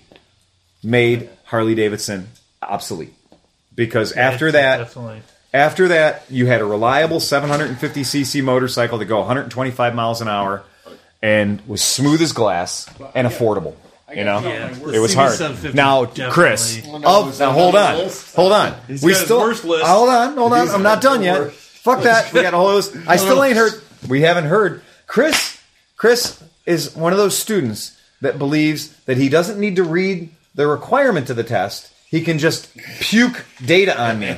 made 0.82 1.30
Harley 1.46 1.76
Davidson 1.76 2.30
obsolete 2.62 3.14
because 3.76 4.14
after 4.14 4.52
that, 4.52 4.78
definitely. 4.78 5.22
After 5.54 5.88
that, 5.89 6.24
you 6.30 6.45
had 6.47 6.62
a 6.62 6.66
reliable 6.66 7.20
750cc 7.20 8.43
motorcycle 8.43 9.00
to 9.00 9.06
go 9.06 9.18
125 9.20 9.95
miles 9.95 10.22
an 10.22 10.28
hour 10.28 10.64
and 11.22 11.62
was 11.68 11.82
smooth 11.82 12.22
as 12.22 12.32
glass 12.32 12.89
and 13.16 13.28
affordable. 13.28 13.76
You 14.14 14.24
know, 14.24 14.39
Yeah, 14.39 14.76
it 14.91 15.00
was 15.00 15.14
hard. 15.14 15.39
Now, 15.76 16.06
definitely- 16.06 16.34
Chris, 16.34 16.80
of 16.80 16.86
oh, 17.06 17.34
now 17.39 17.52
hold 17.52 17.76
on 17.76 17.86
on, 17.86 17.97
the 17.97 18.04
list? 18.06 18.36
hold 18.36 18.52
on. 18.52 18.76
We 19.04 19.14
still 19.14 19.54
hold 19.54 20.10
on, 20.10 20.36
hold 20.36 20.54
on. 20.54 20.70
I'm 20.70 20.82
not 20.84 21.02
done 21.02 21.22
yet. 21.22 21.52
Fuck 21.52 22.04
that. 22.04 22.34
We 22.34 22.41
got 22.41 22.54
a 22.54 22.58
whole 22.58 22.74
list. 22.76 22.95
I 23.08 23.18
still 23.18 23.43
ain't 23.43 23.56
heard. 23.56 23.74
We 24.08 24.22
haven't 24.22 24.45
heard. 24.45 24.82
Chris, 25.06 25.60
Chris 25.95 26.41
is 26.66 26.95
one 26.95 27.12
of 27.12 27.18
those 27.18 27.38
students 27.38 27.97
that 28.22 28.38
believes 28.39 28.95
that 29.06 29.18
he 29.18 29.30
doesn't 29.30 29.60
need 29.60 29.76
to 29.76 29.84
read 29.84 30.30
the 30.56 30.68
requirement 30.68 31.28
to 31.28 31.34
the 31.34 31.43
test. 31.43 31.91
He 32.10 32.22
can 32.22 32.39
just 32.39 32.76
puke 32.76 33.45
data 33.64 33.99
on 34.01 34.20
me. 34.20 34.36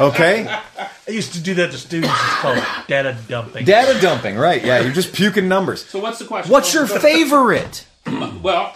Okay? 0.00 0.46
I 0.48 1.10
used 1.10 1.32
to 1.34 1.40
do 1.40 1.54
that 1.54 1.70
to 1.70 1.78
students. 1.78 2.12
It's 2.12 2.34
called 2.40 2.58
data 2.88 3.16
dumping. 3.28 3.64
Data 3.64 4.00
dumping, 4.00 4.36
right? 4.36 4.62
Yeah, 4.64 4.80
you're 4.80 4.92
just 4.92 5.12
puking 5.14 5.46
numbers. 5.48 5.84
So 5.86 6.00
what's 6.00 6.18
the 6.18 6.24
question? 6.24 6.50
What's 6.52 6.74
your 6.74 6.86
favorite? 6.86 7.86
Well, 8.42 8.74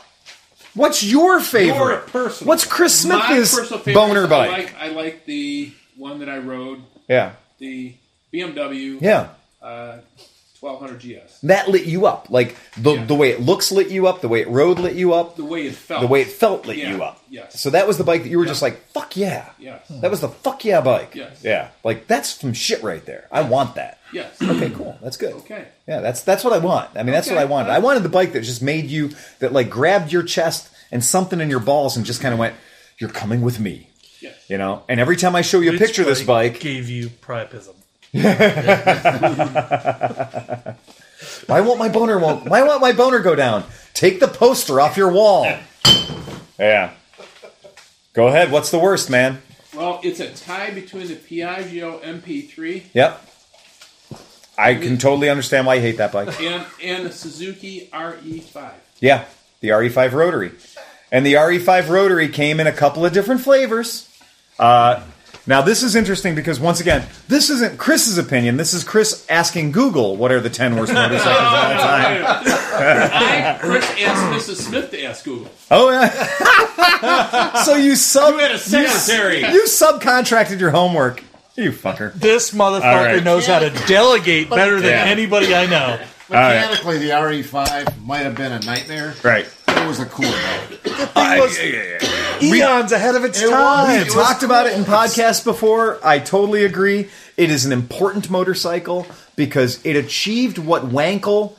What's 0.74 1.02
your 1.02 1.32
your 1.34 1.40
favorite? 1.40 2.06
personal. 2.06 2.48
What's 2.48 2.64
Chris 2.64 2.98
Smith's 3.00 3.26
personal 3.54 3.80
favorite, 3.80 3.94
boner 3.94 4.24
I 4.24 4.28
bike? 4.28 4.50
like, 4.50 4.74
I 4.80 4.88
like 4.88 5.26
the 5.26 5.72
one 5.98 6.20
that 6.20 6.28
I 6.30 6.38
rode, 6.38 6.82
Yeah. 7.08 7.32
the 7.58 7.94
BMW 8.32 8.98
Yeah. 9.02 9.28
uh, 9.60 9.98
1200 10.62 11.00
GS. 11.26 11.40
That 11.42 11.68
lit 11.68 11.84
you 11.86 12.06
up. 12.06 12.28
Like 12.30 12.56
the 12.76 12.92
Yeah. 12.94 13.04
the 13.04 13.14
way 13.16 13.30
it 13.30 13.40
looks 13.40 13.72
lit 13.72 13.88
you 13.90 14.06
up, 14.06 14.20
the 14.20 14.28
way 14.28 14.40
it 14.42 14.48
rode 14.48 14.78
lit 14.78 14.94
you 14.94 15.12
up, 15.12 15.34
The 15.36 15.44
way 15.44 15.66
it 15.66 15.74
felt. 15.74 16.00
the 16.00 16.06
way 16.06 16.20
it 16.22 16.28
felt 16.28 16.66
lit 16.66 16.76
Yeah, 16.78 16.94
you 16.94 17.02
up. 17.02 17.20
yes. 17.28 17.60
So 17.60 17.70
that 17.70 17.88
was 17.88 17.98
the 17.98 18.04
bike 18.04 18.22
that 18.22 18.28
you 18.28 18.38
were 18.38 18.46
just 18.46 18.62
like, 18.62 18.86
fuck 18.92 19.16
yeah. 19.16 19.46
Yes. 19.58 19.82
That 19.90 20.10
was 20.10 20.20
the 20.20 20.28
fuck 20.28 20.64
yeah 20.64 20.80
bike. 20.80 21.14
Yes. 21.16 21.40
Yeah. 21.42 21.68
Like 21.82 22.06
that's 22.06 22.40
some 22.40 22.52
shit 22.52 22.80
right 22.82 23.04
there. 23.04 23.26
I 23.32 23.42
want 23.42 23.74
that. 23.74 23.98
Yes. 24.12 24.40
Okay, 24.40 24.70
cool. 24.70 24.96
That's 25.02 25.16
good. 25.16 25.32
Okay. 25.32 25.64
Yeah, 25.88 26.00
that's 26.00 26.22
that's 26.22 26.44
what 26.44 26.52
I 26.52 26.58
want. 26.58 26.90
I 26.94 27.02
mean, 27.02 27.12
that's 27.12 27.26
Okay. 27.26 27.34
what 27.34 27.42
I 27.42 27.46
wanted. 27.46 27.70
I 27.70 27.80
wanted 27.80 28.04
the 28.04 28.08
bike 28.08 28.32
that 28.34 28.42
just 28.42 28.62
made 28.62 28.86
you 28.86 29.10
that 29.40 29.52
like 29.52 29.68
grabbed 29.68 30.12
your 30.12 30.22
chest 30.22 30.68
and 30.92 31.02
something 31.04 31.40
in 31.40 31.50
your 31.50 31.60
balls 31.60 31.96
and 31.96 32.06
just 32.06 32.20
kind 32.20 32.32
of 32.32 32.38
went, 32.38 32.54
"You're 32.98 33.10
coming 33.10 33.40
with 33.42 33.58
me." 33.58 33.88
Yes. 34.20 34.34
You 34.48 34.58
know. 34.58 34.84
And 34.88 35.00
every 35.00 35.16
time 35.16 35.34
I 35.34 35.40
show 35.42 35.58
you 35.58 35.70
a 35.70 35.72
Which 35.72 35.80
picture 35.80 36.02
of 36.02 36.08
this 36.08 36.22
bike, 36.22 36.60
gave 36.60 36.88
you 36.88 37.08
priapism. 37.08 37.74
why 41.46 41.60
won't 41.60 41.78
my 41.78 41.88
boner 41.88 42.18
won't 42.18 42.48
why 42.48 42.62
won't 42.62 42.80
my 42.80 42.92
boner 42.92 43.20
go 43.20 43.34
down? 43.34 43.64
Take 43.94 44.20
the 44.20 44.28
poster 44.28 44.80
off 44.80 44.96
your 44.96 45.10
wall. 45.10 45.46
Yeah. 46.58 46.90
Go 48.12 48.28
ahead. 48.28 48.50
What's 48.52 48.70
the 48.70 48.78
worst, 48.78 49.08
man? 49.08 49.40
Well, 49.74 50.00
it's 50.02 50.20
a 50.20 50.30
tie 50.32 50.70
between 50.70 51.06
the 51.08 51.16
Piaggio 51.16 52.02
MP3 52.02 52.82
Yep. 52.92 53.28
I 54.58 54.74
can 54.74 54.98
totally 54.98 55.30
understand 55.30 55.66
why 55.66 55.76
you 55.76 55.80
hate 55.80 55.96
that 55.96 56.12
bike. 56.12 56.38
and 56.40 56.66
and 56.82 57.06
the 57.06 57.12
Suzuki 57.12 57.68
E 57.84 57.88
RE5. 57.92 58.70
Yeah, 59.00 59.24
the 59.60 59.68
RE5 59.68 60.12
rotary. 60.12 60.52
And 61.10 61.24
the 61.24 61.34
RE5 61.34 61.88
rotary 61.88 62.28
came 62.28 62.60
in 62.60 62.66
a 62.66 62.72
couple 62.72 63.06
of 63.06 63.12
different 63.14 63.40
flavors. 63.40 64.08
Uh, 64.58 65.02
now, 65.46 65.60
this 65.62 65.82
is 65.82 65.96
interesting 65.96 66.34
because, 66.34 66.60
once 66.60 66.80
again, 66.80 67.04
this 67.28 67.50
isn't 67.50 67.78
Chris's 67.78 68.16
opinion. 68.18 68.56
This 68.56 68.74
is 68.74 68.84
Chris 68.84 69.26
asking 69.28 69.72
Google 69.72 70.16
what 70.16 70.30
are 70.30 70.40
the 70.40 70.50
10 70.50 70.76
worst 70.76 70.92
motorcycles 70.94 71.36
of 71.36 71.52
all 71.54 71.72
time. 71.80 72.22
Oh, 72.24 72.78
I, 72.84 73.58
Chris 73.60 73.84
asked 74.02 74.48
Mrs. 74.50 74.56
Smith 74.68 74.90
to 74.92 75.02
ask 75.04 75.24
Google. 75.24 75.50
Oh, 75.70 75.90
yeah. 75.90 77.52
so 77.64 77.74
you 77.74 77.96
sub 77.96 78.34
You 78.34 78.40
had 78.40 78.52
a 78.52 78.58
secretary. 78.58 79.40
You, 79.40 79.46
you 79.48 79.64
subcontracted 79.64 80.60
your 80.60 80.70
homework. 80.70 81.22
You 81.56 81.70
fucker. 81.72 82.14
This 82.14 82.52
motherfucker 82.52 82.82
All 82.84 83.04
right. 83.04 83.22
knows 83.22 83.46
how 83.46 83.58
to 83.58 83.70
delegate 83.86 84.48
better 84.48 84.76
than 84.80 84.90
Yeah. 84.90 85.04
anybody 85.04 85.54
I 85.54 85.66
know. 85.66 85.98
right. 86.30 86.54
Mechanically, 86.54 86.98
the 86.98 87.10
RE5 87.10 88.02
might 88.06 88.20
have 88.20 88.36
been 88.36 88.52
a 88.52 88.60
nightmare. 88.60 89.12
Right. 89.22 89.46
It 89.82 89.86
was 89.88 90.00
a 90.00 90.06
cool 90.06 90.30
bike. 90.30 90.80
It 90.84 91.40
was 91.40 91.58
yeah 91.58 91.98
eons 92.42 92.92
ahead 92.92 93.14
of 93.14 93.24
its 93.24 93.40
It 93.40 93.44
was. 93.46 93.52
time. 93.52 93.98
We've 94.02 94.12
talked 94.12 94.42
about 94.42 94.66
it 94.66 94.76
in 94.76 94.84
podcasts 94.84 95.44
before. 95.44 95.98
I 96.04 96.18
totally 96.18 96.64
agree. 96.64 97.08
It 97.36 97.50
is 97.50 97.64
an 97.64 97.72
important 97.72 98.30
motorcycle 98.30 99.06
because 99.36 99.84
it 99.84 99.96
achieved 99.96 100.58
what 100.58 100.88
Wankel, 100.90 101.52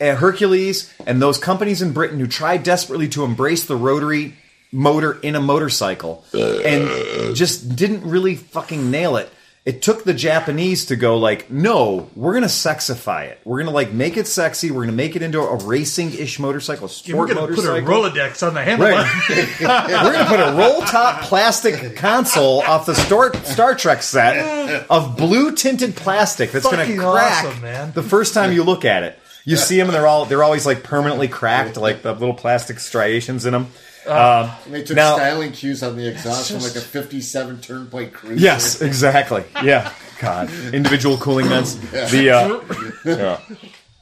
uh, 0.00 0.14
Hercules, 0.16 0.92
and 1.06 1.20
those 1.20 1.38
companies 1.38 1.82
in 1.82 1.92
Britain 1.92 2.20
who 2.20 2.26
tried 2.26 2.62
desperately 2.62 3.08
to 3.08 3.24
embrace 3.24 3.64
the 3.66 3.76
rotary 3.76 4.36
motor 4.70 5.18
in 5.22 5.34
a 5.34 5.40
motorcycle 5.40 6.24
and 6.34 7.34
just 7.34 7.74
didn't 7.74 8.02
really 8.08 8.36
fucking 8.36 8.90
nail 8.90 9.16
it. 9.16 9.30
It 9.68 9.82
took 9.82 10.02
the 10.04 10.14
Japanese 10.14 10.86
to 10.86 10.96
go 10.96 11.18
like, 11.18 11.50
no, 11.50 12.08
we're 12.16 12.32
gonna 12.32 12.46
sexify 12.46 13.26
it. 13.26 13.38
We're 13.44 13.58
gonna 13.58 13.70
like 13.70 13.92
make 13.92 14.16
it 14.16 14.26
sexy. 14.26 14.70
We're 14.70 14.84
gonna 14.84 14.92
make 14.96 15.14
it 15.14 15.20
into 15.20 15.40
a 15.40 15.56
racing-ish 15.56 16.38
motorcycle, 16.38 16.86
a 16.88 17.12
We're 17.14 17.26
gonna 17.26 17.46
put 17.48 17.66
a. 17.66 17.82
Rolodex 17.82 18.46
on 18.46 18.54
the 18.54 18.60
handlebar. 18.60 19.04
Right. 19.04 20.04
We're 20.04 20.12
going 20.14 20.24
to 20.24 20.30
put 20.30 20.40
a 20.40 20.56
roll 20.56 20.80
top 20.86 21.20
plastic 21.20 21.96
console 21.96 22.62
off 22.62 22.86
the 22.86 22.94
Star, 22.94 23.34
Star 23.44 23.74
Trek 23.74 24.02
set 24.02 24.86
of 24.88 25.18
blue 25.18 25.54
tinted 25.54 25.94
plastic 25.94 26.50
that's 26.50 26.64
going 26.64 26.78
to 26.78 26.84
Fucking 26.84 26.98
crack 26.98 27.44
awesome, 27.44 27.60
man. 27.60 27.92
the 27.92 28.02
first 28.02 28.32
time 28.32 28.52
you 28.52 28.64
look 28.64 28.86
at 28.86 29.02
it. 29.02 29.18
You 29.44 29.56
see 29.56 29.76
them 29.76 29.88
and 29.88 29.94
they're 29.94 30.06
all 30.06 30.24
they're 30.24 30.44
always 30.44 30.64
like 30.64 30.82
permanently 30.82 31.28
cracked, 31.28 31.76
like 31.76 32.00
the 32.00 32.14
little 32.14 32.34
plastic 32.34 32.78
striations 32.78 33.44
in 33.44 33.52
them. 33.52 33.66
Um, 34.08 34.50
And 34.66 34.74
they 34.74 34.82
took 34.82 34.96
Now- 34.96 35.14
styling 35.16 35.52
cues 35.52 35.82
on 35.82 35.96
the 35.96 36.06
exhaust 36.08 36.50
from 36.52 36.62
like 36.62 36.76
a 36.76 36.80
57 36.80 37.60
Turnpike 37.60 38.12
Cruiser. 38.12 38.40
yes, 38.42 38.80
exactly. 38.80 39.44
Yeah, 39.62 39.92
God, 40.20 40.50
individual 40.72 41.16
cooling 41.18 41.46
vents. 41.48 41.76
yeah. 41.92 42.06
The 42.08 42.30
uh, 42.30 42.60
yeah. 43.04 43.40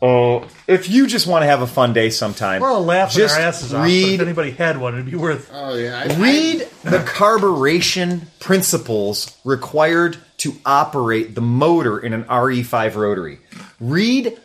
Oh, 0.03 0.47
if 0.67 0.91
you 0.91 1.07
just 1.07 1.27
want 1.27 1.43
to 1.43 1.47
have 1.47 1.63
a 1.63 1.67
fun 1.67 1.95
day 1.95 2.11
sometime, 2.11 2.61
We're 2.61 2.71
all 2.71 2.85
laughing 2.85 3.17
just 3.17 3.35
our 3.35 3.41
asses 3.41 3.73
off. 3.73 3.81
But 3.81 3.87
read 3.87 4.15
if 4.17 4.21
anybody 4.21 4.51
had 4.51 4.79
one, 4.79 4.93
it'd 4.93 5.07
be 5.07 5.17
worth. 5.17 5.51
Oh, 5.53 5.75
yeah. 5.75 6.05
I, 6.09 6.15
Read 6.19 6.69
the 6.85 6.99
carburation 6.99 8.27
principles 8.39 9.35
required 9.45 10.19
to 10.39 10.53
operate 10.67 11.35
the 11.35 11.41
motor 11.41 11.99
in 11.99 12.13
an 12.13 12.25
RE5 12.25 12.95
rotary. 12.95 13.39
Read 13.81 14.39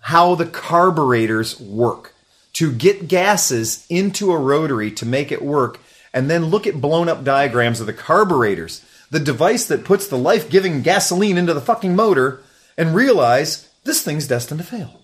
how 0.00 0.34
the 0.36 0.46
carburetors 0.46 1.60
work 1.60 2.13
to 2.54 2.72
get 2.72 3.08
gases 3.08 3.86
into 3.88 4.32
a 4.32 4.38
rotary 4.38 4.90
to 4.92 5.06
make 5.06 5.30
it 5.30 5.42
work, 5.42 5.80
and 6.12 6.30
then 6.30 6.46
look 6.46 6.66
at 6.66 6.80
blown 6.80 7.08
up 7.08 7.24
diagrams 7.24 7.80
of 7.80 7.86
the 7.86 7.92
carburetors, 7.92 8.84
the 9.10 9.20
device 9.20 9.66
that 9.66 9.84
puts 9.84 10.08
the 10.08 10.18
life 10.18 10.48
giving 10.48 10.82
gasoline 10.82 11.36
into 11.36 11.54
the 11.54 11.60
fucking 11.60 11.94
motor, 11.94 12.40
and 12.76 12.94
realize 12.94 13.68
this 13.84 14.02
thing's 14.02 14.26
destined 14.26 14.60
to 14.60 14.66
fail. 14.66 15.00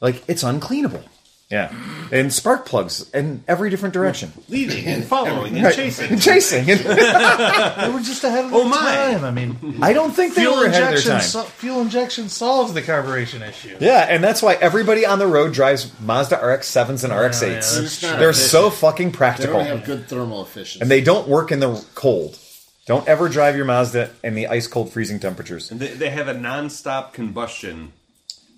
Like, 0.00 0.22
it's 0.28 0.44
uncleanable. 0.44 1.04
Yeah. 1.50 1.74
And 2.12 2.32
spark 2.32 2.64
plugs 2.64 3.10
in 3.10 3.42
every 3.48 3.70
different 3.70 3.92
direction. 3.92 4.32
Leading 4.48 4.86
and 4.86 5.04
following 5.04 5.56
and 5.56 5.64
Right. 5.64 5.74
chasing. 5.74 6.12
And 6.12 6.22
chasing. 6.30 6.64
They 6.66 6.74
were 6.76 8.00
just 8.02 8.22
ahead 8.22 8.44
of 8.44 8.54
Oh, 8.54 8.60
their 8.60 8.68
my. 8.68 8.76
time. 8.78 9.24
I 9.24 9.30
mean, 9.32 9.78
I 9.82 9.92
don't 9.92 10.12
think 10.12 10.36
they 10.36 10.42
fuel 10.42 10.58
were 10.58 10.66
ahead 10.66 10.74
of 10.82 10.88
their 10.88 10.96
injection, 10.98 11.12
time. 11.12 11.20
so, 11.22 11.42
fuel 11.42 11.80
injection 11.80 12.28
solves 12.28 12.72
the 12.72 12.82
carburation 12.82 13.46
issue. 13.48 13.76
yeah, 13.80 14.06
and 14.08 14.22
that's 14.22 14.42
why 14.42 14.54
everybody 14.54 15.04
on 15.04 15.18
the 15.18 15.26
road 15.26 15.52
drives 15.52 15.90
Mazda 16.00 16.36
RX-7s 16.36 17.02
and 17.02 17.12
yeah, 17.12 17.18
RX-8s. 17.18 18.00
They're 18.00 18.10
They're 18.18 18.30
efficient. 18.30 18.50
so 18.50 18.70
fucking 18.70 19.10
practical. 19.12 19.54
don't 19.58 19.66
have 19.66 19.84
good 19.84 20.08
thermal 20.08 20.42
efficiency. 20.42 20.80
and 20.82 20.88
they 20.90 21.00
don't 21.00 21.26
work 21.26 21.50
in 21.50 21.58
the 21.58 21.84
cold. 21.96 22.38
Don't 22.86 23.06
ever 23.08 23.28
drive 23.28 23.56
your 23.56 23.64
Mazda 23.66 24.10
in 24.24 24.34
the 24.34 24.46
ice 24.46 24.66
cold 24.68 24.92
freezing 24.92 25.18
temperatures. 25.20 25.70
And 25.70 25.78
they, 25.80 25.88
they 25.88 26.10
have 26.10 26.28
a 26.28 26.34
non-stop 26.34 27.12
combustion. 27.12 27.92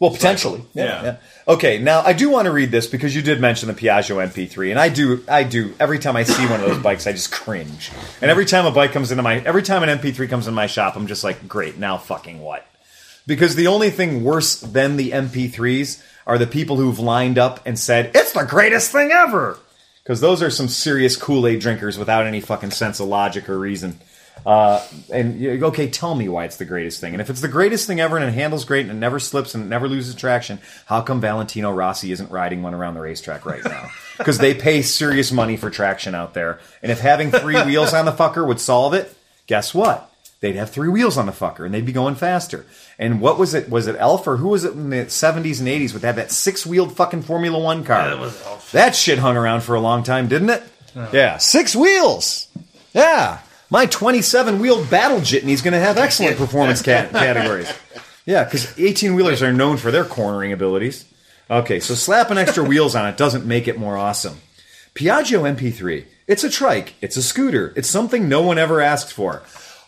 Well, 0.03 0.11
potentially. 0.11 0.64
Yeah, 0.74 0.84
Yeah. 0.84 1.03
yeah. 1.05 1.16
Okay, 1.46 1.78
now 1.78 2.00
I 2.00 2.12
do 2.12 2.28
want 2.28 2.46
to 2.46 2.50
read 2.50 2.72
this 2.72 2.88
because 2.88 3.14
you 3.14 3.22
did 3.22 3.40
mention 3.40 3.68
the 3.68 3.72
Piaggio 3.74 4.16
MP3, 4.20 4.72
and 4.72 4.80
I 4.80 4.88
do, 4.88 5.22
I 5.28 5.44
do. 5.44 5.74
Every 5.78 6.00
time 6.00 6.16
I 6.16 6.24
see 6.24 6.44
one 6.46 6.59
of 6.61 6.66
those 6.68 6.82
bikes, 6.82 7.07
I 7.07 7.12
just 7.12 7.30
cringe. 7.30 7.92
And 8.20 8.28
every 8.28 8.44
time 8.44 8.66
a 8.66 8.72
bike 8.72 8.90
comes 8.90 9.12
into 9.12 9.22
my, 9.22 9.38
every 9.38 9.62
time 9.62 9.84
an 9.84 9.96
MP3 10.00 10.28
comes 10.28 10.48
in 10.48 10.55
my 10.55 10.66
shop, 10.66 10.96
I'm 10.96 11.07
just 11.07 11.22
like, 11.22 11.46
great, 11.46 11.78
now 11.78 11.98
fucking 11.98 12.40
what? 12.40 12.66
Because 13.28 13.55
the 13.55 13.68
only 13.68 13.90
thing 13.90 14.24
worse 14.24 14.59
than 14.61 14.96
the 14.96 15.12
MP3s 15.12 16.03
are 16.26 16.36
the 16.36 16.48
people 16.48 16.78
who've 16.78 16.98
lined 16.98 17.38
up 17.38 17.61
and 17.64 17.78
said 17.78 18.11
it's 18.12 18.32
the 18.32 18.42
greatest 18.42 18.90
thing 18.90 19.12
ever. 19.12 19.57
Because 20.03 20.20
those 20.20 20.42
are 20.42 20.50
some 20.50 20.66
serious 20.66 21.14
Kool 21.14 21.46
Aid 21.46 21.61
drinkers 21.61 21.96
without 21.96 22.26
any 22.26 22.40
fucking 22.40 22.72
sense 22.72 22.98
of 22.98 23.07
logic 23.07 23.48
or 23.48 23.57
reason. 23.57 24.00
Uh, 24.45 24.85
and 25.12 25.39
you- 25.41 25.64
okay, 25.66 25.89
tell 25.89 26.14
me 26.16 26.28
why 26.28 26.45
it's 26.45 26.57
the 26.57 26.64
greatest 26.64 27.01
thing. 27.01 27.14
And 27.14 27.20
if 27.20 27.30
it's 27.30 27.41
the 27.41 27.49
greatest 27.49 27.87
thing 27.87 28.01
ever 28.01 28.16
and 28.16 28.24
it 28.28 28.33
handles 28.35 28.64
great 28.64 28.83
and 28.87 28.91
it 28.91 28.95
never 29.01 29.20
slips 29.20 29.55
and 29.55 29.64
it 29.64 29.68
never 29.68 29.87
loses 29.89 30.14
traction, 30.16 30.59
how 30.87 31.01
come 31.01 31.20
Valentino 31.20 31.70
Rossi 31.70 32.11
isn't 32.12 32.30
riding 32.30 32.61
one 32.62 32.74
around 32.74 32.95
the 32.95 33.01
racetrack 33.01 33.47
right 33.47 33.64
now? 33.64 33.91
Because 34.18 34.39
they 34.39 34.53
pay 34.55 34.83
serious 34.83 35.33
money 35.33 35.57
for 35.57 35.70
traction 35.70 36.14
out 36.14 36.35
there. 36.35 36.61
And 36.83 36.93
if 36.93 37.01
having 37.01 37.30
three 37.33 37.61
wheels 37.64 37.93
on 37.95 38.05
the 38.05 38.12
fucker 38.12 38.47
would 38.47 38.61
solve 38.61 38.93
it, 38.95 39.12
guess 39.47 39.72
what? 39.74 40.12
They'd 40.41 40.55
have 40.55 40.70
three 40.70 40.91
wheels 40.91 41.16
on 41.16 41.26
the 41.26 41.33
fucker 41.33 41.64
and 41.64 41.72
they'd 41.74 41.87
be 41.87 41.93
going 41.93 42.14
faster. 42.14 42.66
And 42.99 43.20
what 43.20 43.39
was 43.39 43.55
it? 43.55 43.70
Was 43.70 43.87
it 43.87 43.97
Elf 43.99 44.26
or 44.26 44.37
who 44.37 44.49
was 44.49 44.64
it 44.64 44.74
in 44.74 44.91
the 44.91 45.07
70s 45.07 45.59
and 45.61 45.68
80s 45.68 45.93
with 45.95 46.03
that, 46.03 46.16
that 46.16 46.30
six 46.30 46.64
wheeled 46.66 46.95
fucking 46.95 47.22
Formula 47.22 47.59
One 47.59 47.85
car? 47.85 48.11
That 48.11 48.18
was 48.18 48.41
Elf. 48.45 48.70
That 48.72 48.95
shit 48.95 49.18
hung 49.18 49.37
around 49.37 49.62
for 49.62 49.74
a 49.74 49.80
long 49.80 50.03
time, 50.05 50.28
didn't 50.28 50.51
it? 50.51 50.62
Yeah, 51.12 51.39
six 51.39 51.74
wheels. 51.74 52.49
Yeah, 52.93 53.39
my 53.73 53.87
27 53.87 54.59
wheeled 54.59 54.91
battle 54.91 55.20
jitney's 55.20 55.62
going 55.62 55.73
to 55.73 55.81
have 55.81 55.97
excellent 55.97 56.37
performance 56.37 56.83
cat- 56.83 57.11
categories. 57.12 57.73
Yeah, 58.27 58.45
because 58.45 58.79
18 58.79 59.14
wheelers 59.14 59.43
are 59.43 59.53
known 59.53 59.79
for 59.79 59.91
their 59.91 60.05
cornering 60.05 60.53
abilities. 60.53 61.07
Okay, 61.51 61.81
so 61.81 61.95
slapping 61.95 62.37
extra 62.37 62.62
wheels 62.62 62.95
on 62.95 63.09
it 63.09 63.16
doesn't 63.16 63.47
make 63.47 63.66
it 63.66 63.79
more 63.79 63.97
awesome. 63.97 64.37
Piaggio 64.95 65.51
MP3. 65.57 66.05
It's 66.27 66.45
a 66.45 66.51
trike. 66.51 66.95
It's 67.01 67.16
a 67.16 67.23
scooter. 67.23 67.73
It's 67.75 67.89
something 67.89 68.29
no 68.29 68.43
one 68.43 68.59
ever 68.59 68.83
asked 68.83 69.11
for. 69.12 69.39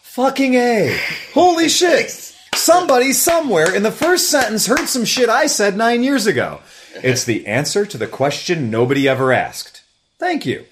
Fucking 0.00 0.54
A. 0.54 0.98
Holy 1.34 1.68
shit. 1.80 2.10
Somebody 2.54 3.12
somewhere 3.12 3.74
in 3.74 3.82
the 3.82 3.92
first 3.92 4.30
sentence 4.30 4.66
heard 4.66 4.88
some 4.88 5.04
shit 5.04 5.28
I 5.28 5.46
said 5.46 5.76
nine 5.76 6.02
years 6.02 6.26
ago. 6.26 6.60
It's 7.02 7.24
the 7.24 7.46
answer 7.46 7.84
to 7.84 7.98
the 7.98 8.06
question 8.06 8.70
nobody 8.70 9.06
ever 9.06 9.30
asked. 9.30 9.82
Thank 10.18 10.46
you. 10.46 10.64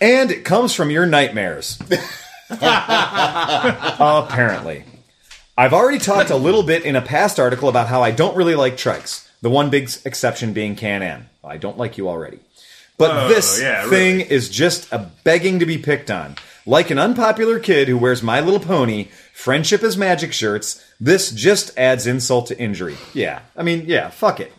And 0.00 0.30
it 0.30 0.44
comes 0.44 0.74
from 0.74 0.90
your 0.90 1.06
nightmares. 1.06 1.78
Apparently. 3.60 4.84
I've 5.56 5.72
already 5.72 5.98
talked 5.98 6.30
a 6.30 6.36
little 6.36 6.62
bit 6.62 6.84
in 6.84 6.94
a 6.96 7.02
past 7.02 7.40
article 7.40 7.68
about 7.68 7.88
how 7.88 8.02
I 8.02 8.10
don't 8.12 8.36
really 8.36 8.54
like 8.54 8.74
trikes. 8.76 9.28
The 9.42 9.50
one 9.50 9.70
big 9.70 9.90
exception 10.04 10.52
being 10.52 10.76
Can 10.76 11.02
Am. 11.02 11.28
I 11.44 11.56
don't 11.56 11.78
like 11.78 11.98
you 11.98 12.08
already. 12.08 12.38
But 12.96 13.10
Oh, 13.16 13.28
this 13.28 13.60
yeah, 13.60 13.88
thing 13.88 14.20
is 14.20 14.48
just 14.48 14.92
a 14.92 15.10
begging 15.24 15.58
to 15.60 15.66
be 15.66 15.78
picked 15.78 16.10
on. 16.10 16.36
Like 16.66 16.90
an 16.90 16.98
unpopular 16.98 17.58
kid 17.58 17.88
who 17.88 17.96
wears 17.96 18.22
My 18.22 18.40
Little 18.40 18.60
Pony, 18.60 19.08
friendship 19.32 19.82
is 19.82 19.96
magic 19.96 20.32
shirts, 20.32 20.84
this 21.00 21.30
just 21.30 21.76
adds 21.78 22.06
insult 22.06 22.48
to 22.48 22.58
injury. 22.58 22.96
Yeah. 23.14 23.40
I 23.56 23.62
mean, 23.62 23.84
yeah, 23.86 24.10
fuck 24.10 24.40
it. 24.40 24.52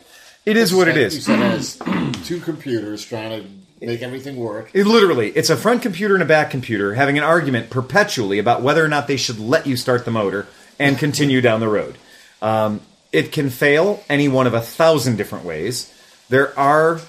It 0.45 0.57
is 0.57 0.73
what 0.73 0.87
it 0.87 0.97
is. 0.97 1.15
You 1.15 1.21
said 1.21 2.13
two 2.25 2.39
computers 2.39 3.05
trying 3.05 3.43
to 3.43 3.47
make 3.81 4.01
everything 4.01 4.37
work. 4.37 4.71
It 4.73 4.85
literally, 4.85 5.29
it's 5.29 5.49
a 5.49 5.57
front 5.57 5.81
computer 5.81 6.13
and 6.13 6.23
a 6.23 6.25
back 6.25 6.49
computer 6.49 6.93
having 6.93 7.17
an 7.17 7.23
argument 7.23 7.69
perpetually 7.69 8.39
about 8.39 8.61
whether 8.61 8.83
or 8.83 8.87
not 8.87 9.07
they 9.07 9.17
should 9.17 9.39
let 9.39 9.67
you 9.67 9.77
start 9.77 10.05
the 10.05 10.11
motor 10.11 10.47
and 10.77 10.97
continue 10.97 11.41
down 11.41 11.59
the 11.59 11.67
road. 11.67 11.97
Um, 12.41 12.81
it 13.11 13.31
can 13.31 13.49
fail 13.49 14.03
any 14.09 14.27
one 14.27 14.47
of 14.47 14.53
a 14.53 14.61
thousand 14.61 15.17
different 15.17 15.45
ways. 15.45 15.93
There 16.29 16.57
are 16.57 17.01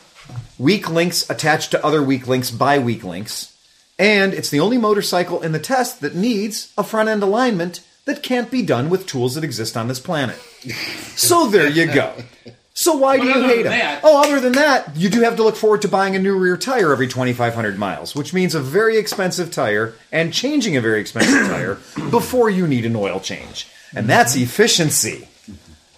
weak 0.59 0.89
links 0.89 1.29
attached 1.29 1.73
to 1.73 1.85
other 1.85 2.03
weak 2.03 2.27
links 2.27 2.51
by 2.51 2.79
weak 2.79 3.05
links, 3.05 3.57
and 3.99 4.33
it's 4.33 4.51
the 4.51 4.61
only 4.61 4.79
motorcycle 4.79 5.43
in 5.43 5.53
the 5.53 5.59
test 5.59 6.01
that 6.01 6.15
needs 6.15 6.73
a 6.79 6.85
front 6.85 7.09
end 7.09 7.23
alignment 7.23 7.81
that 8.07 8.23
can't 8.23 8.51
be 8.51 8.63
done 8.63 8.89
with 8.89 9.07
tools 9.07 9.35
that 9.35 9.45
exist 9.45 9.77
on 9.77 9.89
this 9.89 10.01
planet. 10.01 10.37
So 11.17 11.49
there 11.49 11.69
you 11.69 11.87
go. 11.87 12.15
So 12.73 12.95
why 12.97 13.19
do 13.19 13.27
you 13.27 13.43
hate 13.43 13.63
them? 13.65 13.73
that- 13.73 14.01
Oh, 14.03 14.23
other 14.23 14.41
than 14.41 14.53
that, 14.53 14.97
you 14.97 15.09
do 15.11 15.21
have 15.23 15.37
to 15.37 15.43
look 15.43 15.57
forward 15.57 15.83
to 15.83 15.89
buying 15.89 16.17
a 16.17 16.19
new 16.19 16.37
rear 16.37 16.57
tire 16.57 16.93
every 16.93 17.09
2,500 17.09 17.79
miles, 17.79 18.15
which 18.15 18.33
means 18.33 18.55
a 18.55 18.61
very 18.61 18.97
expensive 18.97 19.51
tire 19.51 19.95
and 20.13 20.33
changing 20.33 20.77
a 20.77 20.81
very 20.81 21.01
expensive 21.01 21.47
tire 21.49 21.79
before 22.11 22.49
you 22.49 22.67
need 22.67 22.87
an 22.87 22.97
oil 22.97 23.21
change. 23.21 23.67
And 23.95 24.07
that's 24.09 24.35
mm-hmm. 24.35 24.45
efficiency. 24.45 25.29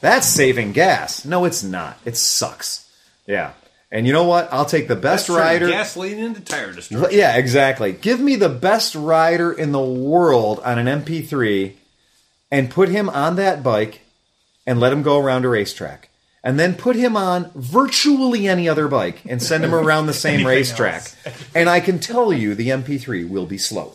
That's 0.00 0.26
saving 0.26 0.72
gas. 0.72 1.24
No, 1.24 1.44
it's 1.44 1.62
not. 1.62 1.98
It 2.04 2.16
sucks. 2.16 2.90
Yeah. 3.26 3.52
And 3.92 4.06
you 4.06 4.12
know 4.12 4.24
what? 4.24 4.48
I'll 4.50 4.64
take 4.64 4.88
the 4.88 4.96
best 4.96 5.26
Turn 5.26 5.36
rider. 5.36 5.68
gasoline 5.68 6.18
into 6.18 6.40
tire 6.40 6.72
destruction. 6.72 7.16
Yeah, 7.16 7.36
exactly. 7.36 7.92
Give 7.92 8.18
me 8.18 8.36
the 8.36 8.48
best 8.48 8.94
rider 8.94 9.52
in 9.52 9.70
the 9.70 9.80
world 9.80 10.60
on 10.64 10.78
an 10.78 11.04
MP3 11.04 11.74
and 12.50 12.70
put 12.70 12.88
him 12.88 13.10
on 13.10 13.36
that 13.36 13.62
bike 13.62 14.00
and 14.66 14.80
let 14.80 14.92
him 14.92 15.02
go 15.02 15.20
around 15.20 15.44
a 15.44 15.48
racetrack. 15.48 16.08
And 16.44 16.58
then 16.58 16.74
put 16.74 16.96
him 16.96 17.16
on 17.16 17.50
virtually 17.54 18.48
any 18.48 18.68
other 18.68 18.88
bike 18.88 19.20
and 19.26 19.40
send 19.40 19.64
him 19.64 19.74
around 19.74 20.06
the 20.06 20.12
same 20.12 20.44
racetrack. 20.46 21.12
And 21.54 21.68
I 21.68 21.80
can 21.80 21.98
tell 22.00 22.32
you 22.32 22.54
the 22.54 22.68
MP3 22.70 23.28
will 23.28 23.46
be 23.46 23.58
slower. 23.58 23.92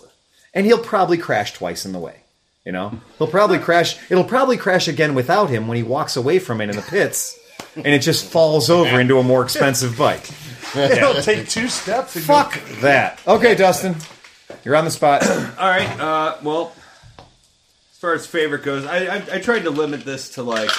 And 0.54 0.66
he'll 0.66 0.80
probably 0.84 1.18
crash 1.18 1.54
twice 1.54 1.86
in 1.86 1.92
the 1.92 2.00
way. 2.00 2.22
You 2.64 2.72
know? 2.72 3.02
He'll 3.18 3.28
probably 3.28 3.60
crash 3.60 3.98
it'll 4.10 4.24
probably 4.24 4.58
crash 4.58 4.88
again 4.88 5.14
without 5.16 5.50
him 5.50 5.68
when 5.68 5.78
he 5.78 5.84
walks 5.84 6.16
away 6.16 6.40
from 6.40 6.62
it 6.62 6.70
in 6.70 6.76
the 6.76 6.82
pits 6.82 7.38
and 7.76 7.88
it 7.88 8.00
just 8.02 8.26
falls 8.26 8.70
over 8.70 9.00
into 9.00 9.20
a 9.20 9.24
more 9.24 9.44
expensive 9.44 9.98
bike. 9.98 10.30
It'll 10.76 11.22
take 11.22 11.48
two 11.48 11.68
steps. 11.70 12.16
And 12.16 12.28
go- 12.28 12.34
Fuck 12.44 12.60
that. 12.82 13.20
Okay, 13.28 13.56
Dustin, 13.56 13.96
you're 14.66 14.76
on 14.76 14.86
the 14.86 14.92
spot. 14.92 15.26
All 15.30 15.70
right. 15.70 16.00
Uh, 16.00 16.38
well, 16.44 16.74
as 17.20 17.98
far 18.00 18.14
as 18.14 18.26
favorite 18.28 18.64
goes, 18.64 18.86
I, 18.86 19.06
I 19.18 19.24
I 19.34 19.40
tried 19.40 19.64
to 19.64 19.70
limit 19.70 20.04
this 20.06 20.32
to 20.32 20.44
like 20.44 20.72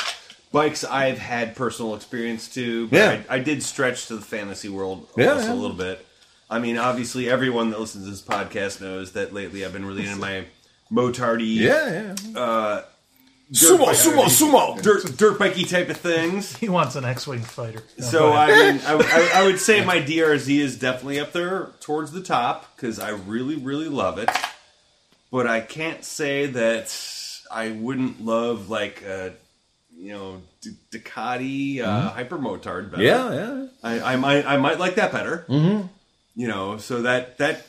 bikes 0.52 0.84
I've 0.84 1.18
had 1.18 1.54
personal 1.56 1.94
experience 1.94 2.48
to. 2.54 2.88
But 2.88 2.96
Yeah. 2.96 3.22
I, 3.28 3.36
I 3.36 3.38
did 3.38 3.62
stretch 3.62 4.06
to 4.08 4.16
the 4.16 4.22
fantasy 4.22 4.68
world 4.68 5.08
Yeah, 5.16 5.38
yeah. 5.38 5.52
a 5.52 5.54
little 5.54 5.76
bit. 5.76 6.04
I 6.50 6.58
mean, 6.58 6.78
obviously, 6.78 7.28
everyone 7.28 7.70
that 7.70 7.80
listens 7.80 8.04
to 8.04 8.10
this 8.10 8.22
podcast 8.22 8.80
knows 8.80 9.12
that 9.12 9.34
lately 9.34 9.64
I've 9.64 9.72
been 9.72 9.84
really 9.84 10.06
into 10.06 10.16
my 10.18 10.46
motardy, 10.90 11.54
yeah, 11.56 12.14
yeah. 12.32 12.40
uh, 12.40 12.82
Sumo, 13.52 13.86
bike- 13.86 13.96
sumo, 13.96 14.24
sumo. 14.24 14.82
dirt 14.82 15.16
dirt 15.16 15.38
bikey 15.38 15.64
type 15.64 15.88
of 15.88 15.96
things. 15.96 16.54
He 16.56 16.68
wants 16.68 16.96
an 16.96 17.04
X-wing 17.06 17.40
fighter. 17.40 17.82
No, 17.98 18.04
So 18.10 18.32
I 18.32 18.48
mean, 18.48 18.80
I, 18.86 18.94
I, 18.94 19.40
I 19.40 19.44
would 19.46 19.58
say 19.58 19.82
my 19.84 20.00
DRZ 20.00 20.58
is 20.58 20.78
definitely 20.78 21.18
up 21.20 21.32
there 21.32 21.70
towards 21.80 22.12
the 22.12 22.22
top 22.22 22.74
because 22.76 22.98
I 22.98 23.10
really, 23.10 23.56
really 23.56 23.88
love 23.88 24.18
it. 24.18 24.28
But 25.30 25.46
I 25.46 25.60
can't 25.60 26.04
say 26.04 26.46
that 26.46 26.94
I 27.50 27.70
wouldn't 27.70 28.22
love 28.24 28.68
like 28.70 29.02
a, 29.02 29.32
you 29.98 30.12
know, 30.12 30.42
D- 30.60 30.70
Ducati 30.92 31.80
uh, 31.80 32.12
Hypermotard 32.12 32.90
better. 32.90 33.02
Mm-hmm. 33.02 33.02
Yeah, 33.02 33.34
yeah. 33.34 33.66
I, 33.82 34.12
I 34.12 34.16
might, 34.16 34.46
I 34.46 34.56
might 34.56 34.78
like 34.78 34.94
that 34.94 35.12
better. 35.12 35.44
Mm-hmm. 35.48 35.86
You 36.36 36.48
know, 36.48 36.78
so 36.78 37.02
that 37.02 37.38
that 37.38 37.66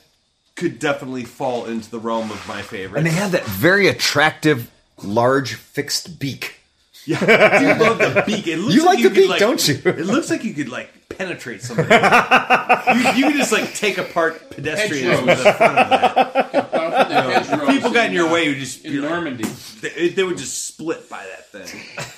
could 0.56 0.78
definitely 0.78 1.24
fall 1.24 1.66
into 1.66 1.90
the 1.90 2.00
realm 2.00 2.30
of 2.32 2.48
my 2.48 2.62
favorite. 2.62 3.00
And 3.00 3.08
they 3.08 3.12
have 3.12 3.32
that 3.32 3.46
very 3.46 3.88
attractive, 3.88 4.70
large, 5.02 5.56
fixed 5.56 6.20
beak. 6.20 6.60
Yeah, 7.06 7.18
I 7.22 7.60
do 7.78 7.84
love 7.84 7.98
the 7.98 8.24
beak. 8.28 8.46
It 8.46 8.58
looks 8.58 8.76
You 8.76 8.86
like 8.86 8.98
the 8.98 9.04
could, 9.10 9.14
beak, 9.16 9.38
don't 9.40 9.68
you? 9.68 9.82
It 9.86 10.06
looks 10.06 10.30
like 10.30 10.44
you 10.44 10.54
could 10.54 10.70
like 10.70 11.10
penetrate 11.10 11.62
somebody. 11.64 11.90
you, 11.96 13.12
you 13.16 13.26
could 13.32 13.38
just 13.38 13.52
like 13.52 13.74
take 13.74 13.98
apart 13.98 14.52
pedestrians 14.52 15.22
with 15.22 15.44
the 15.44 15.54
front 15.54 15.80
of 15.80 15.90
that. 15.90 16.70
Plow 16.70 17.06
through 17.06 17.16
the 17.16 17.34
hedgerows 17.34 17.70
People 17.70 17.92
got 17.92 18.08
in 18.08 18.14
your 18.14 18.28
uh, 18.28 18.34
way, 18.34 18.46
you 18.46 18.56
just 18.56 18.86
in 18.86 19.02
Normandy. 19.02 19.46
they, 19.82 20.10
they 20.10 20.24
would 20.24 20.38
just 20.38 20.68
split 20.68 21.10
by 21.10 21.26
that 21.26 21.50
thing. 21.52 22.16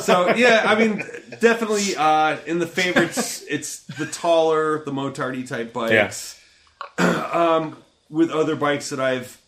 So 0.00 0.34
yeah, 0.34 0.62
I 0.66 0.74
mean, 0.78 1.02
definitely 1.40 1.96
uh, 1.96 2.38
in 2.46 2.58
the 2.58 2.66
favorites, 2.66 3.44
it's 3.48 3.80
the 3.84 4.06
taller, 4.06 4.84
the 4.84 4.92
motardy 4.92 5.46
type 5.46 5.72
bikes. 5.72 6.40
um, 6.98 7.76
with 8.10 8.30
other 8.30 8.56
bikes 8.56 8.90
that 8.90 9.00
I've 9.00 9.40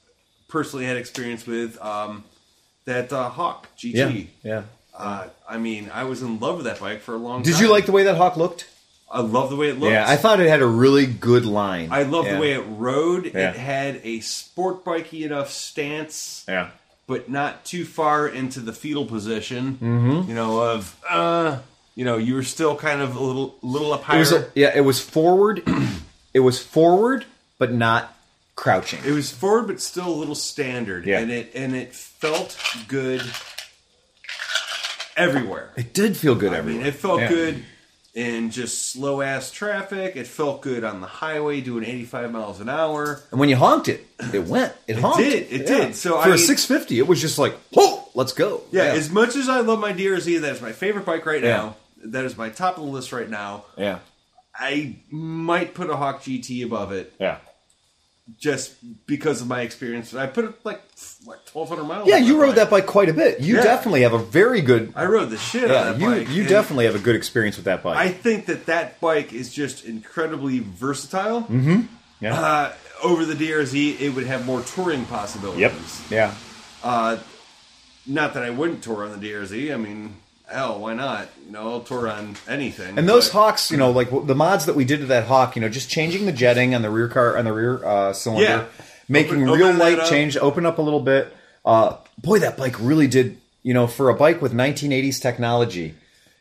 personally 0.48 0.84
had 0.84 0.96
experience 0.96 1.46
with, 1.46 1.80
um, 1.82 2.24
that 2.84 3.12
uh, 3.12 3.28
Hawk 3.28 3.68
GT. 3.76 4.28
yeah. 4.42 4.62
Uh, 4.96 5.28
I 5.48 5.58
mean, 5.58 5.90
I 5.94 6.04
was 6.04 6.22
in 6.22 6.40
love 6.40 6.56
with 6.56 6.64
that 6.64 6.80
bike 6.80 7.00
for 7.00 7.14
a 7.14 7.18
long 7.18 7.42
Did 7.42 7.52
time. 7.52 7.60
Did 7.60 7.66
you 7.66 7.70
like 7.72 7.86
the 7.86 7.92
way 7.92 8.02
that 8.04 8.16
hawk 8.16 8.36
looked? 8.36 8.68
I 9.10 9.20
love 9.20 9.48
the 9.48 9.56
way 9.56 9.68
it 9.68 9.78
looked. 9.78 9.92
Yeah, 9.92 10.04
I 10.06 10.16
thought 10.16 10.40
it 10.40 10.48
had 10.48 10.60
a 10.60 10.66
really 10.66 11.06
good 11.06 11.46
line. 11.46 11.88
I 11.92 12.02
love 12.02 12.26
Yeah. 12.26 12.34
the 12.34 12.40
way 12.40 12.52
it 12.52 12.64
rode. 12.66 13.26
Yeah. 13.26 13.50
It 13.50 13.56
had 13.56 14.00
a 14.04 14.20
sport 14.20 14.84
bikey 14.84 15.24
enough 15.24 15.50
stance, 15.50 16.44
Yeah. 16.48 16.70
But 17.08 17.28
not 17.28 17.64
too 17.64 17.84
far 17.84 18.28
into 18.28 18.60
the 18.60 18.72
fetal 18.72 19.04
position. 19.06 19.72
Mm-hmm. 19.82 20.28
You 20.28 20.34
know, 20.36 20.60
of 20.62 20.94
uh, 21.10 21.58
you 21.96 22.04
know, 22.04 22.16
you 22.18 22.34
were 22.34 22.44
still 22.44 22.76
kind 22.76 23.00
of 23.00 23.16
a 23.16 23.20
little, 23.20 23.56
little 23.62 23.92
up 23.92 24.02
It 24.02 24.04
higher. 24.04 24.18
was 24.20 24.30
a, 24.30 24.48
yeah, 24.54 24.70
it 24.76 24.82
was 24.82 25.00
forward. 25.00 25.64
it 26.34 26.40
was 26.40 26.62
forward, 26.62 27.24
but 27.58 27.72
not 27.72 28.14
crouching. 28.54 29.00
it 29.04 29.10
was 29.12 29.32
forward, 29.32 29.66
but 29.66 29.80
still 29.80 30.06
a 30.08 30.14
little 30.14 30.34
standard. 30.36 31.04
Yeah. 31.06 31.18
and 31.18 31.30
it 31.32 31.50
and 31.54 31.74
it 31.74 31.92
felt 31.94 32.56
good 32.86 33.22
everywhere. 35.16 35.70
It 35.76 35.92
did 35.94 36.16
feel 36.16 36.34
good 36.34 36.52
I 36.52 36.58
everywhere. 36.58 36.80
mean, 36.84 36.88
it 36.88 36.94
felt 36.94 37.20
Yeah. 37.20 37.28
good 37.28 37.64
in 38.18 38.50
just 38.50 38.90
slow 38.90 39.20
ass 39.22 39.50
traffic. 39.52 40.16
It 40.16 40.26
felt 40.26 40.60
good 40.60 40.82
on 40.82 41.00
the 41.00 41.06
highway 41.06 41.60
doing 41.60 41.84
85 41.84 42.32
miles 42.32 42.60
an 42.60 42.68
hour. 42.68 43.20
And 43.30 43.38
when 43.38 43.48
you 43.48 43.56
honked 43.56 43.86
it, 43.88 44.04
it 44.32 44.44
went. 44.46 44.72
It, 44.88 44.96
honked. 44.98 45.18
did, 45.18 45.52
it 45.52 45.66
did. 45.66 45.94
So, 45.94 46.14
for 46.14 46.18
I 46.18 46.24
a 46.26 46.28
mean- 46.30 46.38
650, 46.38 46.98
it 46.98 47.06
was 47.06 47.20
just 47.20 47.38
like, 47.38 47.54
whoa, 47.72 48.08
let's 48.14 48.32
go. 48.32 48.62
Yeah, 48.72 48.82
as 48.84 49.08
much 49.10 49.36
as 49.36 49.48
I 49.48 49.60
love 49.60 49.78
my 49.78 49.92
DRZ, 49.92 50.40
that 50.40 50.52
is 50.56 50.60
my 50.60 50.72
favorite 50.72 51.06
bike 51.06 51.24
right 51.26 51.42
Yeah. 51.42 51.56
now. 51.56 51.76
That 52.06 52.24
is 52.24 52.36
my 52.36 52.48
top 52.50 52.76
of 52.78 52.84
the 52.84 52.90
list 52.90 53.12
right 53.12 53.28
now. 53.28 53.64
yeah, 53.76 53.98
I 54.54 54.96
might 55.10 55.74
put 55.74 55.88
a 55.90 55.96
Hawk 55.96 56.22
GT 56.22 56.64
above 56.64 56.90
it 56.92 57.12
yeah. 57.20 57.38
Just 58.36 58.74
because 59.06 59.40
of 59.40 59.46
my 59.48 59.62
experience. 59.62 60.12
I 60.14 60.26
put 60.26 60.44
it 60.44 60.64
like 60.64 60.82
what 61.24 61.46
twelve 61.46 61.68
hundred 61.70 61.84
miles. 61.84 62.08
Yeah, 62.08 62.18
you 62.18 62.40
rode 62.40 62.48
bike. 62.48 62.56
that 62.56 62.70
bike 62.70 62.86
quite 62.86 63.08
a 63.08 63.12
bit. 63.14 63.40
You 63.40 63.56
Yeah. 63.56 63.62
definitely 63.62 64.02
have 64.02 64.12
a 64.12 64.18
very 64.18 64.60
good. 64.60 64.92
I 64.94 65.06
rode 65.06 65.30
the 65.30 65.38
shit 65.38 65.68
Yeah, 65.70 65.76
out 65.76 65.86
of 65.88 65.98
that 65.98 66.04
you 66.04 66.10
bike. 66.24 66.28
you 66.30 66.40
and 66.42 66.48
definitely 66.50 66.84
have 66.84 66.94
a 66.94 66.98
good 67.00 67.16
experience 67.16 67.56
with 67.56 67.64
that 67.64 67.82
bike. 67.82 67.96
I 67.96 68.08
think 68.08 68.46
that 68.46 68.66
that 68.66 69.00
bike 69.00 69.32
is 69.32 69.52
just 69.52 69.84
incredibly 69.86 70.58
versatile. 70.58 71.42
Mm-hmm. 71.42 71.82
yeah. 72.20 72.38
Uh, 72.40 72.72
over 73.02 73.24
the 73.24 73.34
DRZ, 73.34 74.00
it 74.00 74.10
would 74.10 74.26
have 74.26 74.44
more 74.44 74.60
touring 74.62 75.04
possibilities. 75.06 75.60
yep. 75.60 75.72
Yeah. 76.10 76.34
Uh, 76.82 77.18
not 78.06 78.34
that 78.34 78.42
I 78.42 78.50
wouldn't 78.50 78.82
tour 78.82 79.04
on 79.04 79.18
the 79.18 79.28
DRZ. 79.30 79.72
I 79.72 79.76
mean, 79.76 80.14
hell, 80.50 80.78
why 80.80 80.94
not? 80.94 81.28
You 81.46 81.52
know, 81.52 81.70
I'll 81.72 81.80
tour 81.80 82.08
on 82.08 82.36
anything. 82.48 82.98
And 82.98 83.08
those 83.08 83.28
but- 83.28 83.32
hawks, 83.34 83.70
you 83.70 83.76
know, 83.76 83.90
like 83.90 84.08
the 84.26 84.34
mods 84.34 84.66
that 84.66 84.74
we 84.76 84.84
did 84.84 85.00
to 85.00 85.06
that 85.06 85.26
hawk, 85.26 85.56
you 85.56 85.62
know, 85.62 85.68
just 85.68 85.88
changing 85.90 86.26
the 86.26 86.32
jetting 86.32 86.74
on 86.74 86.82
the 86.82 86.90
rear 86.90 87.08
car 87.08 87.36
on 87.36 87.44
the 87.44 87.52
rear 87.52 87.84
uh, 87.84 88.12
cylinder, 88.12 88.44
Yeah. 88.44 88.64
making 89.08 89.42
Open- 89.48 89.50
real 89.58 89.66
open 89.68 89.78
light 89.78 90.06
change, 90.08 90.36
open 90.36 90.66
up 90.66 90.78
a 90.78 90.82
little 90.82 91.00
bit. 91.00 91.32
Uh, 91.64 91.96
boy, 92.22 92.38
that 92.40 92.56
bike 92.56 92.76
really 92.80 93.06
did. 93.06 93.38
You 93.62 93.74
know, 93.74 93.86
for 93.86 94.08
a 94.08 94.14
bike 94.14 94.40
with 94.40 94.52
1980s 94.54 95.20
technology, 95.20 95.94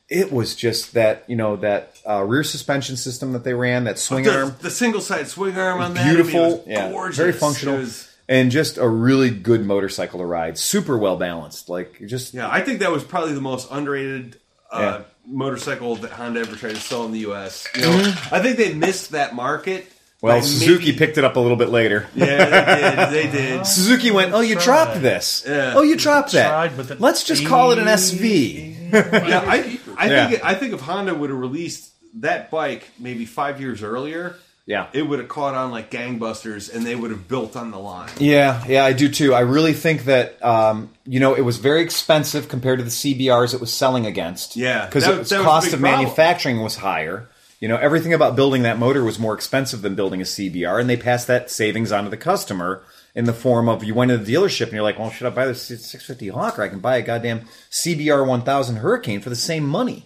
it 0.08 0.32
was 0.32 0.56
just 0.56 0.94
that 0.94 1.24
you 1.28 1.36
know 1.36 1.58
that 1.58 1.94
uh, 2.08 2.24
rear 2.24 2.44
suspension 2.44 2.96
system 2.96 3.34
that 3.34 3.44
they 3.44 3.54
ran, 3.54 3.84
that 3.86 4.00
swing 4.00 4.24
the, 4.24 4.40
arm, 4.40 4.56
the 4.62 4.70
single 4.72 5.02
side 5.02 5.28
swing 5.28 5.58
arm 5.58 5.82
on 5.82 5.94
that. 5.96 6.06
beautiful, 6.06 6.46
I 6.46 6.50
mean, 6.50 6.62
yeah, 6.68 6.92
gorgeous. 6.92 7.18
very 7.18 7.34
functional, 7.34 7.86
and 8.30 8.52
just 8.52 8.78
a 8.78 8.88
really 8.88 9.30
good 9.30 9.66
motorcycle 9.66 10.20
to 10.20 10.26
ride. 10.26 10.58
Super 10.58 10.98
well 10.98 11.18
balanced, 11.18 11.70
like 11.70 12.02
just 12.08 12.34
yeah, 12.34 12.50
I 12.50 12.62
think 12.62 12.80
that 12.80 12.92
was 12.92 13.04
probably 13.04 13.34
the 13.34 13.42
most 13.42 13.70
underrated 13.72 14.38
uh, 14.72 14.80
Yeah. 14.80 15.02
motorcycle 15.26 15.96
that 15.98 16.12
Honda 16.12 16.42
ever 16.42 16.56
tried 16.56 16.76
to 16.76 16.82
sell 16.82 17.06
in 17.06 17.12
the 17.12 17.20
U.S. 17.20 17.68
You 17.76 17.82
know, 17.84 18.14
I 18.32 18.42
think 18.42 18.58
they 18.58 18.74
missed 18.74 19.12
that 19.12 19.34
market. 19.36 19.86
Mm-hmm. 19.86 20.26
well, 20.26 20.38
by 20.38 20.42
Suzuki 20.42 20.86
maybe- 20.88 20.98
picked 20.98 21.18
it 21.18 21.24
up 21.24 21.36
a 21.36 21.40
little 21.40 21.58
bit 21.58 21.70
later. 21.70 22.08
Yeah, 22.16 23.06
they 23.10 23.22
did. 23.24 23.32
They 23.32 23.38
did. 23.58 23.66
Suzuki 23.68 24.12
went, 24.12 24.34
"Oh, 24.34 24.40
you 24.42 24.56
Tried. 24.56 24.64
dropped 24.66 25.02
this. 25.02 25.44
Yeah. 25.48 25.74
Oh, 25.76 25.84
you 25.84 25.96
dropped 25.96 26.32
that. 26.34 26.50
Tried, 26.50 26.78
but 26.88 27.00
Let's 27.00 27.24
just 27.24 27.46
call 27.46 27.72
it 27.72 27.78
an 27.80 27.86
SV." 27.86 28.76
Yeah, 28.88 29.44
I, 29.46 29.80
I 29.98 30.10
Yeah. 30.10 30.28
think 30.30 30.46
I 30.46 30.54
think 30.56 30.74
if 30.74 30.80
Honda 30.80 31.14
would 31.14 31.30
have 31.30 31.38
released 31.40 31.92
that 32.22 32.50
bike 32.50 32.88
maybe 32.98 33.26
five 33.26 33.60
years 33.60 33.84
earlier, 33.84 34.38
Yeah. 34.68 34.88
it 34.92 35.02
would 35.02 35.20
have 35.20 35.30
caught 35.30 35.56
on 35.56 35.72
like 35.72 35.90
gangbusters, 35.90 36.74
and 36.74 36.86
they 36.86 36.94
would 36.94 37.10
have 37.10 37.28
built 37.28 37.56
on 37.56 37.72
the 37.72 37.80
line. 37.80 38.12
Yeah, 38.20 38.64
yeah, 38.68 38.84
I 38.84 38.92
do 38.92 39.08
too. 39.08 39.34
I 39.34 39.40
really 39.40 39.74
think 39.74 40.04
that 40.04 40.44
um, 40.46 40.92
you 41.06 41.20
know 41.22 41.34
it 41.34 41.42
was 41.42 41.58
very 41.58 41.82
expensive 41.82 42.50
compared 42.50 42.80
to 42.80 42.84
the 42.84 42.92
CBRs 42.92 43.54
it 43.54 43.62
was 43.62 43.74
selling 43.74 44.06
against. 44.06 44.58
Yeah, 44.58 44.86
because 44.86 45.08
was 45.08 45.32
cost 45.32 45.74
of 45.74 45.80
problem. 45.80 46.00
manufacturing 46.04 46.62
was 46.62 46.76
higher. 46.76 47.30
You 47.62 47.70
know, 47.70 47.78
everything 47.78 48.14
about 48.14 48.36
building 48.36 48.64
that 48.64 48.78
motor 48.78 49.04
was 49.04 49.18
more 49.18 49.34
expensive 49.34 49.82
than 49.82 49.96
building 49.96 50.22
a 50.22 50.26
CBR, 50.26 50.80
and 50.80 50.90
they 50.90 50.98
passed 50.98 51.28
that 51.28 51.50
savings 51.50 51.92
on 51.92 52.04
to 52.04 52.10
the 52.10 52.18
customer 52.18 52.84
in 53.16 53.26
the 53.26 53.34
form 53.34 53.68
of 53.68 53.84
you 53.84 53.96
went 53.96 54.12
to 54.12 54.18
the 54.18 54.32
dealership 54.32 54.66
and 54.66 54.74
you're 54.74 54.84
like, 54.84 55.00
well, 55.00 55.10
should 55.10 55.26
I 55.26 55.32
buy 55.32 55.48
this 55.48 55.64
650 55.64 56.28
Hawk 56.28 56.60
or 56.60 56.62
I 56.62 56.68
can 56.68 56.80
buy 56.80 56.98
a 56.98 57.02
goddamn 57.02 57.48
CBR 57.72 58.28
1000 58.28 58.76
Hurricane 58.76 59.22
for 59.22 59.32
the 59.32 59.36
same 59.36 59.66
money? 59.66 60.04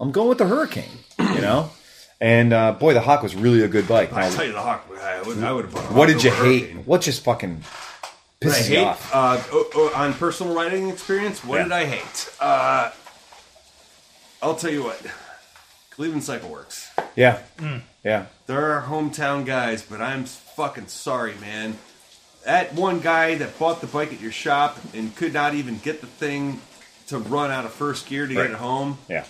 I'm 0.00 0.10
going 0.10 0.30
with 0.30 0.38
the 0.38 0.46
Hurricane. 0.46 0.98
You 1.18 1.42
know. 1.42 1.70
And 2.20 2.52
uh, 2.52 2.72
boy, 2.72 2.94
the 2.94 3.00
Hawk 3.00 3.22
was 3.22 3.34
really 3.34 3.62
a 3.62 3.68
good 3.68 3.86
bike. 3.86 4.12
I 4.12 4.30
tell 4.30 4.44
you, 4.44 4.52
the 4.52 4.60
Hawk. 4.60 4.86
I 5.00 5.22
would, 5.22 5.42
I 5.42 5.52
would 5.52 5.66
have 5.66 5.74
bought. 5.74 5.90
a 5.90 5.94
what 5.94 6.06
did 6.06 6.22
you 6.24 6.30
hate? 6.30 6.60
Hurricane. 6.62 6.84
What 6.86 7.02
just 7.02 7.22
fucking 7.24 7.62
What 8.42 8.52
I 8.54 8.58
pisses 8.58 8.70
you 8.70 8.78
off? 8.80 9.10
uh, 9.14 9.42
oh, 9.52 9.70
oh, 9.74 9.92
on 9.94 10.14
personal 10.14 10.54
riding 10.54 10.88
experience. 10.88 11.44
What 11.44 11.56
Yeah. 11.58 11.62
did 11.64 11.72
I 11.72 11.84
hate? 11.84 12.30
Uh, 12.40 12.90
I'll 14.42 14.54
tell 14.56 14.70
you 14.72 14.84
what. 14.84 15.00
Cleveland 15.90 16.22
CycleWerks. 16.22 16.88
Yeah, 17.16 17.38
yeah, 18.04 18.26
They're 18.46 18.72
our 18.74 18.82
hometown 18.82 19.46
guys, 19.46 19.80
but 19.82 20.02
I'm 20.02 20.24
fucking 20.26 20.88
sorry, 20.88 21.34
man. 21.40 21.78
That 22.44 22.74
one 22.74 23.00
guy 23.00 23.36
that 23.36 23.58
bought 23.58 23.80
the 23.80 23.86
bike 23.86 24.12
at 24.12 24.20
your 24.20 24.30
shop 24.32 24.78
and 24.94 25.14
could 25.16 25.32
not 25.32 25.54
even 25.54 25.78
get 25.78 26.02
the 26.02 26.06
thing 26.06 26.60
to 27.08 27.16
run 27.18 27.50
out 27.50 27.64
of 27.64 27.72
first 27.72 28.06
gear 28.06 28.26
to 28.26 28.34
Right. 28.34 28.42
get 28.42 28.50
it 28.52 28.56
home. 28.58 28.98
yeah. 29.08 29.24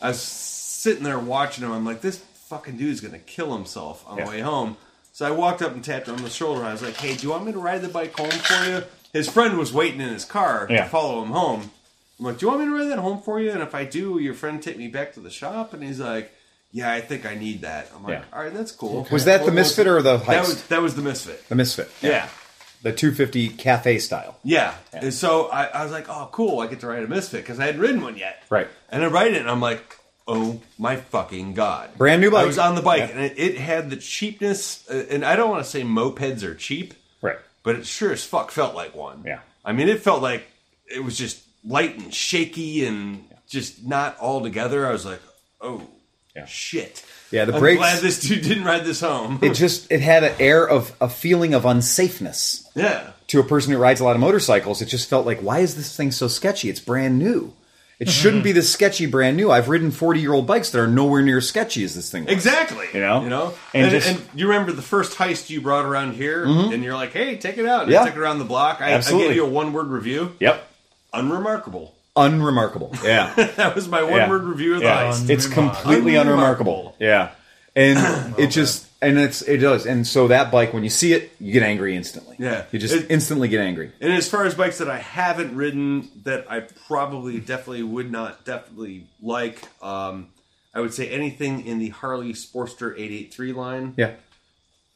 I 0.00 0.08
was 0.08 0.20
sitting 0.22 1.02
there 1.02 1.18
watching 1.18 1.64
him. 1.64 1.72
I'm 1.72 1.84
like, 1.84 2.00
this 2.00 2.18
fucking 2.52 2.76
dude's 2.76 3.00
gonna 3.00 3.18
kill 3.18 3.54
himself 3.56 4.04
on 4.06 4.18
Yeah. 4.18 4.24
the 4.24 4.30
way 4.30 4.40
home. 4.40 4.76
So 5.14 5.26
I 5.26 5.30
walked 5.30 5.62
up 5.62 5.72
and 5.72 5.82
tapped 5.82 6.06
him 6.08 6.16
on 6.16 6.22
the 6.22 6.28
shoulder. 6.30 6.60
And 6.60 6.68
I 6.68 6.72
was 6.72 6.82
like, 6.82 6.96
hey, 6.96 7.14
do 7.16 7.22
you 7.22 7.30
want 7.30 7.46
me 7.46 7.52
to 7.52 7.58
ride 7.58 7.80
the 7.82 7.88
bike 7.88 8.14
home 8.18 8.30
for 8.30 8.64
you? 8.66 8.84
His 9.12 9.28
friend 9.28 9.56
was 9.58 9.72
waiting 9.72 10.00
in 10.00 10.08
his 10.10 10.24
car 10.26 10.66
Yeah. 10.70 10.84
to 10.84 10.88
follow 10.90 11.22
him 11.22 11.30
home. 11.30 11.70
I'm 12.18 12.26
like, 12.26 12.38
do 12.38 12.44
you 12.46 12.50
want 12.52 12.60
me 12.60 12.66
to 12.66 12.74
ride 12.78 12.90
that 12.90 12.98
home 12.98 13.20
for 13.22 13.40
you? 13.40 13.50
And 13.52 13.62
if 13.62 13.74
I 13.74 13.84
do, 13.84 14.18
your 14.18 14.34
friend 14.34 14.62
take 14.62 14.76
me 14.76 14.88
back 14.88 15.14
to 15.14 15.20
the 15.20 15.30
shop? 15.30 15.72
And 15.72 15.82
he's 15.82 15.98
like, 16.00 16.32
yeah, 16.72 16.92
I 16.92 17.00
think 17.00 17.24
I 17.26 17.34
need 17.34 17.62
that. 17.62 17.88
I'm 17.96 18.02
like, 18.04 18.18
Yeah. 18.20 18.24
all 18.36 18.42
right, 18.44 18.52
that's 18.54 18.72
cool. 18.72 19.06
Was 19.10 19.24
that 19.24 19.44
the 19.46 19.50
Misfit 19.52 19.86
or 19.86 20.00
the 20.02 20.18
Heist? 20.18 20.26
That 20.26 20.40
was 20.46 20.62
that 20.64 20.82
was 20.82 20.94
the 20.94 21.02
misfit. 21.02 21.48
the 21.48 21.54
Misfit. 21.54 21.90
Yeah. 22.00 22.28
The 22.82 22.92
250 22.92 23.48
cafe 23.50 23.98
style. 23.98 24.36
Yeah. 24.44 24.74
And 24.92 25.12
so 25.14 25.46
I, 25.48 25.64
I 25.66 25.82
was 25.84 25.92
like, 25.92 26.08
oh, 26.08 26.28
cool. 26.32 26.60
I 26.60 26.66
get 26.66 26.80
to 26.80 26.86
ride 26.86 27.02
a 27.04 27.08
misfit 27.08 27.42
because 27.42 27.60
I 27.60 27.66
hadn't 27.66 27.80
ridden 27.80 28.02
one 28.02 28.16
yet. 28.16 28.42
Right. 28.50 28.68
And 28.90 29.02
I 29.04 29.06
ride 29.08 29.32
it, 29.34 29.40
and 29.40 29.48
I'm 29.50 29.60
like, 29.60 29.98
oh 30.28 30.60
my 30.78 30.96
fucking 30.96 31.54
god! 31.54 31.96
Brand 31.96 32.20
new 32.20 32.30
bike. 32.30 32.44
I 32.44 32.46
was 32.46 32.58
on 32.58 32.74
the 32.74 32.82
bike, 32.82 33.00
Yeah. 33.10 33.16
and 33.16 33.20
it, 33.20 33.38
it 33.38 33.58
had 33.58 33.90
the 33.90 33.96
cheapness. 33.96 34.88
Uh, 34.88 35.04
and 35.10 35.24
I 35.24 35.36
don't 35.36 35.50
want 35.50 35.64
to 35.64 35.70
say 35.70 35.82
mopeds 35.82 36.42
are 36.42 36.54
cheap, 36.54 36.94
Right. 37.20 37.38
but 37.62 37.76
it 37.76 37.86
sure 37.86 38.12
as 38.12 38.24
fuck 38.24 38.50
felt 38.50 38.74
like 38.74 38.94
one. 38.94 39.22
Yeah. 39.26 39.40
I 39.64 39.72
mean, 39.72 39.88
it 39.88 40.02
felt 40.02 40.22
like 40.22 40.44
it 40.86 41.04
was 41.04 41.16
just 41.16 41.42
light 41.64 41.98
and 41.98 42.12
shaky 42.12 42.84
and 42.84 43.24
just 43.48 43.84
not 43.84 44.18
all 44.18 44.42
together. 44.42 44.86
I 44.86 44.92
was 44.92 45.04
like, 45.06 45.20
oh 45.60 45.82
Yeah. 46.34 46.46
shit. 46.46 47.04
Yeah, 47.30 47.44
the 47.46 47.54
I'm 47.54 47.60
brakes- 47.60 47.78
glad 47.78 48.02
this 48.02 48.20
dude 48.20 48.42
didn't 48.42 48.64
ride 48.64 48.84
this 48.84 49.00
home. 49.00 49.38
It 49.42 49.54
just 49.54 49.90
it 49.90 50.00
had 50.00 50.22
an 50.24 50.34
air 50.38 50.68
of 50.68 50.94
a 51.00 51.08
feeling 51.08 51.54
of 51.54 51.62
unsafeness 51.64 52.66
yeah. 52.74 53.10
to 53.28 53.40
a 53.40 53.42
person 53.44 53.72
who 53.72 53.78
rides 53.78 54.00
a 54.00 54.04
lot 54.04 54.16
of 54.16 54.20
motorcycles. 54.20 54.82
It 54.82 54.86
just 54.86 55.08
felt 55.08 55.24
like, 55.24 55.40
why 55.40 55.60
is 55.60 55.76
this 55.76 55.96
thing 55.96 56.10
so 56.12 56.28
sketchy? 56.28 56.68
It's 56.68 56.80
brand 56.80 57.18
new. 57.18 57.54
It 57.98 58.08
shouldn't 58.08 58.42
be 58.42 58.50
this 58.50 58.72
sketchy 58.72 59.06
brand 59.06 59.36
new. 59.36 59.50
I've 59.50 59.68
ridden 59.68 59.92
40 59.92 60.20
year 60.20 60.32
old 60.32 60.46
bikes 60.46 60.70
that 60.70 60.80
are 60.80 60.88
nowhere 60.88 61.22
near 61.22 61.38
as 61.38 61.48
sketchy 61.48 61.84
as 61.84 61.94
this 61.94 62.10
thing. 62.10 62.24
was. 62.24 62.32
Exactly. 62.32 62.88
You 62.92 63.00
know? 63.00 63.22
You 63.22 63.28
know? 63.30 63.54
And 63.72 63.84
And, 63.84 63.90
just- 63.92 64.08
and 64.08 64.38
you 64.38 64.48
remember 64.48 64.72
the 64.72 64.82
first 64.82 65.16
heist 65.16 65.50
you 65.50 65.60
brought 65.60 65.84
around 65.84 66.14
here, 66.14 66.44
mm-hmm. 66.44 66.72
and 66.72 66.82
you're 66.82 66.94
like, 66.94 67.12
hey, 67.12 67.36
take 67.36 67.58
it 67.58 67.66
out. 67.66 67.82
And 67.84 67.92
Yeah. 67.92 68.02
I 68.02 68.06
took 68.06 68.16
it 68.16 68.20
around 68.20 68.40
the 68.40 68.44
block. 68.44 68.80
I, 68.80 68.96
I 68.96 69.00
gave 69.00 69.36
you 69.36 69.44
a 69.44 69.48
one 69.48 69.72
word 69.72 69.86
review. 69.86 70.34
Yep. 70.40 70.68
Unremarkable. 71.12 71.94
Unremarkable. 72.16 72.92
Yeah. 73.04 73.32
That 73.56 73.74
was 73.74 73.88
my 73.88 74.02
one 74.02 74.28
word 74.28 74.44
review 74.44 74.74
of 74.74 74.80
the 74.80 74.86
yeah. 74.86 75.04
heist. 75.12 75.30
It's 75.30 75.46
completely 75.46 76.16
unremarkable. 76.16 76.96
Unremarkable. 76.96 76.96
Yeah. 76.98 77.30
And 77.76 78.34
it 78.38 78.48
just 78.48 78.86
and 79.02 79.18
it's 79.18 79.42
it 79.42 79.58
does. 79.58 79.84
And 79.84 80.06
so 80.06 80.28
that 80.28 80.50
bike 80.50 80.72
when 80.72 80.84
you 80.84 80.88
see 80.90 81.12
it, 81.12 81.32
you 81.40 81.52
get 81.52 81.62
angry 81.62 81.94
instantly. 81.96 82.36
Yeah. 82.38 82.64
You 82.72 82.78
just 82.78 82.94
It- 82.94 83.10
instantly 83.10 83.48
get 83.48 83.60
angry. 83.60 83.92
And 84.00 84.12
as 84.12 84.28
far 84.28 84.46
as 84.46 84.54
bikes 84.54 84.78
that 84.78 84.88
I 84.88 84.98
haven't 84.98 85.54
ridden 85.56 86.08
that 86.24 86.46
I 86.50 86.60
probably 86.60 87.40
definitely 87.40 87.82
would 87.82 88.10
not 88.10 88.44
definitely 88.44 89.06
like, 89.20 89.60
um, 89.82 90.28
I 90.74 90.80
would 90.80 90.94
say 90.94 91.08
anything 91.10 91.66
in 91.66 91.78
the 91.78 91.90
Harley 91.90 92.32
Sportster 92.32 92.92
883 92.92 93.52
line. 93.52 93.94
Yeah. 93.98 94.12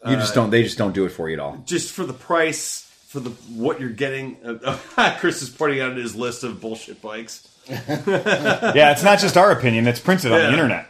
You 0.06 0.14
just 0.16 0.34
don't 0.34 0.50
they 0.50 0.62
just 0.62 0.78
don't 0.78 0.94
do 0.94 1.04
it 1.04 1.10
for 1.10 1.28
you 1.28 1.34
at 1.34 1.40
all. 1.40 1.62
Just 1.66 1.92
for 1.92 2.04
the 2.06 2.12
price, 2.12 2.82
for 3.08 3.18
the 3.20 3.30
what 3.30 3.80
you're 3.80 3.90
getting. 3.90 4.36
Uh, 4.44 4.78
Chris 5.18 5.42
is 5.42 5.48
pointing 5.50 5.80
out 5.80 5.96
his 5.96 6.14
list 6.14 6.44
of 6.44 6.60
bullshit 6.60 7.02
bikes. 7.02 7.48
Yeah, 7.68 8.92
it's 8.92 9.02
not 9.02 9.18
just 9.18 9.36
our 9.36 9.50
opinion, 9.50 9.86
it's 9.86 10.00
printed 10.00 10.32
on 10.32 10.38
the 10.40 10.50
internet. 10.50 10.88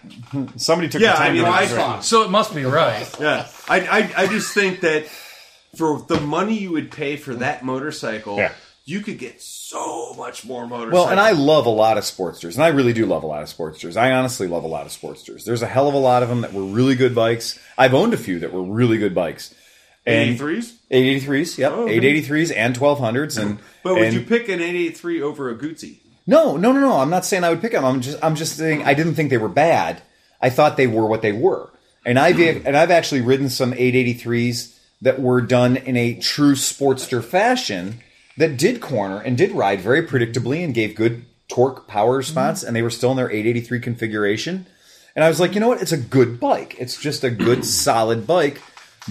Somebody 0.61 0.89
took 0.89 1.01
Yeah, 1.01 1.12
the 1.12 1.19
time 1.19 1.31
I 1.31 1.32
mean, 1.35 1.43
to 1.44 1.48
I 1.48 1.53
write 1.53 1.70
it. 1.70 1.74
thought. 1.74 2.05
So 2.05 2.23
it 2.23 2.31
must 2.31 2.55
be 2.55 2.65
right. 2.65 3.09
Yeah, 3.20 3.47
I, 3.69 3.81
I, 3.81 4.12
I 4.23 4.27
just 4.27 4.53
think 4.53 4.81
that 4.81 5.07
for 5.77 6.01
the 6.09 6.20
money 6.20 6.59
you 6.59 6.73
would 6.73 6.90
pay 6.90 7.16
for 7.16 7.35
that 7.36 7.65
motorcycle, 7.65 8.36
Yeah. 8.36 8.53
you 8.85 9.01
could 9.01 9.19
get 9.19 9.40
so 9.43 10.15
much 10.15 10.44
more 10.44 10.66
motorcycle. 10.66 10.93
Well, 11.05 11.09
and 11.11 11.20
I 11.20 11.32
love 11.32 11.66
a 11.66 11.70
lot 11.70 11.98
of 11.98 12.05
Sportsters, 12.05 12.55
and 12.55 12.65
I 12.65 12.69
really 12.69 12.93
do 12.93 13.07
love 13.07 13.23
a 13.23 13.27
lot 13.27 13.43
of 13.43 13.48
Sportsters. 13.48 13.97
I 13.97 14.12
honestly 14.12 14.47
love 14.48 14.65
a 14.65 14.69
lot 14.69 14.86
of 14.86 14.93
Sportsters. 14.93 15.44
There's 15.44 15.62
a 15.62 15.66
hell 15.66 15.89
of 15.89 15.94
a 15.94 15.98
lot 15.98 16.23
of 16.23 16.28
them 16.28 16.40
that 16.43 16.53
were 16.53 16.65
really 16.65 16.94
good 16.94 17.15
bikes. 17.15 17.59
I've 17.78 17.94
owned 17.94 18.15
a 18.15 18.19
few 18.19 18.39
that 18.40 18.53
were 18.53 18.62
really 18.62 18.98
good 18.98 19.15
bikes. 19.15 19.55
And 20.07 20.39
83s. 20.39 20.73
883s, 20.93 21.59
yep, 21.59 21.73
Oh, 21.73 21.82
okay. 21.85 21.98
883s 22.01 22.55
and 22.57 22.77
1200s, 22.78 23.39
and 23.43 23.59
But 23.82 23.94
would 23.94 24.03
and- 24.05 24.15
you 24.15 24.20
pick 24.23 24.44
an 24.48 24.61
883 24.61 25.20
over 25.23 25.51
a 25.51 25.57
Guzzi? 25.57 25.98
No, 26.27 26.57
no, 26.57 26.73
no, 26.73 26.81
no. 26.81 26.98
I'm 26.98 27.11
not 27.11 27.24
saying 27.24 27.44
I 27.44 27.51
would 27.51 27.61
pick 27.61 27.73
them. 27.73 27.85
I'm 27.85 28.01
just, 28.01 28.19
I'm 28.23 28.35
just 28.35 28.57
saying 28.57 28.82
I 28.85 28.94
didn't 28.94 29.15
think 29.15 29.31
they 29.31 29.39
were 29.39 29.48
bad. 29.48 30.03
I 30.40 30.51
thought 30.51 30.77
they 30.77 30.86
were 30.86 31.07
what 31.07 31.23
they 31.23 31.32
were, 31.32 31.70
and 32.05 32.19
I've 32.19 32.39
and 32.39 32.77
I've 32.77 32.90
actually 32.90 33.23
ridden 33.23 33.48
some 33.48 33.73
883s 33.73 34.77
that 35.03 35.20
were 35.20 35.40
done 35.40 35.77
in 35.77 35.97
a 35.97 36.15
true 36.15 36.55
Sportster 36.55 37.24
fashion 37.24 38.01
that 38.36 38.57
did 38.57 38.81
corner 38.81 39.19
and 39.20 39.36
did 39.36 39.53
ride 39.53 39.81
very 39.81 40.03
predictably 40.03 40.62
and 40.65 40.74
gave 40.74 40.94
good 40.94 41.24
torque 41.48 41.86
power 41.86 42.12
mm-hmm. 42.12 42.19
response, 42.19 42.62
and 42.62 42.74
they 42.74 42.82
were 42.82 42.90
still 42.90 43.12
in 43.12 43.16
their 43.16 43.31
883 43.31 43.81
configuration. 43.81 44.66
And 45.15 45.24
I 45.24 45.28
was 45.28 45.40
like, 45.40 45.55
you 45.55 45.61
know 45.61 45.69
what? 45.69 45.81
It's 45.81 45.93
a 45.93 45.98
good 45.98 46.39
bike. 46.39 46.77
It's 46.78 47.01
just 47.01 47.24
a 47.24 47.31
good, 47.31 47.65
solid 47.65 48.27
bike. 48.27 48.61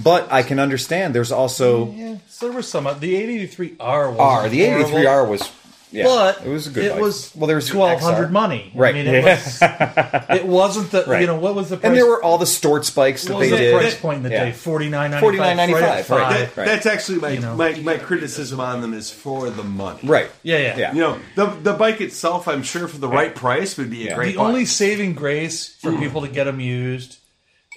But 0.01 0.31
I 0.31 0.43
can 0.43 0.59
understand. 0.59 1.15
There's 1.15 1.31
also 1.31 1.91
Yeah, 1.91 2.17
so 2.27 2.47
there 2.47 2.55
was 2.55 2.67
some. 2.67 2.83
The 2.83 3.47
883R 3.47 4.11
was 4.11 4.19
R. 4.19 4.49
The 4.49 4.61
883R 4.61 5.29
was. 5.29 5.51
Yeah, 5.95 6.03
but 6.03 6.45
it 6.45 6.49
was 6.49 6.67
a 6.67 6.69
good. 6.71 6.85
It 6.85 6.91
bike. 6.93 7.01
was 7.01 7.35
well, 7.35 7.47
there 7.47 7.55
was 7.55 7.67
twelve 7.67 8.01
hundred 8.01 8.31
money. 8.31 8.71
Right. 8.75 8.93
I 8.93 8.97
mean, 8.97 9.07
it 9.07 9.23
was. 9.23 9.59
it 9.61 10.45
wasn't 10.45 10.91
the. 10.91 11.05
Right. 11.05 11.21
You 11.21 11.27
know 11.27 11.39
what 11.39 11.55
was 11.55 11.69
the 11.69 11.77
price? 11.77 11.87
And 11.87 11.97
there 11.97 12.05
were 12.05 12.21
all 12.21 12.37
the 12.37 12.45
Storts 12.45 12.93
bikes 12.93 13.23
that 13.23 13.33
what 13.33 13.39
they 13.39 13.49
the 13.49 13.57
did. 13.57 13.73
price 13.73 13.99
point 13.99 14.17
in 14.17 14.23
the 14.23 14.29
Yeah. 14.29 14.45
day? 14.45 14.51
Forty 14.51 14.89
nine 14.89 15.11
ninety 15.11 15.73
five. 15.73 16.05
$49.95, 16.05 16.09
right. 16.09 16.29
That, 16.29 16.57
Right. 16.57 16.65
That's 16.65 16.85
actually 16.85 17.19
my, 17.19 17.29
You 17.29 17.39
know. 17.39 17.55
my 17.55 17.71
my 17.75 17.97
criticism 17.97 18.59
on 18.59 18.81
them 18.81 18.93
is 18.93 19.09
for 19.09 19.49
the 19.49 19.63
money. 19.63 19.99
Right. 20.03 20.29
Yeah, 20.43 20.57
yeah. 20.57 20.77
Yeah. 20.77 20.93
You 20.93 20.99
know, 20.99 21.19
the 21.35 21.45
the 21.47 21.73
bike 21.73 22.01
itself, 22.01 22.47
I'm 22.47 22.63
sure 22.63 22.87
for 22.87 22.97
the 22.97 23.07
right 23.07 23.33
price 23.33 23.77
would 23.77 23.89
be 23.89 24.03
a 24.03 24.09
Yeah. 24.09 24.15
great. 24.15 24.31
The 24.33 24.37
bike. 24.39 24.47
only 24.47 24.65
saving 24.65 25.13
grace 25.13 25.75
for 25.79 25.91
mm. 25.91 25.99
people 25.99 26.21
to 26.21 26.27
get 26.27 26.43
them 26.43 26.59
used 26.59 27.17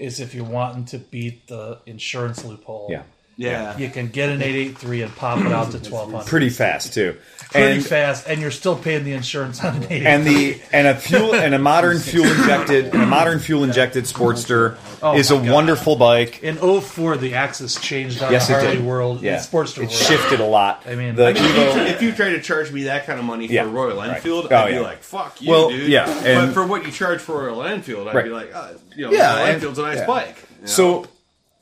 is 0.00 0.20
if 0.20 0.34
you're 0.34 0.44
wanting 0.44 0.84
to 0.86 0.98
beat 0.98 1.48
the 1.48 1.80
insurance 1.86 2.44
loophole. 2.44 2.88
Yeah. 2.90 3.02
Yeah. 3.38 3.78
You 3.78 3.88
can 3.88 4.08
get 4.08 4.28
an 4.28 4.42
883 4.42 5.02
and 5.02 5.16
pop 5.16 5.38
it 5.40 5.46
out 5.52 5.70
to 5.70 5.78
1200 5.78 6.26
Pretty 6.26 6.50
fast 6.50 6.92
too. 6.92 7.16
pretty 7.50 7.76
and 7.76 7.86
fast, 7.86 8.26
and 8.28 8.42
you're 8.42 8.50
still 8.50 8.76
paying 8.76 9.04
the 9.04 9.12
insurance 9.12 9.64
on 9.64 9.76
an 9.76 9.84
883. 9.84 10.06
and 10.06 10.26
the 10.26 10.60
and 10.76 10.86
a 10.88 10.94
fuel 10.94 11.34
and 11.34 11.54
a 11.54 11.58
modern 11.58 11.98
fuel 11.98 12.26
injected 12.26 12.92
and 12.92 13.02
a 13.02 13.06
modern 13.06 13.38
fuel 13.38 13.64
injected 13.64 14.04
Sportster 14.04 14.76
Oh 15.02 15.16
is 15.16 15.30
a 15.30 15.36
God. 15.36 15.48
wonderful 15.48 15.96
bike. 15.96 16.42
in 16.42 16.56
04, 16.58 17.16
the 17.16 17.36
axis 17.36 17.80
changed 17.80 18.22
on 18.22 18.32
Yes, 18.32 18.48
the 18.48 18.54
it 18.54 18.60
Harley 18.60 18.76
did. 18.78 18.84
world, 18.84 19.22
Yeah, 19.22 19.36
the 19.38 19.42
Sportster 19.46 19.78
it 19.78 19.80
world. 19.82 19.92
shifted 19.92 20.40
a 20.40 20.44
lot. 20.44 20.82
I 20.86 20.94
mean, 20.96 21.14
the 21.14 21.26
I 21.26 21.30
I 21.30 21.32
mean, 21.32 21.44
if, 21.44 21.46
you, 21.56 21.62
Evo, 21.62 21.86
if 21.90 22.02
you 22.02 22.12
try 22.12 22.30
to 22.30 22.42
charge 22.42 22.70
me 22.72 22.82
that 22.82 23.06
kind 23.06 23.18
of 23.18 23.24
money 23.24 23.46
for 23.46 23.54
Yeah, 23.54 23.62
Royal 23.70 23.96
right. 23.96 24.16
Enfield, 24.16 24.48
Oh, 24.50 24.56
I'd 24.56 24.72
be 24.72 24.80
like, 24.80 25.02
"Fuck 25.02 25.40
you, 25.40 25.50
Well, 25.50 25.70
dude." 25.70 25.88
yeah, 25.88 26.06
but 26.44 26.52
for 26.52 26.66
what 26.66 26.84
you 26.84 26.90
charge 26.92 27.20
for 27.20 27.44
Royal 27.46 27.62
Enfield, 27.62 28.08
I'd 28.08 28.14
Right. 28.16 28.24
be 28.24 28.30
like, 28.30 28.54
uh, 28.54 28.68
"You 28.96 29.06
know, 29.06 29.12
Yeah, 29.12 29.36
Royal 29.36 29.46
Enfield's 29.46 29.78
a 29.78 29.82
nice 29.82 29.98
yeah. 29.98 30.06
bike." 30.06 30.36
you 30.56 30.62
know? 30.62 30.66
so 30.66 31.02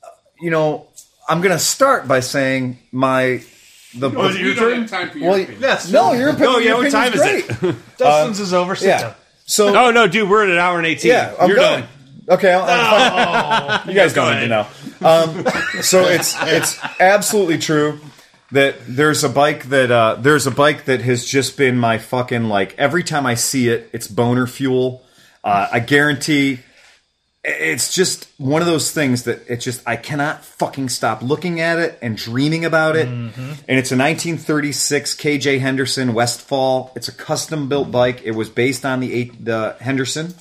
uh, 0.02 0.08
you 0.40 0.50
know, 0.50 0.86
I'm 1.28 1.40
gonna 1.40 1.58
start 1.58 2.06
by 2.08 2.20
saying 2.20 2.78
my 2.92 3.42
the 3.94 4.10
Oh, 4.10 4.28
is 4.28 4.36
it 4.36 4.40
You 4.40 4.46
your 4.48 4.54
don't 4.54 4.70
turn? 4.70 4.80
have 4.82 4.90
time 4.90 5.10
for 5.10 5.18
your 5.18 5.30
well, 5.30 5.40
opinion. 5.40 5.62
Yes. 5.62 5.90
no, 5.90 6.12
your 6.12 6.28
opinion. 6.30 6.48
Oh, 6.54 6.58
yeah, 6.58 6.68
your 6.68 6.82
what 6.82 6.90
time 6.92 7.08
opinion's 7.12 7.44
is 7.48 7.50
it? 7.50 7.60
great. 7.60 7.76
Dustin's 7.98 8.40
is 8.40 8.52
over. 8.52 8.76
Sit 8.76 8.88
yeah. 8.88 9.00
down. 9.00 9.14
So 9.46 9.76
Oh 9.76 9.90
no, 9.90 10.06
dude, 10.08 10.28
we're 10.28 10.44
at 10.44 10.50
an 10.50 10.58
hour 10.58 10.78
and 10.78 10.86
eighteen. 10.86 11.10
Yeah, 11.12 11.34
I'm 11.40 11.48
You're 11.48 11.56
done. 11.58 11.80
done. 11.80 11.88
Okay, 12.28 12.52
I'll, 12.52 12.62
I'll 12.64 13.78
fine. 13.78 13.88
you 13.88 13.94
guys 13.94 14.12
don't 14.12 14.34
need 14.34 14.40
to 14.40 14.48
know. 14.48 14.66
Um, 15.00 15.46
so 15.82 16.00
it's 16.06 16.34
it's 16.42 16.78
absolutely 16.98 17.58
true 17.58 18.00
that 18.50 18.76
there's 18.88 19.22
a 19.24 19.28
bike 19.28 19.64
that 19.68 19.90
uh, 19.90 20.16
there's 20.18 20.46
a 20.46 20.50
bike 20.50 20.86
that 20.86 21.00
has 21.02 21.24
just 21.24 21.56
been 21.56 21.78
my 21.78 21.98
fucking 21.98 22.44
like 22.44 22.74
every 22.78 23.04
time 23.04 23.26
I 23.26 23.34
see 23.34 23.68
it, 23.68 23.88
it's 23.92 24.08
boner 24.08 24.46
fuel. 24.48 25.04
Uh, 25.44 25.68
I 25.70 25.78
guarantee 25.78 26.58
it's 27.48 27.94
just 27.94 28.28
one 28.38 28.60
of 28.60 28.66
those 28.66 28.90
things 28.90 29.22
that 29.22 29.48
it's 29.48 29.64
just 29.64 29.80
I 29.86 29.94
cannot 29.94 30.44
fucking 30.44 30.88
stop 30.88 31.22
looking 31.22 31.60
at 31.60 31.78
it 31.78 31.96
and 32.02 32.16
dreaming 32.16 32.64
about 32.64 32.96
it. 32.96 33.06
And 33.06 33.78
it's 33.78 33.92
a 33.92 33.96
1936 33.96 35.14
KJ 35.14 35.60
Henderson 35.60 36.12
Westfall. 36.12 36.92
It's 36.96 37.06
a 37.06 37.12
custom 37.12 37.68
built 37.68 37.92
bike. 37.92 38.22
It 38.24 38.32
was 38.32 38.50
based 38.50 38.84
on 38.84 38.98
the 38.98 39.14
eight, 39.14 39.44
the 39.44 39.76
Henderson. 39.80 40.34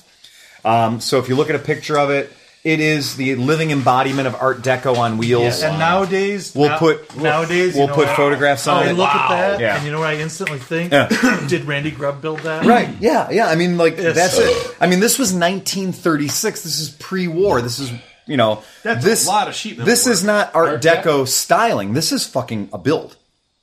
Um, 0.64 1.00
so 1.00 1.20
if 1.20 1.28
you 1.28 1.36
look 1.36 1.48
at 1.48 1.54
a 1.54 1.60
picture 1.60 1.96
of 1.96 2.10
it, 2.10 2.32
it 2.66 2.80
is 2.80 3.14
the 3.16 3.36
living 3.36 3.70
embodiment 3.70 4.26
of 4.26 4.34
Art 4.34 4.60
Deco 4.62 4.96
on 4.98 5.18
wheels. 5.18 5.62
And 5.62 5.78
nowadays, 5.78 6.52
We'll 6.54 6.70
now- 6.70 6.78
put 6.78 7.16
nowadays 7.16 7.74
we'll 7.74 7.82
you 7.84 7.88
know 7.88 7.94
put 7.94 8.06
what? 8.08 8.16
photographs 8.16 8.66
on 8.66 8.82
I 8.82 8.90
it. 8.90 8.92
look 8.94 9.08
at 9.08 9.28
that, 9.28 9.60
Yeah. 9.60 9.76
and 9.76 9.86
you 9.86 9.92
know 9.92 10.00
what 10.00 10.08
I 10.08 10.16
instantly 10.16 10.58
think? 10.58 10.92
Yeah. 10.92 11.08
Did 11.48 11.64
Randy 11.64 11.90
Grubb 11.92 12.20
build 12.20 12.40
that? 12.40 12.64
Right. 12.66 12.88
Yeah. 13.00 13.30
Yeah. 13.30 13.46
I 13.48 13.54
mean, 13.54 13.78
like 13.78 13.96
Yes. 13.98 14.16
that's 14.16 14.38
it. 14.38 14.76
I 14.80 14.86
mean, 14.88 14.98
this 15.00 15.18
was 15.18 15.32
1936. 15.32 16.62
This 16.62 16.80
is 16.80 16.90
pre-war. 16.90 17.60
This 17.62 17.78
is 17.78 17.90
you 18.26 18.36
know 18.36 18.62
That's 18.82 19.04
a 19.04 19.08
this 19.08 19.26
lot 19.26 19.46
of 19.48 19.54
sheet 19.54 19.78
metal 19.78 19.86
This 19.86 20.04
work. 20.06 20.12
is 20.14 20.24
not 20.24 20.54
Art, 20.54 20.68
Art 20.68 20.82
Deco 20.82 21.28
styling. 21.28 21.92
This 21.94 22.10
is 22.10 22.26
fucking 22.26 22.70
a 22.72 22.78
build. 22.78 23.16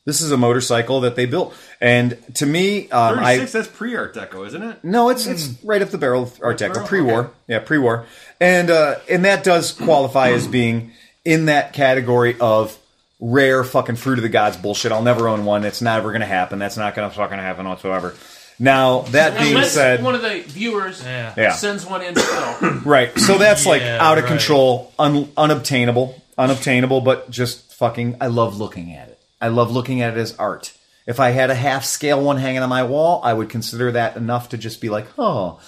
This 0.05 0.19
is 0.19 0.31
a 0.31 0.37
motorcycle 0.37 1.01
that 1.01 1.15
they 1.15 1.25
built. 1.25 1.55
And 1.79 2.17
to 2.35 2.45
me, 2.45 2.89
um, 2.91 3.19
I 3.19 3.37
36, 3.37 3.51
that's 3.53 3.67
pre 3.69 3.95
Art 3.95 4.13
Deco, 4.13 4.45
isn't 4.47 4.61
it? 4.61 4.83
no, 4.83 5.09
it's 5.09 5.25
it's 5.25 5.53
right 5.63 5.81
up 5.81 5.89
the 5.89 5.97
barrel 5.97 6.23
of 6.23 6.39
Art 6.43 6.59
Deco, 6.59 6.73
barrel? 6.73 6.87
pre-war. 6.87 7.19
Okay. 7.21 7.29
Yeah, 7.47 7.59
pre-war, 7.59 8.05
and 8.41 8.69
uh, 8.69 8.95
and 9.09 9.23
that 9.25 9.43
does 9.43 9.71
qualify 9.71 10.31
as 10.31 10.45
being 10.47 10.91
in 11.23 11.45
that 11.45 11.71
category 11.73 12.35
of 12.39 12.77
rare 13.21 13.63
fucking 13.63 13.95
fruit 13.95 14.19
of 14.19 14.23
the 14.23 14.29
gods 14.29 14.57
bullshit. 14.57 14.91
I'll 14.91 15.01
never 15.03 15.29
own 15.29 15.45
one. 15.45 15.63
It's 15.63 15.81
never 15.81 16.09
going 16.09 16.19
to 16.19 16.27
happen. 16.27 16.59
That's 16.59 16.75
not 16.75 16.95
going 16.95 17.09
to 17.09 17.15
fucking 17.15 17.37
happen 17.37 17.65
whatsoever. 17.67 18.13
Now 18.59 19.03
that 19.11 19.39
being 19.39 19.55
Unless 19.55 19.71
said, 19.71 20.03
one 20.03 20.15
of 20.15 20.21
the 20.21 20.41
viewers 20.41 21.01
Yeah. 21.01 21.33
Yeah. 21.37 21.53
sends 21.53 21.85
one 21.85 22.01
in 22.01 22.13
to 22.13 22.81
right? 22.85 23.17
So 23.17 23.37
that's 23.37 23.65
like 23.65 23.81
Yeah, 23.81 23.97
out 24.05 24.17
of 24.17 24.25
right. 24.25 24.29
control, 24.31 24.91
un, 24.99 25.29
unobtainable, 25.37 26.21
unobtainable, 26.37 26.99
but 27.01 27.29
just 27.31 27.73
fucking. 27.73 28.17
I 28.19 28.27
love 28.27 28.59
looking 28.59 28.93
at 28.93 29.07
it. 29.07 29.12
I 29.43 29.49
love 29.49 29.71
looking 29.71 30.01
at 30.01 30.17
it 30.17 30.21
as 30.21 30.37
art. 30.37 30.73
If 31.05 31.19
I 31.19 31.31
had 31.31 31.49
a 31.49 31.55
half 31.55 31.83
scale 31.83 32.23
one 32.23 32.37
hanging 32.37 32.61
on 32.61 32.69
my 32.69 32.83
wall, 32.83 33.19
I 33.25 33.33
would 33.33 33.49
consider 33.49 33.91
that 33.91 34.15
enough 34.15 34.47
to 34.49 34.57
just 34.57 34.79
be 34.79 34.87
like, 34.87 35.05
oh. 35.17 35.59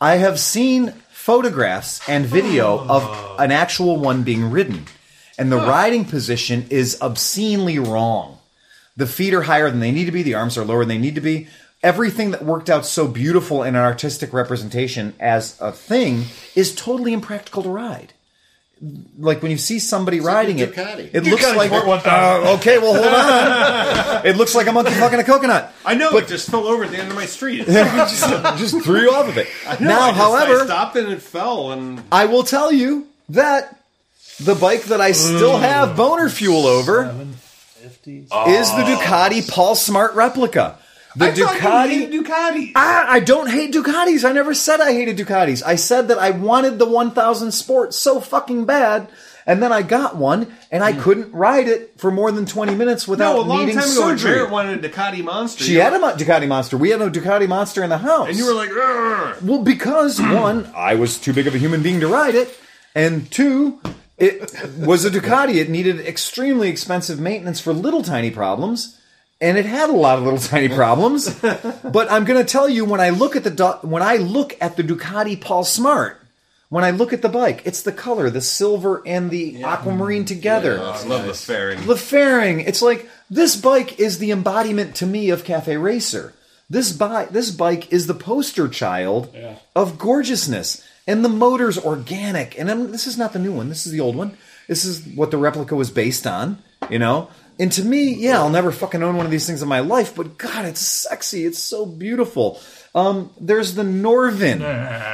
I 0.00 0.14
have 0.14 0.40
seen 0.40 0.92
photographs 1.10 2.08
and 2.08 2.24
video 2.24 2.78
of 2.78 3.02
oh. 3.04 3.36
an 3.38 3.52
actual 3.52 3.98
one 3.98 4.22
being 4.22 4.50
ridden, 4.50 4.86
and 5.38 5.52
the 5.52 5.58
riding 5.58 6.06
position 6.06 6.68
is 6.70 7.02
obscenely 7.02 7.78
wrong. 7.78 8.38
The 8.96 9.06
feet 9.06 9.34
are 9.34 9.42
higher 9.42 9.70
than 9.70 9.80
they 9.80 9.92
need 9.92 10.06
to 10.06 10.12
be. 10.12 10.22
The 10.22 10.36
arms 10.36 10.56
are 10.56 10.64
lower 10.64 10.80
than 10.80 10.88
they 10.88 10.98
need 10.98 11.16
to 11.16 11.20
be. 11.20 11.48
Everything 11.82 12.30
that 12.30 12.46
worked 12.46 12.70
out 12.70 12.86
so 12.86 13.06
beautiful 13.06 13.62
in 13.62 13.76
an 13.76 13.82
artistic 13.82 14.32
representation 14.32 15.12
as 15.20 15.60
a 15.60 15.70
thing 15.70 16.24
is 16.54 16.74
totally 16.74 17.12
impractical 17.12 17.62
to 17.62 17.68
ride. 17.68 18.14
Like 19.18 19.42
when 19.42 19.50
you 19.50 19.58
see 19.58 19.78
somebody 19.80 20.20
riding 20.20 20.60
it, 20.60 20.72
Ducati. 20.72 21.10
it 21.12 21.24
looks 21.24 21.44
like 21.56 21.70
worth 21.72 21.86
one 21.86 22.00
time. 22.00 22.46
Uh, 22.46 22.52
okay. 22.54 22.78
Well, 22.78 22.94
hold 22.94 23.06
on. 23.06 24.26
it 24.26 24.36
looks 24.36 24.54
like 24.54 24.66
a 24.68 24.72
monkey 24.72 24.92
fucking 24.92 25.18
a 25.18 25.24
coconut. 25.24 25.72
I 25.84 25.94
know, 25.94 26.12
But- 26.12 26.24
it 26.24 26.28
just 26.28 26.48
fell 26.48 26.66
over 26.66 26.84
at 26.84 26.90
the 26.92 26.98
end 26.98 27.08
of 27.10 27.16
my 27.16 27.26
street. 27.26 27.66
just, 27.66 28.28
just 28.58 28.80
threw 28.84 29.00
you 29.00 29.10
off 29.10 29.28
of 29.28 29.36
it. 29.36 29.48
No, 29.80 29.88
now, 29.88 30.00
I 30.00 30.08
just- 30.10 30.18
however, 30.20 30.60
I 30.62 30.64
stopped 30.66 30.96
and 30.96 31.12
it 31.12 31.20
fell, 31.22 31.72
and 31.72 32.02
I 32.12 32.26
will 32.26 32.44
tell 32.44 32.70
you 32.72 33.08
that 33.30 33.74
the 34.40 34.54
bike 34.54 34.84
that 34.84 35.00
I 35.00 35.10
still 35.12 35.58
have 35.58 35.96
boner 35.96 36.28
fuel 36.28 36.66
over 36.66 37.04
750s. 37.04 38.28
is 38.48 38.70
the 38.70 38.82
Ducati 38.84 39.48
Paul 39.50 39.74
Smart 39.74 40.14
replica. 40.14 40.78
The 41.16 41.26
I 41.26 41.32
Ducati. 41.32 42.72
Ah, 42.76 43.06
I 43.08 43.20
don't 43.20 43.48
hate 43.50 43.72
Ducatis. 43.72 44.28
I 44.28 44.32
never 44.32 44.54
said 44.54 44.80
I 44.80 44.92
hated 44.92 45.16
Ducatis. 45.16 45.62
I 45.64 45.76
said 45.76 46.08
that 46.08 46.18
I 46.18 46.30
wanted 46.30 46.78
the 46.78 46.86
1000 46.86 47.52
Sport 47.52 47.94
so 47.94 48.20
fucking 48.20 48.66
bad, 48.66 49.08
and 49.46 49.62
then 49.62 49.72
I 49.72 49.82
got 49.82 50.16
one, 50.16 50.54
and 50.70 50.84
I 50.84 50.92
couldn't 50.92 51.32
ride 51.32 51.66
it 51.66 51.98
for 51.98 52.10
more 52.10 52.30
than 52.30 52.44
20 52.44 52.74
minutes 52.74 53.08
without 53.08 53.34
no, 53.34 53.40
a 53.40 53.42
long 53.42 53.58
needing 53.60 53.76
time 53.76 53.84
ago, 53.90 54.08
surgery. 54.08 54.34
Jarrett 54.34 54.50
wanted 54.50 54.84
a 54.84 54.88
Ducati 54.88 55.24
Monster. 55.24 55.64
she 55.64 55.76
had 55.76 55.94
a 55.94 55.98
Mo- 55.98 56.14
Ducati 56.14 56.46
Monster. 56.46 56.76
We 56.76 56.90
had 56.90 57.00
a 57.00 57.10
Ducati 57.10 57.48
Monster 57.48 57.82
in 57.82 57.88
the 57.88 57.98
house. 57.98 58.28
and 58.28 58.36
you 58.36 58.44
were 58.46 58.52
like. 58.54 58.70
Well, 59.42 59.62
because 59.62 60.20
one, 60.20 60.70
I 60.76 60.94
was 60.94 61.18
too 61.18 61.32
big 61.32 61.46
of 61.46 61.54
a 61.54 61.58
human 61.58 61.82
being 61.82 62.00
to 62.00 62.08
ride 62.08 62.34
it, 62.34 62.54
and 62.94 63.30
two, 63.30 63.80
it 64.18 64.42
was 64.76 65.06
a 65.06 65.10
Ducati. 65.10 65.54
It 65.54 65.70
needed 65.70 66.00
extremely 66.00 66.68
expensive 66.68 67.18
maintenance 67.18 67.60
for 67.60 67.72
little 67.72 68.02
tiny 68.02 68.30
problems, 68.30 68.97
and 69.40 69.56
it 69.56 69.66
had 69.66 69.90
a 69.90 69.92
lot 69.92 70.18
of 70.18 70.24
little 70.24 70.38
tiny 70.52 70.68
problems. 70.68 71.32
but 71.40 72.10
I'm 72.10 72.24
going 72.24 72.44
to 72.44 72.50
tell 72.50 72.68
you 72.68 72.84
when 72.84 73.00
I 73.00 73.10
look 73.10 73.36
at 73.36 73.44
the 73.44 73.78
when 73.82 74.02
I 74.02 74.16
look 74.16 74.56
at 74.60 74.76
the 74.76 74.82
Ducati 74.82 75.40
Paul 75.40 75.64
Smart, 75.64 76.20
when 76.68 76.84
I 76.84 76.90
look 76.90 77.12
at 77.12 77.22
the 77.22 77.28
bike, 77.28 77.62
it's 77.64 77.82
the 77.82 77.92
color, 77.92 78.30
the 78.30 78.40
silver 78.40 79.02
and 79.06 79.30
the 79.30 79.64
aquamarine 79.64 80.24
together. 80.24 80.80
I 80.80 81.02
love 81.04 81.26
the 81.26 81.34
fairing. 81.34 81.86
The 81.86 81.96
fairing. 81.96 82.60
It's 82.60 82.82
like 82.82 83.08
this 83.30 83.56
bike 83.56 83.98
is 83.98 84.18
the 84.18 84.30
embodiment 84.30 84.94
to 84.96 85.06
me 85.06 85.30
of 85.30 85.44
Cafe 85.44 85.76
Racer. 85.76 86.34
This 86.70 86.92
bike, 86.92 87.30
this 87.30 87.50
bike 87.50 87.90
is 87.90 88.06
the 88.06 88.14
poster 88.14 88.68
child 88.68 89.34
of 89.74 89.98
gorgeousness, 89.98 90.84
and 91.06 91.24
the 91.24 91.30
motor's 91.30 91.78
organic. 91.78 92.58
And 92.58 92.70
I'm, 92.70 92.92
this 92.92 93.06
is 93.06 93.16
not 93.16 93.32
the 93.32 93.38
new 93.38 93.52
one. 93.52 93.70
This 93.70 93.86
is 93.86 93.92
the 93.92 94.00
old 94.00 94.16
one. 94.16 94.36
This 94.66 94.84
is 94.84 95.06
what 95.16 95.30
the 95.30 95.38
replica 95.38 95.74
was 95.74 95.90
based 95.90 96.26
on. 96.26 96.62
You 96.90 96.98
know. 96.98 97.30
And 97.58 97.72
to 97.72 97.84
me, 97.84 98.14
yeah, 98.14 98.38
I'll 98.38 98.50
never 98.50 98.70
fucking 98.70 99.02
own 99.02 99.16
one 99.16 99.26
of 99.26 99.32
these 99.32 99.46
things 99.46 99.62
in 99.62 99.68
my 99.68 99.80
life. 99.80 100.14
But 100.14 100.38
God, 100.38 100.64
it's 100.64 100.80
sexy. 100.80 101.44
It's 101.44 101.58
so 101.58 101.84
beautiful. 101.84 102.60
Um, 102.94 103.30
there's 103.40 103.74
the 103.74 103.84
Norvin. 103.84 104.60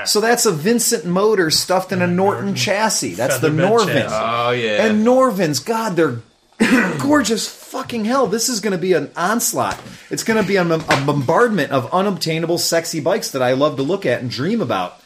So 0.06 0.20
that's 0.20 0.46
a 0.46 0.52
Vincent 0.52 1.04
motor 1.06 1.50
stuffed 1.50 1.92
in 1.92 2.02
a 2.02 2.06
Norton 2.06 2.54
chassis. 2.54 3.14
That's 3.14 3.38
the 3.38 3.50
Norvin. 3.50 4.02
chassis. 4.02 4.14
Oh 4.14 4.50
yeah. 4.50 4.86
And 4.86 5.06
Norvins, 5.06 5.64
God, 5.64 5.96
they're 5.96 6.20
gorgeous 6.98 7.48
fucking 7.48 8.04
hell. 8.04 8.26
This 8.26 8.48
is 8.48 8.60
going 8.60 8.72
to 8.72 8.78
be 8.78 8.92
an 8.92 9.10
onslaught. 9.16 9.80
It's 10.10 10.22
going 10.22 10.40
to 10.40 10.46
be 10.46 10.56
a, 10.56 10.62
a 10.62 11.04
bombardment 11.04 11.72
of 11.72 11.92
unobtainable, 11.92 12.58
sexy 12.58 13.00
bikes 13.00 13.30
that 13.32 13.42
I 13.42 13.52
love 13.52 13.76
to 13.76 13.82
look 13.82 14.06
at 14.06 14.20
and 14.20 14.30
dream 14.30 14.60
about. 14.60 15.00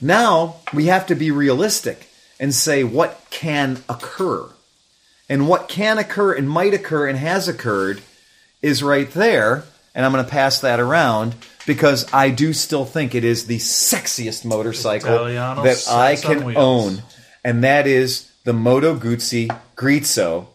Now 0.00 0.56
we 0.74 0.86
have 0.86 1.06
to 1.06 1.14
be 1.14 1.30
realistic 1.30 2.08
and 2.38 2.54
say 2.54 2.84
what 2.84 3.20
can 3.30 3.82
occur. 3.88 4.46
And 5.30 5.48
what 5.48 5.68
can 5.68 5.96
occur 5.96 6.34
and 6.34 6.50
might 6.50 6.74
occur 6.74 7.06
and 7.08 7.16
has 7.18 7.48
occurred 7.48 8.02
is 8.60 8.82
right 8.82 9.10
there. 9.12 9.64
And 9.94 10.04
I'm 10.04 10.12
going 10.12 10.24
to 10.24 10.30
pass 10.30 10.60
that 10.60 10.78
around 10.80 11.34
because 11.66 12.12
I 12.12 12.30
do 12.30 12.52
still 12.52 12.84
think 12.84 13.14
it 13.14 13.24
is 13.24 13.46
the 13.46 13.56
sexiest 13.58 14.44
motorcycle 14.44 15.14
Italiano 15.14 15.62
that 15.62 15.86
I 15.90 16.16
can 16.16 16.44
wheels. 16.44 16.58
own. 16.58 17.02
And 17.44 17.64
that 17.64 17.86
is 17.86 18.30
the 18.44 18.52
Moto 18.52 18.94
Guzzi 18.96 19.48
Griso 19.76 20.46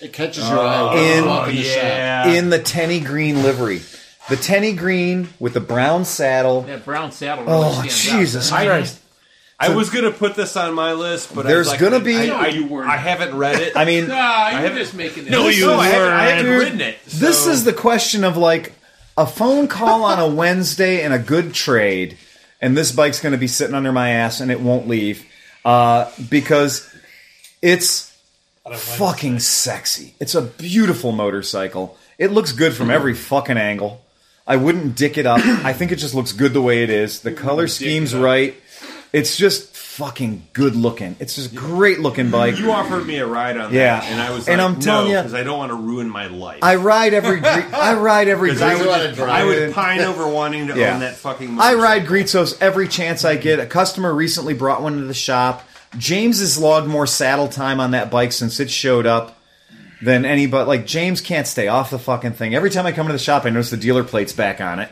It 0.00 0.12
catches 0.12 0.48
your 0.48 0.58
eye 0.60 0.96
in- 0.96 1.24
you 1.24 1.28
walk 1.28 1.48
in 1.50 1.56
the 1.56 1.62
shop. 1.62 1.82
yeah. 1.82 2.26
in 2.28 2.50
the 2.50 2.58
Tenni 2.58 3.04
green 3.04 3.42
livery. 3.42 3.82
The 4.28 4.36
Tenni 4.36 4.76
green 4.76 5.28
with 5.40 5.54
the 5.54 5.60
brown 5.60 6.04
saddle. 6.04 6.62
That 6.62 6.84
brown 6.84 7.10
saddle. 7.12 7.44
Oh, 7.48 7.62
really 7.62 7.64
Oh, 7.66 7.88
stands 7.88 8.02
Jesus 8.12 8.52
out. 8.52 8.64
Christ. 8.64 8.98
I 9.60 9.74
was 9.74 9.90
gonna 9.90 10.10
put 10.10 10.34
this 10.34 10.56
on 10.56 10.74
my 10.74 10.92
list, 10.94 11.34
but 11.34 11.44
There's 11.44 11.68
I 11.68 11.72
was 11.72 11.80
like, 11.82 11.90
gonna 11.90 12.04
be- 12.04 12.30
I, 12.30 12.44
I, 12.44 12.46
You 12.48 12.66
weren't. 12.66 12.88
I 12.90 12.96
haven't 12.96 13.36
read 13.36 13.60
it. 13.60 13.72
I 13.76 13.84
mean, 13.84 14.08
Nah, 14.08 14.48
you're 14.50 14.60
haven't- 14.60 14.78
just 14.78 14.94
making 14.94 15.26
it. 15.26 15.30
no, 15.30 15.48
up. 15.48 15.54
you 15.54 15.70
I 15.72 15.86
haven't, 15.88 16.12
I 16.12 16.26
haven't 16.28 16.44
Dude, 16.52 16.60
written 16.60 16.80
it. 16.80 16.96
This 17.06 17.46
is 17.46 17.64
the 17.64 17.72
question 17.74 18.24
of 18.24 18.36
like 18.36 18.72
a 19.18 19.26
phone 19.26 19.68
call 19.68 20.04
on 20.04 20.18
a 20.18 20.26
Wednesday 20.34 21.02
and 21.02 21.12
a 21.12 21.18
good 21.18 21.52
trade, 21.52 22.16
and 22.60 22.74
this 22.76 22.90
bike's 22.90 23.20
going 23.20 23.32
to 23.32 23.38
be 23.38 23.48
sitting 23.48 23.74
under 23.74 23.92
my 23.92 24.10
ass 24.10 24.40
and 24.40 24.50
it 24.50 24.60
won't 24.60 24.88
leave 24.88 25.26
uh, 25.64 26.10
because 26.30 26.90
it's 27.60 28.16
fucking 28.72 29.40
sexy. 29.40 30.14
It's 30.20 30.34
a 30.34 30.42
beautiful 30.42 31.12
motorcycle. 31.12 31.98
It 32.18 32.30
looks 32.32 32.52
good 32.52 32.72
from 32.74 32.90
every 32.90 33.14
fucking 33.14 33.56
angle. 33.58 34.00
I 34.46 34.56
wouldn't 34.56 34.96
dick 34.96 35.16
it 35.18 35.26
up. 35.26 35.40
I 35.44 35.72
think 35.72 35.92
it 35.92 35.96
just 35.96 36.14
looks 36.14 36.32
good 36.32 36.52
the 36.54 36.62
way 36.62 36.82
it 36.82 36.90
is. 36.90 37.20
The 37.20 37.32
color 37.32 37.68
scheme's 37.68 38.14
right. 38.14 38.54
It's 39.12 39.36
just 39.36 39.74
fucking 39.76 40.44
good 40.52 40.76
looking. 40.76 41.16
It's 41.18 41.34
just 41.34 41.52
great 41.54 41.98
looking 41.98 42.30
bike. 42.30 42.58
You 42.58 42.70
offered 42.70 43.04
me 43.06 43.16
a 43.16 43.26
ride 43.26 43.56
on 43.56 43.74
Yeah. 43.74 43.98
that, 44.00 44.08
and 44.08 44.20
I 44.20 44.30
was 44.30 44.48
And 44.48 44.58
like, 44.60 44.70
I'm 44.70 44.80
telling 44.80 45.08
no, 45.08 45.14
ya- 45.14 45.22
because 45.22 45.34
I 45.34 45.42
don't 45.42 45.58
want 45.58 45.70
to 45.70 45.74
ruin 45.74 46.08
my 46.08 46.26
life. 46.28 46.60
I 46.62 46.76
ride 46.76 47.12
every. 47.12 47.40
Gre- 47.40 47.46
I 47.74 47.94
ride 47.94 48.28
every. 48.28 48.50
'Cause 48.50 48.62
I 48.62 48.74
Gre- 48.76 48.86
would, 48.86 49.02
just- 49.02 49.16
drive 49.16 49.30
I 49.30 49.44
would 49.44 49.58
it. 49.58 49.74
pine 49.74 50.00
over 50.00 50.28
wanting 50.28 50.68
to 50.68 50.76
Yeah. 50.78 50.94
own 50.94 51.00
that 51.00 51.16
fucking. 51.16 51.48
I 51.48 51.50
motorcycle. 51.74 51.80
ride 51.82 52.06
Grisos 52.06 52.56
every 52.62 52.86
chance 52.86 53.24
I 53.24 53.34
get. 53.36 53.58
A 53.58 53.66
customer 53.66 54.14
recently 54.14 54.54
brought 54.54 54.80
one 54.80 54.96
to 54.96 55.02
the 55.04 55.14
shop. 55.14 55.66
James 55.98 56.38
has 56.38 56.56
logged 56.56 56.86
more 56.86 57.06
saddle 57.06 57.48
time 57.48 57.80
on 57.80 57.90
that 57.90 58.12
bike 58.12 58.30
since 58.30 58.60
it 58.60 58.70
showed 58.70 59.06
up 59.06 59.36
than 60.00 60.24
anybody. 60.24 60.68
Like 60.68 60.86
James 60.86 61.20
can't 61.20 61.48
stay 61.48 61.66
off 61.66 61.90
the 61.90 61.98
fucking 61.98 62.34
thing. 62.34 62.54
Every 62.54 62.70
time 62.70 62.86
I 62.86 62.92
come 62.92 63.08
to 63.08 63.12
the 63.12 63.18
shop, 63.18 63.44
I 63.44 63.50
notice 63.50 63.70
the 63.70 63.76
dealer 63.76 64.04
plate's 64.04 64.32
back 64.32 64.60
on 64.60 64.78
it. 64.78 64.88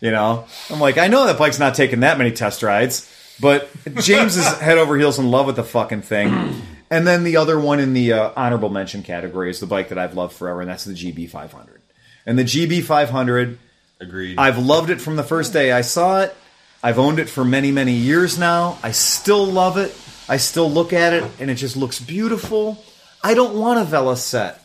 You 0.00 0.12
know, 0.12 0.44
I'm 0.70 0.78
like, 0.78 0.98
I 0.98 1.08
know 1.08 1.26
that 1.26 1.36
bike's 1.36 1.58
not 1.58 1.74
taking 1.74 2.00
that 2.00 2.16
many 2.18 2.30
test 2.30 2.62
rides, 2.62 3.10
but 3.40 3.68
James 4.00 4.36
is 4.36 4.46
head 4.58 4.78
over 4.78 4.96
heels 4.96 5.18
in 5.18 5.30
love 5.30 5.46
with 5.46 5.56
the 5.56 5.64
fucking 5.64 6.02
thing. 6.02 6.62
And 6.88 7.04
then 7.04 7.24
the 7.24 7.38
other 7.38 7.58
one 7.58 7.80
in 7.80 7.94
the 7.94 8.12
uh, 8.12 8.32
honorable 8.36 8.68
mention 8.68 9.02
category 9.02 9.50
is 9.50 9.58
the 9.58 9.66
bike 9.66 9.88
that 9.88 9.98
I've 9.98 10.14
loved 10.14 10.36
forever, 10.36 10.60
and 10.60 10.70
that's 10.70 10.84
the 10.84 10.94
GB500. 10.94 11.78
And 12.24 12.38
the 12.38 12.44
GB500 12.44 13.58
Agreed. 14.00 14.38
I've 14.38 14.58
loved 14.58 14.90
it 14.90 15.00
from 15.00 15.16
the 15.16 15.22
first 15.22 15.52
day 15.52 15.72
I 15.72 15.80
saw 15.80 16.20
it. 16.20 16.34
I've 16.82 16.98
owned 16.98 17.18
it 17.18 17.28
for 17.28 17.44
many, 17.44 17.72
many 17.72 17.92
years 17.92 18.38
now. 18.38 18.78
I 18.82 18.92
still 18.92 19.46
love 19.46 19.78
it. 19.78 19.96
I 20.28 20.36
still 20.36 20.70
look 20.70 20.92
at 20.92 21.14
it 21.14 21.24
and 21.40 21.50
it 21.50 21.54
just 21.54 21.76
looks 21.76 21.98
beautiful. 21.98 22.84
I 23.24 23.34
don't 23.34 23.58
want 23.58 23.80
a 23.80 23.84
Velocette 23.84 24.58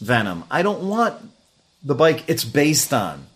Venom. 0.00 0.44
I 0.50 0.62
don't 0.62 0.84
want 0.84 1.16
the 1.82 1.94
bike 1.94 2.24
it's 2.28 2.44
based 2.44 2.94
on. 2.94 3.26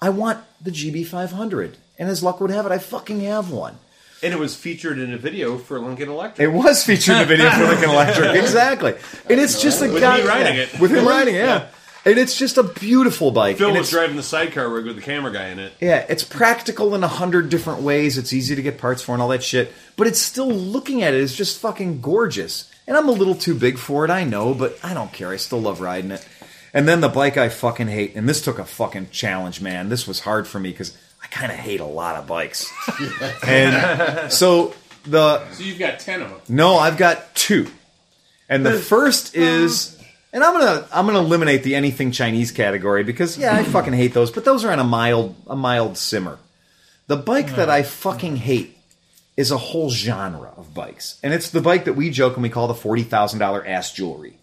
I 0.00 0.10
want 0.10 0.44
the 0.62 0.70
GB500. 0.70 1.74
And 1.98 2.08
as 2.08 2.22
luck 2.22 2.40
would 2.40 2.50
have 2.50 2.64
it, 2.64 2.72
I 2.72 2.78
fucking 2.78 3.20
have 3.20 3.50
one. 3.50 3.76
And 4.22 4.34
it 4.34 4.38
was 4.38 4.54
featured 4.54 4.98
in 4.98 5.12
a 5.14 5.16
video 5.18 5.56
for 5.56 5.80
Lincoln 5.80 6.08
Electric. 6.10 6.46
It 6.46 6.52
was 6.52 6.84
featured 6.84 7.16
in 7.16 7.22
a 7.22 7.26
video 7.26 7.50
for 7.50 7.64
Lincoln 7.64 7.90
Electric, 7.90 8.34
exactly. 8.42 8.94
And 9.30 9.40
it's 9.40 9.60
just 9.62 9.80
a 9.82 9.90
With 9.90 10.02
guy 10.02 10.18
me 10.18 10.26
riding 10.26 10.56
it. 10.56 10.78
with 10.78 10.90
him 10.90 11.06
riding, 11.06 11.34
it, 11.34 11.38
yeah. 11.38 11.68
And 12.04 12.18
it's 12.18 12.36
just 12.38 12.56
a 12.58 12.62
beautiful 12.62 13.30
bike. 13.30 13.58
Phil 13.58 13.68
and 13.68 13.78
was 13.78 13.86
it's, 13.88 13.92
driving 13.92 14.16
the 14.16 14.22
sidecar 14.22 14.68
rig 14.68 14.86
with 14.86 14.96
the 14.96 15.02
camera 15.02 15.32
guy 15.32 15.48
in 15.48 15.58
it. 15.58 15.72
yeah, 15.80 16.04
it's 16.08 16.24
practical 16.24 16.94
in 16.94 17.02
a 17.04 17.08
hundred 17.08 17.50
different 17.50 17.82
ways. 17.82 18.16
It's 18.18 18.32
easy 18.32 18.54
to 18.54 18.62
get 18.62 18.78
parts 18.78 19.02
for 19.02 19.12
and 19.12 19.20
all 19.22 19.28
that 19.28 19.42
shit. 19.42 19.72
But 19.96 20.06
it's 20.06 20.18
still 20.18 20.50
looking 20.50 21.02
at 21.02 21.12
it 21.14 21.20
is 21.20 21.34
just 21.36 21.58
fucking 21.60 22.00
gorgeous. 22.00 22.70
And 22.86 22.96
I'm 22.96 23.08
a 23.08 23.12
little 23.12 23.34
too 23.34 23.54
big 23.54 23.78
for 23.78 24.04
it, 24.06 24.10
I 24.10 24.24
know, 24.24 24.54
but 24.54 24.78
I 24.82 24.94
don't 24.94 25.12
care. 25.12 25.28
I 25.28 25.36
still 25.36 25.60
love 25.60 25.80
riding 25.80 26.10
it. 26.10 26.26
And 26.72 26.88
then 26.88 27.00
the 27.00 27.08
bike 27.08 27.36
I 27.36 27.48
fucking 27.48 27.88
hate, 27.88 28.14
and 28.16 28.28
this 28.28 28.40
took 28.40 28.58
a 28.58 28.64
fucking 28.64 29.08
challenge, 29.10 29.60
man. 29.60 29.88
This 29.88 30.06
was 30.06 30.20
hard 30.20 30.46
for 30.48 30.58
me 30.58 30.70
because 30.70 30.96
kind 31.30 31.52
of 31.52 31.58
hate 31.58 31.80
a 31.80 31.84
lot 31.84 32.16
of 32.16 32.26
bikes. 32.26 32.70
and 33.46 34.32
so 34.32 34.74
the 35.04 35.48
So 35.52 35.62
you've 35.62 35.78
got 35.78 35.98
ten 35.98 36.22
of 36.22 36.30
them. 36.30 36.40
no, 36.48 36.76
I've 36.76 36.96
got 36.96 37.34
two. 37.34 37.68
And 38.48 38.66
the 38.66 38.78
first 38.78 39.36
is 39.36 39.96
and 40.32 40.44
I'm 40.44 40.52
gonna 40.54 40.86
I'm 40.92 41.06
gonna 41.06 41.20
eliminate 41.20 41.62
the 41.62 41.74
anything 41.74 42.12
Chinese 42.12 42.52
category 42.52 43.04
because 43.04 43.38
yeah, 43.38 43.54
I 43.54 43.64
fucking 43.64 43.92
hate 43.92 44.14
those, 44.14 44.30
but 44.30 44.44
those 44.44 44.64
are 44.64 44.72
on 44.72 44.78
a 44.78 44.84
mild 44.84 45.34
a 45.46 45.56
mild 45.56 45.96
simmer. 45.96 46.38
The 47.06 47.16
bike 47.16 47.56
that 47.56 47.68
I 47.68 47.82
fucking 47.82 48.36
hate 48.36 48.76
is 49.36 49.50
a 49.50 49.56
whole 49.56 49.90
genre 49.90 50.52
of 50.56 50.74
bikes. 50.74 51.18
And 51.22 51.32
it's 51.34 51.50
the 51.50 51.60
bike 51.60 51.86
that 51.86 51.94
we 51.94 52.10
joke 52.10 52.34
and 52.34 52.42
we 52.42 52.48
call 52.50 52.68
the 52.68 52.74
forty 52.74 53.02
thousand 53.02 53.38
dollar 53.40 53.66
ass 53.66 53.92
jewelry. 53.92 54.36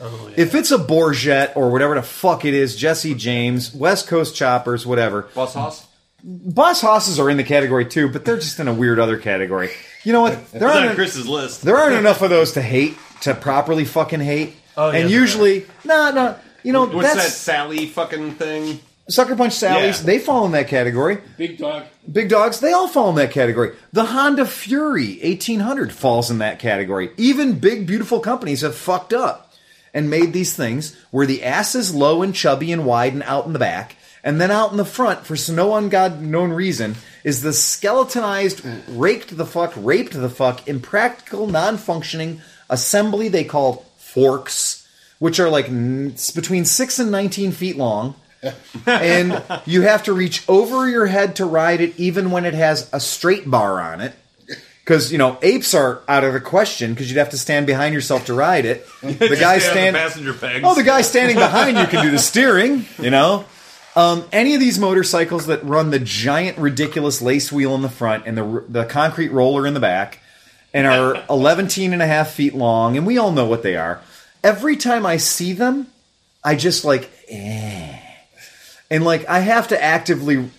Oh, 0.00 0.30
if 0.36 0.54
it's 0.54 0.70
a 0.72 0.78
Bourget 0.78 1.52
or 1.56 1.70
whatever 1.70 1.94
the 1.94 2.02
fuck 2.02 2.44
it 2.44 2.54
is, 2.54 2.74
Jesse 2.74 3.14
James, 3.14 3.72
West 3.74 4.08
Coast 4.08 4.34
Choppers, 4.34 4.86
whatever, 4.86 5.22
Boss 5.34 5.54
Hoss? 5.54 5.86
Boss 6.22 6.80
Hosses 6.80 7.18
are 7.20 7.30
in 7.30 7.36
the 7.36 7.44
category 7.44 7.84
too, 7.86 8.08
but 8.08 8.24
they're 8.24 8.36
just 8.38 8.58
in 8.60 8.68
a 8.68 8.74
weird 8.74 8.98
other 8.98 9.16
category. 9.18 9.70
You 10.04 10.12
know 10.12 10.20
what? 10.22 10.32
There 10.52 10.68
It's 10.68 10.76
on 10.76 10.82
aren't, 10.84 10.94
Chris's 10.96 11.28
list. 11.28 11.62
there 11.62 11.76
aren't 11.76 11.96
enough 11.98 12.22
of 12.22 12.30
those 12.30 12.52
to 12.52 12.62
hate 12.62 12.96
to 13.22 13.34
properly 13.34 13.84
fucking 13.84 14.20
hate. 14.20 14.54
Oh, 14.76 14.90
yeah, 14.90 14.98
and 14.98 15.08
there 15.10 15.18
usually, 15.18 15.66
no, 15.84 16.10
no. 16.10 16.36
You 16.62 16.72
know, 16.72 16.86
What's 16.86 17.08
that 17.08 17.16
that's 17.16 17.34
Sally 17.36 17.86
fucking 17.86 18.34
thing? 18.34 18.80
Sucker 19.08 19.36
Punch 19.36 19.54
Sallies. 19.54 20.00
Yeah. 20.00 20.06
They 20.06 20.18
fall 20.18 20.44
in 20.44 20.52
that 20.52 20.68
category. 20.68 21.18
Big 21.38 21.56
dog. 21.56 21.84
Big 22.10 22.28
dogs, 22.28 22.60
they 22.60 22.72
all 22.72 22.88
fall 22.88 23.08
in 23.10 23.16
that 23.16 23.30
category. 23.30 23.74
The 23.92 24.04
Honda 24.06 24.44
Fury 24.44 25.18
1800 25.22 25.92
falls 25.92 26.30
in 26.30 26.38
that 26.38 26.58
category. 26.58 27.10
Even 27.16 27.58
big, 27.58 27.86
beautiful 27.86 28.20
companies 28.20 28.60
have 28.60 28.74
fucked 28.74 29.12
up 29.14 29.54
and 29.94 30.10
made 30.10 30.32
these 30.34 30.54
things 30.54 30.94
where 31.10 31.26
the 31.26 31.42
ass 31.42 31.74
is 31.74 31.94
low 31.94 32.22
and 32.22 32.34
chubby 32.34 32.70
and 32.70 32.84
wide 32.84 33.14
and 33.14 33.22
out 33.22 33.46
in 33.46 33.54
the 33.54 33.58
back, 33.58 33.96
and 34.28 34.38
then 34.38 34.50
out 34.50 34.72
in 34.72 34.76
the 34.76 34.84
front, 34.84 35.24
for 35.24 35.32
no 35.50 35.70
ungod 35.70 36.20
known 36.20 36.52
reason, 36.52 36.96
is 37.24 37.40
the 37.40 37.54
skeletonized, 37.54 38.60
raked 38.86 39.34
the 39.34 39.46
fuck, 39.46 39.72
raped 39.74 40.12
the 40.12 40.28
fuck, 40.28 40.68
impractical, 40.68 41.46
non 41.46 41.78
functioning 41.78 42.42
assembly 42.68 43.28
they 43.30 43.44
call 43.44 43.86
forks, 43.96 44.86
which 45.18 45.40
are 45.40 45.48
like 45.48 45.70
n- 45.70 46.14
between 46.34 46.66
6 46.66 46.98
and 46.98 47.10
19 47.10 47.52
feet 47.52 47.78
long. 47.78 48.16
And 48.86 49.42
you 49.64 49.80
have 49.82 50.02
to 50.04 50.12
reach 50.12 50.46
over 50.46 50.86
your 50.86 51.06
head 51.06 51.36
to 51.36 51.46
ride 51.46 51.80
it 51.80 51.98
even 51.98 52.30
when 52.30 52.44
it 52.44 52.52
has 52.52 52.90
a 52.92 53.00
straight 53.00 53.50
bar 53.50 53.80
on 53.80 54.02
it. 54.02 54.12
Because 54.84 55.10
you 55.10 55.16
know 55.16 55.38
apes 55.40 55.72
are 55.72 56.02
out 56.06 56.22
of 56.22 56.34
the 56.34 56.40
question 56.40 56.92
because 56.92 57.10
you'd 57.10 57.18
have 57.18 57.30
to 57.30 57.38
stand 57.38 57.66
behind 57.66 57.94
yourself 57.94 58.26
to 58.26 58.34
ride 58.34 58.66
it. 58.66 58.86
The 59.00 59.36
guy 59.40 59.58
Stay 59.58 59.70
on 59.70 59.74
stand 59.74 59.96
the 59.96 59.98
passenger 60.00 60.34
pegs. 60.34 60.64
oh 60.66 60.74
the 60.74 60.82
guy 60.82 61.00
standing 61.00 61.36
behind 61.36 61.78
you 61.78 61.86
can 61.86 62.04
do 62.04 62.10
the 62.10 62.18
steering 62.18 62.84
you 62.98 63.10
know 63.10 63.44
um, 63.96 64.24
any 64.32 64.54
of 64.54 64.60
these 64.60 64.78
motorcycles 64.78 65.46
that 65.46 65.64
run 65.64 65.90
the 65.90 65.98
giant 65.98 66.58
ridiculous 66.58 67.20
lace 67.20 67.50
wheel 67.50 67.74
in 67.74 67.82
the 67.82 67.88
front 67.88 68.26
and 68.26 68.36
the, 68.36 68.64
the 68.68 68.84
concrete 68.84 69.30
roller 69.30 69.66
in 69.66 69.74
the 69.74 69.80
back 69.80 70.20
and 70.72 70.86
are 70.86 71.24
11 71.30 71.68
and 71.92 72.02
a 72.02 72.06
half 72.06 72.30
feet 72.30 72.54
long 72.54 72.96
and 72.96 73.06
we 73.06 73.18
all 73.18 73.32
know 73.32 73.46
what 73.46 73.62
they 73.62 73.76
are 73.76 74.00
every 74.44 74.76
time 74.76 75.04
i 75.04 75.16
see 75.16 75.52
them 75.52 75.86
i 76.44 76.54
just 76.54 76.84
like 76.84 77.10
eh 77.28 77.98
and 78.90 79.04
like 79.04 79.26
I 79.26 79.40
have 79.40 79.68
to 79.68 79.82
actively 79.82 80.50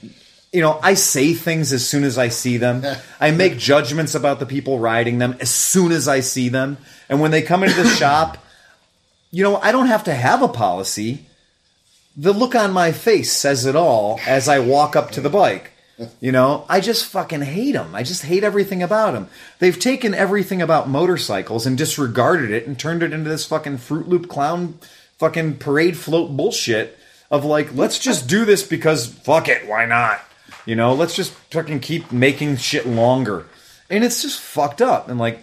you 0.51 0.61
know, 0.61 0.79
I 0.81 0.95
say 0.95 1.35
things 1.35 1.71
as 1.73 1.87
soon 1.87 2.03
as 2.03 2.17
I 2.17 2.29
see 2.29 2.57
them. 2.57 2.83
I 3.19 3.29
make 3.29 3.57
judgments 3.57 4.15
about 4.15 4.39
the 4.39 4.47
people 4.47 4.79
riding 4.79 5.19
them 5.19 5.37
as 5.39 5.51
soon 5.51 5.91
as 5.91 6.07
I 6.07 6.21
see 6.21 6.49
them. 6.49 6.77
And 7.07 7.21
when 7.21 7.29
they 7.29 7.43
come 7.43 7.63
into 7.63 7.83
the 7.83 7.89
shop, 7.95 8.39
you 9.29 9.43
know, 9.43 9.57
I 9.57 9.71
don't 9.71 9.85
have 9.85 10.05
to 10.05 10.13
have 10.13 10.41
a 10.41 10.47
policy. 10.47 11.27
The 12.21 12.33
look 12.33 12.53
on 12.53 12.73
my 12.73 12.91
face 12.91 13.31
says 13.31 13.65
it 13.65 13.77
all 13.77 14.19
as 14.27 14.49
I 14.49 14.59
walk 14.59 14.97
up 14.97 15.11
to 15.11 15.21
the 15.21 15.29
bike. 15.29 15.71
You 16.19 16.33
know, 16.33 16.65
I 16.67 16.81
just 16.81 17.05
fucking 17.05 17.43
hate 17.43 17.71
them. 17.71 17.95
I 17.95 18.03
just 18.03 18.23
hate 18.23 18.43
everything 18.43 18.83
about 18.83 19.13
them. 19.13 19.29
They've 19.59 19.79
taken 19.79 20.13
everything 20.13 20.61
about 20.61 20.89
motorcycles 20.89 21.65
and 21.65 21.77
disregarded 21.77 22.51
it 22.51 22.67
and 22.67 22.77
turned 22.77 23.03
it 23.03 23.13
into 23.13 23.29
this 23.29 23.45
fucking 23.45 23.77
Fruit 23.77 24.09
Loop 24.09 24.27
clown 24.27 24.79
fucking 25.17 25.59
parade 25.59 25.95
float 25.95 26.35
bullshit 26.35 26.97
of 27.31 27.45
like, 27.45 27.73
let's 27.73 27.99
just 27.99 28.27
do 28.27 28.43
this 28.43 28.63
because 28.63 29.07
fuck 29.07 29.47
it, 29.47 29.65
why 29.65 29.85
not? 29.85 30.19
You 30.65 30.75
know, 30.75 30.93
let's 30.93 31.15
just 31.15 31.31
fucking 31.51 31.79
keep 31.79 32.11
making 32.11 32.57
shit 32.57 32.85
longer. 32.85 33.45
And 33.89 34.03
it's 34.03 34.23
just 34.23 34.41
fucked 34.41 34.81
up. 34.81 35.07
And 35.07 35.19
like, 35.19 35.39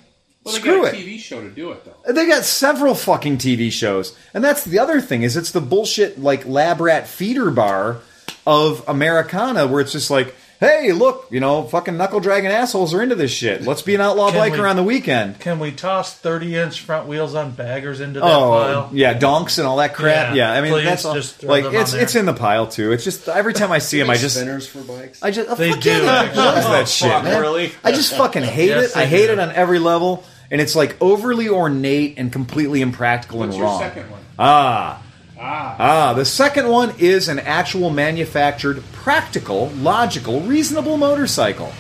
Well, 0.47 0.55
they 0.55 0.61
screw 0.61 0.83
got 0.83 0.95
it. 0.95 0.97
TV 0.97 1.19
show 1.19 1.41
to 1.43 1.51
do 1.51 1.73
it 1.73 1.85
though. 1.85 2.13
They 2.13 2.27
got 2.27 2.45
several 2.45 2.95
fucking 2.95 3.39
TV 3.39 3.71
shows, 3.71 4.17
and 4.33 4.43
that's 4.45 4.65
the 4.65 4.79
other 4.79 5.01
thing 5.01 5.23
is 5.23 5.37
it's 5.37 5.51
the 5.51 5.61
bullshit 5.61 6.19
like 6.21 6.47
lab 6.47 6.81
rat 6.81 7.07
feeder 7.09 7.51
bar 7.51 7.99
of 8.47 8.83
Americana 8.89 9.67
where 9.67 9.81
it's 9.81 9.91
just 9.93 10.09
like, 10.11 10.35
hey, 10.61 10.93
look, 10.93 11.27
you 11.31 11.41
know, 11.41 11.65
fucking 11.65 11.97
knuckle 11.97 12.21
dragging 12.21 12.49
assholes 12.51 12.95
are 12.95 13.03
into 13.03 13.15
this 13.17 13.31
shit. 13.33 13.63
Let's 13.63 13.83
be 13.83 13.95
an 13.97 14.01
outlaw 14.01 14.31
Can 14.31 14.41
biker 14.41 14.61
we- 14.63 14.69
on 14.69 14.77
the 14.77 14.83
weekend. 14.85 15.39
Can 15.41 15.59
we 15.59 15.73
toss 15.73 16.15
30 16.15 16.57
inch 16.57 16.81
front 16.81 17.09
wheels 17.09 17.35
on 17.35 17.51
baggers 17.51 18.01
into 18.01 18.21
that 18.21 18.27
Oh 18.27 18.51
pile? 18.53 18.91
yeah, 18.93 19.15
donks 19.15 19.59
and 19.59 19.67
all 19.67 19.77
that 19.79 19.95
crap. 19.95 20.35
Yeah, 20.35 20.53
Yeah, 20.53 20.59
I 20.59 20.63
mean 20.63 20.73
please, 20.73 20.85
that's 20.85 21.05
all, 21.05 21.15
just 21.15 21.37
throw 21.37 21.51
like 21.51 21.65
them 21.65 21.75
on 21.75 21.81
it's 21.83 21.93
there. 21.93 22.03
it's 22.03 22.15
in 22.15 22.25
the 22.25 22.33
pile 22.35 22.67
too. 22.69 22.93
It's 22.93 23.05
just 23.05 23.29
every 23.29 23.53
time 23.53 23.73
I 23.73 23.79
see 23.81 23.99
them, 23.99 24.09
I 24.09 24.17
just 24.17 24.37
spinners 24.37 24.67
for 24.69 24.81
bikes. 24.81 25.23
I 25.23 25.31
just 25.33 25.51
oh, 25.51 25.57
They 25.57 25.73
fuck 25.73 25.81
do. 25.81 25.91
yeah, 25.91 25.99
that, 26.01 26.37
loves 26.37 26.67
that 26.67 26.83
Oh, 26.83 26.85
shit, 26.87 27.11
fuck, 27.11 27.25
man. 27.25 27.41
really? 27.41 27.73
I 27.85 27.91
just 27.93 28.15
fucking 28.17 28.45
hate 28.45 28.69
Yes, 28.69 28.93
it. 28.93 28.97
I 28.97 29.01
they 29.01 29.07
hate 29.11 29.27
do. 29.27 29.33
it 29.35 29.39
on 29.41 29.51
every 29.53 29.79
level, 29.81 30.25
and 30.51 30.61
it's 30.61 30.75
like 30.77 30.97
overly 31.01 31.49
ornate 31.49 32.15
and 32.19 32.33
completely 32.33 32.81
impractical 32.83 33.39
What's 33.41 33.51
and 33.51 33.59
your 33.59 33.67
wrong. 33.67 33.81
second 33.81 34.11
one? 34.11 34.21
Ah. 34.39 35.03
Ah, 35.39 35.77
Ah, 35.79 36.13
the 36.15 36.25
second 36.25 36.69
one 36.69 36.95
is 36.99 37.29
an 37.29 37.39
actual 37.39 37.91
manufactured, 37.91 38.83
practical, 38.93 39.69
logical, 39.77 40.41
reasonable 40.41 40.97
motorcycle. 40.97 41.73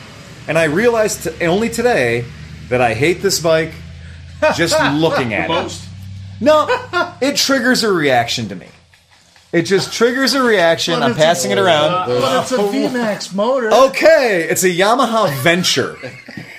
And 0.47 0.59
I 0.59 0.65
realized 0.65 1.25
t- 1.25 1.45
only 1.47 1.71
today 1.71 2.25
that 2.69 2.81
I 2.83 2.93
hate 2.95 3.23
this 3.23 3.41
bike 3.41 3.73
just 4.55 4.79
looking 4.95 5.33
at 5.33 5.47
it. 5.47 5.53
most. 5.53 5.89
No, 6.41 6.67
it 7.23 7.37
triggers 7.37 7.83
a 7.83 7.91
reaction 7.91 8.49
to 8.51 8.55
me. 8.55 8.67
It 9.53 9.63
just 9.63 9.91
triggers 9.91 10.35
a 10.35 10.43
reaction. 10.43 11.03
I'm 11.03 11.15
passing 11.15 11.51
it 11.51 11.57
around. 11.59 12.09
But 12.09 12.43
it's 12.43 12.53
a 12.53 12.59
VMAX 12.59 13.35
motor. 13.35 13.73
Okay, 13.73 14.47
it's 14.51 14.65
a 14.65 14.69
Yamaha 14.69 15.33
Venture. 15.43 15.97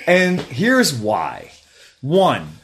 And 0.08 0.40
here's 0.40 0.94
why. 0.94 1.50
One, 2.00 2.58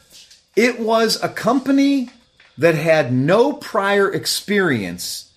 it 0.55 0.79
was 0.79 1.21
a 1.21 1.29
company 1.29 2.09
that 2.57 2.75
had 2.75 3.11
no 3.11 3.53
prior 3.53 4.11
experience 4.11 5.31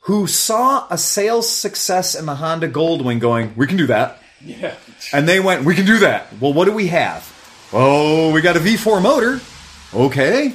who 0.00 0.26
saw 0.26 0.86
a 0.90 0.98
sales 0.98 1.48
success 1.48 2.14
in 2.14 2.26
the 2.26 2.36
Honda 2.36 2.68
Goldwing 2.68 3.20
going, 3.20 3.54
we 3.56 3.66
can 3.66 3.76
do 3.76 3.86
that. 3.86 4.22
Yeah. 4.42 4.74
And 5.12 5.28
they 5.28 5.40
went, 5.40 5.64
we 5.64 5.74
can 5.74 5.86
do 5.86 5.98
that. 5.98 6.28
Well, 6.40 6.52
what 6.52 6.66
do 6.66 6.72
we 6.72 6.88
have? 6.88 7.34
Oh, 7.72 8.32
we 8.32 8.40
got 8.40 8.56
a 8.56 8.60
V4 8.60 9.02
motor. 9.02 9.40
Okay. 9.92 10.54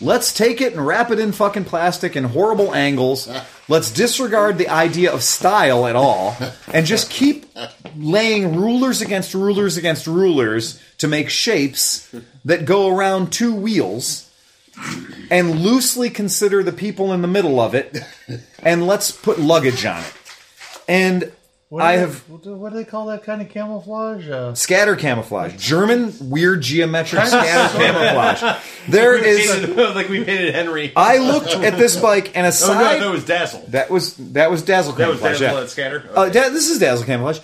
Let's 0.00 0.32
take 0.32 0.60
it 0.60 0.74
and 0.74 0.86
wrap 0.86 1.10
it 1.10 1.18
in 1.18 1.32
fucking 1.32 1.64
plastic 1.64 2.16
in 2.16 2.24
horrible 2.24 2.74
angles. 2.74 3.28
Let's 3.68 3.90
disregard 3.90 4.58
the 4.58 4.68
idea 4.68 5.12
of 5.12 5.22
style 5.22 5.86
at 5.86 5.96
all 5.96 6.36
and 6.72 6.84
just 6.84 7.10
keep 7.10 7.46
laying 7.96 8.56
rulers 8.56 9.00
against 9.00 9.34
rulers 9.34 9.76
against 9.76 10.06
rulers 10.06 10.82
to 10.98 11.08
make 11.08 11.30
shapes 11.30 12.12
that 12.44 12.64
go 12.64 12.94
around 12.94 13.32
two 13.32 13.54
wheels 13.54 14.30
and 15.30 15.60
loosely 15.60 16.10
consider 16.10 16.62
the 16.62 16.72
people 16.72 17.12
in 17.12 17.22
the 17.22 17.28
middle 17.28 17.60
of 17.60 17.74
it 17.74 17.96
and 18.62 18.86
let's 18.86 19.10
put 19.10 19.38
luggage 19.38 19.84
on 19.84 20.00
it. 20.02 20.12
And 20.88 21.32
What 21.74 21.82
I 21.82 21.96
they- 21.96 22.00
have 22.02 22.28
What 22.30 22.42
do, 22.44 22.70
they 22.70 22.84
call 22.84 23.06
that 23.06 23.24
kind 23.24 23.42
of 23.42 23.48
camouflage? 23.48 24.28
Uh, 24.28 24.54
Scatter 24.54 24.94
camouflage. 24.94 25.56
German 25.56 26.14
weird 26.30 26.60
geometric 26.60 27.26
scatter 27.26 27.76
camouflage. 27.76 28.60
There 28.88 29.16
is. 29.16 29.50
Painted- 29.50 29.76
like 29.96 30.08
we 30.08 30.22
painted 30.22 30.54
Henry. 30.54 30.92
I 30.94 31.18
looked 31.18 31.48
at 31.54 31.76
this 31.76 31.96
bike 31.96 32.30
and 32.36 32.46
aside. 32.46 32.70
oh 32.70 32.78
no, 32.78 32.84
aside 32.84 33.00
that 33.00 33.10
was 33.10 33.24
Dazzle. 33.24 33.64
that 33.70 33.90
was 33.90 34.14
that 34.34 34.50
was 34.52 34.62
dazzle 34.62 34.92
That 34.92 35.08
was 35.08 35.18
camouflage. 35.18 35.40
Dazzle 35.40 35.54
yeah. 35.56 35.60
that 35.60 35.70
scatter. 35.70 36.10
Uh, 36.14 36.28
da- 36.28 36.50
this 36.50 36.68
is 36.70 36.78
dazzle 36.78 37.04
camouflage. 37.06 37.40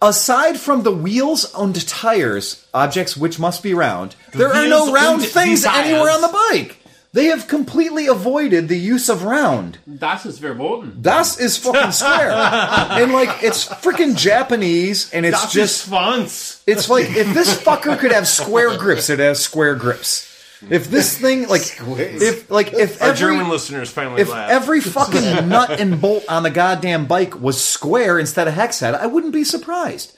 aside 0.00 0.58
from 0.58 0.82
the 0.82 0.92
wheels 0.92 1.52
and 1.54 1.86
tires, 1.86 2.66
objects 2.72 3.16
which 3.18 3.38
must 3.38 3.62
be 3.62 3.74
round, 3.74 4.14
there 4.32 4.52
are 4.52 4.66
no 4.66 4.92
round 4.92 5.22
things 5.22 5.62
die 5.64 5.72
tires. 5.74 5.86
anywhere 5.88 6.10
on 6.10 6.20
the 6.22 6.28
bike. 6.50 6.78
They 7.14 7.26
have 7.26 7.46
completely 7.46 8.08
avoided 8.08 8.66
the 8.66 8.76
use 8.76 9.08
of 9.08 9.22
round. 9.22 9.78
Das 9.86 10.26
ist 10.26 10.40
verboten. 10.40 11.00
Das 11.00 11.38
is 11.38 11.56
fucking 11.56 11.92
square. 11.92 12.32
and 13.00 13.12
like 13.12 13.40
it's 13.40 13.68
freaking 13.68 14.16
Japanese 14.16 15.12
and 15.14 15.24
it's 15.24 15.40
Das 15.42 15.52
just 15.52 15.86
fonts. 15.86 16.60
It's 16.66 16.90
like 16.90 17.08
if 17.10 17.32
this 17.32 17.54
fucker 17.62 17.96
could 17.96 18.10
have 18.10 18.26
square 18.26 18.76
grips, 18.76 19.10
it 19.10 19.20
has 19.20 19.38
square 19.40 19.76
grips. 19.76 20.28
If 20.68 20.90
this 20.90 21.16
thing 21.16 21.46
like 21.46 21.62
if 21.86 22.50
like 22.50 22.72
if 22.72 23.00
Our 23.00 23.10
every 23.10 23.18
German 23.36 23.48
listeners 23.48 23.90
finally 23.90 24.20
if 24.22 24.30
laughed. 24.30 24.50
every 24.50 24.80
fucking 24.96 25.48
nut 25.48 25.78
and 25.78 26.00
bolt 26.00 26.24
on 26.28 26.42
the 26.42 26.50
goddamn 26.50 27.06
bike 27.06 27.40
was 27.40 27.62
square 27.62 28.18
instead 28.18 28.48
of 28.48 28.54
hex 28.54 28.80
head, 28.80 28.94
I 28.94 29.06
wouldn't 29.06 29.32
be 29.32 29.44
surprised. 29.44 30.16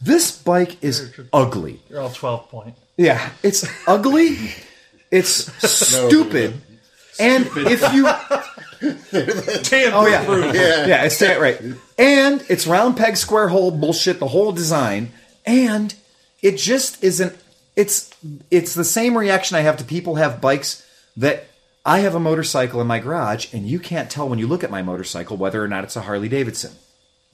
This 0.00 0.30
bike 0.30 0.76
is 0.80 1.12
ugly. 1.32 1.80
You're 1.90 2.02
all 2.02 2.10
12 2.10 2.48
point. 2.50 2.76
Yeah, 2.96 3.30
it's 3.42 3.66
ugly. 3.88 4.54
It's 5.10 5.52
stupid. 5.70 6.54
And 7.18 7.48
if 7.54 7.80
you 7.94 8.06
Oh 8.82 10.06
yeah. 10.06 10.52
Yeah. 10.52 10.86
Yeah, 10.86 11.04
it's 11.04 11.18
that 11.20 11.40
right. 11.40 11.60
And 11.98 12.44
it's 12.48 12.66
round 12.66 12.96
peg 12.96 13.16
square 13.16 13.48
hole 13.48 13.70
bullshit 13.70 14.18
the 14.18 14.28
whole 14.28 14.52
design 14.52 15.12
and 15.46 15.94
it 16.42 16.58
just 16.58 17.02
isn't 17.02 17.36
it's 17.74 18.10
it's 18.50 18.74
the 18.74 18.84
same 18.84 19.16
reaction 19.16 19.56
I 19.56 19.60
have 19.60 19.78
to 19.78 19.84
people 19.84 20.16
have 20.16 20.40
bikes 20.40 20.86
that 21.16 21.46
I 21.84 22.00
have 22.00 22.14
a 22.14 22.20
motorcycle 22.20 22.80
in 22.80 22.86
my 22.86 22.98
garage 22.98 23.52
and 23.54 23.66
you 23.66 23.78
can't 23.78 24.10
tell 24.10 24.28
when 24.28 24.38
you 24.38 24.46
look 24.46 24.64
at 24.64 24.70
my 24.70 24.82
motorcycle 24.82 25.36
whether 25.36 25.62
or 25.62 25.68
not 25.68 25.84
it's 25.84 25.96
a 25.96 26.02
Harley 26.02 26.28
Davidson. 26.28 26.72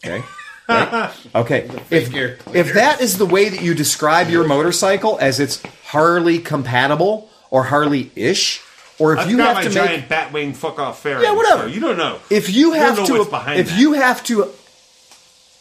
Okay? 0.04 0.18
Right? 0.18 0.28
Okay. 1.34 1.68
If, 1.90 2.14
if 2.54 2.74
that 2.74 3.00
is 3.00 3.18
the 3.18 3.26
way 3.26 3.48
that 3.48 3.62
you 3.62 3.74
describe 3.74 4.30
your 4.30 4.46
motorcycle 4.46 5.18
as 5.20 5.40
it's 5.40 5.60
Harley 5.86 6.38
compatible 6.38 7.28
or 7.52 7.64
Harley 7.64 8.10
ish, 8.16 8.62
or 8.98 9.12
if 9.12 9.18
I've 9.20 9.30
you 9.30 9.36
got 9.36 9.48
have 9.48 9.56
my 9.56 9.62
to 9.64 9.70
giant 9.70 10.08
make 10.08 10.08
Batwing 10.08 10.56
fuck 10.56 10.78
off 10.78 11.02
fairy. 11.02 11.22
Yeah, 11.22 11.32
whatever. 11.34 11.68
you 11.68 11.80
don't 11.80 11.98
know. 11.98 12.18
if 12.30 12.48
you 12.48 12.70
don't 12.70 12.78
have 12.78 12.96
know 12.96 13.06
to 13.06 13.12
what's 13.18 13.28
behind 13.30 13.60
if 13.60 13.68
that. 13.68 13.78
you 13.78 13.92
have 13.92 14.24
to 14.24 14.48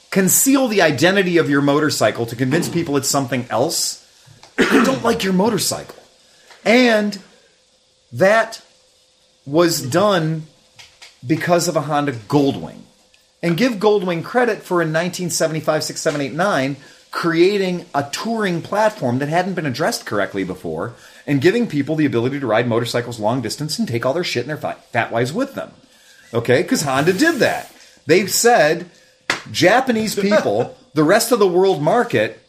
conceal 0.10 0.70
the 0.70 0.82
identity 0.82 1.38
of 1.38 1.50
your 1.50 1.62
motorcycle 1.62 2.26
to 2.28 2.36
convince 2.38 2.70
people 2.70 2.96
it's 2.96 3.10
something 3.10 3.46
else 3.50 4.08
I 4.58 4.84
don't 4.86 5.04
like 5.04 5.24
your 5.24 5.34
motorcycle 5.34 6.02
and 6.66 7.20
that 8.14 8.62
was 9.46 9.82
done 9.82 10.44
because 11.26 11.68
of 11.68 11.76
a 11.76 11.82
Honda 11.82 12.12
Goldwing 12.14 12.82
and 13.42 13.56
give 13.58 13.74
Goldwing 13.74 14.24
credit 14.24 14.64
for 14.64 14.82
in 14.82 14.90
1975 14.90 15.84
6 15.84 16.00
7 16.02 16.22
8 16.22 16.34
9 16.34 16.76
creating 17.12 17.86
a 17.94 18.08
touring 18.12 18.62
platform 18.62 19.20
that 19.20 19.28
hadn't 19.30 19.54
been 19.56 19.66
addressed 19.66 20.06
correctly 20.06 20.44
before 20.44 20.94
and 21.28 21.42
giving 21.42 21.68
people 21.68 21.96
the 21.96 22.06
ability 22.06 22.40
to 22.40 22.48
ride 22.48 22.68
motorcycles 22.68 23.20
long 23.20 23.42
distance 23.42 23.78
and 23.80 23.88
take 23.88 24.06
all 24.06 24.14
their 24.14 24.24
shit 24.24 24.48
and 24.48 24.50
their 24.50 24.76
fat 24.92 25.12
wives 25.12 25.32
with 25.34 25.56
them 25.56 25.72
Okay, 26.34 26.62
because 26.62 26.84
Honda 26.84 27.14
did 27.14 27.36
that. 27.36 27.72
They 28.06 28.26
said 28.28 28.90
Japanese 29.52 30.16
people, 30.20 30.78
the 30.94 31.04
rest 31.04 31.32
of 31.32 31.40
the 31.40 31.48
world 31.48 31.82
market, 31.82 32.40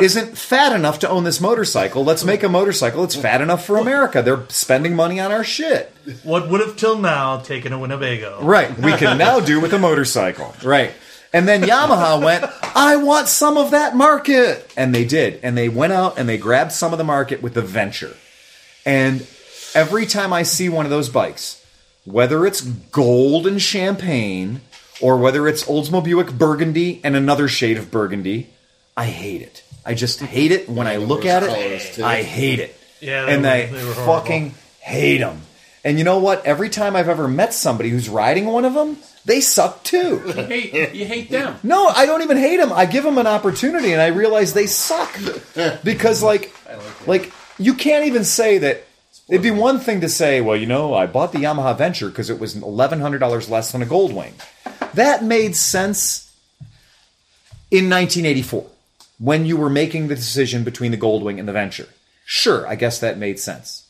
isn't 0.00 0.36
fat 0.36 0.72
enough 0.72 0.98
to 0.98 1.08
own 1.08 1.22
this 1.22 1.40
motorcycle. 1.40 2.04
Let's 2.04 2.24
make 2.24 2.42
a 2.42 2.48
motorcycle 2.48 3.02
that's 3.02 3.14
fat 3.14 3.40
enough 3.40 3.64
for 3.64 3.76
America. 3.76 4.20
They're 4.20 4.44
spending 4.48 4.96
money 4.96 5.20
on 5.20 5.30
our 5.30 5.44
shit. 5.44 5.92
What 6.24 6.48
would 6.48 6.60
have 6.60 6.76
till 6.76 6.98
now 6.98 7.38
taken 7.38 7.72
a 7.72 7.78
Winnebago? 7.78 8.42
Right. 8.42 8.76
We 8.76 8.96
can 8.96 9.16
now 9.16 9.38
do 9.38 9.60
with 9.60 9.72
a 9.72 9.78
motorcycle. 9.78 10.54
Right. 10.64 10.92
And 11.32 11.46
then 11.46 11.62
Yamaha 11.62 12.22
went, 12.22 12.44
I 12.74 12.96
want 12.96 13.28
some 13.28 13.56
of 13.58 13.72
that 13.72 13.94
market. 13.96 14.72
And 14.76 14.94
they 14.94 15.04
did. 15.04 15.40
And 15.42 15.56
they 15.56 15.68
went 15.68 15.92
out 15.92 16.18
and 16.18 16.28
they 16.28 16.38
grabbed 16.38 16.72
some 16.72 16.92
of 16.92 16.98
the 16.98 17.04
market 17.04 17.42
with 17.42 17.54
the 17.54 17.62
Venture. 17.62 18.16
And 18.84 19.26
every 19.74 20.06
time 20.06 20.32
I 20.32 20.44
see 20.44 20.68
one 20.68 20.86
of 20.86 20.90
those 20.90 21.08
bikes, 21.08 21.64
whether 22.04 22.46
it's 22.46 22.60
gold 22.62 23.46
and 23.46 23.60
champagne 23.60 24.60
or 25.00 25.18
whether 25.18 25.46
it's 25.48 25.64
Oldsmobile 25.64 26.04
Buick 26.04 26.32
burgundy 26.32 27.00
and 27.04 27.16
another 27.16 27.48
shade 27.48 27.76
of 27.76 27.90
burgundy, 27.90 28.48
I 28.96 29.06
hate 29.06 29.42
it. 29.42 29.62
I 29.84 29.94
just 29.94 30.20
hate 30.20 30.52
it. 30.52 30.68
When 30.68 30.86
I 30.86 30.96
look 30.96 31.26
at 31.26 31.42
it. 31.42 32.00
I 32.00 32.22
hate 32.22 32.60
it. 32.60 32.74
Yeah, 33.00 33.26
and 33.26 33.42
were- 33.42 33.48
I 33.48 33.66
they 33.66 33.72
were 33.72 33.92
horrible. 33.92 34.04
fucking 34.20 34.54
hate 34.80 35.18
them. 35.18 35.42
And 35.84 35.98
you 35.98 36.04
know 36.04 36.18
what? 36.18 36.44
Every 36.46 36.68
time 36.68 36.96
I've 36.96 37.08
ever 37.08 37.28
met 37.28 37.52
somebody 37.52 37.90
who's 37.90 38.08
riding 38.08 38.46
one 38.46 38.64
of 38.64 38.74
them, 38.74 38.96
they 39.26 39.40
suck 39.40 39.82
too. 39.82 40.22
You 40.24 40.32
hate, 40.32 40.94
you 40.94 41.04
hate 41.04 41.30
them. 41.30 41.56
No, 41.64 41.88
I 41.88 42.06
don't 42.06 42.22
even 42.22 42.36
hate 42.36 42.58
them. 42.58 42.72
I 42.72 42.86
give 42.86 43.02
them 43.04 43.18
an 43.18 43.26
opportunity, 43.26 43.92
and 43.92 44.00
I 44.00 44.06
realize 44.06 44.54
they 44.54 44.66
suck 44.66 45.18
because, 45.82 46.22
like, 46.22 46.54
like 47.06 47.32
you 47.58 47.74
can't 47.74 48.06
even 48.06 48.24
say 48.24 48.58
that. 48.58 48.84
It'd 49.28 49.42
be 49.42 49.50
one 49.50 49.80
thing 49.80 50.02
to 50.02 50.08
say, 50.08 50.40
well, 50.40 50.56
you 50.56 50.66
know, 50.66 50.94
I 50.94 51.06
bought 51.06 51.32
the 51.32 51.40
Yamaha 51.40 51.76
Venture 51.76 52.08
because 52.08 52.30
it 52.30 52.38
was 52.38 52.54
eleven 52.54 53.00
hundred 53.00 53.18
dollars 53.18 53.50
less 53.50 53.72
than 53.72 53.82
a 53.82 53.86
Goldwing. 53.86 54.34
That 54.94 55.24
made 55.24 55.56
sense 55.56 56.32
in 57.72 57.90
1984 57.90 58.64
when 59.18 59.44
you 59.44 59.56
were 59.56 59.68
making 59.68 60.06
the 60.06 60.14
decision 60.14 60.62
between 60.62 60.92
the 60.92 60.96
Goldwing 60.96 61.40
and 61.40 61.48
the 61.48 61.52
Venture. 61.52 61.88
Sure, 62.24 62.64
I 62.68 62.76
guess 62.76 63.00
that 63.00 63.18
made 63.18 63.40
sense. 63.40 63.84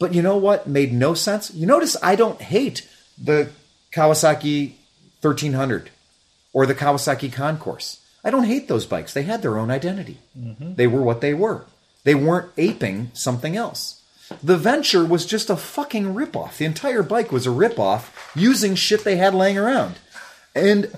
But 0.00 0.12
you 0.12 0.22
know 0.22 0.36
what 0.36 0.66
made 0.66 0.92
no 0.92 1.14
sense? 1.14 1.54
You 1.54 1.66
notice 1.66 1.96
I 2.02 2.16
don't 2.16 2.42
hate 2.42 2.88
the 3.16 3.50
Kawasaki 3.94 4.72
1300 5.20 5.90
or 6.52 6.66
the 6.66 6.74
Kawasaki 6.74 7.32
Concourse. 7.32 8.00
I 8.24 8.30
don't 8.30 8.44
hate 8.44 8.68
those 8.68 8.86
bikes. 8.86 9.14
They 9.14 9.22
had 9.22 9.42
their 9.42 9.58
own 9.58 9.70
identity. 9.70 10.18
Mm-hmm. 10.38 10.74
They 10.74 10.86
were 10.86 11.02
what 11.02 11.20
they 11.20 11.34
were. 11.34 11.66
They 12.02 12.14
weren't 12.14 12.50
aping 12.56 13.10
something 13.14 13.56
else. 13.56 14.02
The 14.42 14.56
Venture 14.56 15.04
was 15.04 15.26
just 15.26 15.50
a 15.50 15.56
fucking 15.56 16.14
ripoff. 16.14 16.56
The 16.56 16.64
entire 16.64 17.02
bike 17.02 17.30
was 17.30 17.46
a 17.46 17.50
ripoff 17.50 18.10
using 18.34 18.74
shit 18.74 19.04
they 19.04 19.16
had 19.16 19.34
laying 19.34 19.58
around. 19.58 19.96
And 20.54 20.96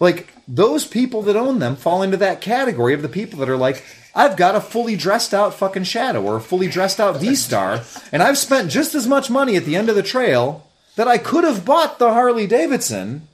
like 0.00 0.32
those 0.48 0.86
people 0.86 1.22
that 1.22 1.36
own 1.36 1.58
them 1.58 1.76
fall 1.76 2.02
into 2.02 2.16
that 2.16 2.40
category 2.40 2.94
of 2.94 3.02
the 3.02 3.08
people 3.08 3.38
that 3.40 3.48
are 3.50 3.56
like, 3.56 3.84
I've 4.14 4.36
got 4.36 4.56
a 4.56 4.60
fully 4.60 4.96
dressed 4.96 5.32
out 5.32 5.54
fucking 5.54 5.84
Shadow 5.84 6.22
or 6.22 6.36
a 6.36 6.40
fully 6.40 6.68
dressed 6.68 6.98
out 6.98 7.18
V 7.18 7.34
Star, 7.36 7.82
and 8.10 8.22
I've 8.22 8.38
spent 8.38 8.70
just 8.70 8.94
as 8.94 9.06
much 9.06 9.30
money 9.30 9.54
at 9.56 9.64
the 9.64 9.76
end 9.76 9.88
of 9.88 9.94
the 9.94 10.02
trail 10.02 10.66
that 11.00 11.08
I 11.08 11.16
could 11.16 11.44
have 11.44 11.64
bought 11.64 11.98
the 11.98 12.12
Harley 12.12 12.46
Davidson. 12.46 13.26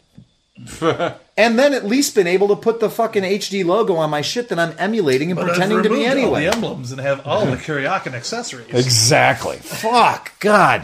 and 0.81 1.59
then 1.59 1.75
at 1.75 1.85
least 1.85 2.15
been 2.15 2.29
able 2.29 2.47
to 2.47 2.55
put 2.55 2.79
the 2.79 2.89
fucking 2.89 3.25
HD 3.25 3.65
logo 3.65 3.97
on 3.97 4.09
my 4.09 4.21
shit 4.21 4.51
that 4.51 4.59
I'm 4.61 4.73
emulating 4.79 5.33
and 5.33 5.37
But 5.37 5.51
I've 5.51 5.57
pretending 5.57 5.83
to 5.83 5.89
be 5.89 5.97
removed 5.97 6.11
all 6.13 6.17
anyway. 6.17 6.45
the 6.45 6.53
emblems 6.53 6.93
and 6.93 7.01
have 7.01 7.27
all 7.27 7.45
the 7.45 7.57
Kuryakyn 7.57 8.13
accessories. 8.13 8.69
Exactly. 8.73 9.57
Fuck. 9.57 10.39
God. 10.39 10.83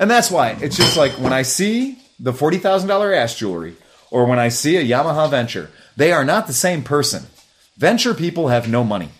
And 0.00 0.10
that's 0.10 0.28
why 0.28 0.56
it's 0.60 0.76
just 0.76 0.96
like 0.96 1.12
when 1.12 1.32
I 1.32 1.42
see 1.42 1.98
the 2.18 2.32
$40,000 2.32 3.16
ass 3.16 3.38
jewelry 3.38 3.76
or 4.10 4.24
when 4.24 4.40
I 4.40 4.48
see 4.48 4.76
a 4.76 4.82
Yamaha 4.84 5.30
Venture, 5.30 5.70
they 5.96 6.10
are 6.10 6.24
not 6.24 6.48
the 6.48 6.52
same 6.52 6.82
person. 6.82 7.26
Venture 7.76 8.12
people 8.12 8.48
have 8.48 8.68
no 8.68 8.82
money. 8.82 9.10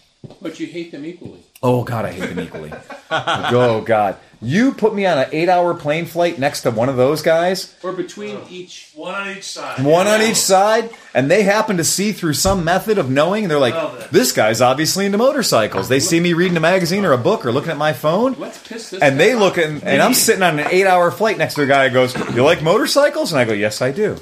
But 0.43 0.59
you 0.59 0.67
hate 0.67 0.91
them 0.91 1.05
equally. 1.05 1.45
Oh, 1.63 1.85
God, 1.85 2.07
I 2.07 2.11
hate 2.11 2.35
them 2.35 2.41
equally. 2.41 2.73
oh, 3.13 3.83
God. 3.83 4.17
You 4.45 4.73
put 4.73 4.95
me 4.95 5.07
on 5.07 5.19
an 5.19 5.27
eight 5.33 5.49
hour 5.49 5.73
plane 5.75 6.05
flight 6.07 6.39
next 6.39 6.61
to 6.63 6.71
one 6.71 6.89
of 6.89 6.97
those 6.97 7.23
guys, 7.23 7.75
Or 7.83 7.93
between 7.93 8.37
oh. 8.37 8.47
each. 8.51 8.91
One 8.95 9.15
on 9.15 9.37
each 9.37 9.45
side. 9.45 9.83
one 9.85 10.07
on 10.07 10.21
each 10.23 10.37
side, 10.37 10.91
and 11.15 11.31
they 11.31 11.43
happen 11.45 11.79
to 11.79 11.85
see 11.85 12.13
through 12.13 12.35
some 12.35 12.65
method 12.65 12.99
of 12.99 13.11
knowing. 13.11 13.49
They're 13.49 13.59
like, 13.59 13.75
Love 13.75 14.01
it. 14.01 14.11
this 14.11 14.33
guy's 14.33 14.61
obviously 14.61 15.07
into 15.07 15.19
motorcycles. 15.19 15.89
They 15.89 15.99
see 16.01 16.21
me 16.21 16.33
reading 16.35 16.57
a 16.57 16.61
magazine 16.61 17.05
or 17.05 17.13
a 17.13 17.19
book 17.19 17.45
or 17.47 17.53
looking 17.53 17.71
at 17.71 17.79
my 17.79 17.93
phone. 17.93 18.35
Let's 18.39 18.59
piss 18.67 18.91
this 18.91 19.01
And 19.03 19.19
guy 19.19 19.25
they 19.25 19.33
off. 19.35 19.41
look 19.41 19.59
at, 19.59 19.83
and 19.83 20.03
I'm 20.03 20.15
sitting 20.15 20.43
on 20.43 20.59
an 20.61 20.69
eight 20.71 20.87
hour 20.87 21.11
flight 21.11 21.39
next 21.39 21.55
to 21.55 21.63
a 21.63 21.67
guy 21.67 21.89
who 21.89 21.95
goes, 21.95 22.15
You 22.35 22.45
like 22.45 22.63
motorcycles? 22.63 23.33
And 23.33 23.41
I 23.41 23.45
go, 23.45 23.53
Yes, 23.53 23.81
I 23.83 23.91
do. 23.93 24.17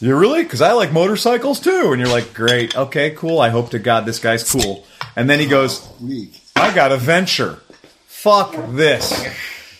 You 0.00 0.16
really? 0.16 0.42
Because 0.42 0.60
I 0.62 0.72
like 0.72 0.92
motorcycles 0.92 1.60
too. 1.60 1.90
And 1.92 2.00
you're 2.00 2.10
like, 2.10 2.34
Great. 2.34 2.76
Okay, 2.76 3.10
cool. 3.10 3.40
I 3.40 3.50
hope 3.50 3.70
to 3.70 3.78
God 3.78 4.04
this 4.06 4.18
guy's 4.18 4.50
cool. 4.50 4.84
And 5.14 5.28
then 5.30 5.38
he 5.38 5.46
goes, 5.46 5.88
Weak. 6.00 6.40
I 6.56 6.74
got 6.74 6.90
a 6.92 6.96
venture. 6.96 7.60
Fuck 8.22 8.54
this. 8.70 9.26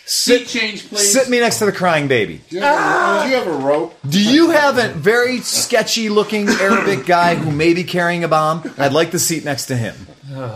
Seat 0.05 0.47
change, 0.47 0.89
please. 0.89 1.13
Sit 1.13 1.29
me 1.29 1.39
next 1.39 1.59
to 1.59 1.65
the 1.65 1.71
crying 1.71 2.09
baby. 2.09 2.41
Do 2.49 2.57
you, 2.57 2.61
have 2.61 2.75
a, 2.75 2.77
ah! 2.77 3.23
do 3.23 3.29
you 3.29 3.35
have 3.37 3.47
a 3.47 3.57
rope? 3.65 3.95
Do 4.09 4.21
you 4.21 4.49
have 4.49 4.77
a 4.77 4.89
very 4.89 5.39
sketchy 5.39 6.09
looking 6.09 6.49
Arabic 6.49 7.05
guy 7.05 7.35
who 7.35 7.51
may 7.51 7.73
be 7.73 7.85
carrying 7.85 8.25
a 8.25 8.27
bomb? 8.27 8.69
I'd 8.77 8.91
like 8.91 9.11
to 9.11 9.19
seat 9.19 9.45
next 9.45 9.67
to 9.67 9.77
him. 9.77 9.95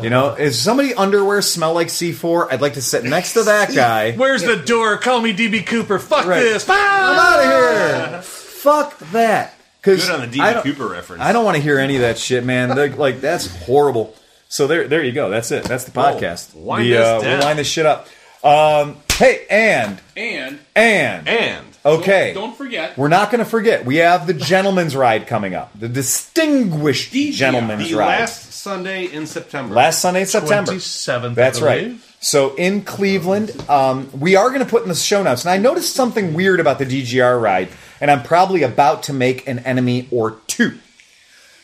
You 0.01 0.09
know, 0.09 0.33
if 0.37 0.53
somebody 0.55 0.93
underwear 0.95 1.41
smell 1.41 1.73
like 1.73 1.87
C4? 1.87 2.51
I'd 2.51 2.59
like 2.61 2.73
to 2.73 2.81
sit 2.81 3.05
next 3.05 3.33
to 3.33 3.43
that 3.43 3.73
guy. 3.75 4.11
Where's 4.13 4.43
the 4.43 4.57
door? 4.57 4.97
Call 4.97 5.21
me 5.21 5.33
DB 5.33 5.65
Cooper. 5.65 5.97
Fuck 5.99 6.25
Right. 6.25 6.41
this. 6.41 6.67
I'm 6.69 6.75
out 7.17 7.39
of 7.39 8.09
here. 8.11 8.21
Fuck 8.21 8.97
that. 9.11 9.53
'Cause 9.81 10.05
Good 10.05 10.13
on 10.21 10.29
the 10.29 10.41
I 10.41 10.49
DB 10.49 10.53
don't- 10.55 10.63
Cooper 10.63 10.87
reference. 10.87 11.21
I 11.23 11.31
don't 11.31 11.45
want 11.45 11.55
to 11.55 11.63
hear 11.63 11.79
any 11.79 11.95
of 11.95 12.01
that 12.01 12.17
shit, 12.17 12.43
man. 12.43 12.75
They're- 12.75 12.93
like 12.93 13.21
that's 13.21 13.47
horrible. 13.65 14.13
So 14.49 14.67
there, 14.67 14.87
there 14.87 15.03
you 15.03 15.11
go. 15.11 15.29
That's 15.29 15.51
it. 15.51 15.63
That's 15.65 15.83
the 15.83 15.91
podcast. 15.91 16.55
wind 16.55 16.85
The, 16.85 16.91
this 16.91 17.05
uh, 17.05 17.19
down. 17.19 17.39
We'll 17.39 17.47
wind 17.47 17.59
this 17.59 17.67
shit 17.67 17.85
up. 17.85 18.07
Um, 18.43 18.97
hey, 19.13 19.45
and 19.49 19.99
And 20.15 20.59
and 20.75 21.27
And 21.27 21.65
Okay. 21.87 22.33
Don't, 22.33 22.49
don't 22.49 22.57
forget. 22.57 22.97
We're 22.97 23.07
not 23.07 23.31
going 23.31 23.39
to 23.39 23.49
forget. 23.49 23.85
We 23.85 23.97
have 23.97 24.27
the 24.27 24.33
gentleman's 24.33 24.95
ride 24.95 25.25
coming 25.25 25.55
up. 25.55 25.71
The 25.79 25.87
distinguished 25.87 27.13
DGR. 27.13 27.31
gentleman's 27.31 27.89
The 27.89 27.95
ride. 27.95 28.19
last 28.19 28.51
Sunday 28.51 29.05
in 29.05 29.25
September. 29.25 29.73
Last 29.73 30.01
Sunday 30.01 30.21
in 30.21 30.27
September. 30.27 30.73
27th. 30.73 31.35
That's 31.35 31.61
right. 31.61 31.95
So 32.19 32.55
in 32.55 32.81
Cleveland, 32.81 33.55
um, 33.69 34.09
we 34.19 34.35
are 34.35 34.49
going 34.49 34.59
to 34.59 34.65
put 34.65 34.83
in 34.83 34.89
the 34.89 34.95
show 34.95 35.23
notes. 35.23 35.45
And 35.45 35.51
I 35.51 35.57
noticed 35.57 35.93
something 35.95 36.33
weird 36.33 36.59
about 36.59 36.77
the 36.77 36.85
DGR 36.85 37.41
ride, 37.41 37.69
and 38.01 38.11
I'm 38.11 38.23
probably 38.23 38.63
about 38.63 39.03
to 39.03 39.13
make 39.13 39.47
an 39.47 39.59
enemy 39.59 40.07
or 40.11 40.31
two. 40.47 40.77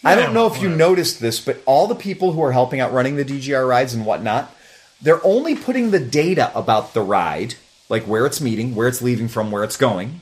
I 0.03 0.15
don't 0.15 0.33
know 0.33 0.47
if 0.47 0.61
you 0.61 0.69
noticed 0.69 1.19
this, 1.21 1.39
but 1.39 1.61
all 1.65 1.87
the 1.87 1.95
people 1.95 2.33
who 2.33 2.43
are 2.43 2.51
helping 2.51 2.79
out 2.79 2.91
running 2.91 3.15
the 3.15 3.23
DGR 3.23 3.67
rides 3.67 3.93
and 3.93 4.05
whatnot, 4.05 4.53
they're 5.01 5.25
only 5.25 5.55
putting 5.55 5.91
the 5.91 5.99
data 5.99 6.51
about 6.57 6.93
the 6.93 7.01
ride, 7.01 7.55
like 7.89 8.03
where 8.03 8.25
it's 8.25 8.41
meeting, 8.41 8.75
where 8.75 8.87
it's 8.87 9.01
leaving 9.01 9.27
from, 9.27 9.51
where 9.51 9.63
it's 9.63 9.77
going. 9.77 10.21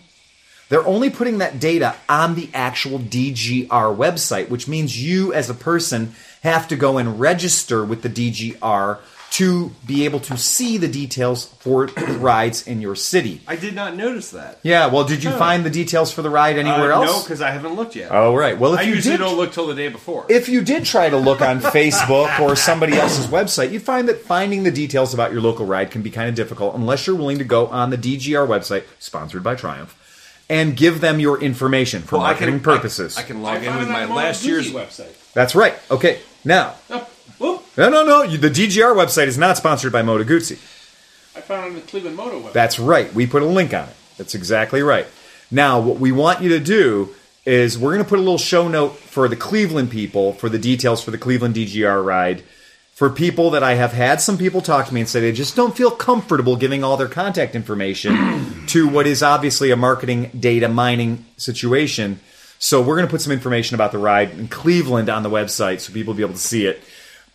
They're 0.69 0.85
only 0.85 1.09
putting 1.09 1.39
that 1.39 1.59
data 1.59 1.95
on 2.07 2.35
the 2.35 2.49
actual 2.53 2.97
DGR 2.97 3.67
website, 3.67 4.49
which 4.49 4.67
means 4.67 5.03
you 5.03 5.33
as 5.33 5.49
a 5.49 5.53
person 5.53 6.13
have 6.43 6.67
to 6.69 6.75
go 6.75 6.97
and 6.97 7.19
register 7.19 7.83
with 7.83 8.03
the 8.03 8.09
DGR 8.09 8.99
to 9.31 9.71
be 9.87 10.03
able 10.03 10.19
to 10.19 10.35
see 10.35 10.77
the 10.77 10.89
details 10.89 11.45
for 11.59 11.87
the 11.87 12.17
rides 12.19 12.67
in 12.67 12.81
your 12.81 12.95
city. 12.95 13.41
I 13.47 13.55
did 13.55 13.73
not 13.73 13.95
notice 13.95 14.31
that. 14.31 14.59
Yeah, 14.61 14.87
well, 14.87 15.05
did 15.05 15.23
you 15.23 15.31
find 15.31 15.63
the 15.65 15.69
details 15.69 16.11
for 16.11 16.21
the 16.21 16.29
ride 16.29 16.57
anywhere 16.57 16.91
Uh, 16.91 16.97
else? 17.03 17.11
No, 17.17 17.23
because 17.23 17.41
I 17.41 17.51
haven't 17.51 17.75
looked 17.75 17.95
yet. 17.95 18.09
Oh, 18.11 18.35
right. 18.35 18.59
Well, 18.59 18.73
if 18.73 18.81
I 18.81 18.83
you 18.83 18.95
usually 18.95 19.15
did, 19.15 19.23
don't 19.23 19.37
look 19.37 19.53
till 19.53 19.67
the 19.67 19.73
day 19.73 19.87
before. 19.87 20.25
if 20.27 20.49
you 20.49 20.59
did 20.61 20.83
try 20.83 21.09
to 21.09 21.15
look 21.17 21.39
on 21.41 21.61
Facebook 21.61 22.39
or 22.41 22.57
somebody 22.57 22.97
else's 22.97 23.27
website, 23.27 23.71
you'd 23.71 23.83
find 23.83 24.09
that 24.09 24.19
finding 24.19 24.63
the 24.63 24.71
details 24.71 25.13
about 25.13 25.31
your 25.31 25.39
local 25.41 25.65
ride 25.65 25.91
can 25.91 26.01
be 26.01 26.09
kind 26.09 26.27
of 26.27 26.35
difficult 26.35 26.75
unless 26.75 27.07
you're 27.07 27.15
willing 27.15 27.37
to 27.37 27.45
go 27.45 27.67
on 27.67 27.89
the 27.89 27.97
DGR 27.97 28.45
website, 28.45 28.83
sponsored 28.99 29.43
by 29.43 29.55
Triumph, 29.55 29.95
and 30.49 30.75
give 30.75 30.99
them 30.99 31.21
your 31.21 31.41
information 31.41 32.01
for 32.01 32.17
Well, 32.17 32.25
I 32.25 32.31
marketing 32.31 32.55
can- 32.55 32.63
purposes. 32.63 33.17
I, 33.17 33.21
I 33.21 33.23
can 33.23 33.37
I 33.37 33.39
log 33.39 33.63
in 33.63 33.77
with 33.77 33.87
my 33.87 34.03
last 34.13 34.43
year's. 34.43 34.69
Website. 34.73 35.13
That's 35.33 35.55
right. 35.55 35.73
Okay, 35.89 36.19
now. 36.43 36.75
Oh, 36.89 37.07
whoop. 37.41 37.63
No, 37.77 37.89
no, 37.89 38.05
no. 38.05 38.21
you- 38.23 38.37
The 38.37 38.49
DGR 38.49 38.93
website 38.95 39.27
is 39.27 39.37
not 39.37 39.57
sponsored 39.57 39.91
by 39.91 40.01
Moto 40.01 40.23
Guzzi. 40.23 40.57
I 41.35 41.41
found 41.41 41.65
it 41.65 41.69
on 41.69 41.75
the 41.75 41.81
Cleveland 41.81 42.15
Moto 42.17 42.39
website. 42.41 42.53
That's 42.53 42.79
right. 42.79 43.13
We 43.13 43.25
put 43.27 43.41
a 43.41 43.45
link 43.45 43.73
on 43.73 43.85
it. 43.89 43.95
That's 44.17 44.35
exactly 44.35 44.81
right. 44.81 45.07
Now, 45.49 45.79
what 45.79 45.97
we 45.99 46.11
want 46.11 46.41
you 46.41 46.49
to 46.49 46.59
do 46.59 47.09
is 47.45 47.77
we're 47.77 47.93
going 47.93 48.03
to 48.03 48.09
put 48.09 48.19
a 48.19 48.21
little 48.21 48.37
show 48.37 48.67
note 48.67 48.95
for 48.97 49.27
the 49.27 49.35
Cleveland 49.35 49.89
people 49.89 50.33
for 50.33 50.47
the 50.49 50.59
details 50.59 51.03
for 51.03 51.11
the 51.11 51.17
Cleveland 51.17 51.55
DGR 51.55 52.03
ride. 52.05 52.43
For 52.93 53.09
people 53.09 53.49
that 53.51 53.63
I 53.63 53.73
have 53.73 53.93
had 53.93 54.21
some 54.21 54.37
people 54.37 54.61
talk 54.61 54.85
to 54.87 54.93
me 54.93 54.99
and 55.01 55.09
say 55.09 55.21
they 55.21 55.31
just 55.31 55.55
don't 55.55 55.75
feel 55.75 55.89
comfortable 55.89 56.55
giving 56.55 56.83
all 56.83 56.97
their 56.97 57.07
contact 57.07 57.55
information 57.55 58.65
to 58.67 58.87
what 58.87 59.07
is 59.07 59.23
obviously 59.23 59.71
a 59.71 59.75
marketing 59.75 60.29
data 60.39 60.67
mining 60.69 61.25
situation. 61.37 62.19
So 62.59 62.79
we're 62.79 62.95
going 62.97 63.07
to 63.07 63.11
put 63.11 63.21
some 63.21 63.33
information 63.33 63.73
about 63.73 63.91
the 63.91 63.97
ride 63.97 64.31
in 64.31 64.47
Cleveland 64.49 65.09
on 65.09 65.23
the 65.23 65.29
website 65.31 65.79
so 65.79 65.91
people 65.91 66.13
will 66.13 66.17
be 66.17 66.23
able 66.23 66.33
to 66.35 66.39
see 66.39 66.67
it. 66.67 66.83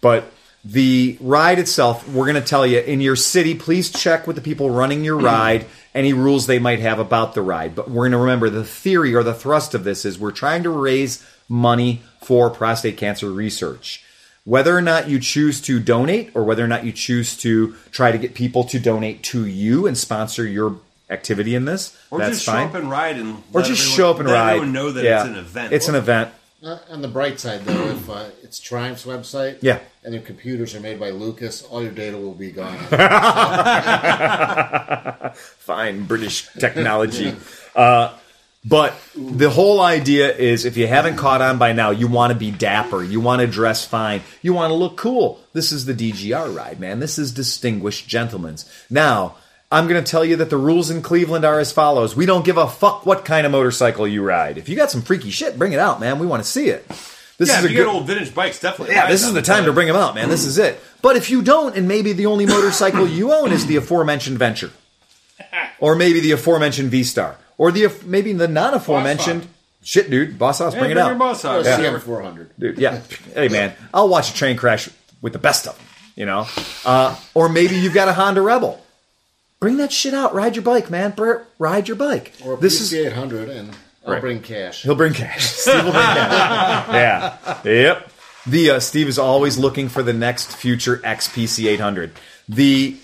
But 0.07 0.33
the 0.65 1.19
ride 1.21 1.59
itself, 1.59 2.09
we're 2.09 2.27
going 2.27 2.41
to 2.41 2.49
tell 2.49 2.65
you 2.65 2.79
in 2.79 3.01
your 3.01 3.17
city, 3.17 3.57
please 3.57 3.91
check 3.91 4.27
with 4.29 4.37
the 4.37 4.43
people 4.43 4.71
running 4.71 5.05
your 5.05 5.21
mm. 5.21 5.25
ride 5.25 5.67
any 5.95 6.13
rules 6.13 6.47
they 6.47 6.61
might 6.61 6.79
have 6.79 7.01
about 7.01 7.35
the 7.35 7.43
ride. 7.43 7.75
But 7.75 7.91
we're 7.91 8.05
going 8.05 8.13
to 8.13 8.19
remember 8.19 8.49
the 8.49 8.65
theory 8.65 9.15
or 9.17 9.25
the 9.25 9.35
thrust 9.35 9.75
of 9.75 9.83
this 9.83 10.05
is 10.05 10.17
we're 10.17 10.31
trying 10.31 10.63
to 10.63 10.71
raise 10.71 11.27
money 11.49 12.03
for 12.23 12.51
prostate 12.51 12.97
cancer 12.97 13.33
research. 13.33 14.05
Whether 14.45 14.77
or 14.77 14.83
not 14.83 15.09
you 15.09 15.19
choose 15.19 15.61
to 15.63 15.81
donate 15.81 16.31
or 16.35 16.45
whether 16.45 16.65
or 16.65 16.69
not 16.69 16.85
you 16.85 16.93
choose 16.93 17.37
to 17.39 17.75
try 17.91 18.13
to 18.13 18.19
get 18.19 18.35
people 18.35 18.63
to 18.65 18.79
donate 18.79 19.25
to 19.25 19.45
you 19.45 19.89
and 19.89 19.99
sponsor 19.99 20.47
your 20.47 20.77
activity 21.11 21.57
in 21.57 21.65
this, 21.65 21.97
Or 22.13 22.21
that's 22.21 22.35
just 22.37 22.47
fine. 22.47 22.67
show 22.67 22.69
up 22.69 22.75
and 22.77 22.91
ride 22.91 23.17
and 23.17 23.43
or 23.53 23.63
just 23.63 23.81
everyone- 23.81 23.97
show 23.97 24.11
up 24.11 24.19
and 24.21 24.29
let 24.29 24.35
ride. 24.35 24.51
Everyone 24.51 24.73
know 24.73 24.93
that 24.93 25.05
Yeah. 25.05 25.21
it's 25.21 25.29
an 25.29 25.37
event. 25.37 25.73
It's 25.73 25.89
an 25.89 25.95
event. 25.97 26.31
Uh, 26.63 26.79
on 26.89 27.03
the 27.03 27.09
bright 27.09 27.39
side, 27.39 27.61
though, 27.67 27.89
if 27.89 28.09
uh, 28.09 28.25
it's 28.43 28.59
Triumph's 28.59 29.05
website, 29.05 29.59
Yeah. 29.61 29.79
and 30.03 30.15
their 30.15 30.23
computers 30.23 30.75
are 30.75 30.81
made 30.81 30.99
by 30.99 31.11
Lucas, 31.11 31.63
all 31.63 31.83
your 31.83 31.93
data 31.93 32.17
will 32.17 32.33
be 32.35 32.51
gone. 32.51 32.79
fine 35.59 36.05
British 36.07 36.49
technology. 36.59 37.35
uh, 37.75 38.15
but 38.65 38.95
the 39.15 39.51
whole 39.51 39.81
idea 39.81 40.35
is 40.35 40.65
if 40.65 40.77
you 40.77 40.87
haven't 40.89 41.17
caught 41.17 41.41
on 41.43 41.59
by 41.59 41.73
now, 41.73 41.91
you 41.91 42.09
want 42.09 42.33
to 42.33 42.39
be 42.39 42.51
dapper, 42.51 43.03
you 43.05 43.21
want 43.21 43.41
to 43.41 43.47
dress 43.47 43.85
fine, 43.85 44.23
you 44.43 44.55
want 44.55 44.71
to 44.71 44.75
look 44.75 44.97
cool. 44.97 45.41
This 45.53 45.71
is 45.73 45.85
the 45.85 45.95
DGR 45.95 46.55
ride, 46.57 46.81
man. 46.81 46.99
This 47.01 47.19
is 47.19 47.33
distinguished 47.33 48.09
gentlemen's. 48.09 48.65
Now, 48.91 49.37
I'm 49.77 49.89
going 49.89 50.03
to 50.03 50.11
tell 50.11 50.25
you 50.25 50.37
that 50.37 50.49
the 50.49 50.57
rules 50.57 50.89
in 50.91 51.03
Cleveland 51.03 51.45
are 51.45 51.61
as 51.61 51.71
follows. 51.71 52.17
We 52.17 52.25
don't 52.25 52.45
give 52.45 52.57
a 52.57 52.67
fuck 52.67 53.05
what 53.05 53.25
kind 53.27 53.45
of 53.45 53.53
motorcycle 53.53 54.09
you 54.09 54.23
ride. 54.23 54.57
If 54.57 54.69
you 54.71 54.77
got 54.77 54.91
some 54.91 55.03
freaky 55.03 55.31
shit, 55.31 55.59
bring 55.59 55.73
it 55.73 55.79
out, 55.79 56.01
man. 56.01 56.19
We 56.19 56.27
want 56.27 56.43
to 56.43 56.49
see 56.49 56.69
it. 56.69 56.89
This 57.39 57.51
yeah, 57.51 57.59
is 57.59 57.65
if 57.65 57.71
a 57.71 57.73
you 57.73 57.77
good 57.81 57.85
get 57.85 57.95
old 57.95 58.07
vintage 58.07 58.35
bikes, 58.35 58.59
definitely. 58.61 58.95
yeah, 58.95 59.07
this 59.09 59.23
is 59.23 59.35
the 59.35 59.43
time 59.43 59.67
to 59.67 59.73
bring 59.75 59.87
them 59.87 59.97
out, 59.97 60.15
man. 60.15 60.31
This 60.31 60.47
is 60.47 60.57
it. 60.57 60.81
But 61.03 61.17
if 61.17 61.29
you 61.29 61.43
don't, 61.43 61.77
and 61.77 61.87
maybe 61.87 62.15
the 62.15 62.25
only 62.27 62.47
motorcycle 62.47 63.07
you 63.07 63.33
own 63.35 63.53
is 63.53 63.67
the 63.67 63.77
aforementioned 63.77 64.39
Venture, 64.39 64.71
or 65.79 65.95
maybe 65.95 66.21
the 66.21 66.33
aforementioned 66.33 66.91
V 66.91 67.05
Star, 67.05 67.37
or 67.59 67.71
the 67.71 67.93
maybe 68.07 68.33
the 68.33 68.49
non 68.49 68.73
aforementioned 68.73 69.47
shit, 69.83 70.09
dude. 70.11 70.39
Boss 70.39 70.61
Hoss, 70.61 70.73
Yeah, 70.73 70.79
bring 70.81 70.91
it 70.93 70.95
bring 70.95 71.05
out, 71.05 71.09
your 71.11 71.19
boss 71.19 71.45
Or 71.45 71.49
out. 71.59 71.67
a 71.67 71.69
Yeah. 71.69 71.77
CM400. 71.79 72.47
dude. 72.59 72.79
Yeah, 72.79 73.01
hey 73.35 73.49
man, 73.49 73.75
I'll 73.93 74.09
watch 74.09 74.31
a 74.31 74.35
train 74.35 74.57
crash 74.57 74.89
with 75.21 75.35
the 75.35 75.39
best 75.39 75.67
of 75.67 75.77
them. 75.77 75.87
You 76.15 76.25
know, 76.25 76.47
uh, 76.87 77.15
or 77.35 77.51
maybe 77.51 77.77
you've 77.77 77.93
got 77.93 78.09
a 78.09 78.15
Honda 78.15 78.41
Rebel. 78.41 78.83
Bring 79.61 79.79
that 79.79 79.93
shit 79.93 80.13
out. 80.15 80.35
Ride 80.35 80.55
your 80.57 80.63
bike, 80.63 80.91
man. 80.91 81.13
Br- 81.13 81.39
Ride 81.59 81.89
your 81.89 81.97
bike. 81.97 82.33
Or 82.45 82.55
a 82.55 82.57
this 82.57 82.81
is 82.81 82.93
PC800, 82.93 83.49
and 83.49 83.71
I'll 84.05 84.13
Right. 84.13 84.21
bring 84.21 84.41
cash. 84.43 84.83
He'll 84.83 84.95
bring 84.95 85.15
cash. 85.15 85.45
Steve 85.51 85.75
will 85.85 85.93
bring 85.93 86.05
cash. 86.05 86.89
yeah. 86.93 87.59
Yep. 87.65 88.11
The 88.47 88.71
uh, 88.73 88.81
Steve 88.81 89.09
is 89.09 89.19
always 89.19 89.59
looking 89.59 89.89
for 89.89 90.03
the 90.03 90.13
next 90.13 90.57
future 90.57 90.99
XPC 90.99 91.67
800. 91.69 92.13
The 92.49 92.97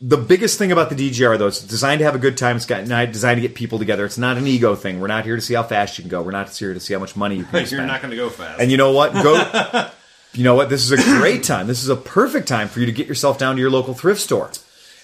the 0.00 0.16
biggest 0.16 0.58
thing 0.58 0.70
about 0.72 0.90
the 0.90 0.96
DGR 0.96 1.38
though, 1.38 1.46
it's 1.48 1.60
designed 1.62 1.98
to 2.00 2.04
have 2.04 2.14
a 2.14 2.18
good 2.18 2.36
time. 2.38 2.56
It's 2.56 2.66
got 2.66 2.86
not 2.86 3.10
designed 3.12 3.38
to 3.38 3.42
get 3.46 3.54
people 3.54 3.78
together. 3.78 4.04
It's 4.04 4.18
not 4.18 4.36
an 4.38 4.46
ego 4.46 4.74
thing. 4.74 5.00
We're 5.00 5.06
not 5.08 5.24
here 5.24 5.36
to 5.36 5.42
see 5.42 5.54
how 5.54 5.62
fast 5.62 5.98
you 5.98 6.02
can 6.02 6.08
go. 6.10 6.22
We're 6.22 6.30
not 6.30 6.50
here 6.56 6.72
to 6.74 6.80
see 6.80 6.94
how 6.94 7.00
much 7.00 7.14
money 7.16 7.36
you 7.36 7.44
can 7.44 7.54
You're 7.60 7.66
spend. 7.66 7.86
not 7.88 8.00
going 8.00 8.10
to 8.10 8.16
go 8.16 8.28
fast. 8.30 8.60
And 8.60 8.70
you 8.70 8.76
know 8.76 8.92
what? 8.92 9.12
Go. 9.12 9.88
you 10.34 10.44
know 10.44 10.54
what? 10.54 10.68
This 10.70 10.82
is 10.84 10.92
a 10.92 10.96
great 11.18 11.42
time. 11.42 11.66
This 11.66 11.82
is 11.82 11.88
a 11.88 11.96
perfect 11.96 12.48
time 12.48 12.68
for 12.68 12.80
you 12.80 12.86
to 12.86 12.92
get 12.92 13.06
yourself 13.06 13.38
down 13.38 13.56
to 13.56 13.60
your 13.60 13.70
local 13.70 13.92
thrift 13.94 14.20
store 14.20 14.50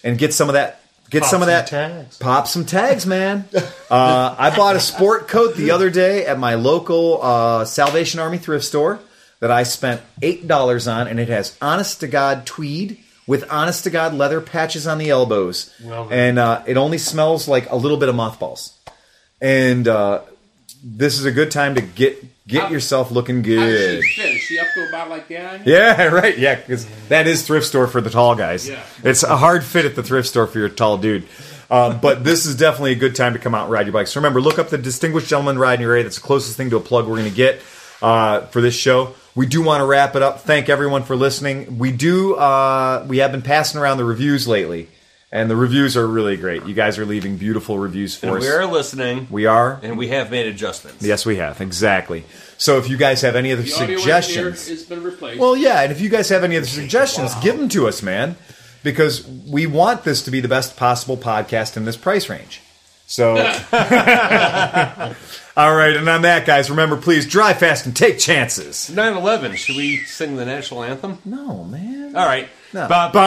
and 0.04 0.18
get 0.18 0.32
some 0.34 0.48
of 0.48 0.54
that. 0.54 0.80
Get 1.10 1.22
Pop 1.22 1.30
some 1.30 1.42
of 1.42 1.46
some 1.46 1.54
that. 1.54 1.66
tags. 1.66 2.18
Pop 2.18 2.46
some 2.46 2.64
tags, 2.64 3.06
man. 3.06 3.44
Uh, 3.90 4.36
I 4.38 4.54
bought 4.56 4.76
a 4.76 4.80
sport 4.80 5.26
coat 5.26 5.56
the 5.56 5.72
other 5.72 5.90
day 5.90 6.24
at 6.24 6.38
my 6.38 6.54
local 6.54 7.20
uh, 7.20 7.64
Salvation 7.64 8.20
Army 8.20 8.38
thrift 8.38 8.64
store 8.64 9.00
that 9.40 9.50
I 9.50 9.64
spent 9.64 10.00
eight 10.22 10.46
dollars 10.46 10.86
on, 10.86 11.08
and 11.08 11.18
it 11.18 11.28
has 11.28 11.58
honest 11.60 11.98
to 12.00 12.06
god 12.06 12.46
tweed 12.46 12.98
with 13.26 13.50
honest 13.50 13.82
to 13.82 13.90
god 13.90 14.14
leather 14.14 14.40
patches 14.40 14.86
on 14.86 14.98
the 14.98 15.10
elbows, 15.10 15.74
Well 15.84 16.06
and 16.12 16.38
uh, 16.38 16.62
it 16.68 16.76
only 16.76 16.98
smells 16.98 17.48
like 17.48 17.68
a 17.68 17.74
little 17.74 17.96
bit 17.96 18.08
of 18.08 18.14
mothballs. 18.14 18.78
And 19.40 19.88
uh, 19.88 20.20
this 20.82 21.18
is 21.18 21.24
a 21.24 21.30
good 21.32 21.50
time 21.50 21.74
to 21.76 21.80
get 21.80 22.24
get 22.46 22.62
How- 22.64 22.68
yourself 22.70 23.10
looking 23.10 23.42
good. 23.42 24.02
she 24.02 24.20
fit? 24.22 24.34
Is 24.34 24.40
she 24.42 24.58
up 24.58 24.66
to 24.74 24.88
about 24.88 25.08
like 25.10 25.28
that? 25.28 25.66
Yeah, 25.66 26.04
right. 26.06 26.36
Yeah, 26.36 26.56
because 26.56 26.86
that 27.08 27.26
is 27.26 27.46
thrift 27.46 27.66
store 27.66 27.86
for 27.86 28.00
the 28.00 28.10
tall 28.10 28.34
guys. 28.34 28.68
Yeah. 28.68 28.82
It's 29.04 29.22
a 29.22 29.36
hard 29.36 29.62
fit 29.64 29.84
at 29.84 29.94
the 29.94 30.02
thrift 30.02 30.28
store 30.28 30.46
for 30.46 30.58
your 30.58 30.68
tall 30.68 30.98
dude. 30.98 31.26
Uh, 31.70 31.94
but 31.96 32.24
this 32.24 32.46
is 32.46 32.56
definitely 32.56 32.92
a 32.92 32.96
good 32.96 33.14
time 33.14 33.32
to 33.34 33.38
come 33.38 33.54
out 33.54 33.64
and 33.64 33.72
ride 33.72 33.86
your 33.86 33.92
bikes. 33.92 34.10
So 34.10 34.18
remember, 34.18 34.40
look 34.40 34.58
up 34.58 34.70
the 34.70 34.78
Distinguished 34.78 35.28
Gentleman 35.28 35.56
Ride 35.56 35.74
in 35.74 35.82
your 35.82 35.92
area. 35.92 36.02
That's 36.02 36.16
the 36.16 36.22
closest 36.26 36.56
thing 36.56 36.70
to 36.70 36.76
a 36.76 36.80
plug 36.80 37.06
we're 37.06 37.18
going 37.18 37.30
to 37.30 37.36
get 37.36 37.60
uh, 38.02 38.40
for 38.46 38.60
this 38.60 38.74
show. 38.74 39.14
We 39.36 39.46
do 39.46 39.62
want 39.62 39.80
to 39.80 39.86
wrap 39.86 40.16
it 40.16 40.22
up. 40.22 40.40
Thank 40.40 40.68
everyone 40.68 41.04
for 41.04 41.14
listening. 41.14 41.78
We 41.78 41.92
do. 41.92 42.34
Uh, 42.34 43.06
we 43.08 43.18
have 43.18 43.30
been 43.30 43.42
passing 43.42 43.80
around 43.80 43.98
the 43.98 44.04
reviews 44.04 44.48
lately, 44.48 44.88
and 45.32 45.50
the 45.50 45.56
reviews 45.56 45.96
are 45.96 46.06
really 46.06 46.36
great. 46.36 46.64
You 46.66 46.74
guys 46.74 46.98
are 46.98 47.06
leaving 47.06 47.36
beautiful 47.36 47.78
reviews 47.78 48.16
for 48.16 48.26
And 48.26 48.36
us. 48.38 48.42
we 48.42 48.48
are 48.50 48.66
listening, 48.66 49.28
We 49.30 49.46
are. 49.46 49.78
and 49.82 49.96
we 49.96 50.08
have 50.08 50.30
made 50.30 50.46
adjustments. 50.46 51.04
Yes, 51.04 51.24
we 51.24 51.36
have 51.36 51.60
exactly. 51.60 52.24
So 52.58 52.78
if 52.78 52.88
you 52.90 52.96
guys 52.96 53.22
have 53.22 53.36
any 53.36 53.52
other 53.52 53.62
The 53.62 53.68
suggestions, 53.68 54.36
engineer 54.36 54.50
has 54.76 54.82
been 54.84 55.02
replaced. 55.02 55.40
well, 55.40 55.56
yeah, 55.56 55.82
and 55.82 55.92
if 55.92 56.00
you 56.00 56.08
guys 56.08 56.28
have 56.30 56.44
any 56.44 56.56
other 56.56 56.66
suggestions, 56.66 57.34
give 57.36 57.58
them 57.58 57.68
to 57.70 57.86
us, 57.88 58.02
man, 58.02 58.36
because 58.82 59.26
we 59.26 59.66
want 59.66 60.04
this 60.04 60.22
to 60.22 60.30
be 60.30 60.40
the 60.40 60.48
best 60.48 60.76
possible 60.76 61.16
podcast 61.16 61.76
in 61.76 61.84
this 61.84 61.96
price 61.96 62.28
range. 62.28 62.60
So, 63.06 63.36
all 65.60 65.74
right, 65.74 65.94
and 65.96 66.08
on 66.08 66.22
that, 66.22 66.46
guys, 66.46 66.70
remember, 66.70 66.96
please 66.96 67.26
drive 67.26 67.58
fast 67.58 67.84
and 67.86 67.94
take 67.94 68.18
chances. 68.18 68.88
9 68.90 69.16
11, 69.16 69.56
should 69.56 69.76
we 69.76 69.98
sing 69.98 70.36
the 70.36 70.44
national 70.46 70.82
anthem? 70.82 71.18
No, 71.24 71.64
man. 71.64 72.16
All 72.16 72.24
right. 72.26 72.48
No. 72.72 72.86
Ba- 72.88 73.10
Ba- 73.12 73.18